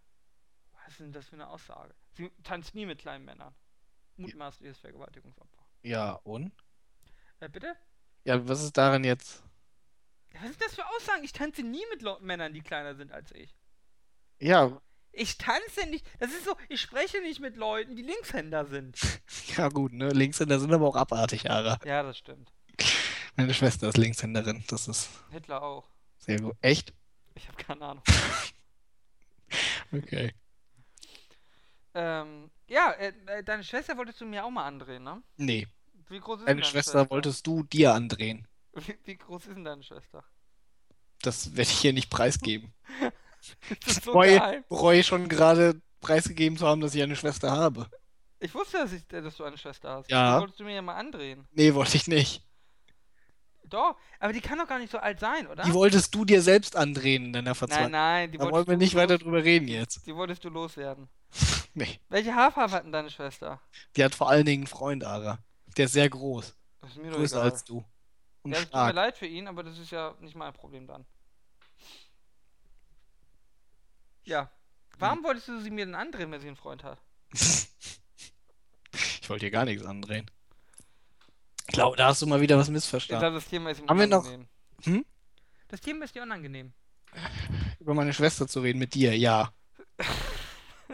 Was 0.85 0.93
ist 0.93 1.01
denn 1.01 1.13
das 1.13 1.27
für 1.27 1.35
eine 1.35 1.49
Aussage? 1.49 1.93
Sie 2.13 2.31
tanzt 2.43 2.75
nie 2.75 2.87
mit 2.87 2.99
kleinen 2.99 3.25
Männern. 3.25 3.55
Mutmaßliches 4.17 4.79
Vergewaltigungsopfer. 4.79 5.65
Ja, 5.83 6.13
und? 6.25 6.53
Äh, 7.41 7.49
bitte? 7.49 7.75
Ja, 8.25 8.47
was 8.49 8.63
ist 8.63 8.77
daran 8.77 9.05
jetzt? 9.05 9.43
Ja, 10.35 10.41
Was 10.43 10.51
sind 10.51 10.63
das 10.63 10.75
für 10.75 10.87
Aussagen? 10.87 11.25
Ich 11.25 11.33
tanze 11.33 11.63
nie 11.63 11.83
mit 11.91 12.03
Leu- 12.03 12.19
Männern, 12.21 12.53
die 12.53 12.61
kleiner 12.61 12.95
sind 12.95 13.13
als 13.13 13.33
ich. 13.33 13.57
Ja, 14.39 14.81
Ich 15.13 15.39
tanze 15.39 15.87
nicht. 15.89 16.07
Das 16.19 16.31
ist 16.31 16.45
so, 16.45 16.55
ich 16.69 16.81
spreche 16.81 17.21
nicht 17.23 17.41
mit 17.41 17.57
Leuten, 17.57 17.97
die 17.97 18.03
Linkshänder 18.03 18.67
sind. 18.67 18.99
ja 19.57 19.69
gut, 19.69 19.93
ne? 19.93 20.11
Linkshänder 20.11 20.61
sind 20.61 20.73
aber 20.73 20.87
auch 20.87 20.97
abartig, 20.97 21.51
Ara. 21.51 21.79
Ja, 21.85 22.03
das 22.03 22.19
stimmt. 22.19 22.53
Meine 23.37 23.55
Schwester 23.55 23.89
ist 23.89 23.97
Linkshänderin. 23.97 24.63
Das 24.69 24.87
ist 24.87 25.09
Hitler 25.31 25.63
auch. 25.63 25.89
sehr 26.19 26.39
gut. 26.41 26.57
Echt? 26.61 26.93
Ich 27.35 27.49
habe 27.49 27.57
keine 27.63 27.85
Ahnung. 27.87 28.05
Okay. 29.93 30.33
Ähm, 31.95 32.51
ja, 32.69 32.93
äh, 32.93 33.13
äh, 33.27 33.43
deine 33.43 33.65
Schwester 33.65 33.97
wolltest 33.97 34.21
du 34.21 34.27
mir 34.27 34.45
auch 34.45 34.51
mal 34.51 34.67
andrehen, 34.67 35.03
ne? 35.03 35.23
Nee, 35.37 35.67
Wie 36.09 36.21
groß 36.21 36.41
ist 36.41 36.49
deine 36.49 36.61
deine 36.61 36.71
Schwester 36.71 37.11
wolltest 37.11 37.47
du 37.47 37.63
dir 37.65 37.95
andrehen. 37.95 38.47
Wie, 38.75 38.97
wie 39.05 39.17
groß 39.17 39.47
ist 39.47 39.57
denn 39.57 39.65
deine 39.65 39.83
Schwester? 39.83 40.25
Das 41.23 41.51
werde 41.57 41.71
ich 41.71 41.79
hier 41.79 41.93
nicht 41.93 42.11
preisgeben. 42.11 42.73
Das 43.87 43.97
ist 43.97 44.05
so 44.05 44.13
Bereue, 44.13 44.63
bereue 44.69 45.03
schon 45.03 45.27
gerade 45.27 45.81
preisgegeben 46.03 46.59
zu 46.59 46.67
haben, 46.67 46.83
dass 46.83 46.95
ich 46.95 47.03
eine 47.03 47.17
Schwester 47.17 47.51
habe. 47.51 47.87
Ich 48.39 48.55
wusste, 48.55 48.77
dass, 48.77 48.93
ich, 48.93 49.03
äh, 49.13 49.23
dass 49.23 49.37
du 49.37 49.45
eine 49.45 49.57
Schwester 49.57 49.91
hast. 49.91 50.11
Ja. 50.11 50.35
Die 50.35 50.41
wolltest 50.43 50.61
du 50.61 50.65
mir 50.65 50.75
ja 50.75 50.83
mal 50.83 50.97
andrehen. 50.97 51.49
Nee, 51.53 51.73
wollte 51.73 51.97
ich 51.97 52.07
nicht. 52.07 52.43
Doch, 53.65 53.97
aber 54.19 54.33
die 54.33 54.41
kann 54.41 54.59
doch 54.59 54.67
gar 54.67 54.79
nicht 54.79 54.91
so 54.91 54.99
alt 54.99 55.21
sein, 55.21 55.47
oder? 55.47 55.63
Die 55.63 55.73
wolltest 55.73 56.15
du 56.15 56.25
dir 56.25 56.43
selbst 56.43 56.77
andrehen 56.77 57.27
in 57.27 57.33
deiner 57.33 57.51
nein, 57.51 57.55
Verzweiflung. 57.55 57.91
nein, 57.93 58.33
die 58.33 58.39
Da 58.39 58.51
wollen 58.51 58.67
wir 58.67 58.77
nicht 58.77 58.95
weiter 58.95 59.17
drüber 59.17 59.45
reden 59.45 59.69
jetzt. 59.69 60.07
Die 60.07 60.15
wolltest 60.15 60.45
du 60.45 60.49
loswerden. 60.49 61.09
Nee. 61.75 62.01
Welche 62.09 62.35
Haarfarbe 62.35 62.73
hat 62.75 62.85
denn 62.85 62.93
deine 62.93 63.11
Schwester? 63.11 63.61
Die 63.97 64.03
hat 64.05 64.15
vor 64.15 64.29
allen 64.29 64.45
Dingen 64.45 64.63
einen 64.63 64.67
Freund, 64.67 65.05
Ara. 65.05 65.39
Der 65.77 65.85
ist 65.87 65.93
sehr 65.93 66.11
groß. 66.11 66.57
Das 66.81 66.91
ist 66.91 66.97
mir 66.97 67.11
Größer 67.11 67.37
egal. 67.37 67.51
als 67.51 67.65
du. 67.65 67.85
Und 68.43 68.53
Ja, 68.53 68.59
es 68.59 68.65
tut 68.65 68.73
mir 68.73 68.79
stark. 68.81 68.95
leid 68.95 69.19
für 69.19 69.27
ihn, 69.27 69.47
aber 69.47 69.63
das 69.63 69.79
ist 69.79 69.91
ja 69.93 70.15
nicht 70.21 70.35
mein 70.35 70.53
Problem 70.53 70.87
dann. 70.87 71.07
Ja. 74.25 74.51
Warum 74.99 75.23
wolltest 75.25 75.49
du 75.49 75.61
sie 75.61 75.71
mir 75.71 75.87
denn 75.87 75.95
andrehen, 75.95 76.31
wenn 76.33 76.41
sie 76.41 76.49
einen 76.49 76.57
Freund 76.57 76.85
hat? 76.85 76.99
Ich 79.23 79.29
wollte 79.33 79.45
hier 79.47 79.53
gar 79.53 79.65
nichts 79.65 79.87
andrehen. 79.87 80.29
Ich 81.69 81.75
glaube, 81.75 81.97
da 81.97 82.09
hast 82.09 82.21
du 82.21 82.27
mal 82.27 82.41
wieder 82.41 82.59
was 82.59 82.67
Ich 82.67 82.73
missverstanden. 82.73 83.21
glaube, 83.21 83.37
das 83.37 83.47
Thema 83.47 83.71
ist 83.71 83.79
ihm 83.81 83.89
Haben 83.89 84.01
wir 84.01 84.09
noch- 84.09 84.25
unangenehm. 84.25 84.49
Hm? 84.83 85.07
Das 85.69 85.81
Thema 85.81 86.05
ist 86.05 86.17
dir 86.17 86.23
unangenehm. 86.25 86.73
Über 87.79 87.95
meine 87.95 88.13
Schwester 88.13 88.49
zu 88.49 88.61
reden 88.61 88.81
mit 88.81 88.93
dir, 88.95 89.17
ja. 89.17 89.53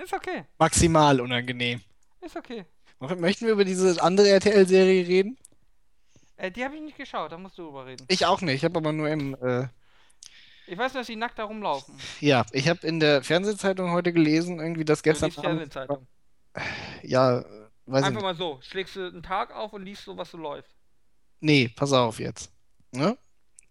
Ist 0.07 0.12
okay. 0.14 0.44
Maximal 0.59 1.20
unangenehm. 1.20 1.80
Ist 2.20 2.36
okay. 2.36 2.64
Möchten 3.00 3.46
wir 3.46 3.52
über 3.54 3.64
diese 3.64 4.00
andere 4.00 4.28
RTL-Serie 4.28 5.07
reden? 5.07 5.36
Äh, 6.36 6.52
die 6.52 6.64
habe 6.64 6.76
ich 6.76 6.82
nicht 6.82 6.96
geschaut, 6.96 7.32
da 7.32 7.38
musst 7.38 7.59
du 7.59 7.64
drüber 7.64 7.86
reden. 7.86 8.04
Ich 8.09 8.24
auch 8.24 8.40
nicht. 8.40 8.54
Ich 8.54 8.64
habe 8.64 8.78
aber 8.78 8.92
nur 8.92 9.09
im. 9.09 9.34
Äh, 9.42 9.66
Ich 10.68 10.78
weiß 10.78 10.94
nur, 10.94 11.00
dass 11.00 11.09
die 11.09 11.16
nackt 11.16 11.38
da 11.40 11.44
rumlaufen. 11.44 11.94
ja, 12.20 12.46
ich 12.52 12.68
habe 12.68 12.86
in 12.86 13.00
der 13.00 13.22
Fernsehzeitung 13.24 13.90
heute 13.90 14.12
gelesen, 14.12 14.61
irgendwie, 14.61 14.84
dass 14.84 15.02
Du 15.02 15.11
gestern 15.11 15.32
Abend. 15.32 15.44
Fernsehzeitung. 15.44 16.07
Ja, 17.02 17.40
weiß 17.42 17.46
ich 17.86 17.94
Einfach 17.94 18.11
nicht. 18.11 18.22
mal 18.22 18.34
so. 18.36 18.61
Schlägst 18.62 18.94
du 18.94 19.07
einen 19.09 19.22
Tag 19.24 19.52
auf 19.54 19.72
und 19.72 19.82
liest 19.84 20.04
so, 20.04 20.16
was 20.16 20.30
so 20.30 20.38
läuft. 20.38 20.70
Nee, 21.40 21.68
pass 21.74 21.92
auf 21.92 22.20
jetzt. 22.20 22.50
Ne? 22.92 23.18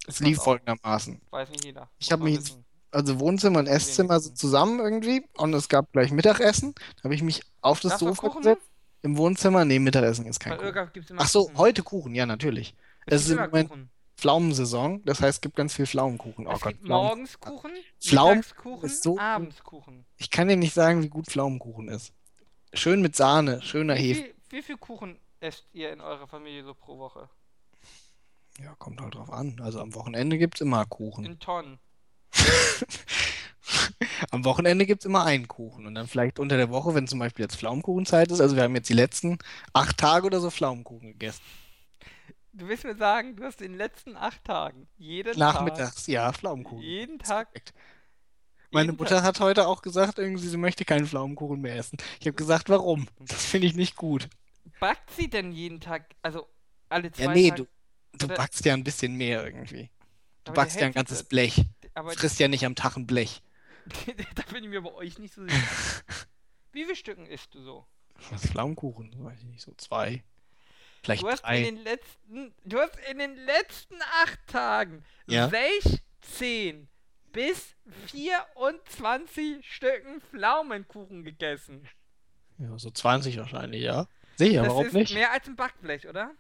Es 0.05 0.19
lief 0.19 0.37
folgendermaßen. 0.37 1.21
Weiß 1.31 1.49
nicht 1.49 1.63
jeder. 1.65 1.89
Ich 1.97 2.07
Muss 2.07 2.11
hab 2.11 2.19
man 2.19 2.29
mich 2.31 2.39
wissen. 2.39 2.64
Also 2.95 3.19
Wohnzimmer 3.19 3.59
und 3.59 3.67
Esszimmer 3.67 4.19
so 4.21 4.29
zusammen 4.29 4.79
irgendwie 4.79 5.25
und 5.37 5.53
es 5.53 5.67
gab 5.67 5.91
gleich 5.91 6.11
Mittagessen. 6.11 6.73
Da 6.97 7.03
habe 7.03 7.13
ich 7.15 7.21
mich 7.21 7.41
auf 7.61 7.81
das 7.81 7.91
Darfst 7.99 8.01
du 8.03 8.07
Sofa 8.07 8.29
gesetzt. 8.29 8.69
Im 9.01 9.17
Wohnzimmer, 9.17 9.65
nee, 9.65 9.79
Mittagessen 9.79 10.25
ist 10.25 10.39
kein 10.39 10.57
Bei 10.57 10.71
Kuchen. 10.71 10.89
Gibt's 10.93 11.11
Ach 11.17 11.27
so, 11.27 11.43
Kuchen. 11.43 11.57
heute 11.57 11.83
Kuchen, 11.83 12.15
ja, 12.15 12.25
natürlich. 12.25 12.73
Es 13.05 13.15
Es 13.15 13.25
ist 13.25 13.31
im 13.31 13.39
Moment 13.39 13.69
Kuchen. 13.69 13.89
Pflaumensaison, 14.17 15.03
das 15.03 15.19
heißt, 15.19 15.37
es 15.37 15.41
gibt 15.41 15.57
ganz 15.57 15.73
viel 15.73 15.85
Pflaumenkuchen. 15.85 16.47
Oh 16.47 16.51
es 16.53 16.61
Gott, 16.61 16.71
gibt 16.71 16.85
Pflaumen. 16.85 17.07
morgens 17.09 17.39
Kuchen, 17.41 17.71
Pflaumen 18.01 18.43
so 18.87 19.19
abends 19.19 19.61
Kuchen. 19.61 20.05
Ich 20.15 20.31
kann 20.31 20.47
dir 20.47 20.55
nicht 20.55 20.73
sagen, 20.73 21.03
wie 21.03 21.09
gut 21.09 21.25
Pflaumenkuchen 21.27 21.89
ist. 21.89 22.13
Schön 22.73 23.01
mit 23.01 23.15
Sahne, 23.17 23.61
schöner 23.61 23.95
Hefe. 23.95 24.33
wie 24.49 24.61
viel 24.61 24.77
Kuchen 24.77 25.19
esst 25.41 25.67
ihr 25.73 25.91
in 25.91 25.99
eurer 25.99 26.27
Familie 26.27 26.63
so 26.63 26.73
pro 26.73 26.97
Woche? 26.97 27.29
Ja, 28.63 28.73
kommt 28.75 29.01
halt 29.01 29.15
drauf 29.15 29.29
an. 29.31 29.59
Also 29.61 29.81
am 29.81 29.93
Wochenende 29.95 30.37
gibt 30.37 30.55
es 30.55 30.61
immer 30.61 30.85
Kuchen. 30.85 31.25
In 31.25 31.39
Tonnen. 31.39 31.77
Am 34.31 34.45
Wochenende 34.45 34.85
gibt 34.85 35.01
es 35.01 35.05
immer 35.05 35.23
einen 35.25 35.47
Kuchen. 35.47 35.85
Und 35.85 35.95
dann 35.95 36.07
vielleicht 36.07 36.39
unter 36.39 36.57
der 36.57 36.69
Woche, 36.69 36.93
wenn 36.95 37.07
zum 37.07 37.19
Beispiel 37.19 37.43
jetzt 37.45 37.55
Pflaumenkuchenzeit 37.57 38.31
ist. 38.31 38.41
Also 38.41 38.55
wir 38.55 38.63
haben 38.63 38.75
jetzt 38.75 38.89
die 38.89 38.93
letzten 38.93 39.37
acht 39.73 39.97
Tage 39.97 40.25
oder 40.27 40.39
so 40.39 40.49
Pflaumenkuchen 40.51 41.09
gegessen. 41.13 41.41
Du 42.53 42.67
willst 42.67 42.85
mir 42.85 42.95
sagen, 42.95 43.35
du 43.35 43.43
hast 43.43 43.61
in 43.61 43.73
den 43.73 43.77
letzten 43.77 44.15
acht 44.15 44.43
Tagen 44.45 44.87
jeden 44.97 45.37
Nachmittags, 45.37 46.07
ja, 46.07 46.31
Tag, 46.31 46.33
Pflaumenkuchen. 46.33 46.97
jeden 46.97 47.19
Tag. 47.19 47.49
Meine 48.71 48.91
jeden 48.91 48.97
Mutter 48.97 49.23
Tag, 49.23 49.23
hat 49.23 49.39
heute 49.39 49.65
auch 49.67 49.81
gesagt, 49.81 50.19
irgendwie, 50.19 50.47
sie 50.47 50.57
möchte 50.57 50.85
keinen 50.85 51.07
Pflaumenkuchen 51.07 51.61
mehr 51.61 51.75
essen. 51.77 51.97
Ich 52.19 52.27
habe 52.27 52.35
gesagt, 52.35 52.69
warum? 52.69 53.07
Das 53.19 53.43
finde 53.45 53.65
ich 53.67 53.75
nicht 53.75 53.95
gut. 53.95 54.29
backt 54.79 55.11
sie 55.11 55.29
denn 55.29 55.51
jeden 55.51 55.79
Tag, 55.81 56.15
also 56.21 56.47
alle 56.89 57.11
Ja, 57.17 57.27
zwei 57.27 57.27
nee, 57.27 57.41
Tage? 57.41 57.63
du, 57.63 57.67
du 58.13 58.29
backst 58.29 58.65
ja 58.65 58.73
ein 58.73 58.83
bisschen 58.83 59.15
mehr 59.15 59.43
irgendwie. 59.45 59.89
Du 60.45 60.53
backst 60.53 60.79
ja 60.79 60.87
ein 60.87 60.93
ganzes 60.93 61.23
Blech. 61.23 61.65
Aber 61.95 62.11
Du 62.11 62.19
frisst 62.19 62.39
ja 62.39 62.47
nicht 62.47 62.65
am 62.65 62.75
Tag 62.75 62.95
ein 62.97 63.07
Blech. 63.07 63.41
da 64.35 64.43
bin 64.51 64.63
ich 64.63 64.69
mir 64.69 64.81
bei 64.81 64.93
euch 64.93 65.17
nicht 65.19 65.33
so 65.33 65.43
sicher. 65.43 65.57
Wie 66.71 66.83
viele 66.83 66.95
Stücken 66.95 67.25
isst 67.25 67.53
du 67.55 67.61
so? 67.61 67.85
Was 68.29 68.45
Pflaumenkuchen? 68.47 69.11
Weiß 69.23 69.39
ich 69.39 69.45
nicht, 69.45 69.61
so 69.61 69.73
zwei. 69.77 70.23
Vielleicht 71.03 71.23
Du 71.23 71.27
hast 71.29 71.41
in 71.41 71.47
drei. 71.47 71.63
den 71.63 71.77
letzten, 71.83 72.53
du 72.65 72.79
hast 72.79 72.97
in 73.11 73.19
den 73.19 73.35
letzten 73.35 73.95
acht 74.23 74.39
Tagen 74.47 75.03
Ja. 75.27 75.49
16 75.49 76.87
bis 77.31 77.75
24 78.07 79.65
Stücken 79.71 80.21
Pflaumenkuchen 80.21 81.23
gegessen. 81.23 81.87
Ja, 82.57 82.77
so 82.79 82.89
20 82.89 83.37
wahrscheinlich, 83.37 83.83
ja. 83.83 84.07
Sicher, 84.37 84.61
das 84.63 84.69
warum 84.69 84.85
ist 84.87 84.93
nicht? 84.93 85.13
mehr 85.13 85.31
als 85.31 85.47
ein 85.47 85.55
Backblech, 85.55 86.07
oder? 86.07 86.31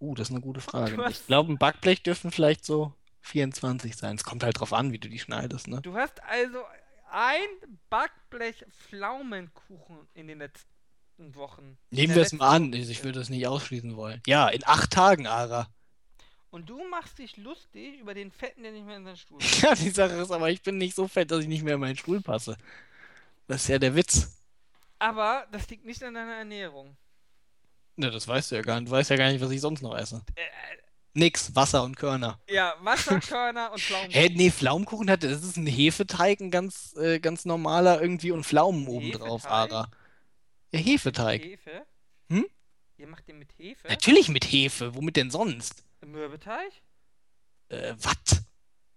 Uh, 0.00 0.14
das 0.14 0.28
ist 0.28 0.32
eine 0.34 0.40
gute 0.40 0.60
Frage. 0.60 1.04
Ich 1.10 1.26
glaube, 1.26 1.52
ein 1.52 1.58
Backblech 1.58 2.02
dürfen 2.02 2.30
vielleicht 2.30 2.64
so 2.64 2.94
24 3.28 3.96
sein. 3.96 4.16
Es 4.16 4.24
kommt 4.24 4.42
halt 4.42 4.58
drauf 4.58 4.72
an, 4.72 4.92
wie 4.92 4.98
du 4.98 5.08
die 5.08 5.18
schneidest, 5.18 5.68
ne? 5.68 5.80
Du 5.82 5.94
hast 5.94 6.22
also 6.24 6.58
ein 7.10 7.48
Backblech 7.90 8.64
Pflaumenkuchen 8.70 10.08
in 10.14 10.28
den 10.28 10.38
letzten 10.38 11.34
Wochen. 11.34 11.78
Nehmen 11.90 12.14
wir 12.14 12.22
es 12.22 12.32
mal 12.32 12.56
an. 12.56 12.72
Ich 12.72 13.04
würde 13.04 13.20
es 13.20 13.28
nicht 13.28 13.46
ausschließen 13.46 13.96
wollen. 13.96 14.22
Ja, 14.26 14.48
in 14.48 14.64
acht 14.66 14.90
Tagen, 14.90 15.26
Ara. 15.26 15.68
Und 16.50 16.70
du 16.70 16.82
machst 16.88 17.18
dich 17.18 17.36
lustig 17.36 18.00
über 18.00 18.14
den 18.14 18.30
Fetten, 18.32 18.62
der 18.62 18.72
nicht 18.72 18.86
mehr 18.86 18.96
in 18.96 19.04
seinen 19.04 19.16
Stuhl 19.16 19.38
Ja, 19.62 19.74
die 19.74 19.90
Sache 19.90 20.14
ist 20.14 20.30
aber, 20.30 20.50
ich 20.50 20.62
bin 20.62 20.78
nicht 20.78 20.94
so 20.94 21.06
fett, 21.06 21.30
dass 21.30 21.40
ich 21.40 21.48
nicht 21.48 21.62
mehr 21.62 21.74
in 21.74 21.80
meinen 21.80 21.96
Stuhl 21.96 22.22
passe. 22.22 22.56
Das 23.46 23.62
ist 23.62 23.68
ja 23.68 23.78
der 23.78 23.94
Witz. 23.94 24.42
Aber 24.98 25.46
das 25.52 25.68
liegt 25.68 25.84
nicht 25.84 26.02
an 26.02 26.14
deiner 26.14 26.36
Ernährung. 26.36 26.96
Ne, 27.96 28.10
das 28.10 28.26
weißt 28.26 28.50
du 28.50 28.56
ja 28.56 28.62
gar 28.62 28.80
nicht. 28.80 28.88
Du 28.88 28.92
weißt 28.92 29.10
ja 29.10 29.16
gar 29.16 29.30
nicht, 29.30 29.42
was 29.42 29.50
ich 29.50 29.60
sonst 29.60 29.82
noch 29.82 29.96
esse. 29.96 30.22
Äh, 30.36 30.42
Nix, 31.18 31.54
Wasser 31.54 31.82
und 31.82 31.96
Körner. 31.96 32.40
ja, 32.48 32.74
Wasserkörner 32.80 33.72
und 33.72 33.80
Pflaumenkuchen. 33.82 34.20
Hä, 34.20 34.28
nee, 34.34 34.50
Pflaumenkuchen 34.50 35.10
hat, 35.10 35.22
das 35.24 35.42
ist 35.42 35.56
ein 35.56 35.66
Hefeteig, 35.66 36.40
ein 36.40 36.50
ganz, 36.50 36.94
äh, 36.96 37.18
ganz 37.20 37.44
normaler 37.44 38.00
irgendwie 38.00 38.30
und 38.30 38.44
Pflaumen 38.44 38.86
obendrauf? 38.88 39.46
Ara. 39.46 39.90
Ja, 40.72 40.78
Hefeteig. 40.80 41.42
Hefe? 41.42 41.86
Hm? 42.30 42.46
Ihr 42.96 43.06
macht 43.06 43.28
den 43.28 43.38
mit 43.38 43.52
Hefe? 43.58 43.88
Natürlich 43.88 44.28
mit 44.28 44.44
Hefe. 44.44 44.94
Womit 44.94 45.16
denn 45.16 45.30
sonst? 45.30 45.84
Mürbeteig? 46.04 46.72
Äh, 47.68 47.94
was? 47.98 48.42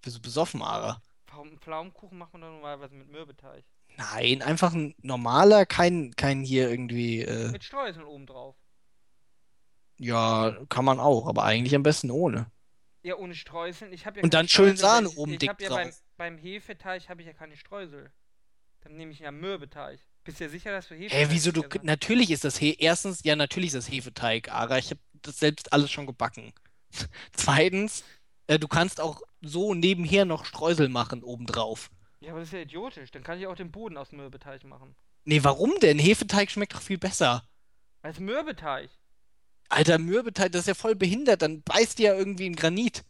Bist 0.02 0.18
du 0.18 0.22
besoffen, 0.22 0.62
Ara? 0.62 1.02
Warum 1.28 1.58
Pflaumenkuchen 1.60 2.18
macht 2.18 2.34
man 2.34 2.42
doch 2.42 2.50
normalerweise 2.50 2.96
mit 2.96 3.10
Mürbeteig? 3.10 3.64
Nein, 3.98 4.42
einfach 4.42 4.74
ein 4.74 4.96
normaler, 5.02 5.66
kein, 5.66 6.14
kein 6.16 6.44
hier 6.44 6.70
irgendwie, 6.70 7.22
äh, 7.22 7.52
Mit 7.52 7.64
Streuseln 7.64 8.06
oben 8.06 8.26
drauf. 8.26 8.56
Ja, 10.02 10.58
kann 10.70 10.86
man 10.86 11.00
auch, 11.00 11.28
aber 11.28 11.44
eigentlich 11.44 11.76
am 11.76 11.84
besten 11.84 12.12
ohne. 12.12 12.52
Ja, 13.04 13.16
ohne 13.18 13.36
Streuseln. 13.36 13.94
Ich 13.94 14.06
habe 14.06 14.20
ja 14.20 14.24
Und 14.24 14.34
dann 14.34 14.48
schön 14.48 14.78
Streusel, 14.78 14.78
Sahne 14.78 15.10
ich, 15.10 15.18
oben 15.18 15.34
ich 15.34 15.40
dick 15.40 15.50
hab 15.50 15.62
ja 15.62 15.70
beim, 15.70 15.90
drauf. 15.90 16.04
beim 16.18 16.38
Hefeteig 16.38 17.10
habe 17.10 17.22
ich 17.22 17.28
ja 17.28 17.34
keine 17.34 17.56
Streusel. 17.58 18.12
Dann 18.82 18.96
nehme 18.96 19.12
ich 19.12 19.20
ja 19.20 19.32
Mürbeteig. 19.32 20.00
Bist 20.24 20.40
du 20.40 20.46
ja 20.46 20.50
sicher, 20.50 20.72
dass 20.72 20.88
du 20.90 20.96
Hä, 21.08 21.26
Hefeteig 21.26 21.30
wieso 21.30 21.52
du, 21.52 21.64
hast? 21.64 21.84
natürlich 21.84 22.32
ist 22.32 22.44
das 22.44 22.58
He 22.58 22.76
erstens, 22.80 23.24
ja, 23.24 23.36
natürlich 23.36 23.70
ist 23.70 23.76
das 23.88 23.92
Hefeteig, 23.92 24.50
Ara, 24.52 24.78
ich 24.78 24.92
habe 24.92 25.02
das 25.22 25.38
selbst 25.40 25.74
alles 25.74 25.92
schon 25.92 26.06
gebacken. 26.08 26.54
Zweitens, 27.34 28.04
äh, 28.48 28.60
du 28.60 28.68
kannst 28.68 29.02
auch 29.02 29.22
so 29.42 29.74
nebenher 29.74 30.26
noch 30.26 30.46
Streusel 30.46 30.90
machen 30.90 31.24
obendrauf. 31.24 31.92
Ja, 32.22 32.32
aber 32.32 32.40
das 32.40 32.50
ist 32.50 32.54
ja 32.54 32.60
idiotisch. 32.62 33.12
Dann 33.12 33.22
kann 33.24 33.38
ich 33.40 33.48
auch 33.48 33.56
den 33.56 33.72
Boden 33.72 33.98
aus 33.98 34.12
Mürbeteig 34.14 34.64
machen. 34.64 34.96
Nee, 35.26 35.44
warum 35.44 35.74
denn? 35.82 35.98
Hefeteig 36.00 36.52
schmeckt 36.52 36.74
doch 36.76 36.82
viel 36.82 36.98
besser. 37.00 37.44
Als 38.04 38.20
Mürbeteig. 38.20 38.92
Alter, 39.72 39.98
Mürbeteig, 39.98 40.52
das 40.52 40.62
ist 40.62 40.68
ja 40.68 40.74
voll 40.74 40.96
behindert. 40.96 41.42
Dann 41.42 41.62
beißt 41.64 41.98
die 42.00 42.04
ja 42.04 42.14
irgendwie 42.16 42.46
in 42.46 42.56
Granit. 42.56 43.04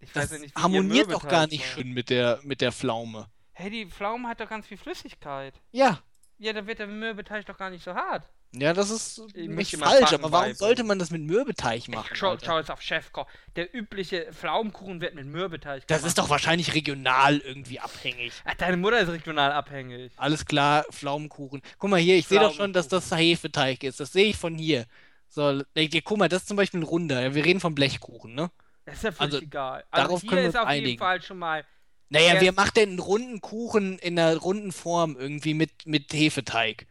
Ich 0.00 0.12
Das 0.12 0.24
weiß 0.24 0.32
ja 0.32 0.38
nicht, 0.38 0.56
wie 0.56 0.62
harmoniert 0.62 1.10
doch 1.10 1.26
gar 1.26 1.46
nicht 1.46 1.64
schön 1.66 1.92
mit 1.92 2.10
der, 2.10 2.40
mit 2.42 2.60
der 2.60 2.72
Pflaume. 2.72 3.28
Hey, 3.52 3.70
die 3.70 3.86
Pflaume 3.86 4.28
hat 4.28 4.40
doch 4.40 4.48
ganz 4.48 4.66
viel 4.66 4.76
Flüssigkeit. 4.76 5.54
Ja, 5.72 6.00
Ja, 6.38 6.52
dann 6.52 6.66
wird 6.66 6.78
der 6.78 6.86
Mürbeteig 6.86 7.46
doch 7.46 7.56
gar 7.56 7.70
nicht 7.70 7.82
so 7.82 7.94
hart. 7.94 8.22
ja, 8.52 8.74
das 8.74 8.90
ist 8.90 9.22
Ich 9.34 9.48
nicht 9.48 9.76
falsch, 9.78 10.12
aber 10.12 10.24
warum 10.24 10.30
beibringen. 10.32 10.56
sollte 10.56 10.84
man 10.84 10.98
das 10.98 11.10
mit 11.10 11.22
Mürbeteig 11.22 11.88
machen? 11.88 12.10
Ich 12.12 12.18
schau, 12.18 12.36
schau 12.44 12.58
jetzt 12.58 12.70
auf 12.70 12.82
Chefkoch. 12.82 13.26
Der 13.56 13.74
übliche 13.74 14.30
Pflaumenkuchen 14.32 15.00
wird 15.00 15.14
mit 15.14 15.24
Mürbeteig 15.26 15.86
Das 15.86 15.98
gemacht. 16.00 16.08
ist 16.08 16.18
doch 16.18 16.28
wahrscheinlich 16.28 16.74
regional 16.74 17.38
irgendwie 17.38 17.80
abhängig. 17.80 18.34
Ach, 18.44 18.54
deine 18.54 18.76
Mutter 18.76 19.00
ist 19.00 19.08
regional 19.08 19.50
abhängig. 19.52 20.12
Alles 20.16 20.44
klar, 20.44 20.84
Pflaumenkuchen. 20.90 21.62
Guck 21.78 21.90
mal 21.90 21.98
hier, 21.98 22.16
ich 22.16 22.26
sehe 22.28 22.38
doch 22.38 22.54
schon, 22.54 22.74
dass 22.74 22.88
das. 22.88 23.10
Hefeteig 23.10 23.82
ist. 23.82 23.98
Das 23.98 24.12
sehe 24.12 24.26
ich 24.26 24.36
von 24.36 24.54
hier. 24.56 24.84
So, 25.28 25.62
guck 26.04 26.18
mal, 26.18 26.28
das 26.28 26.42
ist 26.42 26.48
zum 26.48 26.56
Beispiel 26.56 26.80
ein 26.80 26.84
runder. 26.84 27.34
Wir 27.34 27.44
reden 27.44 27.60
von 27.60 27.74
Blechkuchen, 27.74 28.34
ne? 28.34 28.50
Das 28.84 28.96
ist 28.96 29.02
ja 29.04 29.12
völlig 29.12 29.34
Also, 29.34 29.44
egal. 29.44 29.84
Also 29.90 30.06
darauf 30.06 30.20
hier 30.20 30.30
können 30.30 30.42
wir 30.42 30.48
ist 30.48 30.56
auf 30.56 30.70
jeden 30.70 30.84
einigen. 30.84 30.98
Fall 30.98 31.22
schon 31.22 31.38
mal. 31.38 31.64
Naja, 32.08 32.34
Ja. 32.34 32.40
wer 32.40 32.52
macht 32.52 32.76
denn 32.76 32.90
einen 32.90 32.98
runden 33.00 33.40
Kuchen 33.40 33.98
in 33.98 34.18
einer 34.18 34.36
runden 34.36 34.72
Form 34.72 35.16
irgendwie 35.16 35.54
mit, 35.54 35.86
mit 35.86 36.12
Hefeteig? 36.12 36.86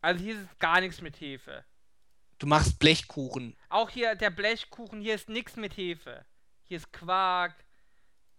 Also 0.00 0.24
hier 0.24 0.34
ist 0.40 0.58
gar 0.58 0.80
nichts 0.80 1.00
mit 1.00 1.20
Hefe. 1.20 1.64
Du 2.38 2.46
machst 2.46 2.78
Blechkuchen. 2.78 3.56
Auch 3.68 3.90
hier 3.90 4.14
der 4.16 4.30
Blechkuchen, 4.30 5.00
hier 5.00 5.14
ist 5.14 5.28
nichts 5.28 5.56
mit 5.56 5.76
Hefe. 5.76 6.24
Hier 6.64 6.78
ist 6.78 6.92
Quark. 6.92 7.54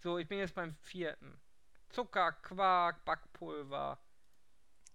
So, 0.02 0.18
ich 0.18 0.28
bin 0.28 0.40
jetzt 0.40 0.56
beim 0.56 0.76
vierten. 0.82 1.40
Zucker, 1.90 2.34
Quark, 2.34 3.06
Backpulver. 3.06 4.00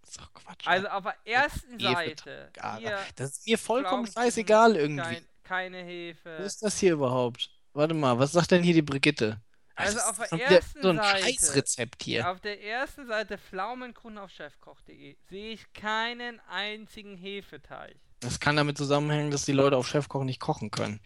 Das 0.09 0.17
ist 0.17 0.21
doch 0.23 0.33
Quatsch. 0.33 0.67
Also 0.67 0.89
auf 0.89 1.05
der 1.05 1.17
ersten 1.25 1.79
Seite. 1.79 2.51
Hier 2.79 2.99
das 3.17 3.31
ist 3.33 3.47
mir 3.47 3.59
vollkommen 3.59 4.07
scheißegal 4.07 4.77
irgendwie. 4.77 5.03
Kein, 5.03 5.25
keine 5.45 5.83
Wo 5.85 5.89
Hefe. 5.89 6.31
ist 6.31 6.63
das 6.63 6.79
hier 6.79 6.95
überhaupt? 6.95 7.51
Warte 7.75 7.93
mal, 7.95 8.19
was 8.19 8.33
sagt 8.33 8.51
denn 8.51 8.63
hier 8.63 8.73
die 8.75 8.83
Brigitte? 8.83 9.41
Also 9.75 9.97
Das 9.99 10.07
auf 10.21 10.29
der 10.31 10.41
ersten 10.51 10.83
so 10.83 10.89
ein 10.89 10.97
Seite- 10.97 11.19
Scheißrezept 11.25 12.03
hier. 12.03 12.29
Auf 12.31 12.41
der 12.41 12.63
ersten 12.65 13.07
Seite 13.07 13.37
Pflaumenkuchen 13.39 14.17
auf 14.19 14.31
chefkoch.de 14.31 15.17
sehe 15.29 15.53
ich 15.53 15.73
keinen 15.75 16.41
einzigen 16.49 17.17
Hefeteig. 17.17 17.95
Das 18.21 18.41
kann 18.41 18.57
damit 18.57 18.77
zusammenhängen, 18.79 19.31
dass 19.31 19.45
die 19.45 19.53
Leute 19.53 19.77
auf 19.77 19.87
Chefkoch 19.87 20.25
nicht 20.25 20.41
kochen 20.41 20.71
können. 20.73 21.01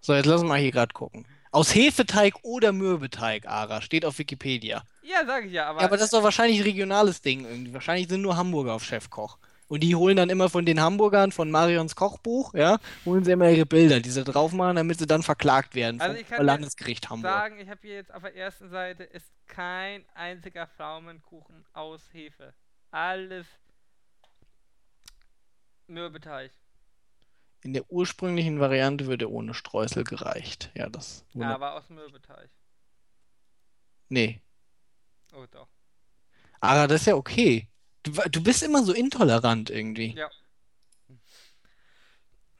So, 0.00 0.14
jetzt 0.14 0.26
lass 0.26 0.42
mal 0.42 0.58
hier 0.58 0.72
gerade 0.72 0.92
gucken. 0.92 1.26
Aus 1.58 1.74
Hefeteig 1.74 2.34
oder 2.42 2.70
Mürbeteig, 2.72 3.48
Ara, 3.48 3.82
steht 3.82 4.04
auf 4.04 4.20
Wikipedia. 4.20 4.84
Ja, 5.02 5.26
sage 5.26 5.48
ich 5.48 5.52
ja, 5.54 5.66
aber. 5.66 5.80
Ja, 5.80 5.86
aber 5.86 5.96
das 5.96 6.04
ist 6.04 6.12
doch 6.12 6.22
wahrscheinlich 6.22 6.60
ein 6.60 6.62
regionales 6.62 7.20
Ding 7.20 7.44
irgendwie. 7.44 7.74
Wahrscheinlich 7.74 8.06
sind 8.06 8.22
nur 8.22 8.36
Hamburger 8.36 8.74
auf 8.74 8.84
Chefkoch. 8.84 9.38
Und 9.66 9.82
die 9.82 9.96
holen 9.96 10.16
dann 10.16 10.30
immer 10.30 10.48
von 10.50 10.64
den 10.64 10.80
Hamburgern, 10.80 11.32
von 11.32 11.50
Marions 11.50 11.96
Kochbuch, 11.96 12.54
ja, 12.54 12.78
holen 13.04 13.24
sie 13.24 13.32
immer 13.32 13.50
ihre 13.50 13.66
Bilder, 13.66 13.98
die 13.98 14.10
sie 14.10 14.22
drauf 14.22 14.52
machen, 14.52 14.76
damit 14.76 15.00
sie 15.00 15.08
dann 15.08 15.24
verklagt 15.24 15.74
werden 15.74 16.00
Also 16.00 16.12
vom 16.14 16.22
ich 16.22 16.28
kann 16.28 16.38
dir 16.38 16.44
Landesgericht 16.44 17.10
Hamburg. 17.10 17.32
sagen, 17.32 17.58
ich 17.58 17.68
habe 17.68 17.80
hier 17.82 17.96
jetzt 17.96 18.14
auf 18.14 18.22
der 18.22 18.36
ersten 18.36 18.70
Seite 18.70 19.02
ist 19.02 19.26
kein 19.48 20.04
einziger 20.14 20.68
Pflaumenkuchen 20.68 21.66
aus 21.72 22.02
Hefe. 22.12 22.54
Alles 22.92 23.48
Mürbeteig. 25.88 26.52
In 27.62 27.72
der 27.72 27.90
ursprünglichen 27.90 28.60
Variante 28.60 29.06
wird 29.06 29.22
er 29.22 29.30
ohne 29.30 29.52
Streusel 29.52 30.04
gereicht. 30.04 30.70
Ja, 30.74 30.88
das. 30.88 31.24
Ja, 31.34 31.54
aber 31.54 31.74
aus 31.74 31.88
Mürbeteig. 31.90 32.50
Nee. 34.08 34.40
Oh 35.34 35.44
doch. 35.50 35.68
Ara, 36.60 36.86
das 36.86 37.02
ist 37.02 37.06
ja 37.06 37.14
okay. 37.14 37.68
Du, 38.02 38.12
du 38.12 38.42
bist 38.42 38.62
immer 38.62 38.82
so 38.84 38.92
intolerant 38.92 39.70
irgendwie. 39.70 40.14
Ja. 40.14 40.30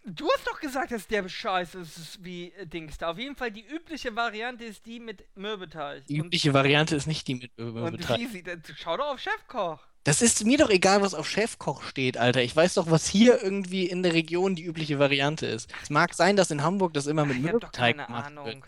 Du 0.05 0.29
hast 0.31 0.47
doch 0.47 0.59
gesagt, 0.59 0.91
dass 0.91 1.07
der 1.07 1.29
Scheiße 1.29 1.81
ist 1.81 2.25
wie 2.25 2.51
äh, 2.53 2.67
Dings 2.67 2.97
da. 2.97 3.11
Auf 3.11 3.19
jeden 3.19 3.37
Fall 3.37 3.51
die 3.51 3.65
übliche 3.67 4.17
Variante 4.17 4.65
ist 4.65 4.87
die 4.87 5.01
mit 5.01 5.25
Mürbeteig. 5.37 6.07
Die 6.07 6.17
übliche 6.17 6.55
Variante 6.55 6.97
ist 6.97 7.07
nicht 7.07 7.29
die 7.29 7.35
mit 7.35 7.59
und, 7.59 7.77
und 7.77 8.09
wie 8.17 8.27
sieht? 8.27 8.49
Schau 8.77 8.97
doch 8.97 9.13
auf 9.13 9.21
Chefkoch. 9.21 9.87
Das 10.09 10.23
ist 10.23 10.43
mir 10.47 10.57
doch 10.57 10.71
egal, 10.71 11.03
was 11.03 11.13
auf 11.13 11.29
Chefkoch 11.29 11.83
steht, 11.83 12.17
Alter. 12.17 12.43
Ich 12.43 12.57
weiß 12.57 12.73
doch, 12.73 12.91
was 12.91 13.07
hier 13.07 13.43
irgendwie 13.43 13.85
in 13.85 14.03
der 14.03 14.15
Region 14.15 14.55
die 14.55 14.65
übliche 14.65 14.99
Variante 14.99 15.45
ist. 15.45 15.71
Es 15.83 15.91
mag 15.91 16.15
sein, 16.15 16.35
dass 16.35 16.51
in 16.51 16.63
Hamburg 16.63 16.95
das 16.95 17.07
immer 17.07 17.27
mit 17.27 17.43
Mürbeteig 17.43 17.95
keine 17.95 18.07
gemacht 18.07 18.27
Ahnung. 18.29 18.47
wird. 18.47 18.63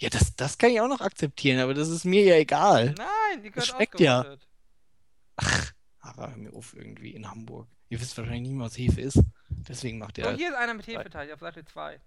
Ja, 0.00 0.10
das, 0.10 0.36
das 0.36 0.58
kann 0.58 0.70
ich 0.70 0.82
auch 0.82 0.88
noch 0.88 1.00
akzeptieren, 1.00 1.60
aber 1.60 1.72
das 1.72 1.88
ist 1.88 2.04
mir 2.04 2.22
ja 2.24 2.34
egal. 2.34 2.94
Nein, 2.98 3.42
die 3.42 3.50
gehört 3.50 3.68
schmeckt 3.68 4.00
ja. 4.00 4.18
ausgerottet. 4.18 4.48
Aber 6.00 6.28
hör 6.28 6.36
mir 6.36 6.52
auf, 6.52 6.76
irgendwie 6.76 7.12
in 7.12 7.30
Hamburg. 7.30 7.68
Ihr 7.88 7.98
wisst 7.98 8.18
wahrscheinlich 8.18 8.42
nicht 8.42 8.52
mal, 8.52 8.66
was 8.66 8.76
Hefe 8.76 9.00
ist. 9.00 9.18
Deswegen 9.48 9.96
macht 9.96 10.18
ihr 10.18 10.24
So, 10.24 10.30
das. 10.32 10.38
hier 10.38 10.50
ist 10.50 10.56
einer 10.56 10.74
mit 10.74 10.86
Hefeteig 10.86 11.32
auf 11.32 11.40
Seite 11.40 11.64
2. 11.64 12.00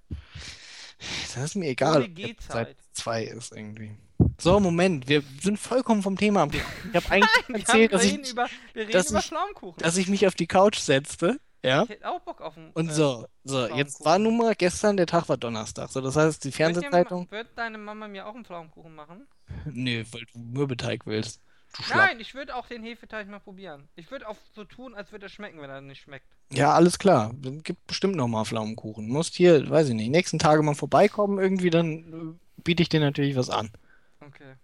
Das 1.33 1.37
ist 1.43 1.55
mir 1.55 1.69
egal, 1.69 2.03
ob 2.03 2.13
Gehzeit. 2.13 2.77
2 2.93 3.23
ist 3.23 3.51
irgendwie. 3.51 3.97
So, 4.37 4.59
Moment, 4.59 5.07
wir 5.07 5.23
sind 5.41 5.57
vollkommen 5.59 6.01
vom 6.01 6.17
Thema 6.17 6.43
abgekommen. 6.43 6.73
Ich 6.89 6.95
habe 6.95 7.11
eigentlich 7.11 7.29
Wir, 7.47 7.55
erzählt, 7.57 7.93
dass 7.93 8.03
ich, 8.03 8.31
über, 8.31 8.47
dass 8.91 9.11
ich- 9.11 9.31
dass 9.77 9.97
ich 9.97 10.07
mich 10.07 10.27
auf 10.27 10.35
die 10.35 10.47
Couch 10.47 10.77
setzte. 10.77 11.39
Ja. 11.63 11.83
Ich 11.83 11.89
hätte 11.89 12.07
auch 12.11 12.19
Bock 12.21 12.41
auf 12.41 12.55
einen. 12.57 12.69
Und 12.73 12.89
äh, 12.89 12.93
so, 12.93 13.25
so, 13.43 13.65
jetzt 13.67 14.05
war 14.05 14.19
nun 14.19 14.37
mal 14.37 14.53
gestern, 14.53 14.97
der 14.97 15.07
Tag 15.07 15.27
war 15.29 15.37
Donnerstag. 15.37 15.89
So, 15.89 15.99
das 15.99 16.15
heißt, 16.15 16.43
die 16.43 16.51
Fernsehzeitung. 16.51 17.25
Wird 17.31 17.47
deine 17.55 17.79
Mama 17.79 18.07
mir 18.07 18.27
auch 18.27 18.35
einen 18.35 18.45
Pflaumenkuchen 18.45 18.93
machen? 18.93 19.25
Nö, 19.65 20.03
weil 20.11 20.21
du 20.31 20.39
Mürbeteig 20.39 21.07
willst. 21.07 21.41
Nein, 21.89 22.19
ich 22.21 22.33
würde 22.35 22.55
auch 22.55 22.67
den 22.67 22.83
Hefeteig 22.83 23.27
mal 23.27 23.39
probieren. 23.39 23.89
Ich 23.95 24.09
würde 24.09 24.29
auch 24.29 24.37
so 24.53 24.63
tun, 24.63 24.93
als 24.95 25.11
würde 25.11 25.25
er 25.25 25.29
schmecken, 25.29 25.59
wenn 25.59 25.69
er 25.69 25.81
nicht 25.81 26.03
schmeckt. 26.03 26.25
Ja, 26.53 26.71
alles 26.73 26.99
klar. 26.99 27.33
Gibt 27.63 27.85
bestimmt 27.87 28.15
noch 28.15 28.27
mal 28.29 28.45
Pflaumenkuchen. 28.45 29.09
Musst 29.09 29.33
hier, 29.35 29.67
weiß 29.69 29.89
ich 29.89 29.95
nicht, 29.95 30.09
nächsten 30.09 30.39
Tage 30.39 30.61
mal 30.61 30.75
vorbeikommen 30.75 31.37
irgendwie, 31.39 31.69
dann 31.71 32.37
äh, 32.37 32.61
biete 32.61 32.83
ich 32.83 32.89
dir 32.89 32.99
natürlich 33.01 33.35
was 33.35 33.49
an. 33.49 33.71
Okay. 34.19 34.55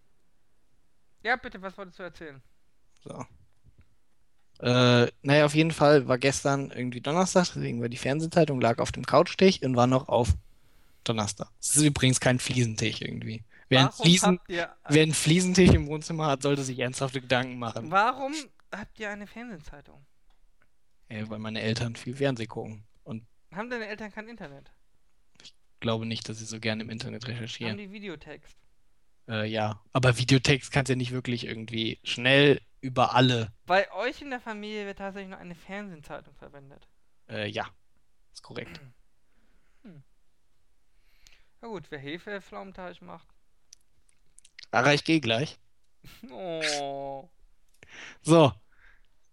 Ja, 1.24 1.36
bitte, 1.36 1.62
was 1.62 1.78
wolltest 1.78 2.00
du 2.00 2.04
erzählen? 2.04 2.42
So. 3.04 3.26
Äh, 4.60 5.12
naja, 5.24 5.46
auf 5.46 5.56
jeden 5.56 5.72
Fall 5.72 6.08
war 6.08 6.18
gestern 6.18 6.72
irgendwie 6.72 7.02
Donnerstag, 7.02 7.46
deswegen 7.56 7.82
war 7.82 7.90
die 7.90 7.98
Fernsehzeitung, 7.98 8.62
lag 8.62 8.80
auf 8.80 8.92
dem 8.92 9.06
Couchtisch 9.06 9.62
und 9.64 9.76
war 9.76 9.88
noch 9.88 10.08
auf 10.08 10.30
Donnerstag. 11.04 11.50
Es 11.60 11.76
ist 11.76 11.84
übrigens 11.84 12.20
kein 12.20 12.40
Fliesentisch 12.40 13.02
irgendwie. 13.02 13.44
Wer 13.70 13.80
einen, 13.82 13.92
Fliesen, 13.92 14.40
ihr, 14.48 14.70
wer 14.90 15.04
einen 15.04 15.14
Fliesentisch 15.14 15.72
im 15.72 15.88
Wohnzimmer 15.88 16.28
hat, 16.28 16.44
sollte 16.44 16.64
sich 16.64 16.78
ernsthafte 16.80 17.22
Gedanken 17.22 17.58
machen. 17.58 17.90
warum 17.90 18.34
habt 18.72 19.00
ihr 19.00 19.10
eine 19.10 19.26
Fernsehzeitung? 19.28 20.06
Äh, 21.08 21.26
weil 21.28 21.40
meine 21.40 21.62
Eltern 21.62 21.96
viel 21.96 22.16
Fernseh 22.16 22.46
gucken. 22.46 22.84
Und 23.04 23.26
Haben 23.54 23.70
deine 23.70 23.88
Eltern 23.88 24.12
kein 24.12 24.28
Internet? 24.28 24.72
glaube 25.82 26.06
nicht, 26.06 26.30
dass 26.30 26.38
sie 26.38 26.46
so 26.46 26.60
gerne 26.60 26.84
im 26.84 26.90
Internet 26.90 27.24
Haben 27.24 27.34
recherchieren. 27.34 27.78
die 27.78 27.92
Videotext? 27.92 28.56
Äh, 29.28 29.48
ja. 29.48 29.82
Aber 29.94 30.18
Videotext 30.18 30.72
kannst 30.72 30.90
du 30.90 30.94
ja 30.94 30.98
nicht 30.98 31.12
wirklich 31.12 31.46
irgendwie 31.46 32.00
schnell 32.04 32.62
über 32.82 33.16
alle. 33.16 33.54
Bei 33.66 33.92
euch 33.94 34.22
in 34.22 34.30
der 34.30 34.40
Familie 34.40 34.86
wird 34.86 34.98
tatsächlich 34.98 35.30
nur 35.30 35.40
eine 35.40 35.56
Fernsehzeitung 35.56 36.34
verwendet. 36.36 36.88
Äh, 37.30 37.48
ja. 37.48 37.68
Ist 38.34 38.42
korrekt. 38.42 38.82
Na 41.62 41.68
gut, 41.68 41.84
wer 41.92 42.00
Hefe 42.00 42.42
Pflaumenteig 42.42 43.02
macht. 43.04 43.28
Aber 44.72 44.94
ich 44.94 45.04
gehe 45.04 45.22
gleich. 45.22 45.58
Oh. 46.32 47.30
So. 48.24 48.52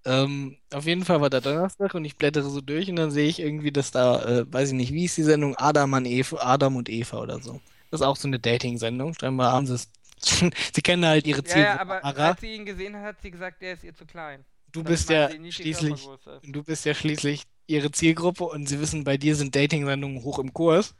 Ähm, 0.05 0.59
auf 0.72 0.84
jeden 0.84 1.05
Fall 1.05 1.22
war 1.22 1.30
da 1.30 1.41
Donnerstag 1.41 1.95
und 1.95 2.05
ich 2.05 2.16
blättere 2.16 2.51
so 2.51 2.61
durch 2.61 2.91
und 2.91 2.97
dann 2.97 3.11
sehe 3.11 3.28
ich 3.28 3.41
irgendwie, 3.41 3.72
dass 3.72 3.91
da, 3.91 4.22
äh, 4.22 4.53
weiß 4.53 4.68
ich 4.70 4.74
nicht, 4.74 4.93
wie 4.93 5.07
ist 5.07 5.16
die 5.16 5.22
Sendung? 5.22 5.57
Adam 5.57 5.95
an 5.95 6.05
Eva, 6.05 6.36
Adam 6.41 6.76
und 6.76 6.91
Eva 6.91 7.20
oder 7.20 7.41
so. 7.41 7.62
Das 7.91 8.01
ist 8.01 8.07
auch 8.07 8.16
so 8.16 8.28
eine 8.28 8.39
Dating-Sendung. 8.39 9.14
Scheinbar 9.18 9.53
haben 9.53 9.66
sie 9.66 9.74
es. 9.74 9.89
Sie 10.74 10.82
kennen 10.82 11.05
halt 11.07 11.26
ihre 11.28 11.43
Ja, 11.47 11.57
ja, 11.57 11.78
Zielgruppe. 11.78 12.05
aber 12.05 12.18
als 12.24 12.41
sie 12.41 12.53
ihn 12.55 12.66
gesehen 12.66 12.97
hat, 12.97 13.05
hat 13.05 13.22
sie 13.22 13.30
gesagt, 13.30 13.62
der 13.62 13.74
ist 13.74 13.84
ihr 13.84 13.95
zu 13.95 14.05
klein. 14.05 14.45
Du 14.72 14.82
Das 14.82 14.91
bist 14.91 15.11
ja 15.11 15.30
schließlich, 15.30 16.09
du 16.43 16.62
bist 16.64 16.84
ja 16.84 16.93
schließlich 16.95 17.45
ihre 17.68 17.91
Zielgruppe 17.93 18.45
und 18.45 18.68
sie 18.68 18.80
wissen, 18.80 19.05
bei 19.05 19.16
dir 19.16 19.36
sind 19.36 19.55
Dating-Sendungen 19.55 20.22
hoch 20.24 20.39
im 20.41 20.53
Kurs. 20.53 20.95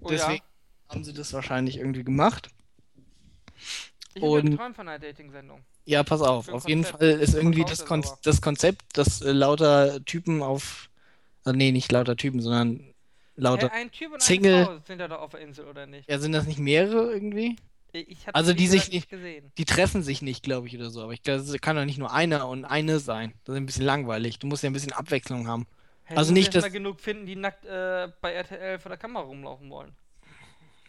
Oh 0.00 0.08
Deswegen 0.08 0.42
ja, 0.42 0.94
haben 0.94 1.04
sie 1.04 1.12
das 1.12 1.32
wahrscheinlich 1.34 1.76
irgendwie 1.76 2.04
gemacht. 2.04 2.48
ich 4.14 4.22
und- 4.22 4.56
Träumen 4.56 4.74
von 4.74 4.88
einer 4.88 4.98
Dating-Sendung. 4.98 5.60
Ja, 5.84 6.02
pass 6.04 6.20
auf. 6.22 6.48
Auf 6.48 6.68
jeden. 6.68 6.84
Fall 6.84 7.02
ist 7.20 7.34
irgendwie 7.34 7.64
das, 7.64 7.84
Kon 7.84 8.04
das 8.22 8.40
Konzept, 8.40 8.96
dass 8.96 9.20
äh, 9.20 9.32
lauter 9.32 10.04
Typen 10.04 10.40
auf. 10.42 10.88
Also 11.44 11.56
nee, 11.56 11.72
nicht 11.72 11.90
lauter 11.90 12.16
Typen, 12.16 12.40
sondern 12.40 12.91
lauter. 13.36 13.70
Hey, 13.70 13.82
ein 13.82 13.90
Typ 13.90 14.12
und 14.12 14.22
Single- 14.22 14.54
eine 14.54 14.64
Frau 14.66 14.78
sind 14.86 14.98
da 14.98 15.08
doch 15.08 15.20
auf 15.20 15.30
der 15.32 15.40
Insel, 15.40 15.66
oder 15.66 15.86
nicht? 15.86 16.08
Ja, 16.10 16.18
sind 16.18 16.32
das 16.32 16.46
nicht 16.46 16.58
mehrere 16.58 17.12
irgendwie? 17.12 17.56
Also 18.32 18.54
die 18.54 18.68
sich 18.68 18.90
nicht 18.90 19.10
gesehen. 19.10 19.52
Die 19.58 19.66
treffen 19.66 20.02
sich 20.02 20.22
nicht, 20.22 20.42
glaube 20.42 20.66
ich, 20.66 20.74
oder 20.76 20.88
so. 20.88 21.02
Aber 21.02 21.12
ich 21.12 21.22
glaube, 21.22 21.40
es 21.42 21.60
kann 21.60 21.76
doch 21.76 21.84
nicht 21.84 21.98
nur 21.98 22.10
einer 22.10 22.48
und 22.48 22.64
eine 22.64 22.98
sein. 23.00 23.34
Das 23.44 23.52
ist 23.54 23.58
ein 23.58 23.66
bisschen 23.66 23.84
langweilig. 23.84 24.38
Du 24.38 24.46
musst 24.46 24.62
ja 24.62 24.70
ein 24.70 24.72
bisschen 24.72 24.92
Abwechslung 24.92 25.46
haben. 25.46 25.66
Hey, 26.04 26.16
Also 26.16 26.32
nicht, 26.32 26.54
dass- 26.54 26.72
genug 26.72 27.00
finden, 27.00 27.26
die 27.26 27.36
nackt 27.36 27.66
äh, 27.66 28.08
bei 28.22 28.32
RTL 28.32 28.78
vor 28.78 28.88
der 28.88 28.96
Kamera 28.98 29.24
rumlaufen 29.24 29.68
wollen. 29.68 29.94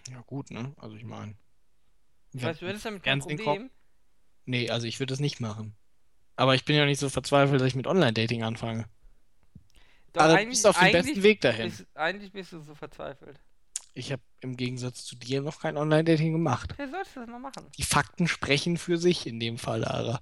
Ja, 0.09 0.21
gut, 0.25 0.49
ne? 0.51 0.73
Also 0.77 0.95
ich 0.95 1.03
meine. 1.03 1.35
Ich 2.33 2.41
weiß, 2.41 2.59
du 2.59 2.67
hättest 2.67 2.85
damit 2.85 3.03
kein 3.03 3.19
Problem. 3.19 3.69
Nee, 4.45 4.69
also 4.69 4.87
ich 4.87 4.99
würde 4.99 5.11
das 5.11 5.19
nicht 5.19 5.39
machen. 5.41 5.75
Aber 6.35 6.55
ich 6.55 6.65
bin 6.65 6.75
ja 6.75 6.85
nicht 6.85 6.99
so 6.99 7.09
verzweifelt, 7.09 7.59
dass 7.61 7.67
ich 7.67 7.75
mit 7.75 7.85
Online-Dating 7.85 8.43
anfange. 8.43 8.85
Doch, 10.13 10.21
Aber 10.23 10.37
du 10.37 10.45
bist 10.45 10.65
auf 10.67 10.77
dem 10.79 10.91
besten 10.91 11.23
Weg 11.23 11.41
dahin. 11.41 11.69
Bist, 11.69 11.85
eigentlich 11.95 12.31
bist 12.31 12.51
du 12.53 12.59
so 12.61 12.75
verzweifelt. 12.75 13.39
Ich 13.95 14.11
habe 14.11 14.21
im 14.41 14.57
Gegensatz 14.57 15.05
zu 15.05 15.15
dir 15.15 15.41
noch 15.41 15.59
kein 15.59 15.77
Online-Dating 15.77 16.31
gemacht. 16.31 16.73
Wer 16.77 16.89
sollst 16.89 17.15
du 17.15 17.19
das 17.21 17.29
mal 17.29 17.39
machen? 17.39 17.69
Die 17.77 17.83
Fakten 17.83 18.27
sprechen 18.27 18.77
für 18.77 18.97
sich 18.97 19.27
in 19.27 19.39
dem 19.39 19.57
Fall, 19.57 19.81
Lara. 19.81 20.19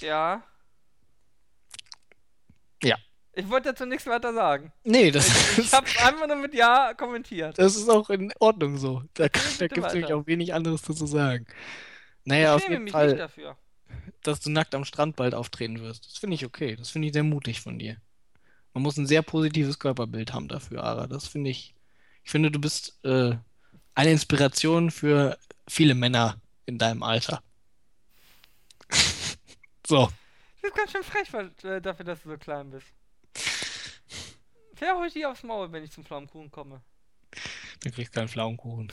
Ja. 0.00 0.42
Ja. 2.82 2.96
Ich 3.34 3.48
wollte 3.48 3.70
dazu 3.70 3.86
nichts 3.86 4.06
weiter 4.06 4.34
sagen. 4.34 4.72
Nee, 4.84 5.10
das, 5.10 5.58
Ich, 5.58 5.66
ich 5.66 5.72
habe 5.72 5.86
einfach 6.00 6.26
nur 6.26 6.36
mit 6.36 6.54
Ja 6.54 6.92
kommentiert. 6.94 7.58
das 7.58 7.76
ist 7.76 7.88
auch 7.88 8.10
in 8.10 8.32
Ordnung 8.40 8.76
so. 8.78 9.02
Da, 9.14 9.24
da 9.24 9.68
gibt 9.68 9.86
es 9.86 9.94
nämlich 9.94 10.12
auch 10.12 10.26
wenig 10.26 10.52
anderes 10.54 10.82
zu 10.82 10.92
sagen. 11.06 11.46
Naja, 12.24 12.54
auf 12.54 12.60
ich 12.60 12.64
schäme 12.64 12.74
jeden 12.74 12.84
mich 12.84 12.92
Fall, 12.92 13.08
nicht 13.08 13.20
dafür. 13.20 13.56
dass 14.22 14.40
du 14.40 14.50
nackt 14.50 14.74
am 14.74 14.84
Strand 14.84 15.16
bald 15.16 15.34
auftreten 15.34 15.80
wirst. 15.80 16.06
Das 16.06 16.18
finde 16.18 16.34
ich 16.34 16.44
okay. 16.44 16.76
Das 16.76 16.90
finde 16.90 17.08
ich 17.08 17.14
sehr 17.14 17.22
mutig 17.24 17.60
von 17.60 17.78
dir. 17.78 17.96
Man 18.74 18.82
muss 18.82 18.96
ein 18.96 19.06
sehr 19.06 19.22
positives 19.22 19.78
Körperbild 19.78 20.32
haben 20.32 20.48
dafür, 20.48 20.82
Ara. 20.84 21.06
Das 21.06 21.26
finde 21.26 21.50
ich. 21.50 21.74
Ich 22.24 22.30
finde, 22.30 22.50
du 22.50 22.60
bist 22.60 23.04
äh, 23.04 23.36
eine 23.94 24.10
Inspiration 24.10 24.90
für 24.90 25.36
viele 25.68 25.94
Männer 25.94 26.40
in 26.66 26.78
deinem 26.78 27.02
Alter. 27.02 27.42
So. 29.84 30.08
Das 30.62 30.70
ist 30.70 30.76
ganz 30.76 30.92
schön 30.92 31.02
frech 31.02 31.32
weil, 31.32 31.50
äh, 31.64 31.80
dafür, 31.82 32.04
dass 32.04 32.22
du 32.22 32.30
so 32.30 32.38
klein 32.38 32.70
bist. 32.70 32.86
Wer 34.78 34.96
holt 34.96 35.12
die 35.14 35.26
aufs 35.26 35.42
Maul, 35.42 35.70
wenn 35.72 35.82
ich 35.82 35.90
zum 35.90 36.04
Pflaumenkuchen 36.04 36.52
komme? 36.52 36.80
Du 37.82 37.90
kriegst 37.90 38.12
keinen 38.12 38.28
Pflaumenkuchen. 38.28 38.92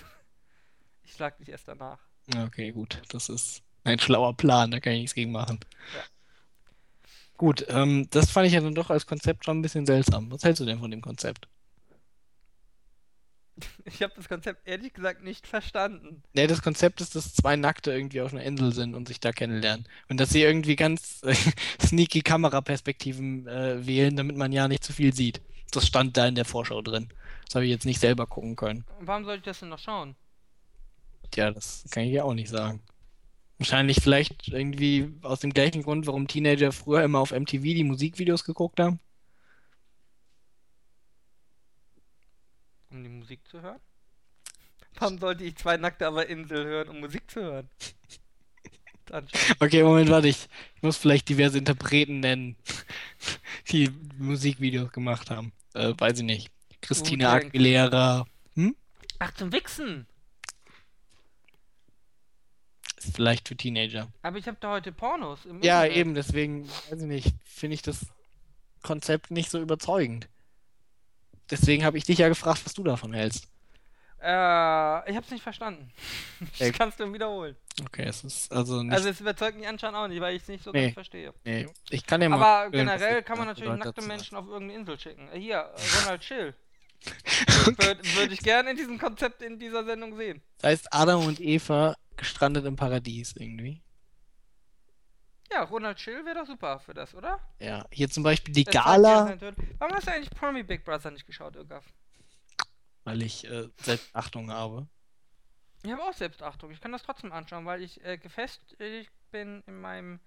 Ich 1.04 1.14
schlag 1.14 1.38
dich 1.38 1.50
erst 1.50 1.68
danach. 1.68 2.00
Okay, 2.36 2.72
gut. 2.72 3.02
Das 3.10 3.30
ist 3.30 3.62
ein 3.84 4.00
schlauer 4.00 4.36
Plan, 4.36 4.72
da 4.72 4.80
kann 4.80 4.94
ich 4.94 5.02
nichts 5.02 5.16
gegen 5.16 5.32
machen. 5.32 5.60
Ja. 5.96 6.04
Gut, 7.40 7.66
ähm, 7.70 8.06
das 8.10 8.30
fand 8.32 8.48
ich 8.48 8.54
ja 8.54 8.60
dann 8.60 8.76
doch 8.76 8.90
als 8.90 9.06
Konzept 9.06 9.46
schon 9.46 9.60
ein 9.60 9.62
bisschen 9.62 9.86
seltsam. 9.86 10.30
Was 10.30 10.44
hältst 10.44 10.60
du 10.60 10.66
denn 10.66 10.80
von 10.80 10.92
dem 10.92 11.02
Konzept? 11.02 11.48
Ich 13.86 14.04
habe 14.04 14.14
das 14.16 14.28
Konzept 14.28 14.68
ehrlich 14.68 14.94
gesagt 14.94 15.24
nicht 15.24 15.48
verstanden. 15.48 16.22
Ja, 16.34 16.48
das 16.48 16.62
Konzept 16.62 17.02
ist, 17.02 17.16
dass 17.16 17.34
zwei 17.34 17.56
Nackte 17.56 17.92
irgendwie 17.92 18.22
auf 18.22 18.34
einer 18.34 18.44
Insel 18.44 18.74
sind 18.74 18.94
und 18.94 19.08
sich 19.08 19.22
da 19.22 19.32
kennenlernen. 19.32 19.88
Und 20.10 20.20
dass 20.20 20.30
sie 20.30 20.42
irgendwie 20.42 20.76
ganz 20.76 21.22
äh, 21.24 21.34
sneaky 21.82 22.22
Kameraperspektiven 22.22 23.48
äh, 23.48 23.88
wählen, 23.88 24.18
damit 24.18 24.36
man 24.36 24.52
ja 24.52 24.68
nicht 24.68 24.84
zu 24.84 24.92
viel 24.92 25.14
sieht. 25.14 25.42
Das 25.72 25.88
stand 25.88 26.18
da 26.18 26.28
in 26.28 26.36
der 26.36 26.46
Vorschau 26.46 26.82
drin. 26.82 27.10
Das 27.46 27.56
habe 27.56 27.66
ich 27.66 27.72
jetzt 27.72 27.86
nicht 27.86 28.02
selber 28.02 28.28
gucken 28.28 28.58
können. 28.58 28.84
Warum 29.00 29.24
soll 29.24 29.38
ich 29.38 29.44
das 29.44 29.60
denn 29.60 29.70
noch 29.70 29.80
schauen? 29.80 30.16
Tja, 31.32 31.52
das 31.52 31.86
kann 31.90 32.04
ich 32.04 32.12
ja 32.12 32.24
auch 32.24 32.34
nicht 32.34 32.50
sagen. 32.50 32.82
Wahrscheinlich 33.60 34.02
vielleicht 34.02 34.48
irgendwie 34.48 35.14
aus 35.22 35.42
dem 35.42 35.52
gleichen 35.52 35.84
Grund, 35.84 36.08
warum 36.08 36.28
Teenager 36.28 36.72
früher 36.72 37.04
immer 37.04 37.20
auf 37.20 37.32
MTV 37.32 37.62
die 37.62 37.84
Musikvideos 37.84 38.46
geguckt 38.46 38.80
haben. 38.80 39.00
Um 42.90 43.04
die 43.04 43.10
Musik 43.10 43.42
zu 43.48 43.62
hören? 43.62 43.80
Warum 44.96 45.20
sollte 45.20 45.44
ich 45.44 45.56
zwei 45.58 45.78
Nackte 45.78 46.08
auf 46.10 46.16
der 46.16 46.30
Insel 46.30 46.66
hören, 46.66 46.90
um 46.90 47.00
Musik 47.00 47.30
zu 47.30 47.42
hören? 47.42 47.70
Okay, 49.60 49.82
Moment, 49.82 50.12
warte, 50.12 50.28
ich, 50.28 50.48
ich 50.76 50.84
muss 50.84 50.96
vielleicht 50.96 51.28
diverse 51.30 51.58
Interpreten 51.58 52.20
nennen, 52.20 52.56
die 53.72 53.90
Musikvideos 54.20 54.92
gemacht 54.92 55.32
haben. 55.32 55.52
Äh, 55.74 55.96
weiß 55.98 56.20
ich 56.20 56.26
nicht. 56.26 56.52
Christina. 56.80 57.34
Aguilera. 57.34 58.28
Ach, 59.22 59.34
zum 59.34 59.52
Wichsen! 59.52 60.08
Ist 63.00 63.16
vielleicht 63.16 63.48
für 63.48 63.56
Teenager. 63.56 64.08
Aber 64.22 64.38
ich 64.38 64.48
habe 64.48 64.58
da 64.60 64.72
heute 64.72 64.92
Pornos 64.92 65.46
im 65.46 65.62
Ja, 65.64 65.84
Internet. 65.84 65.98
eben, 65.98 66.14
deswegen, 66.16 66.70
weiß 66.90 67.02
ich 67.02 67.08
nicht, 67.08 67.34
finde 67.46 67.74
ich 67.76 67.82
das 67.82 68.06
Konzept 68.84 69.32
nicht 69.32 69.50
so 69.50 69.60
überzeugend. 69.60 70.28
Deswegen 71.50 71.84
habe 71.84 71.98
ich 71.98 72.04
dich 72.04 72.20
ja 72.20 72.28
gefragt, 72.30 72.62
was 72.66 72.74
du 72.74 72.84
davon 72.84 73.14
hältst. 73.14 73.48
Äh, 74.22 75.10
ich 75.10 75.16
hab's 75.16 75.32
nicht 75.32 75.42
verstanden. 75.42 75.92
Ey. 76.60 76.70
Das 76.72 76.78
kannst 76.78 77.00
du 77.00 77.12
wiederholen. 77.14 77.56
Okay, 77.86 78.04
es 78.04 78.24
ist 78.26 78.52
also 78.52 78.84
nicht. 78.84 78.94
Also 78.94 79.08
es 79.10 79.22
überzeugt 79.22 79.58
mich 79.58 79.66
anscheinend 79.68 79.98
auch 79.98 80.08
nicht, 80.10 80.20
weil 80.20 80.36
ich 80.36 80.42
es 80.42 80.48
nicht 80.50 80.64
so 80.64 80.72
Nee. 80.72 80.82
ganz 80.84 80.94
verstehe. 80.96 81.34
nee, 81.46 81.68
ich 81.90 82.06
kann 82.06 82.22
ja 82.22 82.28
mal 82.28 82.36
Aber 82.44 82.70
generell 82.70 83.24
kann 83.24 83.38
man 83.38 83.48
natürlich 83.48 83.74
nackte. 83.80 84.02
Menschen 84.02 84.36
auf 84.36 84.46
irgendeine 84.48 84.78
Insel 84.82 85.00
schicken. 85.00 85.30
Äh, 85.34 85.40
Hier, 85.40 85.70
Ronald 86.02 86.22
Chill. 86.22 86.54
Würde 87.66 88.00
würd 88.16 88.32
ich 88.32 88.40
gerne 88.40 88.72
in 88.72 88.78
diesem 88.78 88.98
Konzept 89.00 89.42
in 89.42 89.58
dieser 89.58 89.86
Sendung 89.86 90.16
sehen. 90.18 90.42
Das 90.58 90.72
heißt, 90.72 90.94
Adam 90.94 91.26
und 91.26 91.40
Eva 91.40 91.96
gestrandet 92.18 92.66
im 92.66 92.76
Paradies 92.76 93.34
irgendwie. 93.38 93.82
Ja, 95.52 95.64
Ronald 95.64 95.98
Chill 95.98 96.26
wäre 96.26 96.40
doch 96.40 96.46
super 96.46 96.80
für 96.80 96.94
das, 96.94 97.16
oder? 97.16 97.40
Ja, 97.60 97.86
hier 97.92 98.10
zum 98.10 98.24
Beispiel 98.24 98.54
die 98.54 98.66
Das 98.66 98.74
Gala. 98.74 99.36
Warum 99.80 99.96
hast 99.96 100.08
du 100.08 100.12
eigentlich 100.12 100.30
Promi 100.32 100.64
Big 100.64 100.84
Brother 100.84 101.10
nicht 101.12 101.26
geschaut, 101.26 101.56
Irgaf? 101.56 101.86
weil 103.10 103.24
ich 103.24 103.50
äh, 103.50 103.70
Selbstachtung 103.82 104.52
habe. 104.52 104.88
Ich 105.84 105.92
habe 105.92 106.04
auch 106.04 106.14
Selbstachtung. 106.14 106.70
Ich 106.70 106.80
kann 106.80 106.92
das 106.92 107.02
trotzdem 107.02 107.32
anschauen, 107.32 107.66
weil 107.66 107.82
ich 107.82 108.04
äh, 108.06 108.18
gefestigt 108.18 109.12
bin 109.32 109.64
in 109.66 109.82
meinem 109.82 110.20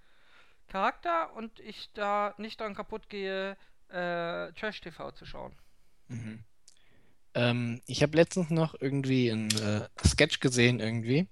Charakter 0.66 1.32
und 1.34 1.60
ich 1.60 1.92
da 1.92 2.34
nicht 2.38 2.60
dran 2.60 2.74
kaputt 2.74 3.08
gehe, 3.08 3.56
äh, 3.88 4.52
Trash-TV 4.52 5.12
zu 5.12 5.26
schauen. 5.26 5.54
Mhm. 6.08 6.42
Ähm, 7.34 7.80
ich 7.86 8.02
habe 8.02 8.16
letztens 8.16 8.50
noch 8.50 8.74
irgendwie 8.80 9.30
einen 9.32 9.50
äh, 9.50 9.88
Sketch 10.06 10.40
gesehen, 10.40 10.80
irgendwie. 10.80 11.28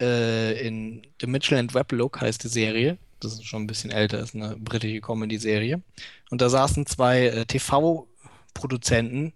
Äh, 0.00 0.66
in 0.66 1.02
The 1.20 1.26
Mitchell 1.26 1.58
and 1.58 1.74
Webb 1.74 1.92
Look 1.92 2.20
heißt 2.20 2.42
die 2.44 2.48
Serie. 2.48 2.98
Das 3.20 3.34
ist 3.34 3.44
schon 3.44 3.64
ein 3.64 3.66
bisschen 3.66 3.90
älter, 3.90 4.18
ist 4.20 4.34
eine 4.34 4.56
britische 4.56 5.00
Comedy-Serie. 5.00 5.82
Und 6.30 6.40
da 6.40 6.48
saßen 6.48 6.86
zwei 6.86 7.26
äh, 7.26 7.44
TV-Produzenten 7.46 9.34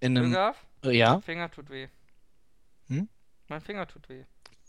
in 0.00 0.16
einem. 0.16 0.32
Irgaf, 0.32 0.56
Äh, 0.84 0.96
ja, 0.96 1.14
mein 1.14 1.22
Finger 1.22 1.50
tut 1.50 1.68
weh. 1.70 1.88
Hm? 2.88 3.08
Mein 3.48 3.60
Finger 3.60 3.86
tut 3.86 4.08
weh. 4.08 4.22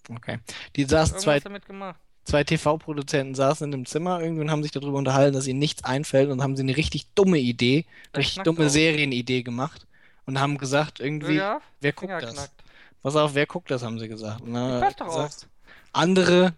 okay. 0.09 0.39
Die 0.75 0.85
saßen 0.85 1.19
zwei, 1.19 1.39
damit 1.39 1.65
gemacht. 1.65 1.99
zwei 2.23 2.43
TV-Produzenten 2.43 3.35
saßen 3.35 3.67
in 3.67 3.73
einem 3.73 3.85
Zimmer 3.85 4.21
irgendwie 4.21 4.41
und 4.41 4.51
haben 4.51 4.63
sich 4.63 4.71
darüber 4.71 4.97
unterhalten, 4.97 5.35
dass 5.35 5.47
ihnen 5.47 5.59
nichts 5.59 5.83
einfällt 5.83 6.29
und 6.29 6.41
haben 6.41 6.55
sie 6.55 6.63
eine 6.63 6.75
richtig 6.77 7.13
dumme 7.13 7.37
Idee, 7.37 7.85
Der 8.15 8.19
richtig 8.21 8.43
dumme. 8.43 8.69
Serienidee 8.69 9.43
gemacht 9.43 9.86
und 10.27 10.39
haben 10.39 10.59
gesagt, 10.59 10.99
irgendwie, 10.99 11.35
Irgaf, 11.35 11.63
wer 11.81 11.93
guckt 11.93 12.11
Finger 12.11 12.21
das? 12.21 12.33
knackt. 12.35 12.63
Pass 13.01 13.15
auf, 13.15 13.33
wer 13.33 13.47
guckt 13.47 13.71
das, 13.71 13.81
haben 13.81 13.97
sie 13.97 14.07
gesagt. 14.07 14.43
Er 14.45 14.91
doch 14.91 15.07
gesagt, 15.07 15.47
andere 15.93 16.53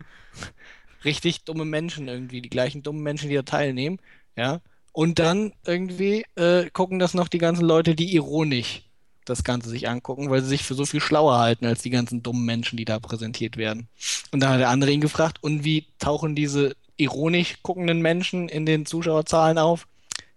richtig 1.05 1.45
dumme 1.45 1.65
Menschen 1.65 2.09
irgendwie, 2.09 2.41
die 2.41 2.49
gleichen 2.49 2.83
dummen 2.83 3.03
Menschen, 3.03 3.29
die 3.29 3.35
da 3.35 3.43
teilnehmen, 3.43 3.99
ja. 4.35 4.59
Und 4.91 5.19
dann 5.19 5.53
irgendwie 5.65 6.25
äh, 6.35 6.69
gucken 6.71 6.99
das 6.99 7.13
noch 7.13 7.27
die 7.29 7.37
ganzen 7.37 7.63
Leute, 7.63 7.95
die 7.95 8.13
ironisch 8.15 8.83
das 9.23 9.43
Ganze 9.43 9.69
sich 9.69 9.87
angucken, 9.87 10.29
weil 10.29 10.41
sie 10.41 10.49
sich 10.49 10.63
für 10.63 10.73
so 10.73 10.85
viel 10.85 10.99
schlauer 10.99 11.37
halten 11.37 11.65
als 11.65 11.83
die 11.83 11.91
ganzen 11.91 12.23
dummen 12.23 12.45
Menschen, 12.45 12.77
die 12.77 12.85
da 12.85 12.99
präsentiert 12.99 13.57
werden. 13.57 13.87
Und 14.31 14.39
dann 14.39 14.53
hat 14.53 14.59
der 14.59 14.69
andere 14.69 14.91
ihn 14.91 15.01
gefragt, 15.01 15.37
und 15.41 15.63
wie 15.63 15.85
tauchen 15.99 16.35
diese 16.35 16.75
ironisch 16.97 17.61
guckenden 17.61 18.01
Menschen 18.01 18.49
in 18.49 18.65
den 18.65 18.87
Zuschauerzahlen 18.87 19.59
auf? 19.59 19.87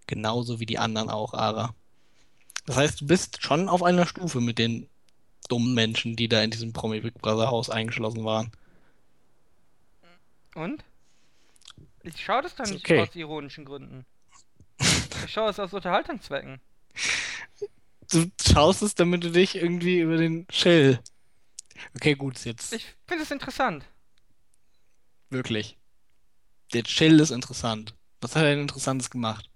Genauso 0.06 0.60
wie 0.60 0.66
die 0.66 0.78
anderen 0.78 1.08
auch, 1.08 1.32
Ara. 1.32 1.74
Das 2.66 2.76
heißt, 2.76 3.00
du 3.00 3.06
bist 3.06 3.42
schon 3.42 3.68
auf 3.68 3.82
einer 3.82 4.06
Stufe 4.06 4.40
mit 4.40 4.58
den 4.58 4.88
dummen 5.48 5.74
Menschen, 5.74 6.16
die 6.16 6.28
da 6.28 6.42
in 6.42 6.50
diesem 6.50 6.72
Promi 6.72 7.00
Big 7.00 7.14
Brother 7.20 7.50
Haus 7.50 7.70
eingeschlossen 7.70 8.24
waren. 8.24 8.52
Und? 10.54 10.84
Ich 12.02 12.24
schaue 12.24 12.42
das 12.42 12.54
doch 12.56 12.64
Ist 12.64 12.72
nicht 12.72 12.84
okay. 12.84 13.00
aus 13.00 13.14
ironischen 13.14 13.64
Gründen. 13.64 14.04
Ich 15.24 15.32
schaue 15.32 15.50
es 15.50 15.58
aus 15.60 15.72
Unterhaltungszwecken. 15.72 16.60
Du 18.10 18.30
schaust 18.40 18.82
es, 18.82 18.94
damit 18.94 19.24
du 19.24 19.30
dich 19.30 19.54
irgendwie 19.56 20.00
über 20.00 20.16
den 20.16 20.46
Chill. 20.48 21.00
Okay, 21.96 22.14
gut, 22.14 22.44
jetzt 22.44 22.72
Ich 22.72 22.94
finde 23.06 23.22
es 23.24 23.30
interessant. 23.30 23.84
wirklich. 25.30 25.78
Der 26.72 26.82
Chill 26.84 27.20
ist 27.20 27.30
interessant. 27.30 27.94
Was 28.20 28.34
hat 28.36 28.42
er 28.44 28.50
denn 28.50 28.62
Interessantes 28.62 29.10
gemacht? 29.10 29.48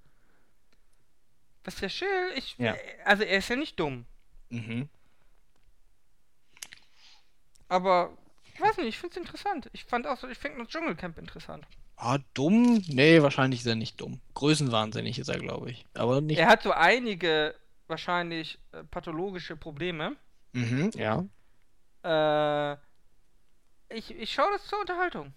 Was 1.67 1.75
der 1.75 1.89
Chill, 1.89 2.33
ich. 2.37 2.57
Ja. 2.59 2.77
Also 3.05 3.25
er 3.25 3.39
ist 3.39 3.49
ja 3.49 3.57
nicht 3.57 3.79
dumm. 3.79 4.07
Mhm. 4.51 4.89
Aber 7.69 8.17
ich 8.55 8.61
weiß 8.61 8.77
nicht, 8.77 8.87
ich 8.87 8.99
finde 8.99 9.15
es 9.15 9.27
interessant. 9.27 9.69
Ich 9.73 9.85
fand 9.85 10.07
auch 10.07 10.17
so, 10.17 10.29
ich 10.29 10.39
finde 10.39 10.59
das 10.59 10.69
Dschungelcamp 10.69 11.19
interessant. 11.19 11.67
Ah, 11.97 12.19
dumm? 12.35 12.85
Nee, 12.87 13.21
wahrscheinlich 13.21 13.61
ist 13.61 13.67
er 13.67 13.75
nicht 13.75 14.01
dumm. 14.01 14.21
Größenwahnsinnig 14.35 15.19
ist 15.19 15.29
er, 15.29 15.41
glaube 15.41 15.73
ich. 15.73 15.85
Aber 15.95 16.21
nicht. 16.21 16.39
Er 16.39 16.47
hat 16.47 16.63
so 16.63 16.71
einige 16.71 17.57
wahrscheinlich 17.89 18.61
äh, 18.71 18.85
pathologische 18.85 19.57
Probleme. 19.57 20.15
Mhm, 20.53 20.93
ja. 20.95 21.25
Äh, 22.05 22.77
ich, 23.89 24.15
ich 24.15 24.33
schaue 24.33 24.53
das 24.53 24.65
zur 24.67 24.79
Unterhaltung. 24.81 25.35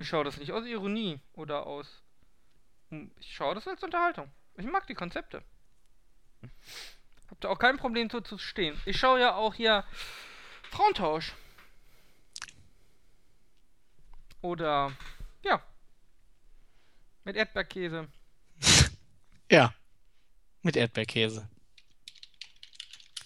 Ich 0.00 0.08
schaue 0.08 0.24
das 0.24 0.38
nicht 0.38 0.50
aus 0.50 0.66
Ironie 0.66 1.20
oder 1.34 1.66
aus. 1.66 2.03
Ich 3.20 3.34
schaue 3.34 3.54
das 3.54 3.66
als 3.68 3.82
Unterhaltung. 3.82 4.30
Ich 4.56 4.66
mag 4.66 4.86
die 4.86 4.94
Konzepte. 4.94 5.42
Hab 7.30 7.40
da 7.40 7.48
auch 7.48 7.58
kein 7.58 7.76
Problem 7.78 8.10
zu, 8.10 8.20
zu 8.20 8.38
stehen. 8.38 8.80
Ich 8.84 8.98
schaue 8.98 9.20
ja 9.20 9.34
auch 9.34 9.54
hier 9.54 9.84
Frauentausch. 10.70 11.32
Oder, 14.42 14.92
ja. 15.42 15.62
Mit 17.24 17.36
Erdbeerkäse. 17.36 18.08
Ja. 19.50 19.74
Mit 20.62 20.74
Erdbeerkäse. 20.74 21.48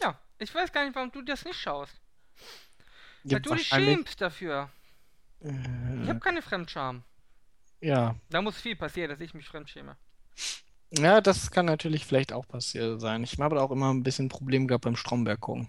Ja, 0.03 0.21
ich 0.39 0.53
weiß 0.53 0.73
gar 0.73 0.85
nicht, 0.85 0.95
warum 0.97 1.13
du 1.13 1.23
das 1.23 1.45
nicht 1.45 1.59
schaust. 1.59 1.95
Ja, 3.23 3.37
Weil 3.37 3.41
du 3.41 3.55
dich 3.55 3.69
schämst 3.69 4.21
dafür. 4.21 4.69
Ich 5.41 5.49
Äh, 5.49 6.09
habe 6.09 6.19
keine 6.21 6.43
Fremdscham. 6.43 7.05
Ja. 7.81 8.17
Da 8.31 8.43
muss 8.43 8.61
viel 8.61 8.77
passieren, 8.77 9.11
dass 9.11 9.21
ich 9.21 9.35
mich 9.35 9.47
fremdschäme. 9.47 9.97
Ja, 10.91 11.21
das 11.21 11.51
kann 11.51 11.67
natürlich 11.67 12.07
vielleicht 12.07 12.33
auch 12.33 12.47
passiert 12.49 13.01
sein. 13.01 13.23
Ich 13.23 13.39
habe 13.39 13.61
auch 13.61 13.71
immer 13.71 13.93
ein 13.93 14.03
bisschen 14.03 14.29
Problem 14.29 14.67
gehabt 14.67 14.85
beim 14.85 14.97
Stromberg 14.97 15.41
gucken. 15.41 15.69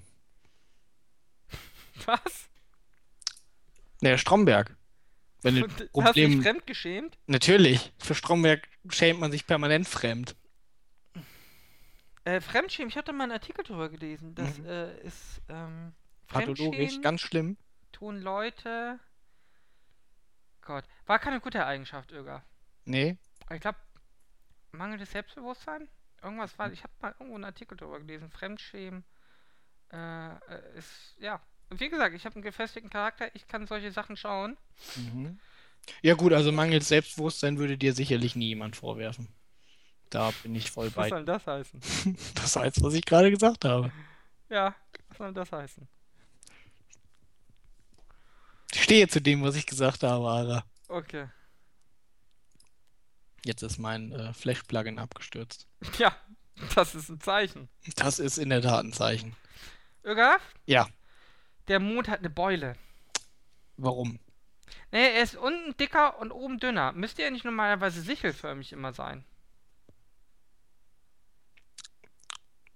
Was? 2.05 2.47
Der 4.01 4.17
Stromberg. 4.17 4.75
Wenn 5.41 5.55
du 5.55 5.63
Und 5.63 6.03
hast 6.03 6.15
dich 6.15 6.23
Problem. 6.25 6.41
fremdgeschämt? 6.41 7.17
Natürlich. 7.27 7.93
Für 7.97 8.15
Stromberg 8.15 8.67
schämt 8.89 9.19
man 9.19 9.31
sich 9.31 9.45
permanent 9.45 9.87
fremd. 9.87 10.35
Äh, 12.25 12.41
Fremdschämen, 12.41 12.89
ich 12.89 12.97
hatte 12.97 13.13
mal 13.13 13.23
einen 13.23 13.33
Artikel 13.33 13.63
drüber 13.63 13.89
gelesen. 13.89 14.35
Das 14.35 14.57
Mhm. 14.57 14.65
äh, 14.65 14.97
ist 15.01 15.41
ähm, 15.49 15.93
Pathologisch, 16.27 17.01
ganz 17.01 17.21
schlimm. 17.21 17.57
tun 17.91 18.21
Leute. 18.21 18.99
Gott, 20.69 20.85
war 21.07 21.17
keine 21.17 21.39
gute 21.39 21.65
Eigenschaft, 21.65 22.11
Öger. 22.11 22.43
Nee. 22.85 23.17
Ich 23.51 23.59
glaube, 23.59 23.79
mangelndes 24.71 25.09
Selbstbewusstsein? 25.09 25.89
Irgendwas 26.21 26.59
war, 26.59 26.71
ich 26.71 26.83
habe 26.83 26.93
mal 27.01 27.11
irgendwo 27.13 27.33
einen 27.33 27.45
Artikel 27.45 27.75
drüber 27.75 27.97
gelesen. 27.99 28.29
Fremdschämen 28.29 29.03
äh, 29.91 30.27
äh, 30.27 30.77
ist, 30.77 31.15
ja. 31.17 31.41
Wie 31.71 31.89
gesagt, 31.89 32.13
ich 32.13 32.23
habe 32.23 32.35
einen 32.35 32.43
gefestigten 32.43 32.91
Charakter, 32.91 33.33
ich 33.35 33.47
kann 33.47 33.65
solche 33.65 33.91
Sachen 33.91 34.15
schauen. 34.15 34.57
Mhm. 34.95 35.39
Ja 36.03 36.13
gut, 36.13 36.33
also 36.33 36.51
mangels 36.51 36.87
Selbstbewusstsein 36.87 37.57
würde 37.57 37.75
dir 37.75 37.93
sicherlich 37.93 38.35
nie 38.35 38.49
jemand 38.49 38.75
vorwerfen. 38.75 39.27
Da 40.11 40.29
bin 40.43 40.53
ich 40.53 40.69
voll 40.69 40.87
Was 40.87 40.93
bei. 40.93 41.09
soll 41.09 41.25
denn 41.25 41.25
das 41.25 41.47
heißen? 41.47 41.81
Das 42.35 42.55
heißt, 42.55 42.83
was 42.83 42.93
ich 42.93 43.05
gerade 43.05 43.31
gesagt 43.31 43.65
habe. 43.65 43.91
Ja, 44.49 44.75
was 45.07 45.17
soll 45.17 45.33
das 45.33 45.51
heißen? 45.51 45.87
Stehe 48.89 49.07
zu 49.07 49.21
dem, 49.21 49.43
was 49.43 49.55
ich 49.55 49.67
gesagt 49.67 50.01
habe, 50.01 50.27
Ara. 50.27 50.63
Okay. 50.87 51.29
Jetzt 53.45 53.61
ist 53.61 53.77
mein 53.77 54.11
äh, 54.11 54.33
Flash-Plugin 54.33 54.97
abgestürzt. 54.97 55.67
Ja, 55.99 56.15
das 56.73 56.95
ist 56.95 57.07
ein 57.09 57.19
Zeichen. 57.21 57.69
Das 57.97 58.17
ist 58.17 58.39
in 58.39 58.49
der 58.49 58.63
Tat 58.63 58.83
ein 58.83 58.91
Zeichen. 58.91 59.35
Öger, 60.03 60.39
Ja, 60.65 60.87
der 61.67 61.79
Mond 61.79 62.07
hat 62.07 62.19
eine 62.19 62.31
Beule. 62.31 62.75
warum? 63.77 64.19
Nee, 64.91 65.13
er 65.15 65.21
ist 65.21 65.35
unten 65.35 65.77
dicker 65.77 66.17
und 66.19 66.31
oben 66.31 66.57
dünner. 66.59 66.91
Müsste 66.93 67.21
er 67.21 67.29
nicht 67.29 67.45
normalerweise 67.45 68.01
sichelförmig 68.01 68.73
immer 68.73 68.91
sein? 68.91 69.23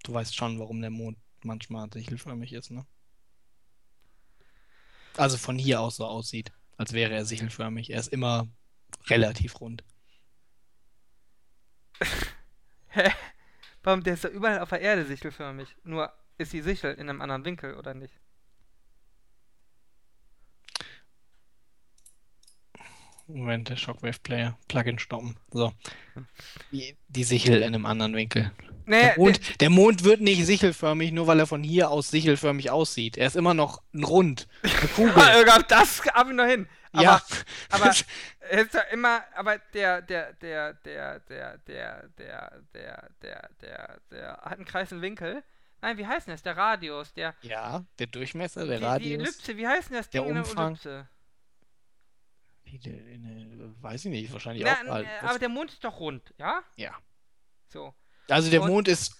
Du 0.03 0.14
weißt 0.14 0.35
schon, 0.35 0.60
warum 0.60 0.80
der 0.80 0.91
Mond 0.91 1.18
manchmal 1.44 1.91
sichelförmig 1.91 2.53
ist, 2.53 2.69
ne? 2.69 2.85
Also 5.18 5.38
von 5.38 5.57
hier 5.57 5.81
aus 5.81 5.98
so 5.98 6.06
aussieht, 6.06 6.52
als 6.77 6.94
wäre 6.94 7.14
er 7.14 7.26
sichelförmig. 7.26 7.91
Er 7.91 7.99
ist 7.99 8.11
immer 8.11 8.48
relativ 9.07 9.60
rund. 9.60 9.84
Hä? 12.90 13.11
Warum? 13.84 14.03
Der 14.03 14.14
ist 14.14 14.23
ja 14.23 14.30
überall 14.30 14.60
auf 14.60 14.69
der 14.69 14.81
Erde 14.81 15.06
sichelförmig. 15.06 15.76
Nur 15.84 16.11
ist 16.38 16.53
die 16.53 16.61
Sichel 16.61 16.94
in 16.94 17.10
einem 17.10 17.22
anderen 17.22 17.45
Winkel, 17.45 17.76
oder 17.76 17.94
nicht? 17.94 18.14
Moment, 23.27 23.69
der 23.69 23.77
Shockwave-Player. 23.77 24.57
Plugin 24.68 24.99
stoppen. 24.99 25.38
So. 25.52 25.73
Die, 26.72 26.98
die 27.07 27.23
Sichel 27.23 27.57
in 27.57 27.64
einem 27.64 27.85
anderen 27.85 28.15
Winkel. 28.15 28.52
Nee, 28.85 29.01
Der 29.01 29.18
Mond, 29.18 29.61
der 29.61 29.69
Mond 29.69 30.03
wird 30.03 30.22
nicht 30.22 30.45
sichelförmig, 30.45 31.11
nur 31.11 31.27
weil 31.27 31.39
er 31.39 31.47
von 31.47 31.64
hier 31.64 31.89
aus 31.89 32.10
sichelförmig 32.10 32.69
aussieht. 32.72 33.18
Er 33.18 33.27
ist 33.27 33.35
immer 33.35 33.53
noch 33.53 33.81
ein 33.93 34.03
Rund, 34.03 34.47
eine 34.64 34.73
der, 34.73 34.89
Kugel. 34.89 35.64
Das 35.68 36.01
hab 36.05 36.27
ich 36.27 36.35
noch 36.35 36.45
hin. 36.45 36.68
Aber, 36.91 37.03
Ja, 37.03 37.22
aber 37.72 37.91
er 38.49 38.61
ist 38.61 38.73
ja 38.73 38.81
immer, 38.91 39.23
aber 39.35 39.57
der, 39.73 40.01
der, 40.01 40.34
der, 40.34 40.73
der, 40.73 41.19
der, 41.19 41.57
der, 41.60 42.07
der, 42.18 42.61
der, 42.73 43.10
der, 43.22 43.49
der, 43.61 43.99
der 44.11 44.31
hat 44.43 44.57
einen 44.57 44.65
kreisen 44.65 45.01
Winkel. 45.01 45.43
Nein, 45.81 45.97
wie 45.97 46.05
heißt 46.05 46.27
denn 46.27 46.34
das? 46.34 46.43
Der 46.43 46.55
Radius, 46.55 47.14
der, 47.14 47.35
ja, 47.41 47.84
der 47.99 48.07
Durchmesser, 48.07 48.65
der 48.65 48.76
die, 48.76 48.80
die 48.80 48.85
Radius. 48.85 49.22
Ellipse, 49.22 49.57
wie 49.57 49.68
heißt 49.68 49.89
denn 49.89 49.97
das 49.97 50.10
der 50.10 50.22
Ding 50.22 50.30
in 50.30 50.35
der 50.35 50.43
Umfang. 50.45 50.68
Ellipse? 50.68 51.07
Der, 52.65 52.91
der, 52.91 53.81
weiß 53.81 54.05
ich 54.05 54.11
nicht, 54.11 54.31
wahrscheinlich 54.31 54.64
Na, 54.64 54.91
auch 54.91 54.99
äh, 54.99 55.05
aber 55.22 55.39
der 55.39 55.49
Mond 55.49 55.72
ist 55.72 55.84
doch 55.84 55.99
rund, 55.99 56.34
ja? 56.38 56.64
ja. 56.76 56.95
So. 57.68 57.93
Also 58.29 58.49
der 58.49 58.61
Und- 58.61 58.69
Mond 58.69 58.87
ist 58.87 59.15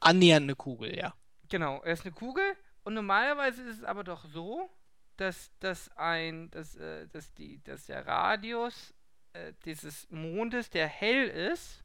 annähernd 0.00 0.44
eine 0.44 0.56
Kugel, 0.56 0.96
ja. 0.96 1.14
Genau, 1.48 1.82
er 1.82 1.92
ist 1.92 2.04
eine 2.04 2.12
Kugel 2.12 2.44
und 2.84 2.94
normalerweise 2.94 3.62
ist 3.62 3.78
es 3.78 3.84
aber 3.84 4.04
doch 4.04 4.24
so, 4.24 4.70
dass, 5.16 5.50
dass 5.60 5.88
ein, 5.96 6.50
dass, 6.50 6.74
äh, 6.76 7.06
dass 7.08 7.32
die, 7.34 7.62
dass 7.62 7.86
der 7.86 8.06
Radius 8.06 8.94
äh, 9.32 9.52
dieses 9.64 10.08
Mondes, 10.10 10.70
der 10.70 10.86
hell 10.88 11.28
ist, 11.28 11.84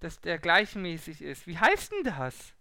dass 0.00 0.20
der 0.20 0.38
gleichmäßig 0.38 1.22
ist. 1.22 1.46
Wie 1.46 1.58
heißt 1.58 1.92
denn 1.92 2.04
das? 2.04 2.52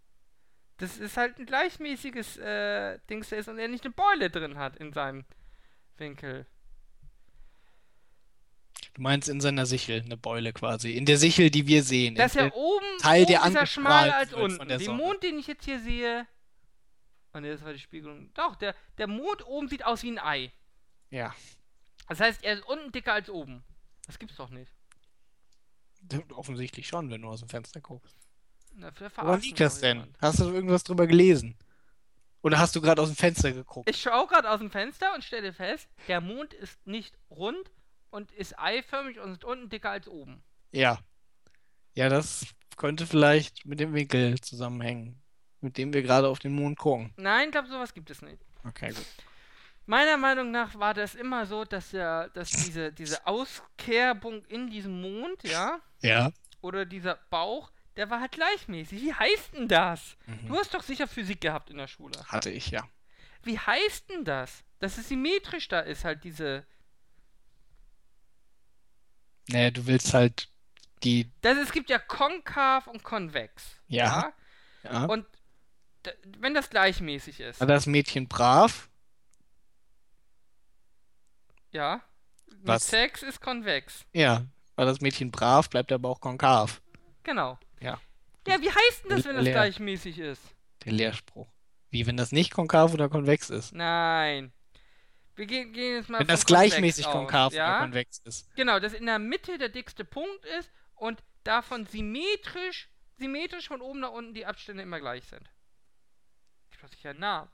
Das 0.78 0.98
ist 0.98 1.18
halt 1.18 1.38
ein 1.40 1.46
gleichmäßiges 1.46 2.38
äh, 2.38 3.00
Dings 3.10 3.32
ist 3.32 3.48
und 3.48 3.60
er 3.60 3.68
nicht 3.68 3.86
eine 3.86 3.94
Beule 3.94 4.30
drin 4.30 4.58
hat 4.58 4.76
in 4.78 4.92
seinem 4.94 5.26
Winkel. 5.98 6.46
Du 8.96 9.02
meinst 9.02 9.28
in 9.28 9.42
seiner 9.42 9.66
Sichel, 9.66 10.02
eine 10.04 10.16
Beule 10.18 10.54
quasi. 10.54 10.94
In 10.94 11.06
der 11.06 11.18
Sichel, 11.18 11.50
die 11.52 11.68
wir 11.68 11.84
sehen. 11.84 12.16
Dass 12.16 12.34
in 12.34 12.40
er 12.40 12.50
der, 12.50 12.56
oben, 12.58 12.86
Teil, 13.00 13.24
oben 13.24 13.28
der 13.28 13.40
ist 13.40 13.46
angestrahlt 13.46 13.70
schmaler 13.70 14.16
als 14.16 14.34
unten. 14.34 14.68
der 14.70 14.80
Sonne. 14.80 14.98
Mond, 14.98 15.22
den 15.24 15.38
ich 15.38 15.48
jetzt 15.48 15.66
hier 15.66 15.80
sehe. 15.82 16.26
Ne, 17.34 17.52
das 17.52 17.64
war 17.66 17.74
die 17.74 17.80
Spiegelung. 17.80 18.32
Doch, 18.34 18.56
der, 18.56 18.74
der 18.98 19.08
Mond 19.08 19.46
oben 19.46 19.68
sieht 19.68 19.86
aus 19.86 20.02
wie 20.04 20.12
ein 20.12 20.20
Ei. 20.20 20.52
ja. 21.12 21.34
Das 22.08 22.20
heißt, 22.20 22.44
er 22.44 22.54
ist 22.54 22.66
unten 22.68 22.92
dicker 22.92 23.14
als 23.14 23.32
oben. 23.32 23.64
Das 24.06 24.20
gibt's 24.20 24.36
doch 24.36 24.52
nicht. 24.52 24.72
Offensichtlich 26.36 26.88
schon, 26.88 27.10
wenn 27.10 27.24
du 27.24 27.28
aus 27.30 27.40
dem 27.40 27.50
Fenster 27.50 27.82
guckst. 27.82 28.16
Na, 28.76 28.92
Woran 29.16 29.42
liegt 29.42 29.60
das 29.60 29.80
denn? 29.80 29.98
jemand. 29.98 30.22
Hast 30.22 30.40
du 30.40 30.52
irgendwas 30.54 30.84
drüber 30.84 31.08
gelesen? 31.08 31.58
Oder 32.44 32.60
hast 32.60 32.76
du 32.76 32.82
gerade 32.82 33.02
aus 33.02 33.10
dem 33.10 33.16
Fenster 33.16 33.52
geguckt? 33.52 33.90
Ich 33.90 34.00
schaue 34.00 34.28
gerade 34.28 34.50
aus 34.52 34.60
dem 34.60 34.70
Fenster 34.70 35.16
und 35.16 35.24
stelle 35.24 35.52
fest, 35.52 35.90
der 36.08 36.22
Mond 36.22 36.54
ist 36.54 36.86
nicht 36.86 37.18
rund 37.32 37.72
und 38.16 38.32
ist 38.32 38.58
eiförmig 38.58 39.20
und 39.20 39.34
ist 39.34 39.44
unten 39.44 39.70
dicker 39.70 39.92
als 39.92 40.08
oben. 40.08 40.42
Ja. 40.72 41.00
Ja, 41.94 42.10
das 42.10 42.46
könnte 42.78 43.06
vielleicht 43.08 43.66
mit 43.66 43.80
dem 43.80 43.94
Winkel 43.94 44.40
zusammenhängen, 44.42 45.22
mit 45.62 45.78
dem 45.78 45.94
wir 45.94 46.02
gerade 46.02 46.28
auf 46.28 46.40
den 46.40 46.54
Mond 46.54 46.78
gucken. 46.78 47.14
Nein, 47.18 47.46
ich 47.48 47.52
glaube, 47.52 47.68
sowas 47.68 47.94
gibt 47.94 48.10
es 48.10 48.22
nicht. 48.22 48.42
Okay, 48.66 48.90
gut. 48.90 49.06
Meiner 49.86 50.18
Meinung 50.18 50.50
nach 50.52 50.78
war 50.80 50.94
das 50.94 51.14
immer 51.14 51.46
so, 51.46 51.64
dass, 51.64 51.92
der, 51.92 52.30
dass 52.30 52.50
diese, 52.50 52.92
diese 52.92 53.26
Auskerbung 53.28 54.44
in 54.46 54.70
diesem 54.70 55.00
Mond, 55.02 55.44
ja, 55.44 55.80
Ja. 56.02 56.32
oder 56.62 56.86
dieser 56.86 57.20
Bauch, 57.30 57.72
der 57.96 58.10
war 58.10 58.20
halt 58.20 58.32
gleichmäßig. 58.32 59.02
Wie 59.02 59.14
heißt 59.14 59.54
denn 59.54 59.68
das? 59.68 60.18
Mhm. 60.26 60.48
Du 60.48 60.58
hast 60.58 60.74
doch 60.74 60.84
sicher 60.84 61.08
Physik 61.08 61.40
gehabt 61.42 61.70
in 61.70 61.78
der 61.78 61.88
Schule. 61.88 62.18
Hatte 62.28 62.50
ich, 62.50 62.72
ja. 62.72 62.84
Wie 63.44 63.60
heißt 63.60 64.10
denn 64.10 64.26
das? 64.26 64.64
Dass 64.80 64.98
es 64.98 65.08
symmetrisch 65.10 65.68
da 65.68 65.80
ist, 65.82 66.04
halt 66.04 66.24
diese. 66.24 66.66
Naja, 69.50 69.72
du 69.72 69.86
willst 69.88 70.14
halt 70.14 70.48
die. 71.04 71.32
Das, 71.42 71.58
es 71.58 71.72
gibt 71.72 71.90
ja 71.90 72.00
konkav 72.00 72.88
und 72.88 73.04
konvex. 73.04 73.76
Ja. 73.88 74.34
Ja. 74.84 75.06
Und 75.06 75.26
wenn 76.40 76.54
das 76.54 76.70
gleichmäßig 76.70 77.40
ist, 77.40 77.60
War 77.60 77.68
das 77.68 77.86
Mädchen 77.86 78.28
brav? 78.28 78.90
ja. 81.72 82.02
Was? 82.62 82.88
Sex 82.88 83.22
ist 83.22 83.42
konvex. 83.42 84.06
Ja. 84.14 84.46
War 84.76 84.86
das 84.86 85.00
Mädchen 85.02 85.30
brav, 85.30 85.70
bleibt 85.70 85.92
der 85.92 86.00
Bauch 86.00 86.20
konkav. 86.20 86.82
Genau. 87.24 87.60
Ja. 87.80 88.00
Ja, 88.48 88.60
wie 88.62 88.70
heißt 88.70 89.04
denn 89.04 89.10
das, 89.18 89.26
wenn 89.26 89.36
das 89.36 89.44
Leer. 89.46 89.54
gleichmäßig 89.54 90.18
ist? 90.20 90.42
Der 90.84 90.94
Lehrspruch. 90.94 91.48
Wie, 91.90 92.08
wenn 92.08 92.18
das 92.18 92.32
nicht 92.32 92.52
konkav 92.52 92.94
oder 92.94 93.08
konvex 93.10 93.50
ist? 93.50 93.74
Nein. 93.74 94.52
Wir 95.36 95.46
gehen, 95.46 95.74
gehen 95.74 95.96
jetzt 95.98 96.10
mal 96.10 96.20
Wenn 96.20 96.28
das 96.28 96.46
gleichmäßig 96.46 97.06
aus, 97.08 97.12
konkav 97.14 97.48
oder 97.54 97.58
ja? 97.58 97.80
konvex 97.80 98.20
ist. 98.24 98.56
Genau, 98.56 98.80
dass 98.80 98.94
in 98.94 99.06
der 99.06 99.20
Mitte 99.20 99.58
der 99.58 99.70
dickste 99.70 100.06
Punkt 100.06 100.46
ist 100.60 100.72
und 100.96 101.22
davon 101.44 101.86
symmetrisch, 101.86 102.90
symmetrisch 103.18 103.68
von 103.68 103.82
oben 103.82 104.00
nach 104.00 104.12
unten 104.12 104.34
die 104.34 104.46
Abstände 104.46 104.84
immer 104.84 105.00
gleich 105.00 105.26
sind. 105.26 105.44
Ich 106.72 106.82
weiß 106.82 106.92
ja 107.04 107.14
nah. 107.14 107.50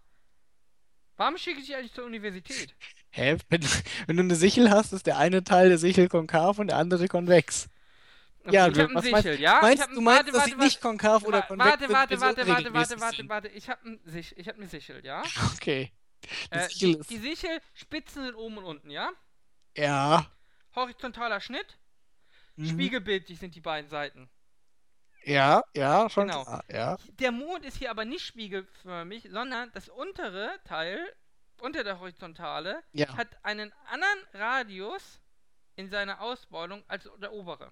Warum 1.18 1.38
schicke 1.38 1.60
ich 1.60 1.68
dich 1.68 1.76
eigentlich 1.76 1.94
zur 1.94 2.06
Universität? 2.06 2.74
Hä? 3.12 3.38
Wenn, 3.50 3.62
wenn 4.08 4.18
du 4.18 4.24
eine 4.24 4.36
Sichel 4.36 4.70
hast, 4.72 4.94
ist 4.94 5.06
der 5.08 5.18
eine 5.18 5.44
Teil 5.44 5.70
der 5.70 5.78
Sichel 5.78 6.08
konkav 6.08 6.60
und 6.60 6.68
der 6.68 6.78
andere 6.78 7.08
konvex. 7.08 7.68
Ja, 8.50 8.68
ich 8.68 8.74
du- 8.74 8.94
was 8.94 9.04
Sichel, 9.04 9.12
meinst- 9.12 9.40
ja? 9.40 9.60
Meinst 9.62 9.84
du, 9.86 9.90
ein- 9.98 10.04
meinst, 10.04 10.06
warte, 10.06 10.32
dass 10.32 10.42
warte, 10.42 10.52
sie 10.52 10.66
nicht 10.66 10.82
konkav 10.82 11.24
oder 11.24 11.42
konvex 11.44 11.70
Warte, 11.70 11.84
sind, 11.86 11.94
warte, 11.94 12.22
warte, 12.22 12.48
warte, 12.48 12.74
warte, 12.74 13.00
warte, 13.02 13.16
sind? 13.18 13.30
warte. 13.30 13.48
Ich 13.50 13.70
hab 13.70 13.84
ein 13.86 14.00
Sich, 14.06 14.36
ich 14.38 14.48
hab 14.48 14.56
eine 14.56 14.68
Sichel, 14.68 15.06
ja? 15.06 15.22
Okay. 15.56 15.92
Die 16.24 16.56
Äh, 16.56 16.68
Sichel 16.70 16.96
die, 16.96 17.08
die 17.08 17.18
Sichel, 17.18 17.62
Spitzen 17.74 18.24
sind 18.24 18.36
oben 18.36 18.58
und 18.60 18.64
unten, 18.66 18.90
ja? 18.90 19.12
Ja. 19.76 20.28
Horizontaler 20.76 21.42
Schnitt, 21.42 21.78
Mhm. 22.56 22.66
spiegelbildlich 22.70 23.40
sind 23.40 23.56
die 23.56 23.62
beiden 23.62 23.90
Seiten. 23.90 24.30
Ja, 25.24 25.64
ja, 25.76 26.10
schon 26.10 26.28
Genau. 26.28 26.44
klar. 26.44 26.64
Ja. 26.70 26.98
Der 27.20 27.32
Mond 27.32 27.64
ist 27.66 27.78
hier 27.78 27.90
aber 27.92 28.06
nicht 28.06 28.26
spiegelförmig, 28.26 29.28
sondern 29.32 29.72
das 29.74 29.88
untere 29.90 30.60
Teil, 30.66 31.00
unter 31.60 31.84
der 31.84 32.00
Horizontale, 32.00 32.84
Ja. 32.94 33.16
hat 33.16 33.44
einen 33.46 33.72
anderen 33.86 34.20
Radius 34.34 35.22
in 35.76 35.90
seiner 35.90 36.22
Ausbeulung 36.22 36.84
als 36.88 37.08
der 37.22 37.32
obere. 37.34 37.72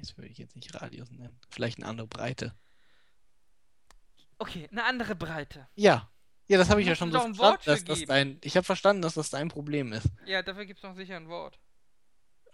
Das 0.00 0.16
würde 0.16 0.28
ich 0.28 0.38
jetzt 0.38 0.56
nicht 0.56 0.74
Radius 0.74 1.10
nennen. 1.10 1.38
Vielleicht 1.50 1.78
eine 1.78 1.86
andere 1.86 2.06
Breite. 2.08 2.54
Okay, 4.38 4.68
eine 4.70 4.84
andere 4.84 5.14
Breite. 5.14 5.68
Ja. 5.74 6.10
Ja, 6.48 6.58
das 6.58 6.68
habe 6.70 6.80
ich 6.82 6.86
ja 6.86 6.94
schon 6.94 7.12
so 7.12 7.18
verstanden, 7.20 7.60
dass 7.64 7.84
das 7.84 8.04
dein. 8.04 8.38
Ich 8.42 8.56
habe 8.56 8.64
verstanden, 8.64 9.02
dass 9.02 9.14
das 9.14 9.30
dein 9.30 9.48
Problem 9.48 9.92
ist. 9.92 10.06
Ja, 10.26 10.42
dafür 10.42 10.66
gibt 10.66 10.78
es 10.78 10.82
noch 10.82 10.94
sicher 10.94 11.16
ein 11.16 11.28
Wort. 11.28 11.58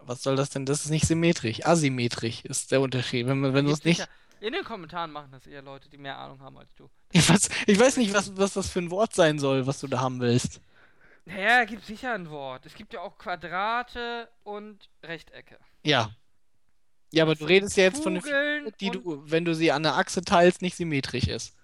Was 0.00 0.22
soll 0.22 0.36
das 0.36 0.50
denn? 0.50 0.64
Das 0.66 0.84
ist 0.84 0.90
nicht 0.90 1.06
symmetrisch. 1.06 1.64
Asymmetrisch 1.66 2.44
ist 2.44 2.70
der 2.70 2.80
Unterschied. 2.80 3.26
Wenn, 3.26 3.42
wenn 3.54 3.64
du 3.64 3.72
es 3.72 3.84
nicht. 3.84 4.06
In 4.40 4.52
den 4.52 4.62
Kommentaren 4.62 5.10
machen 5.10 5.30
das 5.32 5.46
eher 5.48 5.62
Leute, 5.62 5.88
die 5.88 5.98
mehr 5.98 6.16
Ahnung 6.18 6.40
haben 6.40 6.56
als 6.58 6.72
du. 6.76 6.88
Ich 7.12 7.28
weiß, 7.28 7.48
ich 7.66 7.80
weiß 7.80 7.96
nicht, 7.96 8.12
was, 8.14 8.36
was 8.36 8.52
das 8.52 8.68
für 8.68 8.78
ein 8.78 8.90
Wort 8.90 9.14
sein 9.14 9.38
soll, 9.38 9.66
was 9.66 9.80
du 9.80 9.88
da 9.88 9.98
haben 10.00 10.20
willst. 10.20 10.60
Naja, 11.24 11.64
gibt 11.64 11.84
sicher 11.84 12.14
ein 12.14 12.30
Wort. 12.30 12.64
Es 12.66 12.74
gibt 12.74 12.92
ja 12.92 13.00
auch 13.00 13.18
Quadrate 13.18 14.28
und 14.44 14.88
Rechtecke. 15.02 15.58
Ja. 15.84 16.10
Ja, 17.10 17.24
aber 17.24 17.34
du 17.34 17.46
redest 17.46 17.76
ja 17.78 17.84
jetzt 17.84 18.02
von 18.02 18.20
Kugeln 18.20 18.64
Figur, 18.66 18.72
die 18.78 18.98
und- 18.98 19.04
du, 19.26 19.30
wenn 19.30 19.44
du 19.44 19.54
sie 19.54 19.72
an 19.72 19.82
der 19.82 19.96
Achse 19.96 20.22
teilst, 20.22 20.62
nicht 20.62 20.76
symmetrisch 20.76 21.26
ist. 21.26 21.56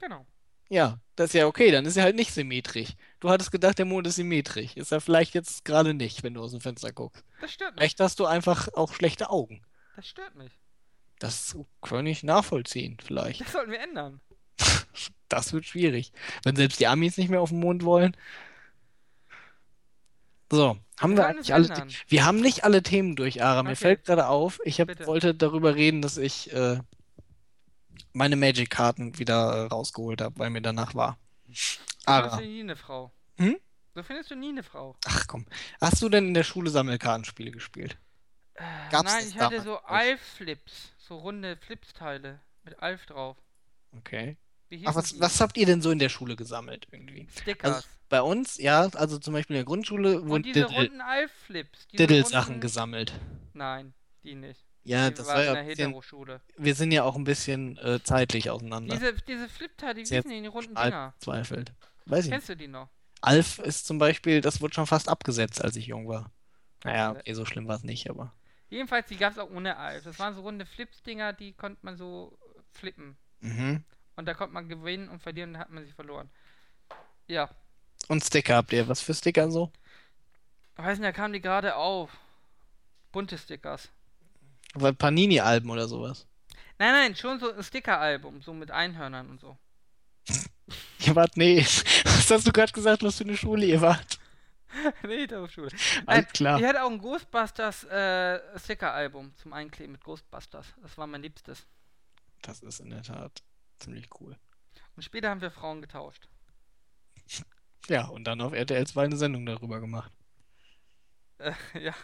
Genau. 0.00 0.26
Ja, 0.68 0.98
das 1.16 1.26
ist 1.30 1.34
ja 1.34 1.46
okay, 1.46 1.70
dann 1.70 1.84
ist 1.86 1.96
er 1.96 2.04
halt 2.04 2.16
nicht 2.16 2.32
symmetrisch. 2.32 2.90
Du 3.20 3.30
hattest 3.30 3.52
gedacht, 3.52 3.78
der 3.78 3.84
Mond 3.86 4.06
ist 4.06 4.16
symmetrisch. 4.16 4.76
Ist 4.76 4.92
er 4.92 5.00
vielleicht 5.00 5.34
jetzt 5.34 5.64
gerade 5.64 5.94
nicht, 5.94 6.22
wenn 6.22 6.34
du 6.34 6.42
aus 6.42 6.50
dem 6.52 6.60
Fenster 6.60 6.92
guckst. 6.92 7.24
Das 7.40 7.52
stört 7.52 7.72
mich. 7.74 7.80
Vielleicht 7.80 8.00
hast 8.00 8.18
du 8.20 8.26
einfach 8.26 8.68
auch 8.74 8.92
schlechte 8.92 9.30
Augen. 9.30 9.62
Das 9.96 10.08
stört 10.08 10.34
mich. 10.34 10.52
Das 11.20 11.56
kann 11.80 12.06
ich 12.06 12.22
nachvollziehen, 12.24 12.96
vielleicht. 13.02 13.40
Das 13.42 13.52
sollten 13.52 13.70
wir 13.70 13.80
ändern. 13.80 14.20
Das 15.30 15.52
wird 15.52 15.64
schwierig. 15.64 16.12
Wenn 16.44 16.54
selbst 16.54 16.78
die 16.78 16.86
Amis 16.86 17.16
nicht 17.16 17.28
mehr 17.28 17.40
auf 17.40 17.48
den 17.48 17.58
Mond 17.58 17.82
wollen. 17.84 18.16
So, 20.52 20.76
haben 21.00 21.12
Wir 21.16 21.16
wir 21.42 21.54
alle. 21.54 21.64
ändern. 21.68 21.90
Wir 22.06 22.24
haben 22.24 22.40
nicht 22.40 22.62
alle 22.62 22.82
Themen 22.82 23.16
durch, 23.16 23.42
Ara. 23.42 23.62
Mir 23.62 23.70
Okay. 23.70 23.76
fällt 23.76 24.04
gerade 24.04 24.28
auf, 24.28 24.60
ich 24.64 24.80
hab, 24.80 24.88
Bitte. 24.88 25.06
wollte 25.06 25.34
darüber 25.34 25.74
reden, 25.74 26.02
dass 26.02 26.18
ich 26.18 26.52
äh, 26.52 26.78
meine 28.14 28.36
Magic-Karten 28.36 29.18
wieder 29.18 29.52
äh, 29.52 29.66
rausgeholt 29.66 30.22
habe, 30.22 30.38
weil 30.38 30.50
mir 30.50 30.62
danach 30.62 30.94
war. 30.94 31.18
So 31.46 31.52
findest 31.52 31.80
Ara, 32.06 32.36
du 32.36 32.44
nie 32.44 32.60
eine 32.60 32.76
Frau. 32.76 33.12
Hm? 33.36 33.56
So 33.94 34.02
findest 34.02 34.30
du 34.30 34.34
nie 34.34 34.48
eine 34.48 34.62
Frau. 34.62 34.96
ach 35.04 35.26
komm. 35.26 35.46
Hast 35.80 36.00
du 36.02 36.08
denn 36.08 36.28
in 36.28 36.34
der 36.34 36.44
Schule 36.44 36.70
Sammelkartenspiele 36.70 37.50
gespielt? 37.50 37.98
Äh, 38.54 38.62
Gab's 38.90 39.12
Nein, 39.12 39.28
ich 39.28 39.38
hatte 39.38 39.60
so? 39.60 39.78
Alf-Flips. 39.78 40.92
So 40.98 41.16
runde 41.18 41.56
Flipsteile. 41.56 42.40
Mit 42.64 42.80
Alf 42.80 43.04
drauf. 43.06 43.36
Okay. 43.98 44.36
Ach, 44.86 44.94
was, 44.94 45.20
was 45.20 45.40
habt 45.40 45.56
ihr 45.56 45.66
denn 45.66 45.82
so 45.82 45.90
in 45.90 45.98
der 45.98 46.08
Schule 46.08 46.34
gesammelt 46.34 46.88
irgendwie? 46.90 47.28
Stickers. 47.30 47.74
Also 47.74 47.88
bei 48.08 48.22
uns, 48.22 48.58
ja, 48.58 48.88
also 48.94 49.18
zum 49.18 49.34
Beispiel 49.34 49.56
in 49.56 49.58
der 49.58 49.66
Grundschule 49.66 50.20
und 50.20 50.28
wurden 50.28 50.52
Diddle-Sachen 51.92 52.60
gesammelt. 52.60 53.12
Nein, 53.52 53.94
die 54.22 54.34
nicht. 54.34 54.63
Ja, 54.84 55.08
die 55.08 55.14
das 55.16 55.26
war 55.26 55.40
in 55.40 55.46
ja 55.46 55.52
der 55.52 55.62
ein 55.62 55.66
bisschen, 55.68 55.86
Heteroschule. 55.88 56.40
wir 56.56 56.74
sind 56.74 56.92
ja 56.92 57.04
auch 57.04 57.16
ein 57.16 57.24
bisschen 57.24 57.78
äh, 57.78 58.02
zeitlich 58.02 58.50
auseinander. 58.50 58.94
Diese, 58.94 59.14
diese 59.14 59.48
Flipteile, 59.48 59.94
die 59.94 60.10
wissen 60.10 60.28
die 60.30 60.46
runden 60.46 60.74
Dinger. 60.74 61.14
zweifelt. 61.18 61.72
Weiß 62.06 62.20
ich 62.20 62.24
nicht. 62.26 62.32
Kennst 62.32 62.48
du 62.50 62.56
die 62.56 62.68
noch? 62.68 62.88
Alf 63.22 63.58
ist 63.60 63.86
zum 63.86 63.98
Beispiel, 63.98 64.42
das 64.42 64.60
wurde 64.60 64.74
schon 64.74 64.86
fast 64.86 65.08
abgesetzt, 65.08 65.64
als 65.64 65.76
ich 65.76 65.86
jung 65.86 66.06
war. 66.08 66.30
Naja, 66.84 67.12
Okay. 67.12 67.32
so 67.32 67.46
schlimm 67.46 67.66
war 67.66 67.76
es 67.76 67.82
nicht, 67.84 68.10
aber. 68.10 68.34
Jedenfalls, 68.68 69.06
die 69.06 69.16
gab 69.16 69.32
es 69.32 69.38
auch 69.38 69.48
ohne 69.50 69.76
Alf. 69.78 70.04
Das 70.04 70.18
waren 70.18 70.34
so 70.34 70.42
runde 70.42 70.66
Flips-Dinger, 70.66 71.32
die 71.32 71.52
konnte 71.54 71.78
man 71.82 71.96
so 71.96 72.36
flippen. 72.72 73.16
Mhm. 73.40 73.82
Und 74.16 74.26
da 74.26 74.34
konnte 74.34 74.52
man 74.52 74.68
gewinnen 74.68 75.08
und 75.08 75.22
verlieren 75.22 75.50
und 75.50 75.54
dann 75.54 75.62
hat 75.62 75.70
man 75.70 75.84
sie 75.86 75.92
verloren. 75.92 76.28
Ja. 77.26 77.48
Und 78.08 78.22
Sticker 78.22 78.56
habt 78.56 78.72
ihr? 78.74 78.86
Was 78.86 79.00
für 79.00 79.14
Sticker 79.14 79.50
so? 79.50 79.72
Ich 80.76 80.84
weiß 80.84 80.98
nicht, 80.98 81.06
da 81.08 81.12
kamen 81.12 81.32
die 81.32 81.40
gerade 81.40 81.76
auf. 81.76 82.10
Bunte 83.12 83.38
Stickers. 83.38 83.88
Aber 84.74 84.92
Panini-Alben 84.92 85.70
oder 85.70 85.88
sowas? 85.88 86.26
Nein, 86.78 86.92
nein, 86.92 87.16
schon 87.16 87.38
so 87.38 87.52
ein 87.52 87.62
Sticker-Album, 87.62 88.42
so 88.42 88.52
mit 88.52 88.70
Einhörnern 88.70 89.30
und 89.30 89.40
so. 89.40 89.56
Ihr 91.06 91.14
wart, 91.14 91.36
nee. 91.36 91.64
Was 92.04 92.30
hast 92.30 92.46
du 92.46 92.52
gerade 92.52 92.72
gesagt, 92.72 93.02
was 93.02 93.18
für 93.18 93.24
eine 93.24 93.36
Schule 93.36 93.66
ihr 93.66 93.80
wart? 93.80 94.18
nee, 95.04 95.22
Heteroschule. 95.22 95.68
Alles 95.68 96.06
Nein, 96.06 96.28
klar. 96.32 96.58
Ich 96.58 96.66
hatte 96.66 96.82
auch 96.82 96.90
ein 96.90 96.98
Ghostbusters 96.98 97.84
äh, 97.84 98.58
Sticker-Album 98.58 99.34
zum 99.36 99.52
Einkleben 99.52 99.92
mit 99.92 100.02
Ghostbusters. 100.02 100.66
Das 100.82 100.98
war 100.98 101.06
mein 101.06 101.22
Liebstes. 101.22 101.66
Das 102.42 102.60
ist 102.60 102.80
in 102.80 102.90
der 102.90 103.02
Tat 103.02 103.42
ziemlich 103.78 104.08
cool. 104.20 104.36
Und 104.96 105.02
später 105.02 105.30
haben 105.30 105.40
wir 105.40 105.50
Frauen 105.50 105.80
getauscht. 105.80 106.28
Ja, 107.86 108.06
und 108.06 108.24
dann 108.24 108.40
auf 108.40 108.54
RTL 108.54 108.86
2 108.86 109.04
eine 109.04 109.16
Sendung 109.18 109.44
darüber 109.44 109.78
gemacht. 109.78 110.10
Äh, 111.36 111.52
ja, 111.78 111.94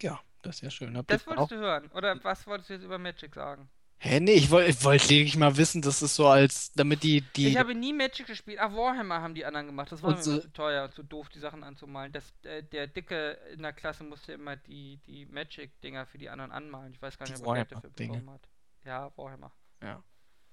Ja, 0.00 0.20
das 0.42 0.56
ist 0.56 0.60
ja 0.62 0.70
schön. 0.70 0.96
Habt 0.96 1.10
das 1.10 1.22
ihr 1.22 1.32
auch? 1.32 1.36
wolltest 1.38 1.50
du 1.52 1.56
hören. 1.56 1.90
Oder 1.92 2.22
was 2.24 2.46
wolltest 2.46 2.70
du 2.70 2.74
jetzt 2.74 2.84
über 2.84 2.98
Magic 2.98 3.34
sagen? 3.34 3.68
Hä, 4.02 4.18
nee, 4.18 4.32
ich 4.32 4.50
wollte 4.50 4.70
ich 4.70 4.82
wollt 4.82 5.06
lediglich 5.10 5.36
mal 5.36 5.58
wissen, 5.58 5.82
dass 5.82 6.00
es 6.00 6.16
so 6.16 6.26
als, 6.26 6.72
damit 6.72 7.02
die, 7.02 7.20
die, 7.36 7.48
Ich 7.48 7.58
habe 7.58 7.74
nie 7.74 7.92
Magic 7.92 8.26
gespielt. 8.26 8.58
Ach, 8.58 8.72
Warhammer 8.72 9.20
haben 9.20 9.34
die 9.34 9.44
anderen 9.44 9.66
gemacht. 9.66 9.92
Das 9.92 10.02
war 10.02 10.12
mir 10.12 10.22
so- 10.22 10.38
zu 10.38 10.50
teuer 10.54 10.84
und 10.84 10.94
zu 10.94 11.02
doof, 11.02 11.28
die 11.28 11.38
Sachen 11.38 11.62
anzumalen. 11.62 12.10
Das, 12.10 12.32
äh, 12.44 12.62
der 12.62 12.86
Dicke 12.86 13.32
in 13.52 13.60
der 13.60 13.74
Klasse 13.74 14.04
musste 14.04 14.32
immer 14.32 14.56
die, 14.56 14.96
die 15.06 15.26
Magic-Dinger 15.26 16.06
für 16.06 16.16
die 16.16 16.30
anderen 16.30 16.50
anmalen. 16.50 16.94
Ich 16.94 17.02
weiß 17.02 17.18
gar 17.18 17.26
nicht, 17.28 17.38
ob 17.40 17.46
er 17.48 17.54
Geld 17.56 17.72
dafür 17.72 17.90
bekommen 17.90 18.30
hat. 18.30 18.48
Ja, 18.86 19.12
Warhammer. 19.18 19.52
Ja. 19.82 20.02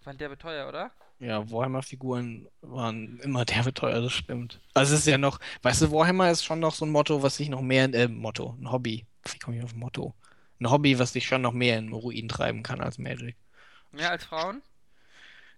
Fand 0.07 0.21
der 0.21 0.39
teuer, 0.39 0.69
oder? 0.69 0.91
Ja, 1.19 1.51
Warhammer-Figuren 1.51 2.47
waren 2.61 3.19
immer 3.19 3.43
derbe 3.43 3.73
teuer, 3.73 3.99
das 3.99 4.13
stimmt. 4.13 4.61
Also 4.73 4.93
es 4.93 5.01
ist 5.01 5.07
ja 5.07 5.17
noch, 5.17 5.41
weißt 5.63 5.81
du, 5.81 5.91
Warhammer 5.91 6.31
ist 6.31 6.45
schon 6.45 6.61
noch 6.61 6.73
so 6.73 6.85
ein 6.85 6.91
Motto, 6.91 7.23
was 7.23 7.35
sich 7.35 7.49
noch 7.49 7.59
mehr, 7.59 7.93
äh, 7.93 8.07
Motto, 8.07 8.55
ein 8.57 8.71
Hobby. 8.71 9.05
Wie 9.25 9.39
komme 9.39 9.57
ich 9.57 9.63
auf 9.65 9.75
Motto? 9.75 10.15
Ein 10.61 10.71
Hobby, 10.71 10.97
was 10.97 11.11
dich 11.11 11.27
schon 11.27 11.41
noch 11.41 11.51
mehr 11.51 11.77
in 11.77 11.91
Ruin 11.91 12.29
treiben 12.29 12.63
kann 12.63 12.79
als 12.79 12.97
Magic. 12.97 13.35
Mehr 13.91 14.09
als 14.09 14.23
Frauen? 14.23 14.61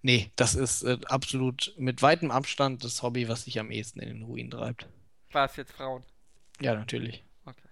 Nee, 0.01 0.31
das 0.35 0.55
ist 0.55 0.81
äh, 0.81 0.97
absolut 1.05 1.75
mit 1.77 2.01
weitem 2.01 2.31
Abstand 2.31 2.83
das 2.83 3.03
Hobby, 3.03 3.29
was 3.29 3.45
dich 3.45 3.59
am 3.59 3.69
ehesten 3.69 3.99
in 3.99 4.09
den 4.09 4.23
Ruin 4.23 4.49
treibt. 4.49 4.87
War 5.31 5.45
es 5.45 5.55
jetzt 5.57 5.73
Frauen? 5.73 6.03
Ja, 6.59 6.73
natürlich. 6.73 7.23
Okay. 7.45 7.69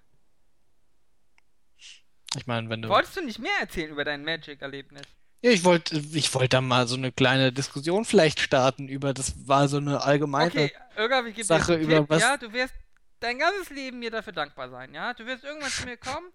Ich 2.36 2.46
meine, 2.46 2.70
wenn 2.70 2.84
du. 2.84 2.90
Wolltest 2.90 3.18
du 3.18 3.26
nicht 3.26 3.40
mehr 3.40 3.58
erzählen 3.62 3.90
über 3.90 4.06
dein 4.06 4.24
Magic-Erlebnis? 4.24 5.17
Ja, 5.42 5.52
ich 5.52 5.64
wollte, 5.64 5.98
ich 6.14 6.34
wollte 6.34 6.50
da 6.50 6.62
mal 6.62 6.88
so 6.88 6.96
eine 6.96 7.12
kleine 7.12 7.52
Diskussion 7.54 8.06
vielleicht 8.06 8.40
starten 8.40 8.88
über, 8.88 9.14
das 9.14 9.48
war 9.48 9.68
so 9.68 9.78
eine 9.78 10.02
allgemeine. 10.02 10.48
Okay, 10.50 10.72
Irga, 10.96 11.26
ich 11.26 11.36
dir 11.36 11.44
Sache 11.46 11.74
einen 11.76 11.84
über 11.84 12.10
was- 12.10 12.22
ja? 12.22 12.38
Du 12.38 12.52
wirst 12.54 12.74
dein 13.20 13.38
ganzes 13.40 13.70
Leben 13.70 14.00
mir 14.00 14.10
dafür 14.12 14.34
dankbar 14.34 14.70
sein, 14.70 14.94
ja? 14.94 15.14
Du 15.14 15.26
wirst 15.26 15.44
irgendwann 15.44 15.70
zu 15.72 15.86
mir 15.86 15.98
kommen, 15.98 16.28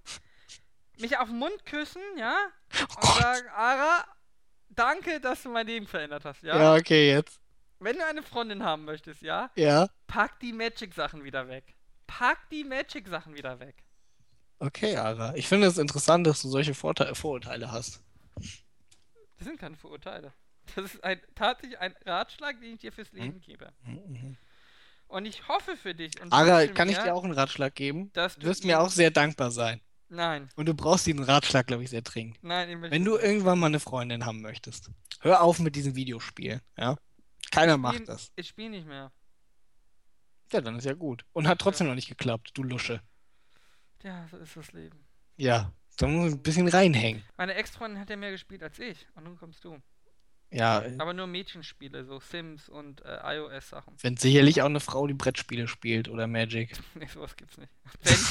mich 0.98 1.16
auf 1.18 1.28
den 1.28 1.38
Mund 1.38 1.66
küssen, 1.66 2.02
ja? 2.16 2.36
Oh 2.80 2.96
Und 3.00 3.06
sagen, 3.20 3.48
Ara, 3.56 4.04
danke, 4.68 5.20
dass 5.20 5.42
du 5.42 5.48
mein 5.50 5.66
Leben 5.66 5.86
verändert 5.86 6.24
hast, 6.24 6.42
ja? 6.42 6.56
Ja, 6.56 6.74
okay, 6.76 7.10
jetzt. 7.10 7.40
Wenn 7.80 7.96
du 7.96 8.06
eine 8.06 8.22
Freundin 8.22 8.62
haben 8.62 8.84
möchtest, 8.84 9.22
ja? 9.22 9.50
Ja, 9.56 9.88
Pack 10.06 10.38
die 10.38 10.52
Magic-Sachen 10.52 11.24
wieder 11.24 11.48
weg. 11.48 11.74
Pack 12.06 12.48
die 12.50 12.62
Magic-Sachen 12.62 13.34
wieder 13.34 13.58
weg. 13.58 13.74
okay, 14.60 14.96
Ara. 14.96 15.34
Ich 15.34 15.48
finde 15.48 15.66
es 15.66 15.78
interessant, 15.78 16.24
dass 16.26 16.42
du 16.42 16.48
solche 16.48 16.74
Vorurteile 16.74 17.72
hast. 17.72 18.00
Das 19.42 19.48
sind 19.48 19.58
keine 19.58 19.76
Vorurteile. 19.76 20.32
Das 20.76 20.84
ist 20.94 21.02
ein, 21.02 21.20
tatsächlich 21.34 21.76
ein 21.80 21.92
Ratschlag, 22.06 22.60
den 22.60 22.74
ich 22.74 22.78
dir 22.80 22.92
fürs 22.92 23.10
Hm? 23.10 23.18
Leben 23.18 23.40
gebe. 23.40 23.72
Mhm. 23.84 24.36
Und 25.08 25.26
ich 25.26 25.48
hoffe 25.48 25.76
für 25.76 25.94
dich. 25.96 26.20
Und 26.22 26.32
Ara, 26.32 26.68
kann 26.68 26.88
ich 26.88 26.96
mir, 26.96 27.02
dir 27.02 27.14
auch 27.14 27.24
einen 27.24 27.32
Ratschlag 27.32 27.74
geben? 27.74 28.12
dass 28.12 28.36
Du 28.36 28.46
wirst 28.46 28.64
mir 28.64 28.80
auch 28.80 28.88
sehr 28.88 29.10
dankbar 29.10 29.50
sein. 29.50 29.80
Nein, 30.08 30.48
Und 30.54 30.66
du 30.66 30.74
brauchst 30.74 31.06
diesen 31.06 31.24
Ratschlag, 31.24 31.66
glaube 31.66 31.82
ich, 31.82 31.90
sehr 31.90 32.02
dringend. 32.02 32.38
nein, 32.42 32.68
ich 32.84 32.90
Wenn 32.90 33.04
du 33.04 33.16
irgendwann 33.18 33.58
mal 33.58 33.66
eine 33.66 33.80
Freundin 33.80 34.24
haben 34.24 34.42
möchtest, 34.42 34.90
hör 35.22 35.42
auf 35.42 35.58
mit 35.58 35.74
diesen 35.74 35.96
Videospielen, 35.96 36.60
ja? 36.76 36.96
Keiner 37.50 37.76
macht 37.78 37.94
spiel- 37.96 38.06
das. 38.06 38.30
Ich 38.36 38.48
spiele 38.48 38.70
nicht 38.70 38.86
mehr. 38.86 39.10
Ja, 40.52 40.60
dann 40.60 40.76
ist 40.76 40.84
ja 40.84 40.92
gut. 40.94 41.24
Und 41.32 41.48
hat 41.48 41.58
trotzdem 41.58 41.88
noch 41.88 41.94
nicht 41.96 42.08
geklappt, 42.08 42.50
du 42.54 42.62
Lusche. 42.62 43.02
Ja, 44.04 44.28
so 44.30 44.36
ist 44.36 44.54
das 44.56 44.70
Leben. 44.72 45.04
Ja, 45.36 45.72
da 46.02 46.08
muss 46.08 46.28
ich 46.30 46.34
ein 46.34 46.42
bisschen 46.42 46.68
reinhängen. 46.68 47.22
Meine 47.36 47.54
Ex-Freundin 47.54 48.00
hat 48.00 48.10
ja 48.10 48.16
mehr 48.16 48.32
gespielt 48.32 48.62
als 48.62 48.78
ich. 48.78 49.06
Und 49.14 49.24
nun 49.24 49.36
kommst 49.38 49.64
du. 49.64 49.78
Ja, 50.50 50.84
Aber 50.98 51.14
nur 51.14 51.26
Mädchenspiele, 51.26 52.04
so 52.04 52.20
Sims 52.20 52.68
und 52.68 53.02
äh, 53.06 53.36
iOS-Sachen. 53.36 53.94
wenn 54.02 54.18
sicherlich 54.18 54.60
auch 54.60 54.66
eine 54.66 54.80
Frau, 54.80 55.06
die 55.06 55.14
Brettspiele 55.14 55.66
spielt 55.66 56.08
oder 56.10 56.26
Magic. 56.26 56.72
nee, 56.94 57.06
sowas 57.06 57.36
gibt's 57.36 57.56
nicht. 57.56 57.72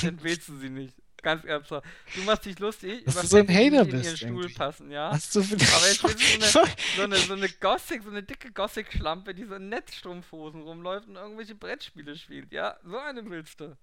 Dann 0.03 0.19
willst 0.22 0.48
du 0.49 0.57
sie 0.57 0.69
nicht. 0.69 0.93
Ganz 1.23 1.45
ernsthaft. 1.45 1.88
Du 2.15 2.22
machst 2.23 2.45
dich 2.45 2.57
lustig 2.60 3.06
Dass 3.06 3.22
du 3.22 3.27
so 3.27 3.38
ein 3.38 3.48
Hater 3.48 3.81
in 3.84 3.89
bist 3.89 4.06
ihren 4.06 4.18
Stuhl 4.18 4.30
irgendwie. 4.41 4.53
passen, 4.56 4.91
ja? 4.91 5.11
Hast 5.11 5.35
du 5.35 5.39
Aber 5.39 5.49
jetzt 5.52 6.03
willst 6.03 6.03
du 6.03 6.07
so 6.07 6.14
vielleicht. 6.15 6.56
eine, 6.56 6.76
so 6.95 7.02
eine, 7.03 7.15
so 7.18 7.34
eine 7.34 7.49
Gothic, 7.49 8.03
so 8.03 8.10
eine 8.10 8.23
dicke 8.23 8.52
Gothic-Schlampe, 8.52 9.34
die 9.35 9.45
so 9.45 9.56
in 9.56 9.69
Netzstrumpfhosen 9.69 10.61
rumläuft 10.64 11.07
und 11.07 11.15
irgendwelche 11.15 11.56
Brettspiele 11.56 12.15
spielt, 12.18 12.52
ja? 12.52 12.77
So 12.84 12.98
eine 12.98 13.23
willst 13.30 13.60
du. 13.60 13.77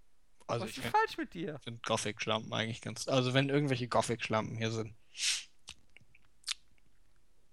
Also 0.49 0.65
Was 0.65 0.71
ich 0.71 0.79
ist 0.79 0.83
finde 0.85 0.99
falsch 0.99 1.19
mit 1.19 1.35
dir? 1.35 1.59
find 1.63 1.83
Gothic-Schlampen 1.83 2.53
eigentlich 2.53 2.81
ganz. 2.81 3.07
Also 3.07 3.35
wenn 3.35 3.49
irgendwelche 3.51 3.87
Gothic-Schlampen 3.87 4.57
hier 4.57 4.71
sind, 4.73 4.95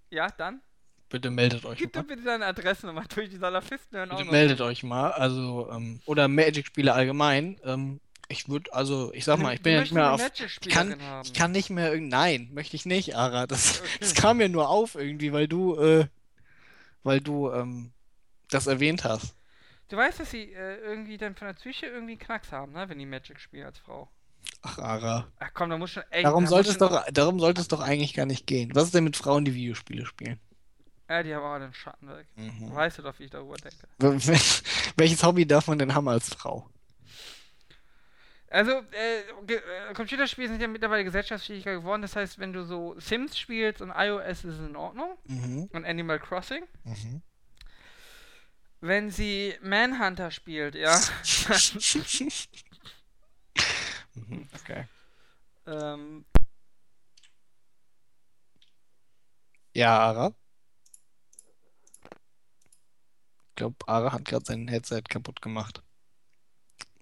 Ja, 0.10 0.30
dann? 0.30 0.62
bitte 1.10 1.30
meldet 1.30 1.66
euch 1.66 1.78
Gib 1.78 1.94
mal. 1.96 2.02
doch 2.02 2.08
bitte 2.08 2.24
deine 2.24 2.46
Adressennummer 2.46 3.04
durch, 3.14 3.30
die 3.30 3.38
Salafisten 3.38 3.98
hören 3.98 4.12
auch 4.12 4.16
Bitte 4.18 4.26
noch. 4.28 4.32
meldet 4.32 4.62
euch 4.62 4.84
mal. 4.84 5.12
Also, 5.12 5.70
ähm, 5.72 6.02
oder 6.06 6.28
Magic-Spiele 6.28 6.94
allgemein. 6.94 7.60
Ähm, 7.64 8.00
ich 8.28 8.50
würde, 8.50 8.74
also, 8.74 9.14
ich 9.14 9.24
sag 9.24 9.40
mal, 9.40 9.54
ich 9.54 9.62
bin 9.62 9.74
ja 9.74 9.82
nicht 9.82 9.92
mehr 9.94 10.12
auf. 10.14 10.22
Ich 10.40 10.70
kann, 10.70 10.98
ich 11.24 11.34
kann 11.34 11.52
nicht 11.52 11.70
mehr. 11.70 11.96
Nein, 12.00 12.50
möchte 12.54 12.76
ich 12.76 12.86
nicht, 12.86 13.16
Ara. 13.16 13.46
Das, 13.46 13.82
Okay. 13.82 13.90
das 14.00 14.16
kam 14.16 14.38
mir 14.38 14.50
nur 14.50 14.70
auf 14.70 14.96
irgendwie, 14.96 15.32
weil 15.32 15.48
du, 15.48 15.76
äh, 15.80 16.08
weil 17.04 17.20
du, 17.22 17.52
ähm, 17.52 17.92
das 18.50 18.68
erwähnt 18.68 19.04
hast. 19.04 19.36
Du 19.90 19.98
weißt, 19.98 20.20
dass 20.20 20.32
sie 20.32 20.52
äh, 20.54 20.78
irgendwie 20.78 21.18
dann 21.18 21.36
von 21.36 21.48
der 21.48 21.54
Psyche 21.54 21.86
irgendwie 21.88 22.14
einen 22.14 22.20
Knacks 22.20 22.52
haben, 22.52 22.72
ne? 22.74 22.90
Wenn 22.90 22.98
die 23.00 23.06
Magic 23.06 23.40
spielen 23.40 23.66
als 23.66 23.78
Frau. 23.78 24.10
Ach, 24.62 24.80
Ara. 24.80 25.28
Ach 25.40 25.52
komm, 25.54 25.70
da 25.70 25.78
muss 25.78 25.92
schon. 25.92 26.04
Ey, 26.10 26.24
Darum 26.24 26.46
da 26.46 26.50
sollte 26.50 26.70
muss 26.70 26.76
es 26.76 26.80
schon, 26.80 26.90
doch, 26.90 27.06
darum 27.12 27.40
sollte 27.40 27.62
es 27.62 27.68
doch 27.68 27.82
eigentlich 27.82 28.14
gar 28.14 28.26
nicht 28.26 28.48
gehen. 28.48 28.72
Was 28.74 28.86
ist 28.86 28.96
denn 28.96 29.04
mit 29.04 29.16
Frauen, 29.16 29.46
die 29.46 29.54
Videospiele 29.54 30.06
spielen? 30.06 30.40
Ja, 31.08 31.22
die 31.22 31.36
haben 31.36 31.44
auch 31.44 31.60
den 31.60 31.74
Schatten 31.74 32.10
weg. 32.10 32.26
Mhm. 32.36 32.74
Weißt 32.74 32.98
du 32.98 33.04
doch, 33.04 33.18
wie 33.20 33.26
ich 33.26 33.30
darüber 33.30 33.56
denke. 33.58 33.88
Welches 34.98 35.24
Hobby 35.24 35.46
darf 35.46 35.68
man 35.68 35.78
denn 35.78 35.94
haben 35.94 36.08
als 36.08 36.34
Frau? 36.34 36.68
Also, 38.50 38.72
äh, 38.72 39.20
äh, 39.54 39.94
Computerspiele 39.94 40.48
sind 40.48 40.62
ja 40.62 40.68
mittlerweile 40.68 41.04
gesellschaftsfähiger 41.04 41.74
geworden. 41.74 42.02
Das 42.02 42.16
heißt, 42.16 42.40
wenn 42.40 42.54
du 42.54 42.64
so 42.64 42.96
Sims 43.00 43.38
spielst 43.38 43.82
und 43.82 43.92
iOS 43.96 44.46
ist 44.46 44.46
es 44.46 44.68
in 44.68 44.76
Ordnung. 44.76 45.18
Mhm. 45.26 45.70
Und 45.74 45.86
Animal 45.86 46.20
Crossing. 46.20 46.64
Mhm. 46.86 47.22
Wenn 48.86 49.10
sie 49.10 49.56
Manhunter 49.64 50.30
spielt, 50.30 50.76
ja. 50.76 51.00
Mhm, 54.16 54.48
Okay. 54.62 54.86
ähm, 55.68 56.26
Ja, 59.74 60.00
Ara. 60.00 60.34
Ich 63.50 63.56
glaube, 63.56 63.76
Ara 63.88 64.12
hat 64.12 64.24
gerade 64.26 64.46
sein 64.46 64.68
Headset 64.68 65.02
kaputt 65.10 65.42
gemacht. 65.42 65.82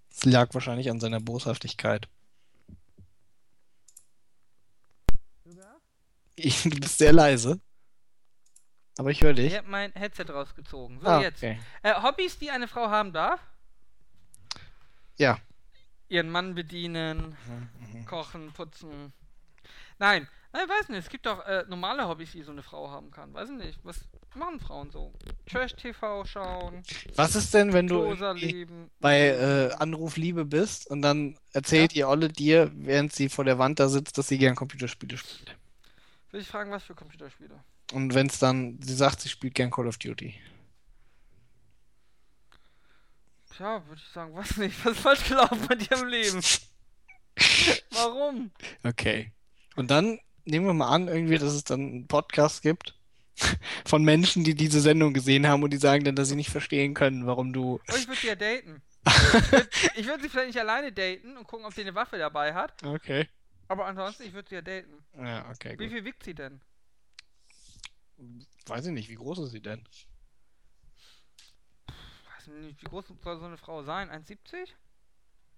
Es 0.10 0.24
lag 0.24 0.54
wahrscheinlich 0.54 0.90
an 0.90 1.02
seiner 1.02 1.20
Boshaftigkeit. 1.20 2.08
Ich, 6.36 6.64
du 6.64 6.70
bist 6.80 6.98
sehr 6.98 7.14
leise. 7.14 7.60
Aber 8.98 9.10
ich 9.10 9.22
höre 9.22 9.32
ich 9.32 9.38
dich. 9.38 9.58
habe 9.58 9.70
mein 9.70 9.92
Headset 9.94 10.26
rausgezogen. 10.30 11.00
So, 11.00 11.08
Ah, 11.08 11.22
jetzt. 11.22 11.38
okay. 11.38 11.60
Äh, 11.82 11.94
Hobbys, 12.02 12.38
die 12.38 12.52
eine 12.52 12.68
Frau 12.68 12.90
haben 12.90 13.12
darf? 13.14 13.40
Ja. 15.18 15.38
Ihren 16.10 16.30
Mann 16.30 16.54
bedienen, 16.54 17.36
kochen, 18.08 18.52
putzen. 18.52 19.14
Nein, 19.98 20.28
nein, 20.52 20.70
weiß 20.70 20.90
nicht. 20.90 21.00
Es 21.00 21.10
gibt 21.10 21.26
doch 21.26 21.44
äh, 21.46 21.64
normale 21.68 22.08
Hobbys, 22.08 22.32
die 22.34 22.44
so 22.44 22.52
eine 22.52 22.62
Frau 22.62 22.90
haben 22.92 23.10
kann. 23.10 23.34
Weiß 23.34 23.50
ich 23.50 23.56
nicht. 23.56 23.80
Was 23.84 24.08
machen 24.36 24.60
Frauen 24.60 24.92
so? 24.92 25.12
Trash-TV 25.48 26.26
schauen, 26.26 26.84
Was 27.16 27.36
ist 27.36 27.54
denn, 27.54 27.74
wenn 27.74 27.88
du 27.88 28.16
bei 29.00 29.20
äh, 29.30 29.74
Anruf 29.76 30.18
Liebe 30.18 30.46
bist 30.46 30.88
und 30.90 31.02
dann 31.02 31.38
erzählt 31.52 31.96
ihr 31.96 32.10
Olle 32.10 32.30
dir, 32.30 32.72
während 32.76 33.14
sie 33.14 33.30
vor 33.30 33.46
der 33.46 33.58
Wand 33.58 33.80
da 33.80 33.90
sitzt, 33.90 34.18
dass 34.18 34.28
sie 34.28 34.38
gern 34.38 34.56
Computerspiele 34.56 35.18
spielt? 35.18 35.56
Will 36.32 36.42
ich 36.42 36.48
fragen, 36.48 36.70
was 36.72 36.84
für 36.84 36.96
Computerspiele? 36.96 37.64
Und 37.94 38.16
wenn 38.16 38.26
es 38.26 38.40
dann, 38.40 38.80
sie 38.82 38.96
sagt, 38.96 39.22
sie 39.22 39.30
spielt 39.30 39.54
gern 39.54 39.70
Call 39.70 39.88
of 39.88 40.00
Duty. 40.00 40.34
Tja, 43.56 43.86
würde 43.88 44.02
ich 44.04 44.12
sagen, 44.12 44.34
was 44.36 44.58
nicht. 44.58 44.84
Was 44.84 44.94
ist 44.94 45.02
falsch 45.02 45.28
gelaufen 45.28 45.60
bei 45.68 45.76
dir 45.76 45.92
im 45.92 46.08
Leben? 46.08 46.42
Warum? 47.92 48.52
Okay. 48.84 49.32
Und 49.76 49.92
dann 49.92 50.20
nehmen 50.46 50.66
wir 50.66 50.74
mal 50.74 50.90
an, 50.90 51.08
irgendwie, 51.08 51.38
dass 51.38 51.54
es 51.54 51.64
dann 51.64 51.82
einen 51.82 52.08
Podcast 52.08 52.64
gibt 52.64 52.98
von 53.86 54.04
Menschen, 54.04 54.44
die 54.44 54.56
diese 54.56 54.82
Sendung 54.82 55.14
gesehen 55.14 55.48
haben 55.48 55.62
und 55.62 55.72
die 55.72 55.78
sagen 55.78 56.04
dann, 56.04 56.16
dass 56.16 56.30
sie 56.30 56.36
nicht 56.36 56.50
verstehen 56.50 56.96
können, 56.96 57.28
warum 57.28 57.54
du. 57.54 57.80
Oh, 57.92 57.96
ich 57.96 58.08
würde 58.08 58.20
sie 58.20 58.28
ja 58.28 58.36
daten. 58.36 58.82
Ich 59.06 59.34
würde 59.34 60.08
würd 60.08 60.22
sie 60.24 60.30
vielleicht 60.30 60.48
nicht 60.48 60.60
alleine 60.60 60.92
daten 60.92 61.38
und 61.38 61.46
gucken, 61.46 61.66
ob 61.66 61.74
sie 61.74 61.82
eine 61.82 61.94
Waffe 61.94 62.18
dabei 62.18 62.56
hat. 62.56 62.82
Okay. 62.84 63.28
Aber 63.68 63.86
ansonsten, 63.86 64.24
ich 64.24 64.34
würde 64.34 64.50
sie 64.50 64.56
ja 64.56 64.62
daten. 64.62 65.04
Ja, 65.18 65.48
okay, 65.52 65.78
Wie 65.78 65.86
gut. 65.86 65.94
viel 65.94 66.06
wiegt 66.06 66.24
sie 66.24 66.34
denn? 66.34 66.60
Weiß 68.66 68.86
ich 68.86 68.92
nicht, 68.92 69.10
wie 69.10 69.16
groß 69.16 69.40
ist 69.40 69.52
sie 69.52 69.62
denn? 69.62 69.88
Weiß 71.88 72.48
nicht, 72.48 72.82
wie 72.82 72.86
groß 72.86 73.06
soll 73.22 73.40
so 73.40 73.46
eine 73.46 73.58
Frau 73.58 73.84
sein? 73.84 74.10
1,70? 74.10 74.70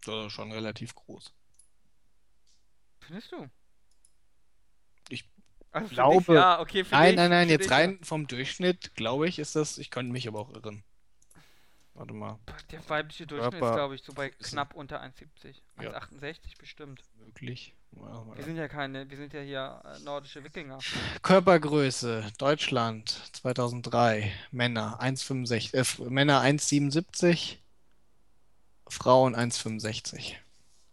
Das 0.06 0.28
ist 0.28 0.34
schon 0.34 0.52
relativ 0.52 0.94
groß. 0.96 1.34
Findest 3.00 3.32
du? 3.32 3.50
Ich 5.10 5.30
also 5.72 5.90
glaube- 5.90 6.18
Dich, 6.20 6.28
ja, 6.36 6.60
okay, 6.60 6.84
für 6.84 6.96
Nein, 6.96 7.10
dich, 7.10 7.16
nein, 7.18 7.30
nein, 7.30 7.48
für 7.48 7.54
jetzt 7.54 7.64
dich, 7.66 7.72
rein 7.72 8.04
vom 8.04 8.28
Durchschnitt, 8.28 8.96
glaube 8.96 9.28
ich, 9.28 9.40
ist 9.40 9.56
das. 9.56 9.78
Ich 9.78 9.92
könnte 9.92 10.12
mich 10.12 10.28
aber 10.28 10.40
auch 10.40 10.54
irren. 10.54 10.84
Warte 11.96 12.14
mal. 12.14 12.38
Der 12.72 12.88
weibliche 12.90 13.26
Durchschnitt 13.26 13.54
ist, 13.54 13.60
Körper- 13.62 13.76
glaube 13.76 13.96
ich, 13.96 14.04
so 14.04 14.14
bei 14.14 14.28
ist- 14.38 14.52
knapp 14.52 14.74
unter 14.76 15.02
1,70. 15.02 15.62
Ja. 15.82 15.92
1,68 15.98 16.58
bestimmt. 16.58 17.02
möglich. 17.18 17.74
Machen 17.92 18.36
wir 18.36 18.44
sind 18.44 18.58
ja 18.58 18.68
keine, 18.68 19.10
wir 19.10 19.16
sind 19.16 19.32
ja 19.34 19.40
hier 19.40 19.82
äh, 19.86 20.00
nordische 20.04 20.44
Wikinger. 20.44 20.80
Körpergröße, 21.22 22.30
Deutschland 22.38 23.10
2003, 23.32 24.34
Männer 24.52 25.00
1,65, 25.02 25.74
äh, 26.06 26.10
Männer 26.10 26.42
1,77, 26.42 27.56
Frauen 28.90 29.34
1,65. 29.34 30.36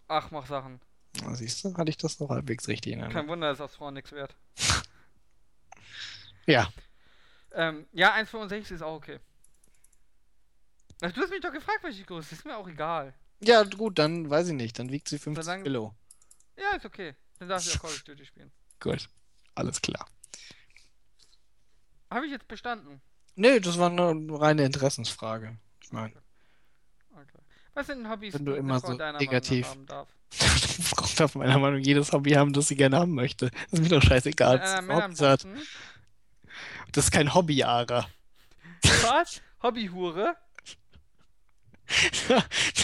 Ach, 0.06 0.30
mach 0.30 0.46
Sachen. 0.46 0.80
Na, 1.20 1.34
siehst 1.34 1.64
du, 1.64 1.76
hatte 1.76 1.90
ich 1.90 1.96
das 1.96 2.20
noch 2.20 2.28
halbwegs 2.30 2.68
richtig 2.68 2.92
in 2.92 3.00
Kein 3.00 3.06
Erinnerung. 3.08 3.28
Wunder, 3.30 3.48
dass 3.50 3.60
aus 3.60 3.74
Frauen 3.74 3.94
nichts 3.94 4.12
wert. 4.12 4.36
Ja, 6.46 6.68
Ähm, 7.52 7.86
ja, 7.92 8.14
1,65 8.14 8.72
ist 8.72 8.82
auch 8.82 8.96
okay. 8.96 9.20
Ach, 11.02 11.12
du 11.12 11.20
hast 11.20 11.30
mich 11.30 11.40
doch 11.40 11.52
gefragt, 11.52 11.80
welche 11.82 12.04
Größe. 12.04 12.34
Ist 12.34 12.44
mir 12.44 12.56
auch 12.56 12.68
egal. 12.68 13.12
ja, 13.40 13.62
gut, 13.64 13.98
dann 13.98 14.30
weiß 14.30 14.48
ich 14.48 14.54
nicht, 14.54 14.78
dann 14.78 14.90
wiegt 14.90 15.08
sie 15.08 15.18
50 15.18 15.44
Solange- 15.44 15.62
Kilo. 15.64 15.94
Ja, 16.56 16.76
ist 16.76 16.84
okay. 16.86 17.14
Dann 17.38 17.48
darf 17.48 17.66
ich 17.66 17.76
auch 17.76 17.82
Call 17.82 17.90
of 17.90 18.02
Duty 18.02 18.24
spielen. 18.24 18.52
Gut, 18.80 19.08
alles 19.54 19.80
klar. 19.82 20.06
Habe 22.10 22.26
ich 22.26 22.32
jetzt 22.32 22.46
bestanden? 22.46 23.00
Nee, 23.34 23.58
das 23.60 23.78
war 23.78 23.90
eine 23.90 24.38
reine 24.38 24.64
Interessensfrage. 24.64 25.56
Ich 25.82 25.92
meine, 25.92 26.12
Okay. 27.14 27.38
Was 27.74 27.86
sind 27.86 28.08
Hobbys, 28.08 28.34
Wenn 28.34 28.44
du 28.44 28.54
immer 28.54 28.80
Frau 28.80 28.88
so 28.92 28.96
negativ- 29.18 29.66
Meinung 29.66 29.78
haben 29.80 29.86
darf? 29.86 30.08
Frau 30.30 31.06
darf 31.16 31.34
meiner 31.34 31.58
Meinung 31.58 31.80
nach 31.80 31.86
jedes 31.86 32.12
Hobby 32.12 32.32
haben, 32.32 32.52
das 32.52 32.68
sie 32.68 32.76
gerne 32.76 32.96
haben 32.98 33.14
möchte. 33.14 33.50
Das 33.70 33.80
ist 33.80 33.82
mir 33.82 33.88
doch 33.88 34.02
scheißegal. 34.02 34.60
Einer 34.60 35.10
was 35.10 35.20
hat. 35.20 35.46
Das 36.92 37.04
ist 37.04 37.10
kein 37.10 37.32
Hobby, 37.34 37.62
Ara. 37.64 38.06
Was? 39.02 39.40
Hobbyhure? 39.62 40.36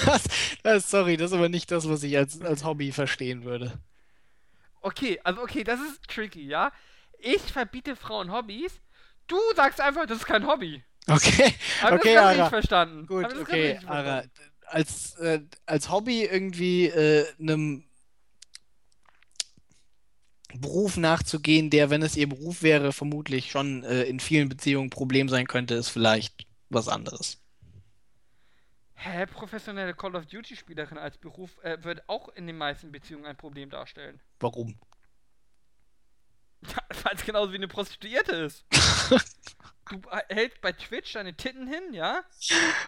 Das, 0.05 0.25
das, 0.63 0.91
sorry, 0.91 1.17
das 1.17 1.33
ist 1.33 1.37
aber 1.37 1.49
nicht 1.49 1.71
das, 1.71 1.89
was 1.89 2.03
ich 2.03 2.17
als, 2.17 2.41
als 2.41 2.65
Hobby 2.65 2.93
verstehen 2.93 3.45
würde. 3.45 3.79
Okay, 4.81 5.21
also 5.25 5.43
okay, 5.43 5.65
das 5.65 5.81
ist 5.81 6.05
tricky, 6.09 6.47
ja? 6.47 6.73
Ich 7.19 7.43
verbiete 7.43 7.97
Frauen 7.97 8.33
Hobbys. 8.33 8.81
Du 9.27 9.37
sagst 9.57 9.81
einfach, 9.81 10.07
das 10.07 10.19
ist 10.19 10.27
kein 10.27 10.47
Hobby. 10.47 10.83
Okay, 11.09 11.55
Aber 11.83 11.97
okay, 11.97 12.15
das 12.15 12.25
Ara. 12.25 12.49
verstanden. 12.49 13.07
Gut, 13.07 13.27
okay, 13.41 13.79
Ara. 13.87 14.25
Als, 14.67 15.17
äh, 15.17 15.41
als 15.67 15.91
Hobby 15.91 16.25
irgendwie 16.25 16.87
äh, 16.87 17.27
einem 17.41 17.85
Beruf 20.55 20.97
nachzugehen, 20.97 21.71
der, 21.71 21.91
wenn 21.91 22.03
es 22.03 22.17
ihr 22.17 22.29
Beruf 22.29 22.63
wäre, 22.63 22.93
vermutlich 22.93 23.51
schon 23.51 23.85
äh, 23.85 24.05
in 24.05 24.21
vielen 24.21 24.49
Beziehungen 24.49 24.87
ein 24.87 24.91
Problem 24.91 25.29
sein 25.29 25.47
könnte, 25.47 25.75
ist 25.75 25.89
vielleicht 25.89 26.47
was 26.69 26.89
anderes. 26.89 27.39
Hä, 29.01 29.27
professionelle 29.27 29.95
Call 29.95 30.17
of 30.17 30.27
Duty 30.27 30.57
Spielerin 30.57 30.99
als 30.99 31.19
Beruf 31.19 31.57
äh, 31.63 31.83
wird 31.85 32.09
auch 32.09 32.29
in 32.31 32.49
den 32.49 32.59
meisten 32.59 32.91
Beziehungen 32.91 33.27
ein 33.27 33.37
Problem 33.37 33.71
darstellen. 33.71 34.21
Warum? 34.41 34.77
Weil 36.63 37.15
es 37.15 37.25
genauso 37.25 37.53
wie 37.53 37.57
eine 37.57 37.69
Prostituierte 37.69 38.33
ist. 38.35 38.65
Du 39.89 40.01
äh, 40.11 40.35
hältst 40.35 40.61
bei 40.61 40.73
Twitch 40.73 41.13
deine 41.13 41.33
Titten 41.37 41.69
hin, 41.69 41.93
ja? 41.95 42.25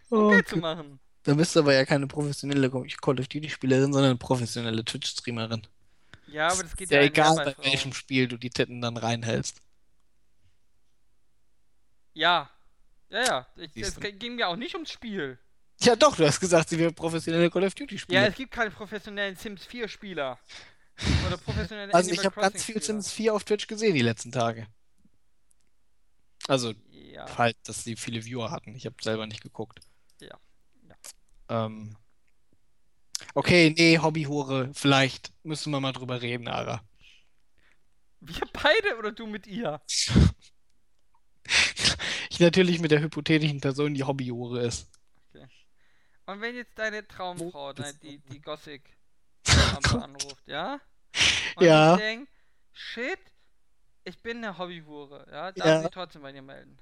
Um 0.09 0.19
Oh, 0.19 0.29
Geld 0.31 0.49
zu 0.49 0.57
machen. 0.57 0.99
da 1.23 1.35
bist 1.35 1.55
du 1.55 1.61
aber 1.61 1.75
ja 1.75 1.85
keine 1.85 2.09
professionelle 2.09 2.69
Call 2.71 3.21
of 3.21 3.29
Duty-Spielerin, 3.29 3.93
sondern 3.93 4.11
eine 4.11 4.19
professionelle 4.19 4.85
Twitch-Streamerin. 4.85 5.65
Ja, 6.27 6.49
aber 6.49 6.65
das 6.65 6.77
geht 6.77 6.91
ja 6.91 6.99
ja 7.01 7.07
egal, 7.07 7.37
bei 7.37 7.55
welchem 7.65 7.93
Spiel 7.93 8.27
du 8.27 8.37
die 8.37 8.51
Titten 8.51 8.81
dann 8.81 8.97
reinhältst. 8.97 9.63
Ja. 12.15 12.51
Ja, 13.11 13.23
ja. 13.25 13.47
Es 13.77 13.99
ging 14.01 14.35
mir 14.35 14.49
auch 14.49 14.57
nicht 14.57 14.75
ums 14.75 14.91
Spiel. 14.91 15.39
Ja, 15.83 15.97
doch, 15.97 16.17
du 16.17 16.27
hast 16.27 16.41
gesagt, 16.41 16.69
sie 16.69 16.79
will 16.79 16.93
professionelle 16.93 17.51
Call 17.51 17.65
of 17.65 17.75
Duty 17.75 17.99
Ja, 18.09 18.27
es 18.27 18.35
gibt 18.35 18.53
keine 18.53 18.71
professionellen 18.71 19.35
Sims 19.37 19.65
4 19.65 19.89
Spieler. 19.89 20.39
Oder 21.27 21.39
professionelle 21.39 21.93
Also 21.95 22.11
ich 22.11 22.19
Animal 22.21 22.37
habe 22.37 22.53
ganz 22.53 22.65
viel. 22.65 22.83
Sims 22.83 23.11
4 23.13 23.35
auf 23.35 23.45
Twitch 23.45 23.67
gesehen 23.67 23.95
die 23.95 24.03
letzten 24.03 24.31
Tage. 24.33 24.67
Also 26.49 26.75
Ja. 26.91 27.39
halt, 27.39 27.57
dass 27.65 27.85
sie 27.85 27.97
viele 27.97 28.25
Viewer 28.25 28.51
hatten. 28.51 28.75
Ich 28.75 28.85
habe 28.87 28.97
selber 29.03 29.27
nicht 29.27 29.43
geguckt. 29.43 29.81
Ja. 30.21 30.39
Ja. 30.89 31.65
Ähm. 31.67 31.97
Okay, 33.35 33.75
nee, 33.77 33.99
Hobbyhure, 33.99 34.71
vielleicht 34.75 35.33
müssen 35.43 35.71
wir 35.71 35.81
mal 35.81 35.93
drüber 35.93 36.21
reden, 36.21 36.49
Ara. 36.49 36.83
Wir 38.21 38.47
beide 38.53 38.99
oder 38.99 39.13
du 39.13 39.27
mit 39.27 39.47
ihr? 39.47 39.81
Ich 42.31 42.39
natürlich 42.39 42.81
mit 42.81 42.91
der 42.91 43.01
hypothetischen 43.03 43.61
Person, 43.61 43.93
die 43.93 44.05
Hobbyhure 44.05 44.63
ist. 44.63 44.89
Und 46.31 46.41
wenn 46.41 46.55
jetzt 46.55 46.79
deine 46.79 47.07
Traumfrau, 47.09 47.69
ne, 47.71 47.75
bist 47.75 48.03
die, 48.05 48.19
die 48.19 48.41
Gothic 48.41 48.97
anruft, 50.01 50.47
ja? 50.47 50.81
Und 51.57 51.65
Ja. 51.65 51.95
ich 51.95 52.01
denk, 52.01 52.29
shit, 52.73 53.19
ich 54.05 54.23
bin 54.23 54.37
eine 54.37 54.57
Hobbyhure, 54.57 55.27
ja? 55.29 55.51
Darf 55.51 55.67
Ja. 55.67 55.83
sie 55.83 55.91
trotzdem 55.91 56.23
bei 56.23 56.31
dir 56.31 56.43
melden? 56.43 56.79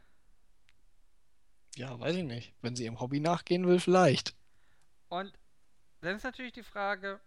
Ja, 1.76 1.98
weiß 1.98 2.16
ich 2.16 2.24
nicht. 2.24 2.52
Wenn 2.60 2.76
sie 2.76 2.84
ihrem 2.84 3.00
Hobby 3.00 3.20
nachgehen 3.20 3.66
will, 3.66 3.80
vielleicht. 3.80 4.34
Und 5.08 5.32
dann 6.02 6.16
ist 6.16 6.24
natürlich 6.24 6.52
die 6.52 6.62
Frage, 6.62 7.18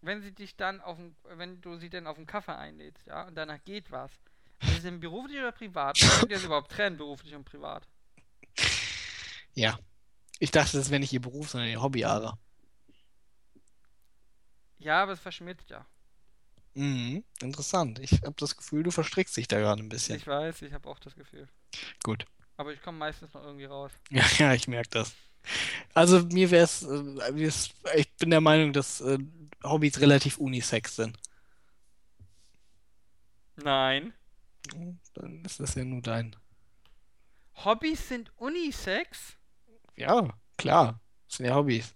wenn 0.00 0.22
sie 0.22 0.32
dich 0.34 0.56
dann 0.56 0.80
auf 0.80 0.96
den, 0.96 1.14
wenn 1.24 1.60
du 1.60 1.76
sie 1.76 1.90
dann 1.90 2.06
auf 2.06 2.16
einen 2.16 2.26
Kaffee 2.26 2.56
einlädst, 2.56 3.06
ja, 3.06 3.26
und 3.26 3.34
danach 3.34 3.62
geht 3.66 3.90
was. 3.90 4.10
Ist 4.62 4.76
es 4.78 4.82
denn 4.84 5.00
beruflich 5.00 5.36
oder 5.38 5.52
privat? 5.52 5.98
Könnt 6.00 6.30
ihr 6.30 6.36
das 6.36 6.44
überhaupt 6.44 6.72
trennen, 6.72 6.96
beruflich 6.96 7.34
und 7.34 7.44
privat? 7.44 7.86
Ja. 9.52 9.78
Ich 10.38 10.50
dachte, 10.50 10.76
das 10.76 10.90
wäre 10.90 11.00
nicht 11.00 11.12
ihr 11.12 11.20
Beruf, 11.20 11.50
sondern 11.50 11.68
ihr 11.68 11.82
Hobby, 11.82 12.04
Ara. 12.04 12.38
Ja, 14.78 15.02
aber 15.02 15.12
es 15.12 15.20
verschmilzt 15.20 15.70
ja. 15.70 15.84
Mhm, 16.74 17.24
interessant. 17.40 17.98
Ich 17.98 18.12
habe 18.22 18.36
das 18.36 18.56
Gefühl, 18.56 18.84
du 18.84 18.92
verstrickst 18.92 19.36
dich 19.36 19.48
da 19.48 19.58
gerade 19.58 19.82
ein 19.82 19.88
bisschen. 19.88 20.16
Ich 20.16 20.26
weiß, 20.26 20.62
ich 20.62 20.72
habe 20.72 20.88
auch 20.88 21.00
das 21.00 21.16
Gefühl. 21.16 21.48
Gut. 22.04 22.24
Aber 22.56 22.72
ich 22.72 22.80
komme 22.82 22.98
meistens 22.98 23.34
noch 23.34 23.42
irgendwie 23.42 23.64
raus. 23.64 23.92
Ja, 24.10 24.24
ja, 24.38 24.54
ich 24.54 24.68
merke 24.68 24.90
das. 24.90 25.14
Also 25.94 26.20
mir 26.26 26.50
wäre 26.50 26.64
es, 26.64 26.82
äh, 26.82 27.70
ich 27.96 28.12
bin 28.16 28.30
der 28.30 28.40
Meinung, 28.40 28.72
dass 28.72 29.00
äh, 29.00 29.18
Hobbys 29.64 30.00
relativ 30.00 30.38
unisex 30.38 30.96
sind. 30.96 31.18
Nein. 33.56 34.12
Dann 35.14 35.44
ist 35.44 35.58
das 35.58 35.74
ja 35.74 35.84
nur 35.84 36.02
dein. 36.02 36.36
Hobbys 37.64 38.08
sind 38.08 38.30
Unisex. 38.36 39.37
Ja, 39.98 40.28
klar. 40.56 41.00
Das 41.28 41.36
sind 41.36 41.46
ja 41.46 41.54
Hobbys. 41.54 41.94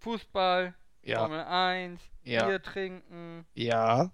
Fußball, 0.00 0.74
Ja, 1.02 1.20
Formel 1.20 1.42
1, 1.44 2.00
ja, 2.24 2.46
Bier 2.46 2.62
trinken. 2.62 3.46
ja. 3.54 4.10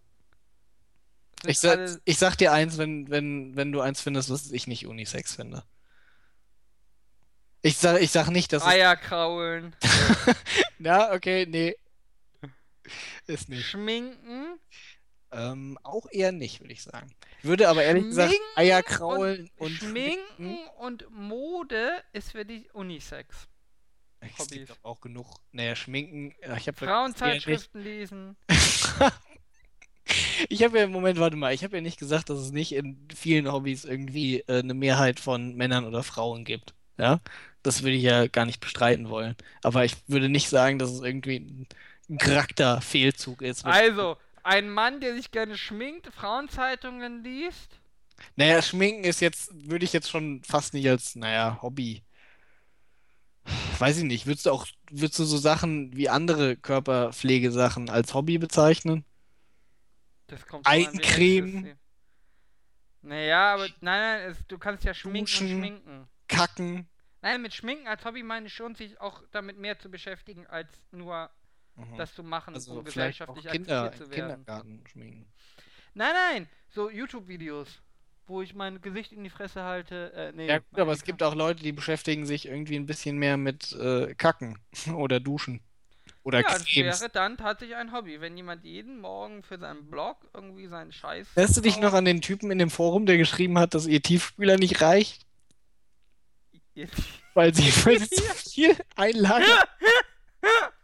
Ich 1.47 1.59
sag, 1.59 1.79
ich 2.05 2.19
sag 2.19 2.37
dir 2.37 2.53
eins, 2.53 2.77
wenn, 2.77 3.09
wenn, 3.09 3.57
wenn 3.57 3.73
du 3.73 3.81
eins 3.81 4.03
findest, 4.03 4.29
was 4.29 4.51
ich 4.51 4.67
nicht 4.67 4.87
unisex 4.87 5.35
finde. 5.37 5.65
Ich 7.62 7.79
sag, 7.79 8.01
ich 8.03 8.11
sag 8.11 8.29
nicht, 8.29 8.53
dass 8.53 8.62
es. 8.62 8.69
Eier 8.69 8.95
kraulen, 8.97 9.75
Ja, 10.79 11.12
okay, 11.15 11.47
nee. 11.49 11.75
Ist 13.27 13.49
nicht. 13.49 13.67
schminken. 13.67 14.59
Ähm, 15.32 15.78
auch 15.82 16.07
eher 16.11 16.32
nicht, 16.32 16.61
würde 16.61 16.73
ich 16.73 16.82
sagen. 16.82 17.11
Ich 17.39 17.44
würde 17.44 17.69
aber 17.69 17.82
ehrlich 17.85 18.05
gesagt 18.05 18.31
Schminken 18.31 18.57
Eier 18.57 18.82
kraulen 18.82 19.51
und, 19.59 19.70
Schminken 19.70 20.59
und 20.78 21.07
Mode 21.11 22.02
ist 22.12 22.32
für 22.32 22.44
dich 22.44 22.74
Unisex. 22.74 23.47
Es 24.20 24.48
gibt 24.48 24.70
doch 24.70 24.77
auch 24.82 25.01
genug. 25.01 25.36
Naja, 25.52 25.74
Schminken. 25.74 26.35
Ich 26.59 26.66
habe 26.66 26.77
Frauenzeitschriften 26.77 27.82
lesen. 27.82 28.36
Ich 30.48 30.65
habe 30.65 30.78
ja 30.78 30.85
im 30.85 30.90
Moment, 30.90 31.20
warte 31.20 31.36
mal, 31.36 31.55
ich 31.55 31.62
habe 31.62 31.77
ja 31.77 31.82
nicht 31.82 31.98
gesagt, 31.98 32.31
dass 32.31 32.39
es 32.39 32.51
nicht 32.51 32.73
in 32.73 33.07
vielen 33.15 33.52
Hobbys 33.52 33.85
irgendwie 33.85 34.40
äh, 34.48 34.59
eine 34.59 34.74
Mehrheit 34.74 35.20
von 35.20 35.55
Männern 35.55 35.85
oder 35.85 36.02
Frauen 36.02 36.44
gibt. 36.44 36.74
Ja, 36.98 37.20
das 37.62 37.82
würde 37.82 37.97
ich 37.97 38.02
ja 38.02 38.27
gar 38.27 38.44
nicht 38.44 38.61
bestreiten 38.61 39.09
wollen. 39.09 39.36
Aber 39.62 39.85
ich 39.85 39.94
würde 40.07 40.28
nicht 40.28 40.48
sagen, 40.48 40.78
dass 40.78 40.90
es 40.90 41.01
irgendwie 41.01 41.66
ein 42.09 42.19
Charakterfehlzug 42.19 43.43
ist. 43.43 43.65
Also, 43.65 44.16
ein 44.43 44.71
Mann, 44.71 45.01
der 45.01 45.15
sich 45.15 45.31
gerne 45.31 45.57
schminkt, 45.57 46.07
Frauenzeitungen 46.12 47.23
liest. 47.23 47.81
Naja, 48.37 48.61
Schminken 48.62 49.05
ist 49.05 49.21
jetzt, 49.21 49.51
würde 49.53 49.85
ich 49.85 49.93
jetzt 49.93 50.11
schon 50.11 50.43
fast 50.45 50.75
nicht 50.75 50.89
als, 50.89 51.17
naja, 51.17 51.59
Hobby. 51.62 52.03
Weiß 53.79 53.99
ich 53.99 54.05
nicht. 54.05 54.27
Würdest 54.27 54.47
du 54.47 54.51
auch, 54.51 54.67
würdest 54.91 55.19
du 55.19 55.25
so 55.25 55.39
Sachen 55.39 55.97
wie 55.97 56.09
andere 56.09 56.57
Körperpflegesachen 56.57 57.89
als 57.89 58.15
Hobby 58.15 58.39
bezeichnen? 58.39 59.05
Das 60.27 60.47
kommt 60.47 60.67
ist. 61.67 61.77
Naja, 63.03 63.55
aber 63.55 63.67
nein, 63.81 64.01
nein, 64.21 64.31
es, 64.31 64.47
du 64.47 64.59
kannst 64.59 64.85
ja 64.85 64.93
schminken 64.93 65.25
Duschen. 65.25 65.47
und 65.47 65.59
schminken. 65.59 66.09
Kacken? 66.29 66.89
Nein, 67.23 67.43
mit 67.43 67.55
Schminken 67.55 67.87
als 67.89 68.05
Hobby 68.05 68.23
meine 68.23 68.47
ich 68.47 68.55
schon, 68.55 68.75
sich 68.75 69.01
auch 69.01 69.23
damit 69.33 69.59
mehr 69.59 69.79
zu 69.79 69.91
beschäftigen, 69.91 70.47
als 70.47 70.69
nur 70.91 71.31
Mhm. 71.81 71.97
das 71.97 72.15
zu 72.15 72.23
machen, 72.23 72.55
Also 72.55 72.73
um 72.78 72.86
vielleicht 72.86 73.23
auch 73.23 73.35
gesellschaftlich 73.35 73.52
Kinder 73.52 73.82
akzeptiert 73.85 74.09
zu 74.11 74.16
werden. 74.16 74.28
Kindergarten 74.44 74.85
schminken. 74.90 75.32
Nein, 75.94 76.12
nein, 76.32 76.48
so 76.69 76.89
YouTube-Videos, 76.90 77.69
wo 78.27 78.43
ich 78.43 78.55
mein 78.55 78.81
Gesicht 78.81 79.12
in 79.12 79.24
die 79.24 79.31
Fresse 79.31 79.62
halte. 79.65 80.12
Äh, 80.12 80.32
nee, 80.32 80.47
Ja 80.47 80.59
gut, 80.59 80.78
aber 80.78 80.93
es 80.93 81.02
gibt 81.05 81.23
auch 81.23 81.35
Leute, 81.35 81.62
die 81.62 81.73
beschäftigen 81.73 82.27
sich 82.27 82.47
irgendwie 82.47 82.77
ein 82.77 82.86
bisschen 82.86 83.19
mehr 83.19 83.36
mit 83.36 83.73
äh, 83.73 84.15
Kacken 84.15 84.59
oder 84.94 85.19
Duschen 85.20 85.61
oder 86.23 86.40
Ja, 86.43 86.48
das 86.52 86.66
wäre 86.77 87.09
dann 87.11 87.36
tatsächlich 87.39 87.77
ein 87.77 87.93
Hobby, 87.93 88.20
wenn 88.20 88.36
jemand 88.36 88.65
jeden 88.65 89.01
Morgen 89.01 89.43
für 89.43 89.59
seinen 89.59 89.90
Blog 89.90 90.28
irgendwie 90.35 90.66
seinen 90.66 90.93
Scheiß. 90.93 91.28
Erinnerst 91.35 91.57
du 91.57 91.61
dich 91.62 91.78
noch 91.81 91.94
an 91.94 92.05
den 92.05 92.20
Typen 92.20 92.51
in 92.51 92.59
dem 92.59 92.70
Forum, 92.70 93.07
der 93.07 93.16
geschrieben 93.16 93.59
hat, 93.59 93.74
dass 93.74 93.86
ihr 93.86 94.02
Tiefspüler 94.02 94.59
nicht 94.59 94.81
reicht, 94.82 95.27
Jetzt- 96.74 97.02
weil 97.35 97.55
sie, 97.55 97.65
weil 97.85 97.98
sie 97.98 98.09
zu 98.11 98.23
viel 98.51 98.77
einlagern? 98.97 99.48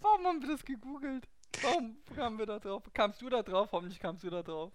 Warum 0.00 0.26
haben 0.26 0.42
wir 0.42 0.48
das 0.48 0.64
gegoogelt? 0.64 1.28
Warum 1.62 1.96
kamen 2.14 2.38
wir 2.38 2.46
da 2.46 2.58
drauf? 2.58 2.82
Kamst 2.94 3.20
du 3.22 3.28
da 3.28 3.42
drauf? 3.42 3.70
Hoffentlich 3.72 3.98
kamst 4.00 4.22
du 4.24 4.30
da 4.30 4.42
drauf. 4.42 4.72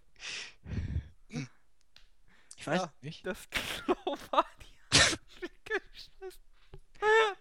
Ich 2.58 2.68
weiß 2.68 2.82
Ja. 2.82 2.94
nicht. 3.02 3.26
Das 3.26 3.50
Klo 3.50 3.96
war 4.32 4.46
die 4.62 5.50
geschissen. 5.64 6.42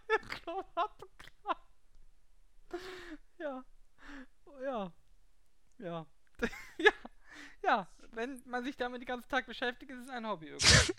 Der 0.09 0.19
Klo 0.29 0.65
hat 0.77 0.99
begraben. 0.99 1.63
Ja. 3.39 3.65
Ja. 4.63 4.93
Ja. 5.79 6.07
ja. 6.79 6.93
Ja. 7.63 7.89
Wenn 8.13 8.43
man 8.47 8.63
sich 8.65 8.77
damit 8.77 9.01
den 9.01 9.07
ganzen 9.07 9.29
Tag 9.29 9.47
beschäftigt, 9.47 9.91
ist 9.91 10.05
es 10.05 10.09
ein 10.09 10.27
Hobby 10.27 10.47
irgendwie. 10.49 10.93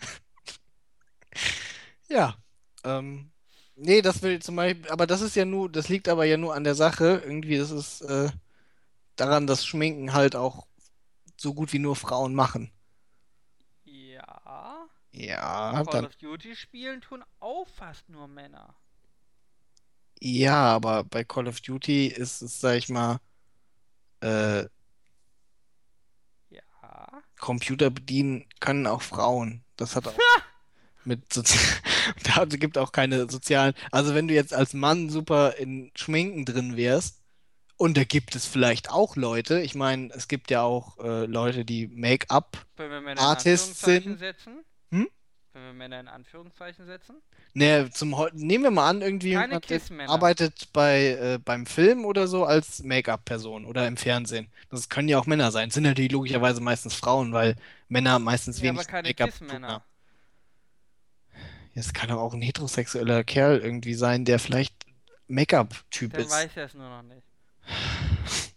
Ja. 2.08 2.36
Ähm, 2.84 3.30
nee, 3.76 4.02
das 4.02 4.22
will 4.22 4.40
zum 4.42 4.56
Beispiel, 4.56 4.90
aber 4.90 5.06
das 5.06 5.20
ist 5.20 5.36
ja 5.36 5.44
nur, 5.44 5.70
das 5.70 5.88
liegt 5.88 6.08
aber 6.08 6.24
ja 6.24 6.36
nur 6.36 6.54
an 6.54 6.64
der 6.64 6.74
Sache. 6.74 7.22
Irgendwie, 7.24 7.58
das 7.58 7.70
ist 7.70 8.02
äh, 8.02 8.30
daran, 9.16 9.46
dass 9.46 9.66
Schminken 9.66 10.12
halt 10.14 10.36
auch 10.36 10.66
so 11.38 11.54
gut 11.54 11.72
wie 11.72 11.78
nur 11.80 11.96
Frauen 11.96 12.34
machen. 12.34 12.72
Ja. 13.84 14.88
Ja, 15.12 15.82
Call 15.84 16.04
of 16.04 16.16
Duty 16.16 16.54
spielen 16.56 17.00
tun 17.00 17.24
auch 17.40 17.66
fast 17.68 18.08
nur 18.08 18.28
Männer. 18.28 18.76
ja, 20.20 20.54
aber 20.74 21.04
bei 21.04 21.24
Call 21.24 21.48
of 21.48 21.60
Duty 21.60 22.06
ist 22.08 22.42
es, 22.42 22.60
sag 22.60 22.76
ich 22.78 22.88
mal, 22.88 23.20
äh, 24.20 24.66
Ja. 26.50 27.22
Computer 27.38 27.90
bedienen 27.90 28.46
können 28.60 28.86
auch 28.86 29.02
Frauen. 29.02 29.64
Das 29.76 29.96
hat 29.96 30.06
auch 30.08 30.16
mit 31.06 31.32
Sozi 31.32 31.58
da 32.24 32.44
gibt 32.44 32.78
auch 32.78 32.92
keine 32.92 33.28
sozialen. 33.30 33.74
Also 33.90 34.14
wenn 34.14 34.28
du 34.28 34.34
jetzt 34.34 34.54
als 34.54 34.74
Mann 34.74 35.10
super 35.10 35.56
in 35.56 35.90
Schminken 35.96 36.44
drin 36.44 36.76
wärst, 36.76 37.20
und 37.78 37.96
da 37.98 38.04
gibt 38.04 38.34
es 38.34 38.46
vielleicht 38.46 38.90
auch 38.90 39.16
Leute, 39.16 39.60
ich 39.60 39.74
meine, 39.74 40.08
es 40.14 40.28
gibt 40.28 40.50
ja 40.50 40.62
auch 40.62 40.98
äh, 40.98 41.26
Leute, 41.26 41.66
die 41.66 41.88
Make-up, 41.88 42.64
Wenn 42.76 42.90
wir 42.90 43.00
Männer 43.02 43.20
in 43.20 43.26
Artists 43.26 43.84
Anführungszeichen 43.84 44.10
sind- 44.12 44.18
setzen. 44.18 44.64
Hm? 44.92 45.08
Wenn 45.52 45.62
wir 45.62 45.72
Männer 45.74 46.00
in 46.00 46.08
Anführungszeichen 46.08 46.86
setzen. 46.86 47.16
ne, 47.54 47.90
zum 47.92 48.16
nehmen 48.32 48.64
wir 48.64 48.70
mal 48.70 48.88
an, 48.88 49.02
irgendwie 49.02 49.34
Keine 49.34 49.60
jemand 49.68 50.10
arbeitet 50.10 50.68
bei 50.72 51.08
äh, 51.08 51.38
beim 51.42 51.66
Film 51.66 52.04
oder 52.06 52.28
so 52.28 52.44
als 52.44 52.82
Make-up-Person 52.82 53.64
oder 53.66 53.86
im 53.86 53.96
Fernsehen. 53.98 54.48
Das 54.70 54.88
können 54.88 55.08
ja 55.08 55.18
auch 55.18 55.26
Männer 55.26 55.50
sein. 55.50 55.70
Sind 55.70 55.82
natürlich 55.82 56.12
logischerweise 56.12 56.60
meistens 56.62 56.94
Frauen, 56.94 57.32
weil 57.32 57.56
Männer 57.88 58.18
meistens 58.18 58.58
Ja, 58.58 58.74
wenig 58.74 58.86
Make-up 58.90 59.30
haben. 59.50 59.82
Es 61.78 61.92
kann 61.92 62.10
aber 62.10 62.22
auch 62.22 62.32
ein 62.34 62.40
heterosexueller 62.42 63.22
Kerl 63.22 63.58
irgendwie 63.58 63.94
sein, 63.94 64.24
der 64.24 64.38
vielleicht 64.38 64.74
Make-up-Typ 65.28 66.16
ist. 66.16 66.30
weiß 66.30 66.50
er 66.56 66.64
es 66.64 66.74
nur 66.74 66.88
noch 66.88 67.02
nicht. 67.02 67.22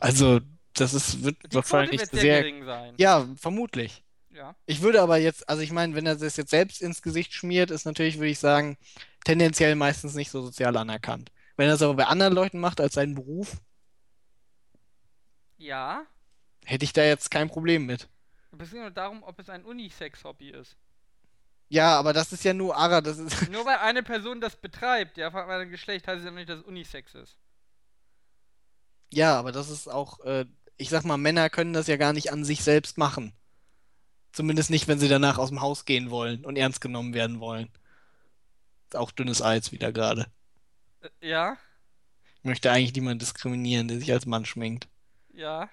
Also, 0.00 0.40
das 0.74 0.94
ist, 0.94 1.22
wird 1.24 1.36
Die 1.50 1.54
wahrscheinlich 1.54 2.00
wird 2.00 2.10
sehr, 2.10 2.20
sehr. 2.20 2.42
gering 2.42 2.64
sein. 2.64 2.94
Ja, 2.98 3.26
vermutlich. 3.36 4.02
Ja. 4.30 4.54
Ich 4.66 4.80
würde 4.82 5.02
aber 5.02 5.16
jetzt, 5.18 5.48
also 5.48 5.62
ich 5.62 5.72
meine, 5.72 5.94
wenn 5.94 6.06
er 6.06 6.16
das 6.16 6.36
jetzt 6.36 6.50
selbst 6.50 6.80
ins 6.82 7.02
Gesicht 7.02 7.32
schmiert, 7.34 7.70
ist 7.70 7.84
natürlich, 7.84 8.16
würde 8.18 8.28
ich 8.30 8.38
sagen, 8.38 8.76
tendenziell 9.24 9.74
meistens 9.74 10.14
nicht 10.14 10.30
so 10.30 10.42
sozial 10.42 10.76
anerkannt. 10.76 11.30
Wenn 11.56 11.68
er 11.68 11.74
es 11.74 11.82
aber 11.82 11.94
bei 11.94 12.04
anderen 12.06 12.32
Leuten 12.34 12.60
macht 12.60 12.80
als 12.80 12.94
seinen 12.94 13.14
Beruf, 13.14 13.58
Ja. 15.58 16.06
hätte 16.64 16.84
ich 16.84 16.92
da 16.92 17.02
jetzt 17.04 17.30
kein 17.30 17.48
Problem 17.48 17.86
mit. 17.86 18.08
Es 18.58 18.70
geht 18.70 18.80
nur 18.80 18.90
darum, 18.90 19.22
ob 19.22 19.38
es 19.38 19.48
ein 19.48 19.64
Unisex-Hobby 19.64 20.50
ist. 20.50 20.76
Ja, 21.72 21.98
aber 21.98 22.12
das 22.12 22.32
ist 22.34 22.44
ja 22.44 22.52
nur 22.52 22.76
Ara, 22.76 23.00
das 23.00 23.16
ist. 23.16 23.48
Nur 23.50 23.64
weil 23.64 23.78
eine 23.78 24.02
Person 24.02 24.42
das 24.42 24.56
betreibt, 24.56 25.16
ja, 25.16 25.30
von 25.30 25.40
einem 25.48 25.70
Geschlecht, 25.70 26.06
heißt 26.06 26.18
es 26.18 26.24
ja 26.26 26.30
nicht, 26.30 26.50
dass 26.50 26.58
es 26.58 26.66
Unisex 26.66 27.14
ist. 27.14 27.38
Ja, 29.10 29.38
aber 29.38 29.52
das 29.52 29.70
ist 29.70 29.88
auch, 29.88 30.20
äh, 30.20 30.44
ich 30.76 30.90
sag 30.90 31.04
mal, 31.04 31.16
Männer 31.16 31.48
können 31.48 31.72
das 31.72 31.86
ja 31.86 31.96
gar 31.96 32.12
nicht 32.12 32.30
an 32.30 32.44
sich 32.44 32.62
selbst 32.62 32.98
machen. 32.98 33.32
Zumindest 34.32 34.68
nicht, 34.68 34.86
wenn 34.86 34.98
sie 34.98 35.08
danach 35.08 35.38
aus 35.38 35.48
dem 35.48 35.62
Haus 35.62 35.86
gehen 35.86 36.10
wollen 36.10 36.44
und 36.44 36.56
ernst 36.56 36.82
genommen 36.82 37.14
werden 37.14 37.40
wollen. 37.40 37.70
Ist 38.88 38.96
auch 38.96 39.10
dünnes 39.10 39.42
Eis 39.42 39.72
wieder 39.72 39.92
gerade. 39.92 40.26
Äh, 41.00 41.08
ja, 41.28 41.56
Ich 42.36 42.44
möchte 42.44 42.70
eigentlich 42.70 42.92
niemanden 42.94 43.20
diskriminieren, 43.20 43.88
der 43.88 43.98
sich 43.98 44.12
als 44.12 44.26
Mann 44.26 44.44
schminkt. 44.44 44.86
ja. 45.34 45.68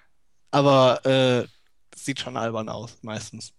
Aber 0.50 1.04
äh, 1.06 1.48
das 1.90 2.04
sieht 2.04 2.20
schon 2.20 2.36
albern 2.36 2.68
aus, 2.68 2.98
meistens. 3.02 3.52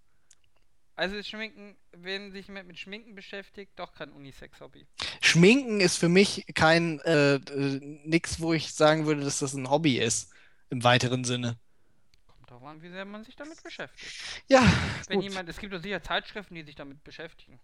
Also 1.01 1.23
Schminken, 1.23 1.75
wenn 1.93 2.31
sich 2.31 2.45
jemand 2.45 2.67
mit 2.67 2.77
Schminken 2.77 3.15
beschäftigt, 3.15 3.71
doch 3.77 3.91
kein 3.91 4.11
Unisex-Hobby. 4.11 4.85
Schminken 5.19 5.79
ist 5.81 5.97
für 5.97 6.09
mich 6.09 6.45
kein 6.53 6.99
äh, 6.99 7.37
äh, 7.37 7.99
nix, 8.05 8.39
wo 8.39 8.53
ich 8.53 8.71
sagen 8.75 9.07
würde, 9.07 9.23
dass 9.23 9.39
das 9.39 9.55
ein 9.55 9.67
Hobby 9.71 9.97
ist, 9.97 10.31
im 10.69 10.83
weiteren 10.83 11.23
Sinne. 11.23 11.57
Kommt 12.27 12.51
drauf 12.51 12.61
an, 12.61 12.83
wie 12.83 12.89
sehr 12.89 13.05
man 13.05 13.23
sich 13.23 13.35
damit 13.35 13.63
beschäftigt. 13.63 14.43
Ja, 14.47 14.61
Wenn 15.07 15.21
gut. 15.21 15.23
jemand, 15.23 15.49
es 15.49 15.57
gibt 15.57 15.73
doch 15.73 15.81
sicher 15.81 16.03
Zeitschriften, 16.03 16.53
die 16.53 16.61
sich 16.61 16.75
damit 16.75 17.03
beschäftigen. 17.03 17.59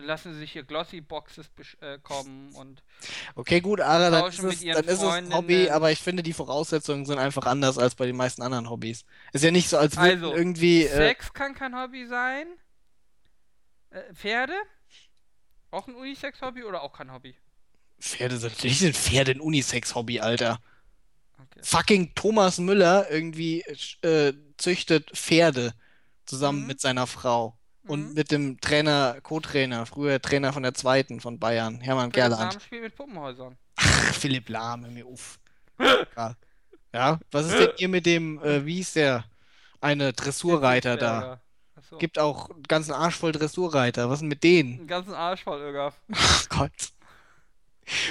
Lassen 0.00 0.32
sie 0.32 0.38
sich 0.38 0.52
hier 0.52 0.62
Glossy-Boxes 0.62 1.50
besch- 1.58 1.80
äh, 1.82 1.98
kommen 1.98 2.54
und 2.54 2.84
Okay, 3.34 3.60
gut, 3.60 3.80
Ara, 3.80 4.10
dann 4.10 4.26
ist 4.28 4.38
es, 4.38 4.60
dann 4.60 4.84
ist 4.84 5.02
es 5.02 5.04
ein 5.04 5.34
Hobby, 5.34 5.70
aber 5.70 5.90
ich 5.90 6.00
finde, 6.00 6.22
die 6.22 6.32
Voraussetzungen 6.32 7.04
sind 7.04 7.18
einfach 7.18 7.46
anders 7.46 7.78
als 7.78 7.96
bei 7.96 8.06
den 8.06 8.16
meisten 8.16 8.42
anderen 8.42 8.70
Hobbys. 8.70 9.04
Ist 9.32 9.42
ja 9.44 9.50
nicht 9.50 9.68
so, 9.68 9.76
als 9.76 9.96
würden 9.96 10.22
Also, 10.24 10.34
irgendwie. 10.34 10.84
Äh, 10.84 10.96
Sex 10.96 11.32
kann 11.32 11.54
kein 11.54 11.74
Hobby 11.76 12.06
sein. 12.06 12.46
Äh, 13.90 14.14
Pferde? 14.14 14.54
Auch 15.72 15.88
ein 15.88 15.96
Unisex-Hobby 15.96 16.62
oder 16.62 16.82
auch 16.82 16.92
kein 16.92 17.12
Hobby? 17.12 17.34
Pferde 18.00 18.36
sind, 18.36 18.52
natürlich 18.52 18.78
sind 18.78 18.96
Pferde 18.96 19.32
ein 19.32 19.40
Unisex-Hobby, 19.40 20.20
Alter. 20.20 20.60
Okay. 21.38 21.60
Fucking 21.62 22.14
Thomas 22.14 22.58
Müller 22.58 23.10
irgendwie 23.10 23.62
äh, 24.02 24.32
züchtet 24.58 25.10
Pferde 25.10 25.74
zusammen 26.24 26.60
Mhm. 26.62 26.66
mit 26.68 26.80
seiner 26.80 27.08
Frau. 27.08 27.57
Und 27.88 28.08
Mhm. 28.08 28.14
mit 28.14 28.30
dem 28.30 28.60
Trainer, 28.60 29.18
Co-Trainer, 29.22 29.86
früher 29.86 30.20
Trainer 30.20 30.52
von 30.52 30.62
der 30.62 30.74
zweiten 30.74 31.20
von 31.20 31.38
Bayern, 31.38 31.80
Hermann 31.80 32.12
Philipp 32.12 32.28
Gerland. 32.30 32.52
Lahm 32.52 32.60
spielt 32.60 32.82
mit 32.82 32.94
Puppenhäusern. 32.94 33.56
Ach, 33.76 34.14
Philipp 34.14 34.48
Lahm, 34.48 34.92
mir 34.92 35.06
auf. 35.06 35.38
Ja. 36.16 36.34
ja, 36.92 37.20
was 37.30 37.46
ist 37.46 37.58
denn 37.58 37.70
hier 37.76 37.88
mit 37.88 38.04
dem, 38.06 38.42
äh, 38.42 38.64
wie 38.66 38.74
hieß 38.76 38.94
der? 38.94 39.24
Eine 39.80 40.12
Dressurreiter 40.12 40.96
da. 40.96 41.40
Achso. 41.76 41.98
Gibt 41.98 42.18
auch 42.18 42.50
einen 42.50 42.64
ganzen 42.64 42.92
Arsch 42.92 43.14
voll 43.16 43.32
Dressurreiter. 43.32 44.08
Was 44.08 44.14
ist 44.16 44.20
denn 44.22 44.28
mit 44.28 44.42
denen? 44.42 44.78
einen 44.80 44.86
ganzen 44.88 45.14
Arsch 45.14 45.44
voll 45.44 45.60
Irgaf. 45.60 46.00
Ach 46.12 46.48
Gott. 46.48 46.92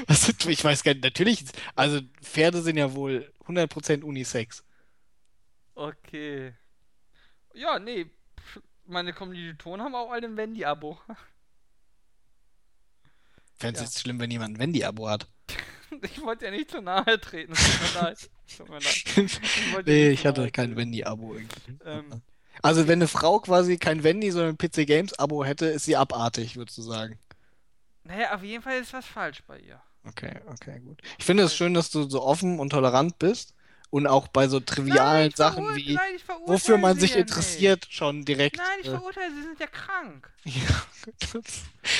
Was 0.07 0.25
sind, 0.25 0.45
ich 0.47 0.63
weiß 0.63 0.83
gar 0.83 0.93
nicht, 0.93 1.03
natürlich, 1.03 1.43
also 1.75 1.99
Pferde 2.21 2.61
sind 2.61 2.77
ja 2.77 2.93
wohl 2.95 3.31
100% 3.45 4.03
Unisex. 4.03 4.63
Okay. 5.75 6.53
Ja, 7.53 7.77
nee. 7.77 8.07
Meine 8.87 9.13
Kommilitonen 9.13 9.85
haben 9.85 9.95
auch 9.95 10.11
alle 10.11 10.27
ein 10.27 10.37
Wendy-Abo. 10.37 10.97
Fände 13.59 13.75
es 13.75 13.79
Ja. 13.79 13.85
jetzt 13.85 13.99
schlimm, 13.99 14.19
wenn 14.19 14.31
jemand 14.31 14.55
ein 14.55 14.59
Wendy-Abo 14.59 15.09
hat. 15.09 15.27
Ich 16.01 16.21
wollte 16.21 16.43
ja 16.45 16.51
nicht 16.51 16.69
zu 16.69 16.81
nahe 16.81 17.19
treten. 17.21 17.53
Tut 17.53 17.95
mir 17.95 18.01
leid. 18.01 18.29
Tut 18.57 18.69
mir 18.69 18.75
leid. 18.79 19.03
Ich 19.17 19.85
Nee, 19.85 20.09
ich 20.09 20.25
hatte 20.25 20.51
kein. 20.51 20.75
Wendy-Abo 20.75 21.33
irgendwie. 21.35 21.77
Ähm, 21.85 22.21
Also 22.61 22.87
wenn 22.89 22.99
eine 22.99 23.07
Frau 23.07 23.39
quasi 23.39 23.77
kein 23.77 24.03
Wendy, 24.03 24.31
sondern 24.31 24.55
ein 24.55 24.57
PC 24.57 24.85
Games 24.85 25.13
Abo 25.17 25.45
hätte, 25.45 25.67
ist 25.67 25.85
sie 25.85 25.95
abartig, 25.95 26.57
würdest 26.57 26.77
du 26.77 26.81
sagen. 26.81 27.17
naja, 28.03 28.35
auf 28.35 28.43
jeden 28.43 28.61
Fall 28.63 28.79
ist 28.81 28.91
was 28.93 29.05
falsch 29.05 29.43
bei 29.47 29.59
ihr. 29.59 29.81
Okay, 30.05 30.39
okay, 30.47 30.79
gut. 30.81 31.01
Ich 31.17 31.23
finde 31.25 31.43
es 31.43 31.55
schön, 31.55 31.73
dass 31.73 31.89
du 31.89 32.03
so 32.09 32.21
offen 32.21 32.59
und 32.59 32.69
tolerant 32.69 33.17
bist 33.17 33.53
und 33.89 34.07
auch 34.07 34.27
bei 34.27 34.47
so 34.47 34.59
trivialen 34.59 35.29
ich 35.29 35.35
Sachen 35.35 35.75
wie 35.75 35.95
nein, 35.95 36.19
wofür 36.45 36.77
man 36.77 36.99
sich 36.99 37.11
ja 37.11 37.17
interessiert 37.17 37.87
schon 37.89 38.25
direkt. 38.25 38.57
Nicht. 38.57 38.67
Nein, 38.67 38.79
ich 38.81 38.87
äh, 38.87 38.91
verurteile 38.91 39.33
sie, 39.33 39.41
sind 39.43 39.59
ja 39.59 39.67
krank. 39.67 40.31
ja, 40.43 40.61
das 41.19 41.33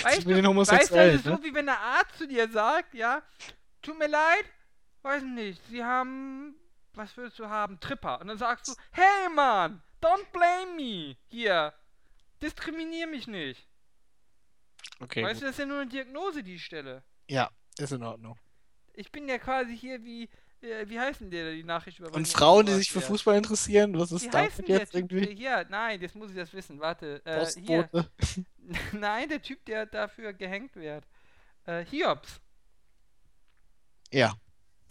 Weißt 0.03 0.17
ist 0.17 0.25
du, 0.25 0.29
mit 0.29 0.37
den 0.37 0.45
weißt 0.45 0.91
du, 0.91 0.95
das 0.95 1.15
ist 1.15 1.25
ne? 1.25 1.37
so, 1.37 1.43
wie 1.43 1.53
wenn 1.53 1.65
der 1.65 1.79
Arzt 1.79 2.17
zu 2.17 2.27
dir 2.27 2.49
sagt, 2.49 2.93
ja, 2.93 3.21
tut 3.81 3.97
mir 3.97 4.07
leid, 4.07 4.45
weiß 5.01 5.23
nicht, 5.23 5.61
sie 5.69 5.83
haben, 5.83 6.55
was 6.93 7.15
willst 7.15 7.39
du 7.39 7.47
haben, 7.47 7.79
Tripper. 7.79 8.19
Und 8.19 8.27
dann 8.27 8.37
sagst 8.37 8.67
du, 8.67 8.73
hey 8.91 9.29
Mann, 9.33 9.81
don't 10.01 10.25
blame 10.33 10.75
me, 10.75 11.15
hier, 11.27 11.73
diskriminier 12.41 13.07
mich 13.07 13.27
nicht. 13.27 13.65
Okay, 14.99 15.23
weißt 15.23 15.41
du, 15.41 15.45
gut. 15.45 15.49
das 15.49 15.51
ist 15.51 15.59
ja 15.59 15.65
nur 15.65 15.81
eine 15.81 15.89
Diagnose, 15.89 16.43
die 16.43 16.55
ich 16.55 16.65
stelle. 16.65 17.03
Ja, 17.29 17.49
ist 17.77 17.91
in 17.91 18.03
Ordnung. 18.03 18.37
Ich 18.93 19.11
bin 19.11 19.27
ja 19.29 19.37
quasi 19.37 19.77
hier 19.77 20.03
wie, 20.03 20.27
wie 20.61 20.99
heißt 20.99 21.21
denn 21.21 21.29
der, 21.29 21.45
der 21.45 21.53
die 21.53 21.63
Nachricht 21.63 21.99
über 21.99 22.13
Und 22.13 22.27
Frauen, 22.27 22.65
die 22.65 22.73
sich 22.73 22.91
für 22.91 23.01
Fußball 23.01 23.37
interessieren, 23.37 23.97
was 23.97 24.11
Wie 24.11 24.15
ist 24.15 24.33
denn 24.33 24.65
der 24.65 24.79
jetzt 24.79 24.95
irgendwie? 24.95 25.33
Ja, 25.33 25.63
nein, 25.69 26.01
jetzt 26.01 26.15
muss 26.15 26.31
ich 26.31 26.35
das 26.35 26.53
wissen. 26.53 26.79
Warte. 26.79 27.21
Äh, 27.25 27.45
hier. 27.59 27.89
Nein, 28.91 29.29
der 29.29 29.41
Typ, 29.41 29.63
der 29.65 29.85
dafür 29.85 30.33
gehängt 30.33 30.75
wird. 30.75 31.05
Äh, 31.65 31.85
Hiobs. 31.85 32.41
Ja. 34.11 34.35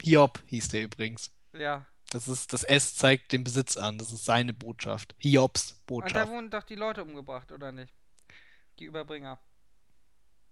Hiob 0.02 0.42
hieß 0.46 0.68
der 0.68 0.84
übrigens. 0.84 1.30
Ja. 1.52 1.86
Das 2.10 2.28
ist, 2.28 2.52
das 2.52 2.62
S 2.64 2.94
zeigt 2.94 3.32
den 3.32 3.44
Besitz 3.44 3.76
an. 3.76 3.98
Das 3.98 4.12
ist 4.12 4.24
seine 4.24 4.54
Botschaft. 4.54 5.14
Hiobs 5.18 5.72
Und 5.72 5.78
da 5.78 5.84
Botschaft. 5.86 6.32
wurden 6.32 6.50
doch 6.50 6.62
die 6.62 6.76
Leute 6.76 7.02
umgebracht, 7.02 7.52
oder 7.52 7.72
nicht? 7.72 7.92
Die 8.78 8.84
Überbringer. 8.84 9.38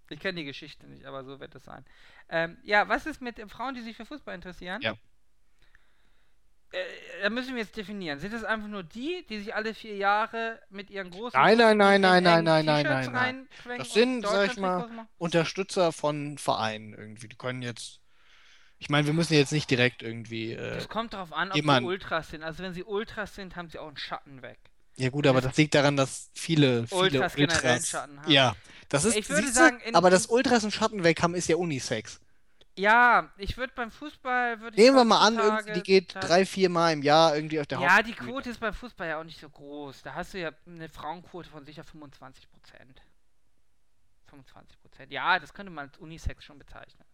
Ich 0.09 0.19
kenne 0.19 0.39
die 0.39 0.45
Geschichte 0.45 0.87
nicht, 0.87 1.05
aber 1.05 1.23
so 1.23 1.39
wird 1.39 1.55
es 1.55 1.63
sein. 1.63 1.83
Ähm, 2.29 2.57
ja, 2.63 2.87
was 2.87 3.05
ist 3.05 3.21
mit 3.21 3.39
Frauen, 3.51 3.73
die 3.75 3.81
sich 3.81 3.95
für 3.97 4.05
Fußball 4.05 4.35
interessieren? 4.35 4.81
Ja. 4.81 4.95
Äh, 6.71 6.77
da 7.23 7.29
müssen 7.29 7.55
wir 7.55 7.61
jetzt 7.61 7.77
definieren. 7.77 8.19
Sind 8.19 8.33
es 8.33 8.43
einfach 8.43 8.67
nur 8.67 8.83
die, 8.83 9.25
die 9.29 9.39
sich 9.39 9.55
alle 9.55 9.73
vier 9.73 9.95
Jahre 9.95 10.61
mit 10.69 10.89
ihren 10.89 11.09
großen 11.09 11.39
Nein, 11.39 11.57
nein, 11.57 11.77
nein, 11.77 11.95
in 11.95 12.01
nein, 12.01 12.23
nein, 12.23 12.43
nein, 12.45 12.65
nein, 12.65 12.83
nein, 13.11 13.11
nein. 13.65 13.77
Das 13.77 13.93
sind, 13.93 14.25
sag 14.27 14.51
ich 14.51 14.57
mal? 14.57 15.07
Unterstützer 15.17 15.91
von 15.91 16.37
Vereinen 16.37 16.93
irgendwie. 16.93 17.27
Die 17.27 17.35
können 17.37 17.61
jetzt. 17.61 18.01
Ich 18.77 18.89
meine, 18.89 19.07
wir 19.07 19.13
müssen 19.13 19.33
jetzt 19.35 19.53
nicht 19.53 19.71
direkt 19.71 20.03
irgendwie. 20.03 20.51
Äh, 20.51 20.75
Das 20.75 20.89
kommt 20.89 21.13
darauf 21.13 21.31
an, 21.31 21.49
ob 21.49 21.55
jemand- 21.55 21.83
sie 21.83 21.87
Ultras 21.87 22.29
sind. 22.29 22.43
Also 22.43 22.61
wenn 22.61 22.73
sie 22.73 22.83
Ultras 22.83 23.33
sind, 23.33 23.55
haben 23.55 23.69
sie 23.69 23.79
auch 23.79 23.87
einen 23.87 23.97
Schatten 23.97 24.41
weg. 24.41 24.59
Ja 24.97 25.09
gut, 25.09 25.27
aber 25.27 25.41
das- 25.41 25.57
liegt 25.57 25.73
daran, 25.75 25.97
dass 25.97 26.29
viele, 26.33 26.87
viele 26.87 26.99
Ultras 27.01 27.35
Ultras. 27.37 27.87
Schatten 27.89 28.21
haben. 28.21 28.31
Ja, 28.31 28.55
das 28.89 29.05
ist. 29.05 29.15
Ich 29.15 29.29
würde 29.29 29.51
sagen, 29.51 29.79
in- 29.81 29.95
aber 29.95 30.09
das 30.09 30.27
Ultras 30.27 30.63
einen 30.63 30.71
Schatten 30.71 31.03
weg 31.03 31.21
haben, 31.21 31.35
ist 31.35 31.47
ja 31.47 31.55
Unisex. 31.57 32.19
Ja, 32.77 33.31
ich 33.37 33.55
würde 33.55 33.71
beim 33.73 33.89
Fußball 33.89 34.59
würde 34.59 34.75
Nehmen 34.75 34.97
wir 34.97 35.05
mal 35.05 35.25
an, 35.25 35.37
irgendwie, 35.39 35.73
die 35.73 35.81
geht 35.83 36.13
drei, 36.15 36.45
vier 36.45 36.69
Mal 36.69 36.91
im 36.91 37.03
Jahr 37.03 37.33
irgendwie 37.33 37.61
auf 37.61 37.67
der 37.67 37.79
Ja, 37.79 38.01
die. 38.01 38.11
Quote 38.11 38.49
ist 38.49 38.59
beim 38.59 38.73
Fußball 38.73 39.07
ja 39.07 39.19
auch 39.19 39.23
nicht 39.23 39.39
so 39.39 39.47
groß. 39.49 40.01
Da 40.01 40.13
hast 40.13 40.33
du 40.33 40.39
ja 40.41 40.51
eine 40.67 40.89
Frauenquote 40.89 41.49
von 41.49 41.63
sicher 41.63 41.85
25 41.85 42.49
Prozent. 42.49 43.01
25 44.25 44.81
Prozent. 44.81 45.11
Ja, 45.13 45.39
das 45.39 45.53
könnte 45.53 45.71
man 45.71 45.87
als 45.87 45.97
Unisex 45.99 46.43
schon 46.43 46.59
bezeichnen. 46.59 47.05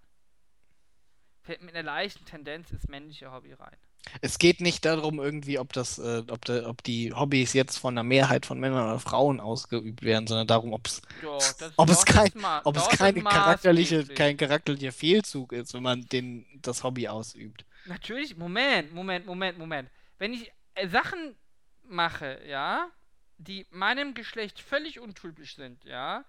Fällt 1.43 1.61
mit 1.61 1.75
einer 1.75 1.83
leichten 1.83 2.25
Tendenz 2.25 2.71
ins 2.71 2.87
männliche 2.87 3.31
Hobby 3.31 3.53
rein. 3.53 3.77
Es 4.21 4.39
geht 4.39 4.61
nicht 4.61 4.83
darum, 4.85 5.19
irgendwie, 5.19 5.59
ob 5.59 5.73
das, 5.73 5.99
äh, 5.99 6.23
ob, 6.29 6.43
de, 6.45 6.65
ob 6.65 6.83
die 6.83 7.13
Hobbys 7.13 7.53
jetzt 7.53 7.77
von 7.77 7.93
einer 7.93 8.03
Mehrheit 8.03 8.45
von 8.45 8.59
Männern 8.59 8.85
oder 8.85 8.99
Frauen 8.99 9.39
ausgeübt 9.39 10.01
werden, 10.01 10.27
sondern 10.27 10.47
darum, 10.47 10.73
ob 10.73 10.87
es, 10.87 11.01
Ja, 11.21 11.37
das, 11.59 11.73
ob 11.77 11.89
es 11.89 12.03
kein, 12.05 12.31
ma- 12.35 12.61
ob 12.63 12.75
es 12.77 12.89
keine 12.89 13.23
charakterliche, 13.23 14.05
kein 14.07 14.37
charakterlicher 14.37 14.91
Fehlzug 14.91 15.53
ist, 15.53 15.73
wenn 15.73 15.83
man 15.83 16.05
den, 16.07 16.45
das 16.61 16.83
Hobby 16.83 17.07
ausübt. 17.07 17.63
Natürlich, 17.85 18.35
Moment, 18.37 18.93
Moment, 18.93 19.25
Moment, 19.25 19.57
Moment. 19.57 19.89
Wenn 20.17 20.33
ich 20.33 20.51
äh, 20.75 20.87
Sachen 20.87 21.35
mache, 21.83 22.41
ja, 22.47 22.89
die 23.37 23.65
meinem 23.71 24.13
Geschlecht 24.13 24.59
völlig 24.59 24.99
untypisch 24.99 25.55
sind, 25.55 25.83
ja, 25.85 26.25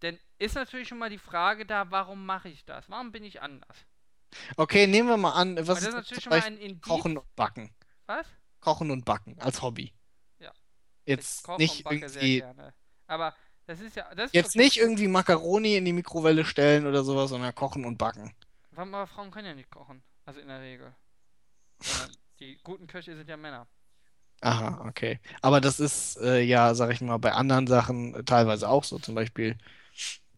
dann 0.00 0.18
ist 0.38 0.54
natürlich 0.54 0.88
schon 0.88 0.98
mal 0.98 1.10
die 1.10 1.18
Frage 1.18 1.66
da, 1.66 1.90
warum 1.90 2.24
mache 2.26 2.48
ich 2.48 2.64
das? 2.64 2.88
Warum 2.90 3.12
bin 3.12 3.24
ich 3.24 3.40
anders? 3.42 3.76
Okay, 4.56 4.86
nehmen 4.86 5.08
wir 5.08 5.16
mal 5.16 5.32
an, 5.32 5.56
was 5.66 5.82
ist 5.82 5.92
natürlich 5.92 6.24
schon 6.24 6.30
mal 6.30 6.42
ein 6.42 6.58
Indiz. 6.58 6.82
Kochen 6.82 7.18
und 7.18 7.36
Backen? 7.36 7.70
Was? 8.06 8.26
Kochen 8.60 8.90
und 8.90 9.04
Backen 9.04 9.38
als 9.38 9.62
Hobby. 9.62 9.92
Ja. 10.38 10.52
Jetzt 11.04 11.46
nicht 11.58 11.84
irgendwie. 11.90 12.44
Aber 13.06 13.34
das 13.66 13.80
ist 13.80 13.96
ja. 13.96 14.12
Das 14.14 14.26
ist 14.26 14.34
jetzt 14.34 14.56
nicht 14.56 14.76
irgendwie 14.76 15.08
Macaroni 15.08 15.76
in 15.76 15.84
die 15.84 15.92
Mikrowelle 15.92 16.44
stellen 16.44 16.86
oder 16.86 17.04
sowas, 17.04 17.30
sondern 17.30 17.54
kochen 17.54 17.84
und 17.84 17.98
backen. 17.98 18.34
Aber 18.74 19.06
Frauen 19.06 19.30
können 19.30 19.46
ja 19.46 19.54
nicht 19.54 19.70
kochen. 19.70 20.02
Also 20.24 20.40
in 20.40 20.48
der 20.48 20.60
Regel. 20.60 20.94
Die 22.40 22.58
guten 22.62 22.86
Köche 22.86 23.16
sind 23.16 23.28
ja 23.28 23.36
Männer. 23.36 23.66
Aha, 24.40 24.84
okay. 24.86 25.20
Aber 25.40 25.60
das 25.60 25.80
ist 25.80 26.16
äh, 26.18 26.40
ja, 26.40 26.74
sag 26.74 26.90
ich 26.90 27.00
mal, 27.00 27.16
bei 27.18 27.32
anderen 27.32 27.66
Sachen 27.66 28.24
teilweise 28.26 28.68
auch 28.68 28.84
so. 28.84 28.98
Zum 28.98 29.14
Beispiel 29.14 29.56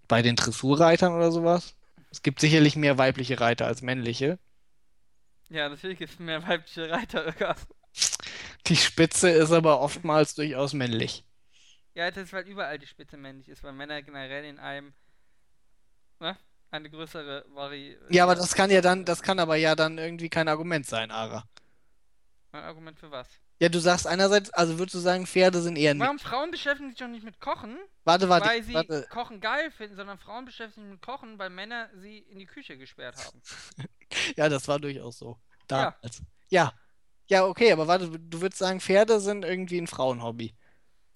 bei 0.07 0.23
den 0.23 0.37
Dressurreitern 0.37 1.15
oder 1.15 1.33
sowas. 1.33 1.75
Es 2.10 2.22
gibt 2.22 2.40
sicherlich 2.40 2.76
mehr 2.76 2.98
weibliche 2.98 3.40
Reiter 3.40 3.66
als 3.66 3.82
männliche. 3.82 4.39
Ja, 5.51 5.68
natürlich 5.68 5.98
gibt 5.98 6.12
es 6.12 6.18
mehr 6.18 6.47
weibliche 6.47 6.90
Reiter, 6.90 7.26
Irgas. 7.26 7.66
Die 8.66 8.76
Spitze 8.76 9.30
ist 9.30 9.52
aber 9.52 9.80
oftmals 9.80 10.35
durchaus 10.35 10.72
männlich. 10.74 11.24
Ja, 11.94 12.10
das 12.10 12.24
ist, 12.24 12.32
weil 12.32 12.47
überall 12.47 12.78
die 12.78 12.86
Spitze 12.86 13.16
männlich 13.16 13.48
ist, 13.48 13.64
weil 13.64 13.72
Männer 13.72 14.02
generell 14.02 14.44
in 14.44 14.59
einem, 14.59 14.93
ne, 16.20 16.36
eine 16.70 16.90
größere 16.90 17.44
Vari... 17.55 17.98
Ja, 18.10 18.24
aber 18.24 18.35
das 18.35 18.55
kann 18.55 18.70
ja 18.70 18.80
dann, 18.80 19.05
das 19.05 19.22
kann 19.22 19.39
aber 19.39 19.56
ja 19.56 19.74
dann 19.74 19.98
irgendwie 19.98 20.28
kein 20.28 20.48
Argument 20.48 20.86
sein, 20.86 21.10
Ara. 21.10 21.44
Ein 22.52 22.62
Argument 22.62 22.98
für 22.98 23.10
was? 23.10 23.28
Ja, 23.60 23.68
du 23.68 23.80
sagst 23.80 24.06
einerseits, 24.06 24.51
also 24.51 24.78
würdest 24.78 24.94
du 24.94 25.01
sagen, 25.01 25.26
Pferde 25.26 25.60
sind 25.60 25.76
eher 25.76 25.93
nicht. 25.93 26.02
Warum 26.02 26.18
Frauen 26.20 26.51
beschäftigen 26.52 26.90
sich 26.90 26.98
doch 26.98 27.09
nicht 27.09 27.24
mit 27.24 27.40
Kochen, 27.40 27.76
Warte, 28.05 28.28
warte, 28.28 28.48
weil 28.48 28.62
sie 28.62 28.74
warte. 28.74 29.06
Kochen 29.10 29.40
geil 29.40 29.70
finden, 29.72 29.97
sondern 29.97 30.18
Frauen 30.18 30.44
beschäftigen 30.44 30.86
sich 30.86 30.93
mit 30.93 31.02
Kochen, 31.02 31.39
weil 31.39 31.51
Männer 31.51 31.90
sie 31.97 32.18
in 32.18 32.39
die 32.39 32.47
Küche 32.47 32.78
gesperrt 32.78 33.16
haben. 33.24 33.43
Ja, 34.36 34.48
das 34.48 34.66
war 34.68 34.78
durchaus 34.80 35.18
so. 35.18 35.39
Damals. 35.66 36.22
Ja. 36.48 36.72
Ja, 37.26 37.44
okay, 37.44 37.70
aber 37.72 37.86
warte, 37.86 38.09
du 38.09 38.40
würdest 38.40 38.59
sagen, 38.59 38.80
Pferde 38.80 39.20
sind 39.20 39.44
irgendwie 39.44 39.78
ein 39.78 39.86
Frauenhobby. 39.86 40.55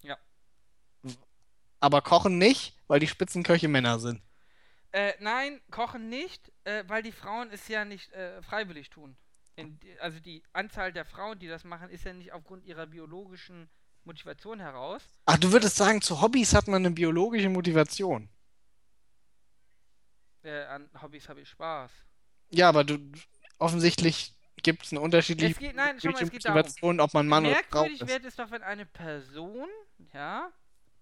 Ja. 0.01 0.15
Aber 1.79 2.03
Kochen 2.03 2.37
nicht, 2.37 2.77
weil 2.87 2.99
die 2.99 3.07
Spitzenköche 3.07 3.67
Männer 3.67 3.97
sind. 3.97 4.21
Äh, 4.91 5.13
nein, 5.19 5.59
Kochen 5.71 6.07
nicht, 6.07 6.51
äh, 6.65 6.83
weil 6.87 7.01
die 7.01 7.11
Frauen 7.11 7.49
es 7.51 7.67
ja 7.67 7.83
nicht 7.83 8.13
äh, 8.13 8.43
freiwillig 8.43 8.91
tun. 8.91 9.17
In, 9.55 9.79
also 9.99 10.19
die 10.19 10.41
Anzahl 10.53 10.91
der 10.91 11.05
Frauen, 11.05 11.37
die 11.39 11.47
das 11.47 11.63
machen, 11.63 11.89
ist 11.89 12.05
ja 12.05 12.13
nicht 12.13 12.31
aufgrund 12.33 12.65
ihrer 12.65 12.87
biologischen 12.87 13.69
Motivation 14.03 14.59
heraus. 14.59 15.03
Ach, 15.25 15.37
du 15.37 15.51
würdest 15.51 15.75
sagen, 15.75 16.01
zu 16.01 16.21
Hobbys 16.21 16.53
hat 16.55 16.67
man 16.67 16.85
eine 16.85 16.91
biologische 16.93 17.49
Motivation. 17.49 18.29
Äh, 20.43 20.63
an 20.65 20.89
Hobbys 21.01 21.29
habe 21.29 21.41
ich 21.41 21.49
Spaß. 21.49 21.91
Ja, 22.49 22.69
aber 22.69 22.83
du 22.83 22.97
offensichtlich 23.59 24.33
gibt 24.61 24.83
es 24.85 24.91
eine 24.91 25.01
unterschiedliche 25.01 25.53
Es 25.53 25.59
geht- 25.59 25.75
nein, 25.75 25.97
mal, 26.03 26.13
es. 26.13 26.21
Motivation, 26.21 26.99
ob 26.99 27.13
man 27.13 27.27
Mann 27.27 27.45
oder 27.45 27.55
Frau 27.69 27.81
Merkwürdig 27.83 28.01
ist. 28.01 28.09
wird 28.09 28.25
es 28.25 28.35
doch, 28.35 28.51
wenn 28.51 28.63
eine 28.63 28.85
Person, 28.85 29.67
ja, 30.13 30.51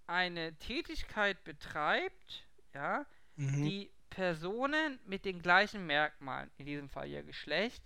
eine 0.07 0.56
Tätigkeit 0.57 1.44
betreibt, 1.44 2.48
ja, 2.73 3.06
Mhm. 3.36 3.64
die 3.64 3.91
Personen 4.10 4.99
mit 5.06 5.26
den 5.26 5.41
gleichen 5.41 5.86
Merkmalen, 5.88 6.52
in 6.57 6.65
diesem 6.65 6.90
Fall 6.90 7.07
ihr 7.07 7.23
Geschlecht, 7.23 7.82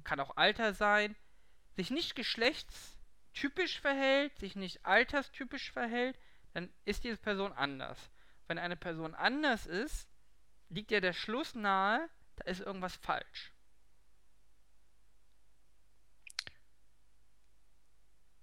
kann 0.00 0.20
auch 0.20 0.36
Alter 0.36 0.74
sein, 0.74 1.16
sich 1.76 1.90
nicht 1.90 2.14
geschlechtstypisch 2.14 3.80
verhält, 3.80 4.36
sich 4.38 4.56
nicht 4.56 4.84
alterstypisch 4.84 5.72
verhält, 5.72 6.18
dann 6.54 6.72
ist 6.84 7.04
diese 7.04 7.16
Person 7.16 7.52
anders. 7.52 8.10
Wenn 8.46 8.58
eine 8.58 8.76
Person 8.76 9.14
anders 9.14 9.66
ist, 9.66 10.08
liegt 10.68 10.90
ja 10.90 11.00
der 11.00 11.12
Schluss 11.12 11.54
nahe, 11.54 12.08
da 12.36 12.44
ist 12.44 12.60
irgendwas 12.60 12.96
falsch. 12.96 13.52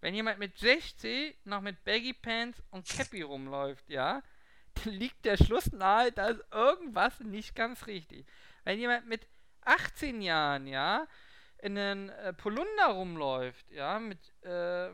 Wenn 0.01 0.15
jemand 0.15 0.39
mit 0.39 0.57
60 0.57 1.37
noch 1.43 1.61
mit 1.61 1.83
Baggy 1.83 2.13
Pants 2.13 2.61
und 2.71 2.87
Cappy 2.87 3.21
rumläuft, 3.21 3.89
ja, 3.89 4.23
dann 4.83 4.93
liegt 4.93 5.25
der 5.25 5.37
Schluss 5.37 5.71
nahe, 5.71 6.11
da 6.11 6.29
ist 6.29 6.43
irgendwas 6.51 7.19
nicht 7.19 7.55
ganz 7.55 7.85
richtig. 7.87 8.25
Wenn 8.63 8.79
jemand 8.79 9.07
mit 9.07 9.27
18 9.61 10.21
Jahren, 10.21 10.67
ja, 10.67 11.05
in 11.61 11.77
einen 11.77 12.09
äh, 12.09 12.33
Polunder 12.33 12.87
rumläuft, 12.87 13.65
ja, 13.71 13.99
mit, 13.99 14.19
äh, 14.43 14.89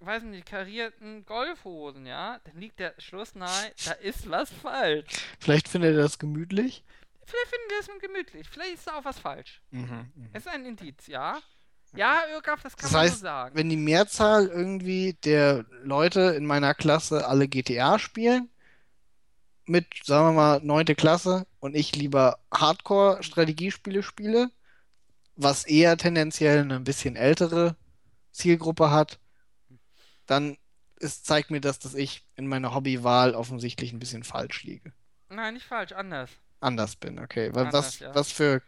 weiß 0.00 0.22
nicht, 0.24 0.46
karierten 0.46 1.24
Golfhosen, 1.24 2.06
ja, 2.06 2.40
dann 2.44 2.58
liegt 2.58 2.78
der 2.78 2.94
Schluss 2.98 3.34
nahe, 3.34 3.72
da 3.84 3.92
ist 3.92 4.28
was 4.30 4.50
falsch. 4.50 5.08
Vielleicht 5.38 5.68
findet 5.68 5.96
er 5.96 6.02
das 6.02 6.18
gemütlich. 6.18 6.84
Vielleicht 7.24 7.48
finden 7.48 7.70
wir 7.70 7.80
es 7.80 8.02
gemütlich, 8.02 8.48
vielleicht 8.48 8.74
ist 8.74 8.86
da 8.86 8.98
auch 8.98 9.04
was 9.04 9.18
falsch. 9.18 9.60
Mhm. 9.70 10.10
mhm. 10.14 10.30
Es 10.32 10.46
ist 10.46 10.52
ein 10.52 10.64
Indiz, 10.64 11.06
ja. 11.06 11.38
Ja, 11.96 12.20
Irgaf, 12.32 12.62
das 12.62 12.76
kann 12.76 12.84
Das 12.84 12.92
man 12.92 13.02
heißt, 13.02 13.14
so 13.16 13.22
sagen. 13.22 13.56
Wenn 13.56 13.68
die 13.68 13.76
Mehrzahl 13.76 14.46
irgendwie 14.46 15.14
der 15.24 15.64
Leute 15.82 16.20
in 16.36 16.46
meiner 16.46 16.74
Klasse 16.74 17.26
alle 17.26 17.48
GTA 17.48 17.98
spielen, 17.98 18.48
mit, 19.66 19.86
sagen 20.04 20.28
wir 20.28 20.32
mal, 20.32 20.60
neunte 20.62 20.94
Klasse 20.94 21.46
und 21.60 21.74
ich 21.74 21.94
lieber 21.94 22.38
Hardcore-Strategiespiele 22.52 24.02
spiele, 24.02 24.50
was 25.42 25.64
eher 25.64 25.96
tendenziell 25.96 26.60
eine 26.60 26.76
ein 26.76 26.84
bisschen 26.84 27.16
ältere 27.16 27.76
Zielgruppe 28.32 28.90
hat, 28.90 29.18
dann 30.26 30.56
ist, 30.96 31.26
zeigt 31.26 31.50
mir 31.50 31.60
das, 31.60 31.78
dass 31.78 31.94
ich 31.94 32.24
in 32.36 32.46
meiner 32.46 32.74
Hobbywahl 32.74 33.34
offensichtlich 33.34 33.92
ein 33.92 33.98
bisschen 33.98 34.22
falsch 34.22 34.64
liege. 34.64 34.92
Nein, 35.28 35.54
nicht 35.54 35.66
falsch, 35.66 35.92
anders. 35.92 36.30
Anders 36.60 36.96
bin, 36.96 37.18
okay. 37.18 37.50
Anders, 37.54 37.72
Was, 37.72 37.98
ja. 38.00 38.14
was 38.14 38.32
für, 38.32 38.62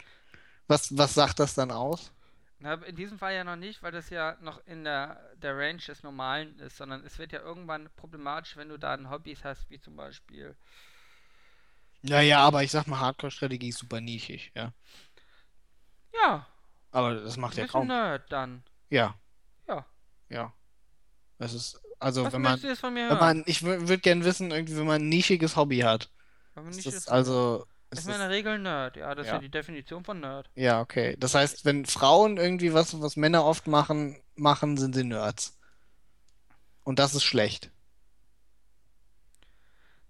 was, 0.66 0.97
was 0.97 1.15
sagt 1.15 1.39
das 1.40 1.55
dann 1.55 1.70
aus? 1.70 2.11
Na, 2.59 2.74
in 2.74 2.97
diesem 2.97 3.19
Fall 3.19 3.35
ja 3.35 3.44
noch 3.44 3.57
nicht, 3.57 3.82
weil 3.82 3.93
das 3.93 4.09
ja 4.09 4.36
noch 4.40 4.65
in 4.66 4.85
der, 4.85 5.20
der 5.36 5.57
Range 5.57 5.82
des 5.82 6.03
Normalen 6.03 6.59
ist, 6.61 6.77
sondern 6.77 7.05
es 7.05 7.19
wird 7.19 7.32
ja 7.32 7.40
irgendwann 7.40 7.90
problematisch, 7.97 8.57
wenn 8.57 8.69
du 8.69 8.78
da 8.78 8.97
Hobbys 9.11 9.44
hast, 9.44 9.69
wie 9.69 9.81
zum 9.81 9.97
Beispiel. 9.97 10.57
Ja, 12.03 12.20
ja, 12.20 12.39
aber 12.40 12.62
ich 12.62 12.70
sag 12.70 12.86
mal, 12.86 13.01
Hardcore-Strategie 13.01 13.69
ist 13.69 13.78
super 13.78 14.01
nischig, 14.01 14.53
ja. 14.55 14.73
Ja, 16.12 16.47
Aber 16.93 17.14
das 17.14 17.36
macht 17.36 17.56
ja 17.56 17.66
kaum. 17.66 17.86
Nerd 17.89 18.31
dann. 18.31 18.62
Ja, 18.90 19.14
Ja. 19.69 19.86
ja. 20.28 20.52
Das 21.39 21.55
ist, 21.55 21.81
also 21.98 22.24
Was 22.24 22.32
wenn 22.32 22.43
man, 22.43 22.62
wenn 22.62 22.97
hören? 22.97 23.19
man, 23.19 23.43
ich 23.47 23.62
würde 23.62 23.98
gern 23.98 24.24
wissen, 24.24 24.51
irgendwie, 24.51 24.77
wenn 24.77 24.86
man 24.86 25.02
ein 25.02 25.09
nischiges 25.09 25.56
Hobby 25.56 25.81
hat. 25.81 26.10
Wenn 26.55 26.64
man 26.64 26.70
Ist 26.73 26.77
nicht 26.77 26.97
das 26.97 27.09
also, 27.09 27.66
ist 27.90 28.01
ist 28.01 28.09
das, 28.09 28.19
der 28.19 28.31
Regel 28.31 28.59
Nerd, 28.59 28.97
ja, 28.97 29.14
das 29.14 29.27
ist 29.27 29.28
Ja. 29.28 29.35
ja 29.35 29.40
die 29.40 29.51
Definition 29.51 30.05
von 30.05 30.20
Nerd. 30.20 30.51
ja, 30.55 30.81
okay. 30.81 31.16
Das 31.19 31.35
heißt, 31.35 31.64
wenn 31.64 31.86
Frauen 31.86 32.36
irgendwie 32.39 32.73
was, 32.74 33.01
was 33.01 33.16
Männer 33.16 33.44
oft 33.44 33.66
machen, 33.66 34.20
machen, 34.35 34.77
sind 34.77 34.94
sie 34.94 35.05
Nerds. 35.05 35.59
Und 36.85 36.98
das 37.01 37.14
ist 37.14 37.24
schlecht. 37.24 37.70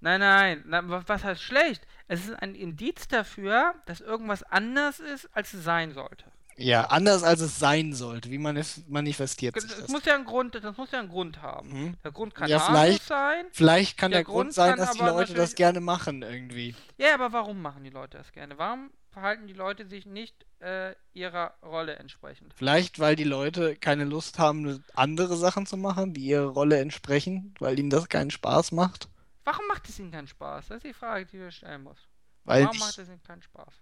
Nein, 0.01 0.21
nein, 0.21 0.65
was 0.89 1.23
heißt 1.25 1.43
schlecht? 1.43 1.87
Es 2.09 2.25
ist 2.29 2.35
ein 2.35 2.55
Indiz 2.57 3.07
dafür, 3.09 3.75
dass 3.87 4.01
irgendwas 4.01 4.43
anders 4.43 4.99
ist, 5.01 5.27
als 5.35 5.55
es 5.55 5.63
sein 5.65 5.93
sollte. 5.93 6.32
Ja, 6.57 6.85
anders 6.87 7.23
als 7.23 7.41
es 7.41 7.59
sein 7.59 7.93
sollte. 7.93 8.31
Wie 8.31 8.39
manif 8.39 8.81
manifestiert 8.89 9.59
sich 9.61 9.71
Das 9.71 9.81
das? 9.81 9.89
muss 9.89 10.05
ja 10.05 10.15
einen 10.15 10.25
Grund, 10.25 10.55
das 10.55 10.77
muss 10.77 10.91
ja 10.91 10.99
einen 11.01 11.09
Grund 11.09 11.41
haben. 11.43 11.69
Mhm. 11.69 11.97
Der 12.05 12.13
Grund 12.13 12.35
kann 12.35 12.49
Ja, 12.49 12.61
vielleicht- 12.61 13.05
sein. 13.05 13.47
Vielleicht 13.53 13.97
kann 13.99 14.11
Der 14.11 14.21
der 14.21 14.25
Grund 14.25 14.37
Grund 14.37 14.53
sein, 14.55 14.77
dass 14.77 14.93
die 14.93 14.99
Leute 14.99 15.35
das 15.35 15.55
gerne 15.55 15.81
machen 15.81 16.23
irgendwie. 16.23 16.75
Ja, 16.99 17.15
aber 17.15 17.33
warum 17.33 17.61
machen 17.63 17.85
die 17.85 17.91
Leute 17.91 18.19
das 18.19 18.33
gerne? 18.33 18.59
Warum 18.59 18.91
verhalten 19.11 19.47
die 19.47 19.53
Leute 19.55 19.87
sich 19.87 20.07
nicht 20.07 20.47
äh, 20.61 20.95
ihrer 21.13 21.55
Rolle 21.63 21.97
entsprechend? 21.97 22.55
Vielleicht, 22.55 22.99
weil 22.99 23.17
die 23.17 23.25
Leute 23.25 23.75
keine 23.77 24.05
Lust 24.05 24.39
haben, 24.39 24.85
andere 24.95 25.37
Sachen 25.37 25.67
zu 25.67 25.77
machen, 25.77 26.15
die 26.15 26.23
ihrer 26.27 26.47
Rolle 26.47 26.79
entsprechen, 26.81 27.55
weil 27.59 27.79
ihnen 27.79 27.91
das 27.91 28.09
keinen 28.09 28.31
Spaß 28.31 28.73
macht. 28.73 29.09
Warum 29.45 29.67
macht 29.67 29.89
es 29.89 29.99
ihnen 29.99 30.13
keinen 30.13 30.29
Spaß? 30.29 30.69
Das 30.69 30.77
ist 30.77 30.85
die 30.87 30.93
Frage, 30.95 31.27
die 31.27 31.39
wir 31.41 31.51
stellen 31.51 31.83
muss. 31.83 31.99
Weil 32.45 32.65
Warum 32.65 32.79
macht 32.79 32.99
es 32.99 33.09
ihnen 33.09 33.23
keinen 33.23 33.43
Spaß? 33.43 33.75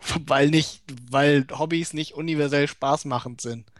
weil 0.26 0.48
nicht, 0.50 0.82
weil 1.10 1.46
Hobbys 1.50 1.92
nicht 1.92 2.14
universell 2.14 2.68
spaßmachend 2.68 3.40
sind. 3.40 3.70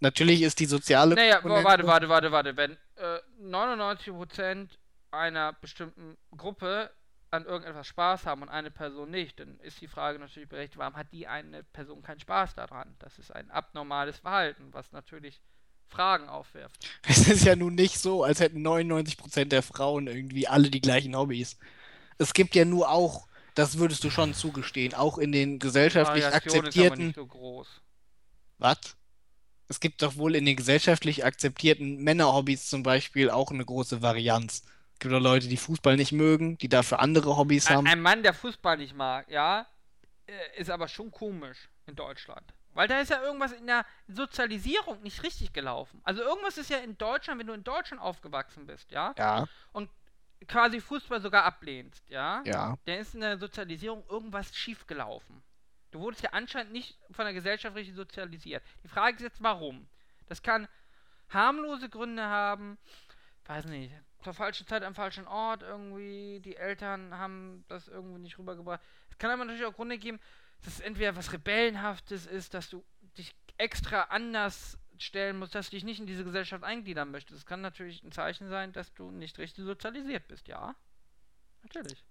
Natürlich 0.00 0.42
ist 0.42 0.60
die 0.60 0.66
soziale 0.66 1.14
Naja, 1.14 1.38
Komponente- 1.40 1.64
warte, 1.64 1.86
warte, 1.86 2.08
warte, 2.08 2.32
warte. 2.32 2.56
Wenn 2.56 2.72
äh, 2.96 3.18
99% 3.42 4.68
einer 5.10 5.52
bestimmten 5.54 6.16
Gruppe 6.36 6.90
an 7.30 7.44
irgendetwas 7.44 7.86
Spaß 7.86 8.26
haben 8.26 8.42
und 8.42 8.48
eine 8.48 8.70
Person 8.70 9.10
nicht, 9.10 9.38
dann 9.38 9.58
ist 9.60 9.80
die 9.80 9.86
Frage 9.88 10.18
natürlich 10.18 10.48
berechtigt, 10.48 10.78
warum 10.78 10.96
hat 10.96 11.12
die 11.12 11.26
eine 11.28 11.62
Person 11.64 12.02
keinen 12.02 12.20
Spaß 12.20 12.54
daran? 12.54 12.96
Das 12.98 13.18
ist 13.18 13.30
ein 13.30 13.50
abnormales 13.50 14.18
Verhalten, 14.18 14.68
was 14.72 14.90
natürlich 14.92 15.40
Fragen 15.86 16.28
aufwirft. 16.28 16.88
Es 17.06 17.28
ist 17.28 17.44
ja 17.44 17.54
nun 17.54 17.74
nicht 17.74 17.98
so, 17.98 18.24
als 18.24 18.40
hätten 18.40 18.66
99% 18.66 19.44
der 19.46 19.62
Frauen 19.62 20.06
irgendwie 20.06 20.48
alle 20.48 20.70
die 20.70 20.80
gleichen 20.80 21.14
Hobbys. 21.16 21.58
Es 22.18 22.32
gibt 22.32 22.54
ja 22.54 22.64
nur 22.64 22.90
auch, 22.90 23.26
das 23.54 23.78
würdest 23.78 24.04
du 24.04 24.10
schon 24.10 24.34
zugestehen, 24.34 24.94
auch 24.94 25.18
in 25.18 25.32
den 25.32 25.58
gesellschaftlich 25.58 26.24
Variation 26.24 26.46
ist 26.46 26.56
aber 26.56 26.60
akzeptierten 26.62 27.06
nicht 27.06 27.16
so 27.16 27.26
groß. 27.26 27.68
Was? 28.58 28.96
Es 29.68 29.80
gibt 29.80 30.02
doch 30.02 30.16
wohl 30.16 30.34
in 30.34 30.44
den 30.44 30.56
gesellschaftlich 30.56 31.24
akzeptierten 31.24 32.02
Männerhobbys 32.02 32.68
zum 32.68 32.82
Beispiel 32.82 33.30
auch 33.30 33.50
eine 33.52 33.64
große 33.64 34.02
Varianz. 34.02 34.64
Es 34.94 34.98
gibt 34.98 35.14
auch 35.14 35.20
Leute, 35.20 35.48
die 35.48 35.56
Fußball 35.56 35.96
nicht 35.96 36.12
mögen, 36.12 36.58
die 36.58 36.68
dafür 36.68 37.00
andere 37.00 37.36
Hobbys 37.36 37.68
Ein, 37.68 37.76
haben. 37.76 37.86
ein 37.86 38.00
Mann, 38.02 38.22
der 38.22 38.34
Fußball 38.34 38.76
nicht 38.76 38.94
mag, 38.94 39.30
ja, 39.30 39.66
äh, 40.26 40.60
ist 40.60 40.70
aber 40.70 40.88
schon 40.88 41.10
komisch 41.10 41.68
in 41.86 41.94
Deutschland. 41.94 42.52
Weil 42.72 42.88
da 42.88 43.00
ist 43.00 43.10
ja 43.10 43.22
irgendwas 43.22 43.52
in 43.52 43.66
der 43.66 43.84
Sozialisierung 44.08 45.02
nicht 45.02 45.22
richtig 45.22 45.52
gelaufen. 45.52 46.00
Also 46.04 46.22
irgendwas 46.22 46.56
ist 46.56 46.70
ja 46.70 46.78
in 46.78 46.96
Deutschland, 46.98 47.40
wenn 47.40 47.46
du 47.46 47.52
in 47.52 47.64
Deutschland 47.64 48.02
aufgewachsen 48.02 48.66
bist, 48.66 48.90
ja, 48.90 49.14
Ja, 49.18 49.46
quasi 50.46 50.80
Fußball 50.80 51.20
sogar 51.20 51.44
ablehnst, 51.44 52.08
ja, 52.08 52.42
ja. 52.44 52.76
dann 52.84 52.98
ist 52.98 53.14
in 53.14 53.20
der 53.20 53.38
Sozialisierung 53.38 54.04
irgendwas 54.08 54.54
schief 54.54 54.86
gelaufen. 54.86 55.42
Du 55.90 56.00
wurdest 56.00 56.22
ja 56.22 56.30
anscheinend 56.32 56.72
nicht 56.72 56.98
von 57.10 57.24
der 57.24 57.34
Gesellschaft 57.34 57.76
richtig 57.76 57.94
sozialisiert. 57.94 58.62
Die 58.84 58.88
Frage 58.88 59.16
ist 59.16 59.22
jetzt, 59.22 59.42
warum? 59.42 59.88
Das 60.28 60.42
kann 60.42 60.68
harmlose 61.28 61.88
Gründe 61.88 62.22
haben, 62.22 62.78
weiß 63.46 63.66
nicht, 63.66 63.92
zur 64.22 64.34
falschen 64.34 64.66
Zeit 64.66 64.82
am 64.82 64.94
falschen 64.94 65.26
Ort 65.26 65.62
irgendwie, 65.62 66.40
die 66.40 66.56
Eltern 66.56 67.16
haben 67.16 67.64
das 67.68 67.88
irgendwie 67.88 68.20
nicht 68.20 68.38
rübergebracht. 68.38 68.80
Es 69.10 69.18
kann 69.18 69.30
aber 69.30 69.44
natürlich 69.44 69.66
auch 69.66 69.74
Gründe 69.74 69.98
geben, 69.98 70.20
dass 70.62 70.74
es 70.74 70.80
entweder 70.80 71.16
was 71.16 71.32
Rebellenhaftes 71.32 72.26
ist, 72.26 72.54
dass 72.54 72.68
du 72.68 72.84
dich 73.16 73.34
extra 73.56 74.02
anders 74.02 74.78
stellen 75.02 75.38
musst, 75.38 75.54
dass 75.54 75.70
du 75.70 75.76
dich 75.76 75.84
nicht 75.84 76.00
in 76.00 76.06
diese 76.06 76.24
Gesellschaft 76.24 76.64
eingliedern 76.64 77.10
möchtest. 77.10 77.40
Es 77.40 77.46
kann 77.46 77.60
natürlich 77.60 78.02
ein 78.02 78.12
Zeichen 78.12 78.48
sein, 78.48 78.72
dass 78.72 78.92
du 78.94 79.10
nicht 79.10 79.38
richtig 79.38 79.64
sozialisiert 79.64 80.28
bist, 80.28 80.48
ja. 80.48 80.74
Natürlich. 81.62 82.04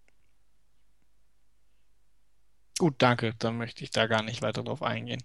Gut, 2.78 2.96
danke. 3.00 3.34
Dann 3.36 3.58
möchte 3.58 3.84
ich 3.84 3.92
da 3.92 4.08
gar 4.08 4.24
nicht 4.24 4.42
weiter 4.42 4.64
drauf 4.64 4.82
eingehen. 4.82 5.22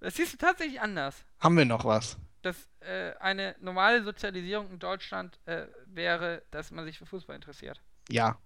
Das 0.00 0.14
siehst 0.16 0.32
du 0.32 0.36
tatsächlich 0.36 0.80
anders. 0.80 1.24
Haben 1.40 1.56
wir 1.56 1.64
noch 1.64 1.84
was? 1.84 2.18
Dass 2.42 2.68
äh, 2.80 3.14
eine 3.18 3.56
normale 3.60 4.04
Sozialisierung 4.04 4.70
in 4.70 4.78
Deutschland 4.78 5.38
äh, 5.46 5.66
wäre, 5.86 6.42
dass 6.50 6.70
man 6.70 6.84
sich 6.84 6.98
für 6.98 7.06
Fußball 7.06 7.34
interessiert. 7.34 7.80
Ja. 8.08 8.38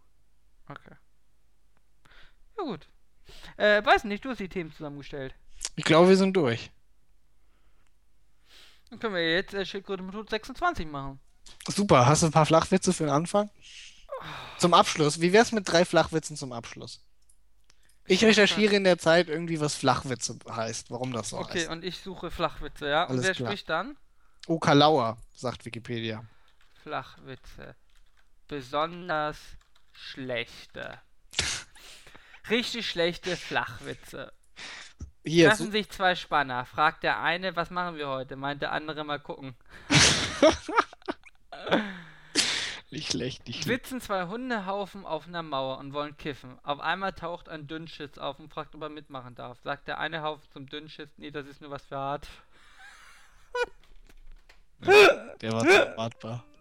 Okay. 0.68 0.94
Ja 2.56 2.64
gut. 2.64 2.89
Äh, 3.56 3.85
weiß 3.85 4.05
nicht, 4.05 4.24
du 4.24 4.30
hast 4.30 4.39
die 4.39 4.48
Themen 4.48 4.72
zusammengestellt. 4.72 5.35
Ich 5.76 5.85
glaube, 5.85 6.09
wir 6.09 6.16
sind 6.16 6.36
durch. 6.36 6.70
Dann 8.90 8.98
können 8.98 9.15
wir 9.15 9.35
jetzt 9.35 9.55
äh, 9.55 9.65
Schildkröte 9.66 10.02
Methode 10.02 10.28
26 10.31 10.86
machen. 10.86 11.20
Super. 11.69 12.06
Hast 12.06 12.23
du 12.23 12.27
ein 12.27 12.32
paar 12.32 12.47
Flachwitze 12.47 12.93
für 12.93 13.05
den 13.05 13.12
Anfang? 13.12 13.51
Zum 14.59 14.74
Abschluss. 14.74 15.20
Wie 15.20 15.32
wär's 15.32 15.52
mit 15.52 15.70
drei 15.70 15.85
Flachwitzen 15.85 16.36
zum 16.36 16.52
Abschluss? 16.52 17.05
Ich 18.06 18.24
recherchiere 18.24 18.74
in 18.74 18.85
der 18.85 18.98
Zeit 18.98 19.28
irgendwie, 19.28 19.60
was 19.60 19.74
Flachwitze 19.74 20.39
heißt, 20.51 20.90
warum 20.90 21.12
das 21.12 21.28
so 21.31 21.39
Okay, 21.39 21.60
heißt. 21.60 21.69
und 21.70 21.85
ich 21.85 21.98
suche 21.98 22.31
Flachwitze, 22.31 22.89
ja? 22.89 23.05
Und 23.05 23.10
Alles 23.10 23.27
wer 23.27 23.35
klar. 23.35 23.51
spricht 23.51 23.69
dann? 23.69 23.97
Oh, 24.47 24.59
Kalauer, 24.59 25.19
sagt 25.35 25.66
Wikipedia. 25.66 26.24
Flachwitze. 26.82 27.77
Besonders 28.48 29.36
schlechte. 29.93 30.98
Richtig 32.48 32.89
schlechte 32.89 33.36
Flachwitze. 33.36 34.32
Hier, 35.28 35.48
Treffen 35.48 35.66
so, 35.66 35.72
sich 35.72 35.88
zwei 35.90 36.14
Spanner. 36.14 36.64
Fragt 36.64 37.02
der 37.02 37.20
eine, 37.20 37.55
was 37.56 37.70
machen 37.70 37.96
wir 37.96 38.09
heute? 38.09 38.36
Meint 38.36 38.62
der 38.62 38.72
andere 38.72 39.05
mal 39.05 39.20
gucken. 39.20 39.55
nicht 42.90 43.12
schlecht, 43.12 43.46
nicht 43.46 43.62
schlecht. 43.62 43.86
Sitzen 43.86 44.00
zwei 44.00 44.26
Hundehaufen 44.26 45.05
auf 45.05 45.26
einer 45.26 45.42
Mauer 45.42 45.78
und 45.78 45.92
wollen 45.92 46.16
kiffen. 46.16 46.59
Auf 46.62 46.80
einmal 46.80 47.12
taucht 47.12 47.48
ein 47.48 47.66
Dünnschiss 47.66 48.18
auf 48.18 48.38
und 48.38 48.52
fragt, 48.52 48.74
ob 48.74 48.82
er 48.82 48.88
mitmachen 48.88 49.34
darf. 49.34 49.59
Sagt 49.62 49.88
der 49.88 49.98
eine 49.98 50.22
Haufen 50.22 50.48
zum 50.52 50.66
Dünnschiss, 50.66 51.10
nee, 51.18 51.30
das 51.30 51.46
ist 51.46 51.60
nur 51.60 51.70
was 51.70 51.84
für 51.84 51.96
hart. 51.96 52.26
Der 55.40 55.52
war 55.52 55.62
zu 55.62 55.86
erwartbar. 55.86 56.44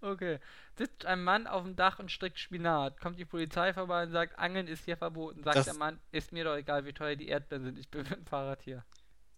Okay. 0.00 0.38
Sitzt 0.76 1.06
ein 1.06 1.22
Mann 1.22 1.46
auf 1.46 1.62
dem 1.62 1.76
Dach 1.76 1.98
und 2.00 2.10
strickt 2.10 2.38
Spinat. 2.38 3.00
Kommt 3.00 3.18
die 3.18 3.24
Polizei 3.24 3.72
vorbei 3.72 4.02
und 4.04 4.10
sagt, 4.10 4.38
Angeln 4.38 4.66
ist 4.66 4.84
hier 4.84 4.96
verboten. 4.96 5.42
Sagt 5.44 5.56
Das- 5.56 5.66
der 5.66 5.74
Mann, 5.74 6.00
ist 6.10 6.32
mir 6.32 6.44
doch 6.44 6.56
egal, 6.56 6.84
wie 6.84 6.92
teuer 6.92 7.14
die 7.16 7.28
Erdbeeren 7.28 7.64
sind. 7.64 7.78
Ich 7.78 7.88
bin 7.88 8.02
mit 8.02 8.10
dem 8.10 8.26
Fahrrad 8.26 8.62
hier. 8.62 8.84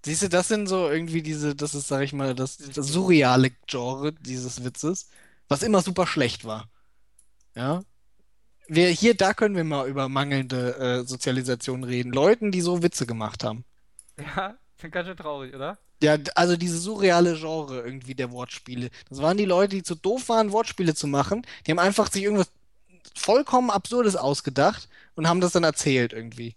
Siehst 0.04 0.22
du, 0.22 0.28
das 0.28 0.48
sind 0.48 0.66
so 0.68 0.88
irgendwie 0.88 1.20
diese, 1.22 1.54
das 1.56 1.74
ist, 1.74 1.88
sag 1.88 2.02
ich 2.02 2.12
mal, 2.12 2.34
das, 2.34 2.56
das 2.58 2.86
surreale 2.88 3.50
Genre 3.66 4.12
dieses 4.12 4.64
Witzes, 4.64 5.10
was 5.48 5.62
immer 5.62 5.82
super 5.82 6.06
schlecht 6.06 6.44
war. 6.44 6.70
Ja? 7.54 7.82
Wir, 8.68 8.88
hier, 8.88 9.14
da 9.16 9.34
können 9.34 9.56
wir 9.56 9.64
mal 9.64 9.88
über 9.88 10.08
mangelnde 10.08 10.76
äh, 10.78 11.04
Sozialisation 11.06 11.84
reden. 11.84 12.12
Leuten, 12.12 12.50
die 12.52 12.60
so 12.60 12.82
Witze 12.82 13.06
gemacht 13.06 13.44
haben. 13.44 13.64
Ja, 14.18 14.56
sind 14.80 14.92
ganz 14.92 15.08
schön 15.08 15.16
traurig, 15.16 15.54
oder? 15.54 15.78
Ja, 16.02 16.18
also 16.34 16.56
diese 16.56 16.78
surreale 16.78 17.36
Genre 17.36 17.80
irgendwie 17.80 18.14
der 18.14 18.30
Wortspiele. 18.30 18.90
Das 19.08 19.22
waren 19.22 19.38
die 19.38 19.46
Leute, 19.46 19.76
die 19.76 19.82
zu 19.82 19.94
doof 19.94 20.28
waren, 20.28 20.52
Wortspiele 20.52 20.94
zu 20.94 21.06
machen. 21.06 21.46
Die 21.66 21.70
haben 21.70 21.78
einfach 21.78 22.10
sich 22.10 22.22
irgendwas 22.22 22.50
vollkommen 23.14 23.70
Absurdes 23.70 24.14
ausgedacht 24.14 24.88
und 25.14 25.26
haben 25.26 25.40
das 25.40 25.52
dann 25.52 25.64
erzählt 25.64 26.12
irgendwie. 26.12 26.54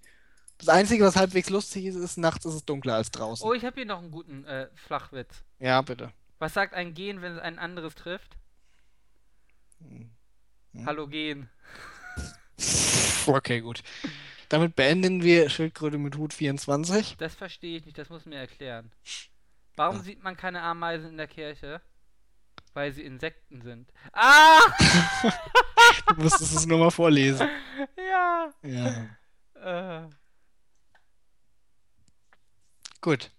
Das 0.58 0.68
Einzige, 0.68 1.06
was 1.06 1.16
halbwegs 1.16 1.50
lustig 1.50 1.86
ist, 1.86 1.96
ist, 1.96 2.18
nachts 2.18 2.44
ist 2.44 2.54
es 2.54 2.66
dunkler 2.66 2.96
als 2.96 3.12
draußen. 3.12 3.48
Oh, 3.48 3.54
ich 3.54 3.64
habe 3.64 3.78
hier 3.78 3.86
noch 3.86 4.00
einen 4.00 4.12
guten 4.12 4.44
äh, 4.44 4.68
Flachwitz. 4.76 5.44
Ja, 5.60 5.82
bitte. 5.82 6.12
Was 6.38 6.54
sagt 6.54 6.74
ein 6.74 6.94
Gen, 6.94 7.22
wenn 7.22 7.34
es 7.34 7.40
ein 7.40 7.60
anderes 7.60 7.96
trifft? 7.96 8.36
Hm. 9.80 10.12
Halogen. 10.86 11.50
Okay, 13.26 13.62
gut. 13.62 13.84
Damit 14.50 14.76
beenden 14.76 15.22
wir 15.24 15.50
Schildkröte 15.50 15.98
mit 16.00 16.18
Hut 16.18 16.34
24. 16.34 17.16
Das 17.18 17.36
verstehe 17.36 17.78
ich 17.78 17.86
nicht, 17.86 17.98
das 17.98 18.10
muss 18.10 18.26
mir 18.26 18.38
erklären. 18.38 18.92
Warum 19.76 19.98
Ja. 19.98 20.04
sieht 20.04 20.24
man 20.24 20.36
keine 20.36 20.62
Ameisen 20.62 21.10
in 21.12 21.18
der 21.18 21.28
Kirche? 21.28 21.82
Weil 22.74 22.92
sie 22.94 23.04
Insekten 23.04 23.62
sind. 23.62 23.92
Ah! 24.14 24.60
Du 26.08 26.22
musstest 26.24 26.56
es 26.56 26.66
nur 26.68 26.78
mal 26.80 26.92
vorlesen. 26.92 27.48
ja. 27.98 28.54
Ja. 28.64 30.04
Äh, 30.06 30.10
Gut. 33.02 33.32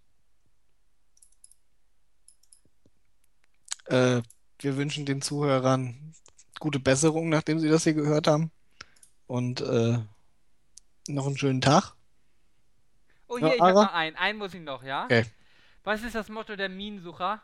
Äh, 3.87 4.23
wir 4.59 4.77
wünschen 4.77 5.07
den 5.07 5.23
Zuhörern 5.23 6.15
gute 6.61 6.81
Besserung, 6.81 7.28
nachdem 7.28 7.59
sie 7.59 7.69
das 7.69 7.85
hier 7.85 7.95
gehört 7.95 8.27
haben. 8.27 8.51
Und 9.27 9.61
äh, 9.61 9.99
noch 11.15 11.27
einen 11.27 11.39
schönen 11.39 11.61
Tag. 11.61 11.95
oh, 13.28 13.39
Ja, 13.39 13.47
hier, 13.49 13.57
ich 13.57 13.61
habe 13.61 13.73
noch 13.74 13.93
einen. 13.93 14.16
Einen 14.16 14.39
muss 14.39 14.55
ich 14.55 14.61
noch, 14.61 14.82
ja? 14.82 15.05
Okay. 15.05 15.24
Was 15.85 16.03
ist 16.03 16.15
das 16.15 16.28
Motto 16.28 16.57
der 16.57 16.69
Minensucher? 16.69 17.43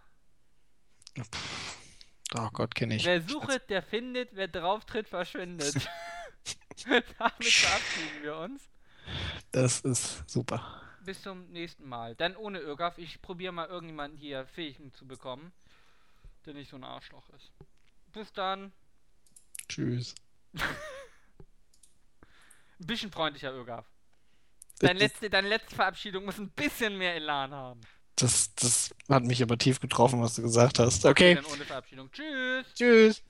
Oh 2.34 2.48
Gott, 2.52 2.74
kenne 2.74 2.96
ich. 2.96 3.04
Wer 3.04 3.22
sucht, 3.22 3.70
der 3.70 3.82
findet, 3.82 4.34
wer 4.34 4.48
drauftritt, 4.48 5.08
verschwindet. 5.08 5.74
Damit 6.84 7.06
verabschieden 7.06 8.22
wir 8.22 8.36
uns. 8.36 8.68
Das 9.52 9.80
ist 9.80 10.28
super. 10.28 10.82
Bis 11.04 11.22
zum 11.22 11.50
nächsten 11.52 11.88
Mal. 11.88 12.14
Dann 12.16 12.36
ohne 12.36 12.58
Irgaf. 12.58 12.98
Ich 12.98 13.22
probiere 13.22 13.52
mal 13.52 13.68
irgendjemanden 13.68 14.18
hier 14.18 14.46
fähig 14.46 14.78
zu 14.92 15.06
bekommen, 15.06 15.52
der 16.44 16.54
nicht 16.54 16.70
so 16.70 16.76
ein 16.76 16.84
Arschloch 16.84 17.28
ist. 17.30 17.52
Bis 18.12 18.32
dann. 18.32 18.72
Tschüss. 19.68 20.14
Ein 22.80 22.86
bisschen 22.86 23.10
freundlicher 23.10 23.52
Irgaf. 23.52 23.86
Deine 24.78 24.94
Das, 25.00 25.02
letzte, 25.10 25.30
deine 25.30 25.48
letzte 25.48 25.74
Verabschiedung 25.74 26.24
muss 26.26 26.38
ein 26.38 26.50
bisschen 26.50 26.98
mehr 26.98 27.14
Elan 27.14 27.50
haben. 27.52 27.80
das, 28.16 28.54
das 28.54 28.94
hat 29.08 29.24
mich 29.24 29.42
aber 29.42 29.56
tief 29.58 29.80
getroffen, 29.80 30.20
was 30.22 30.34
du 30.34 30.42
gesagt 30.42 30.78
hast. 30.78 31.04
Okay, 31.06 31.34
Dann 31.36 31.44
ohne 31.46 31.64
Verabschiedung. 31.64 32.10
Tschüss. 32.12 32.66
tschüss. 32.74 33.22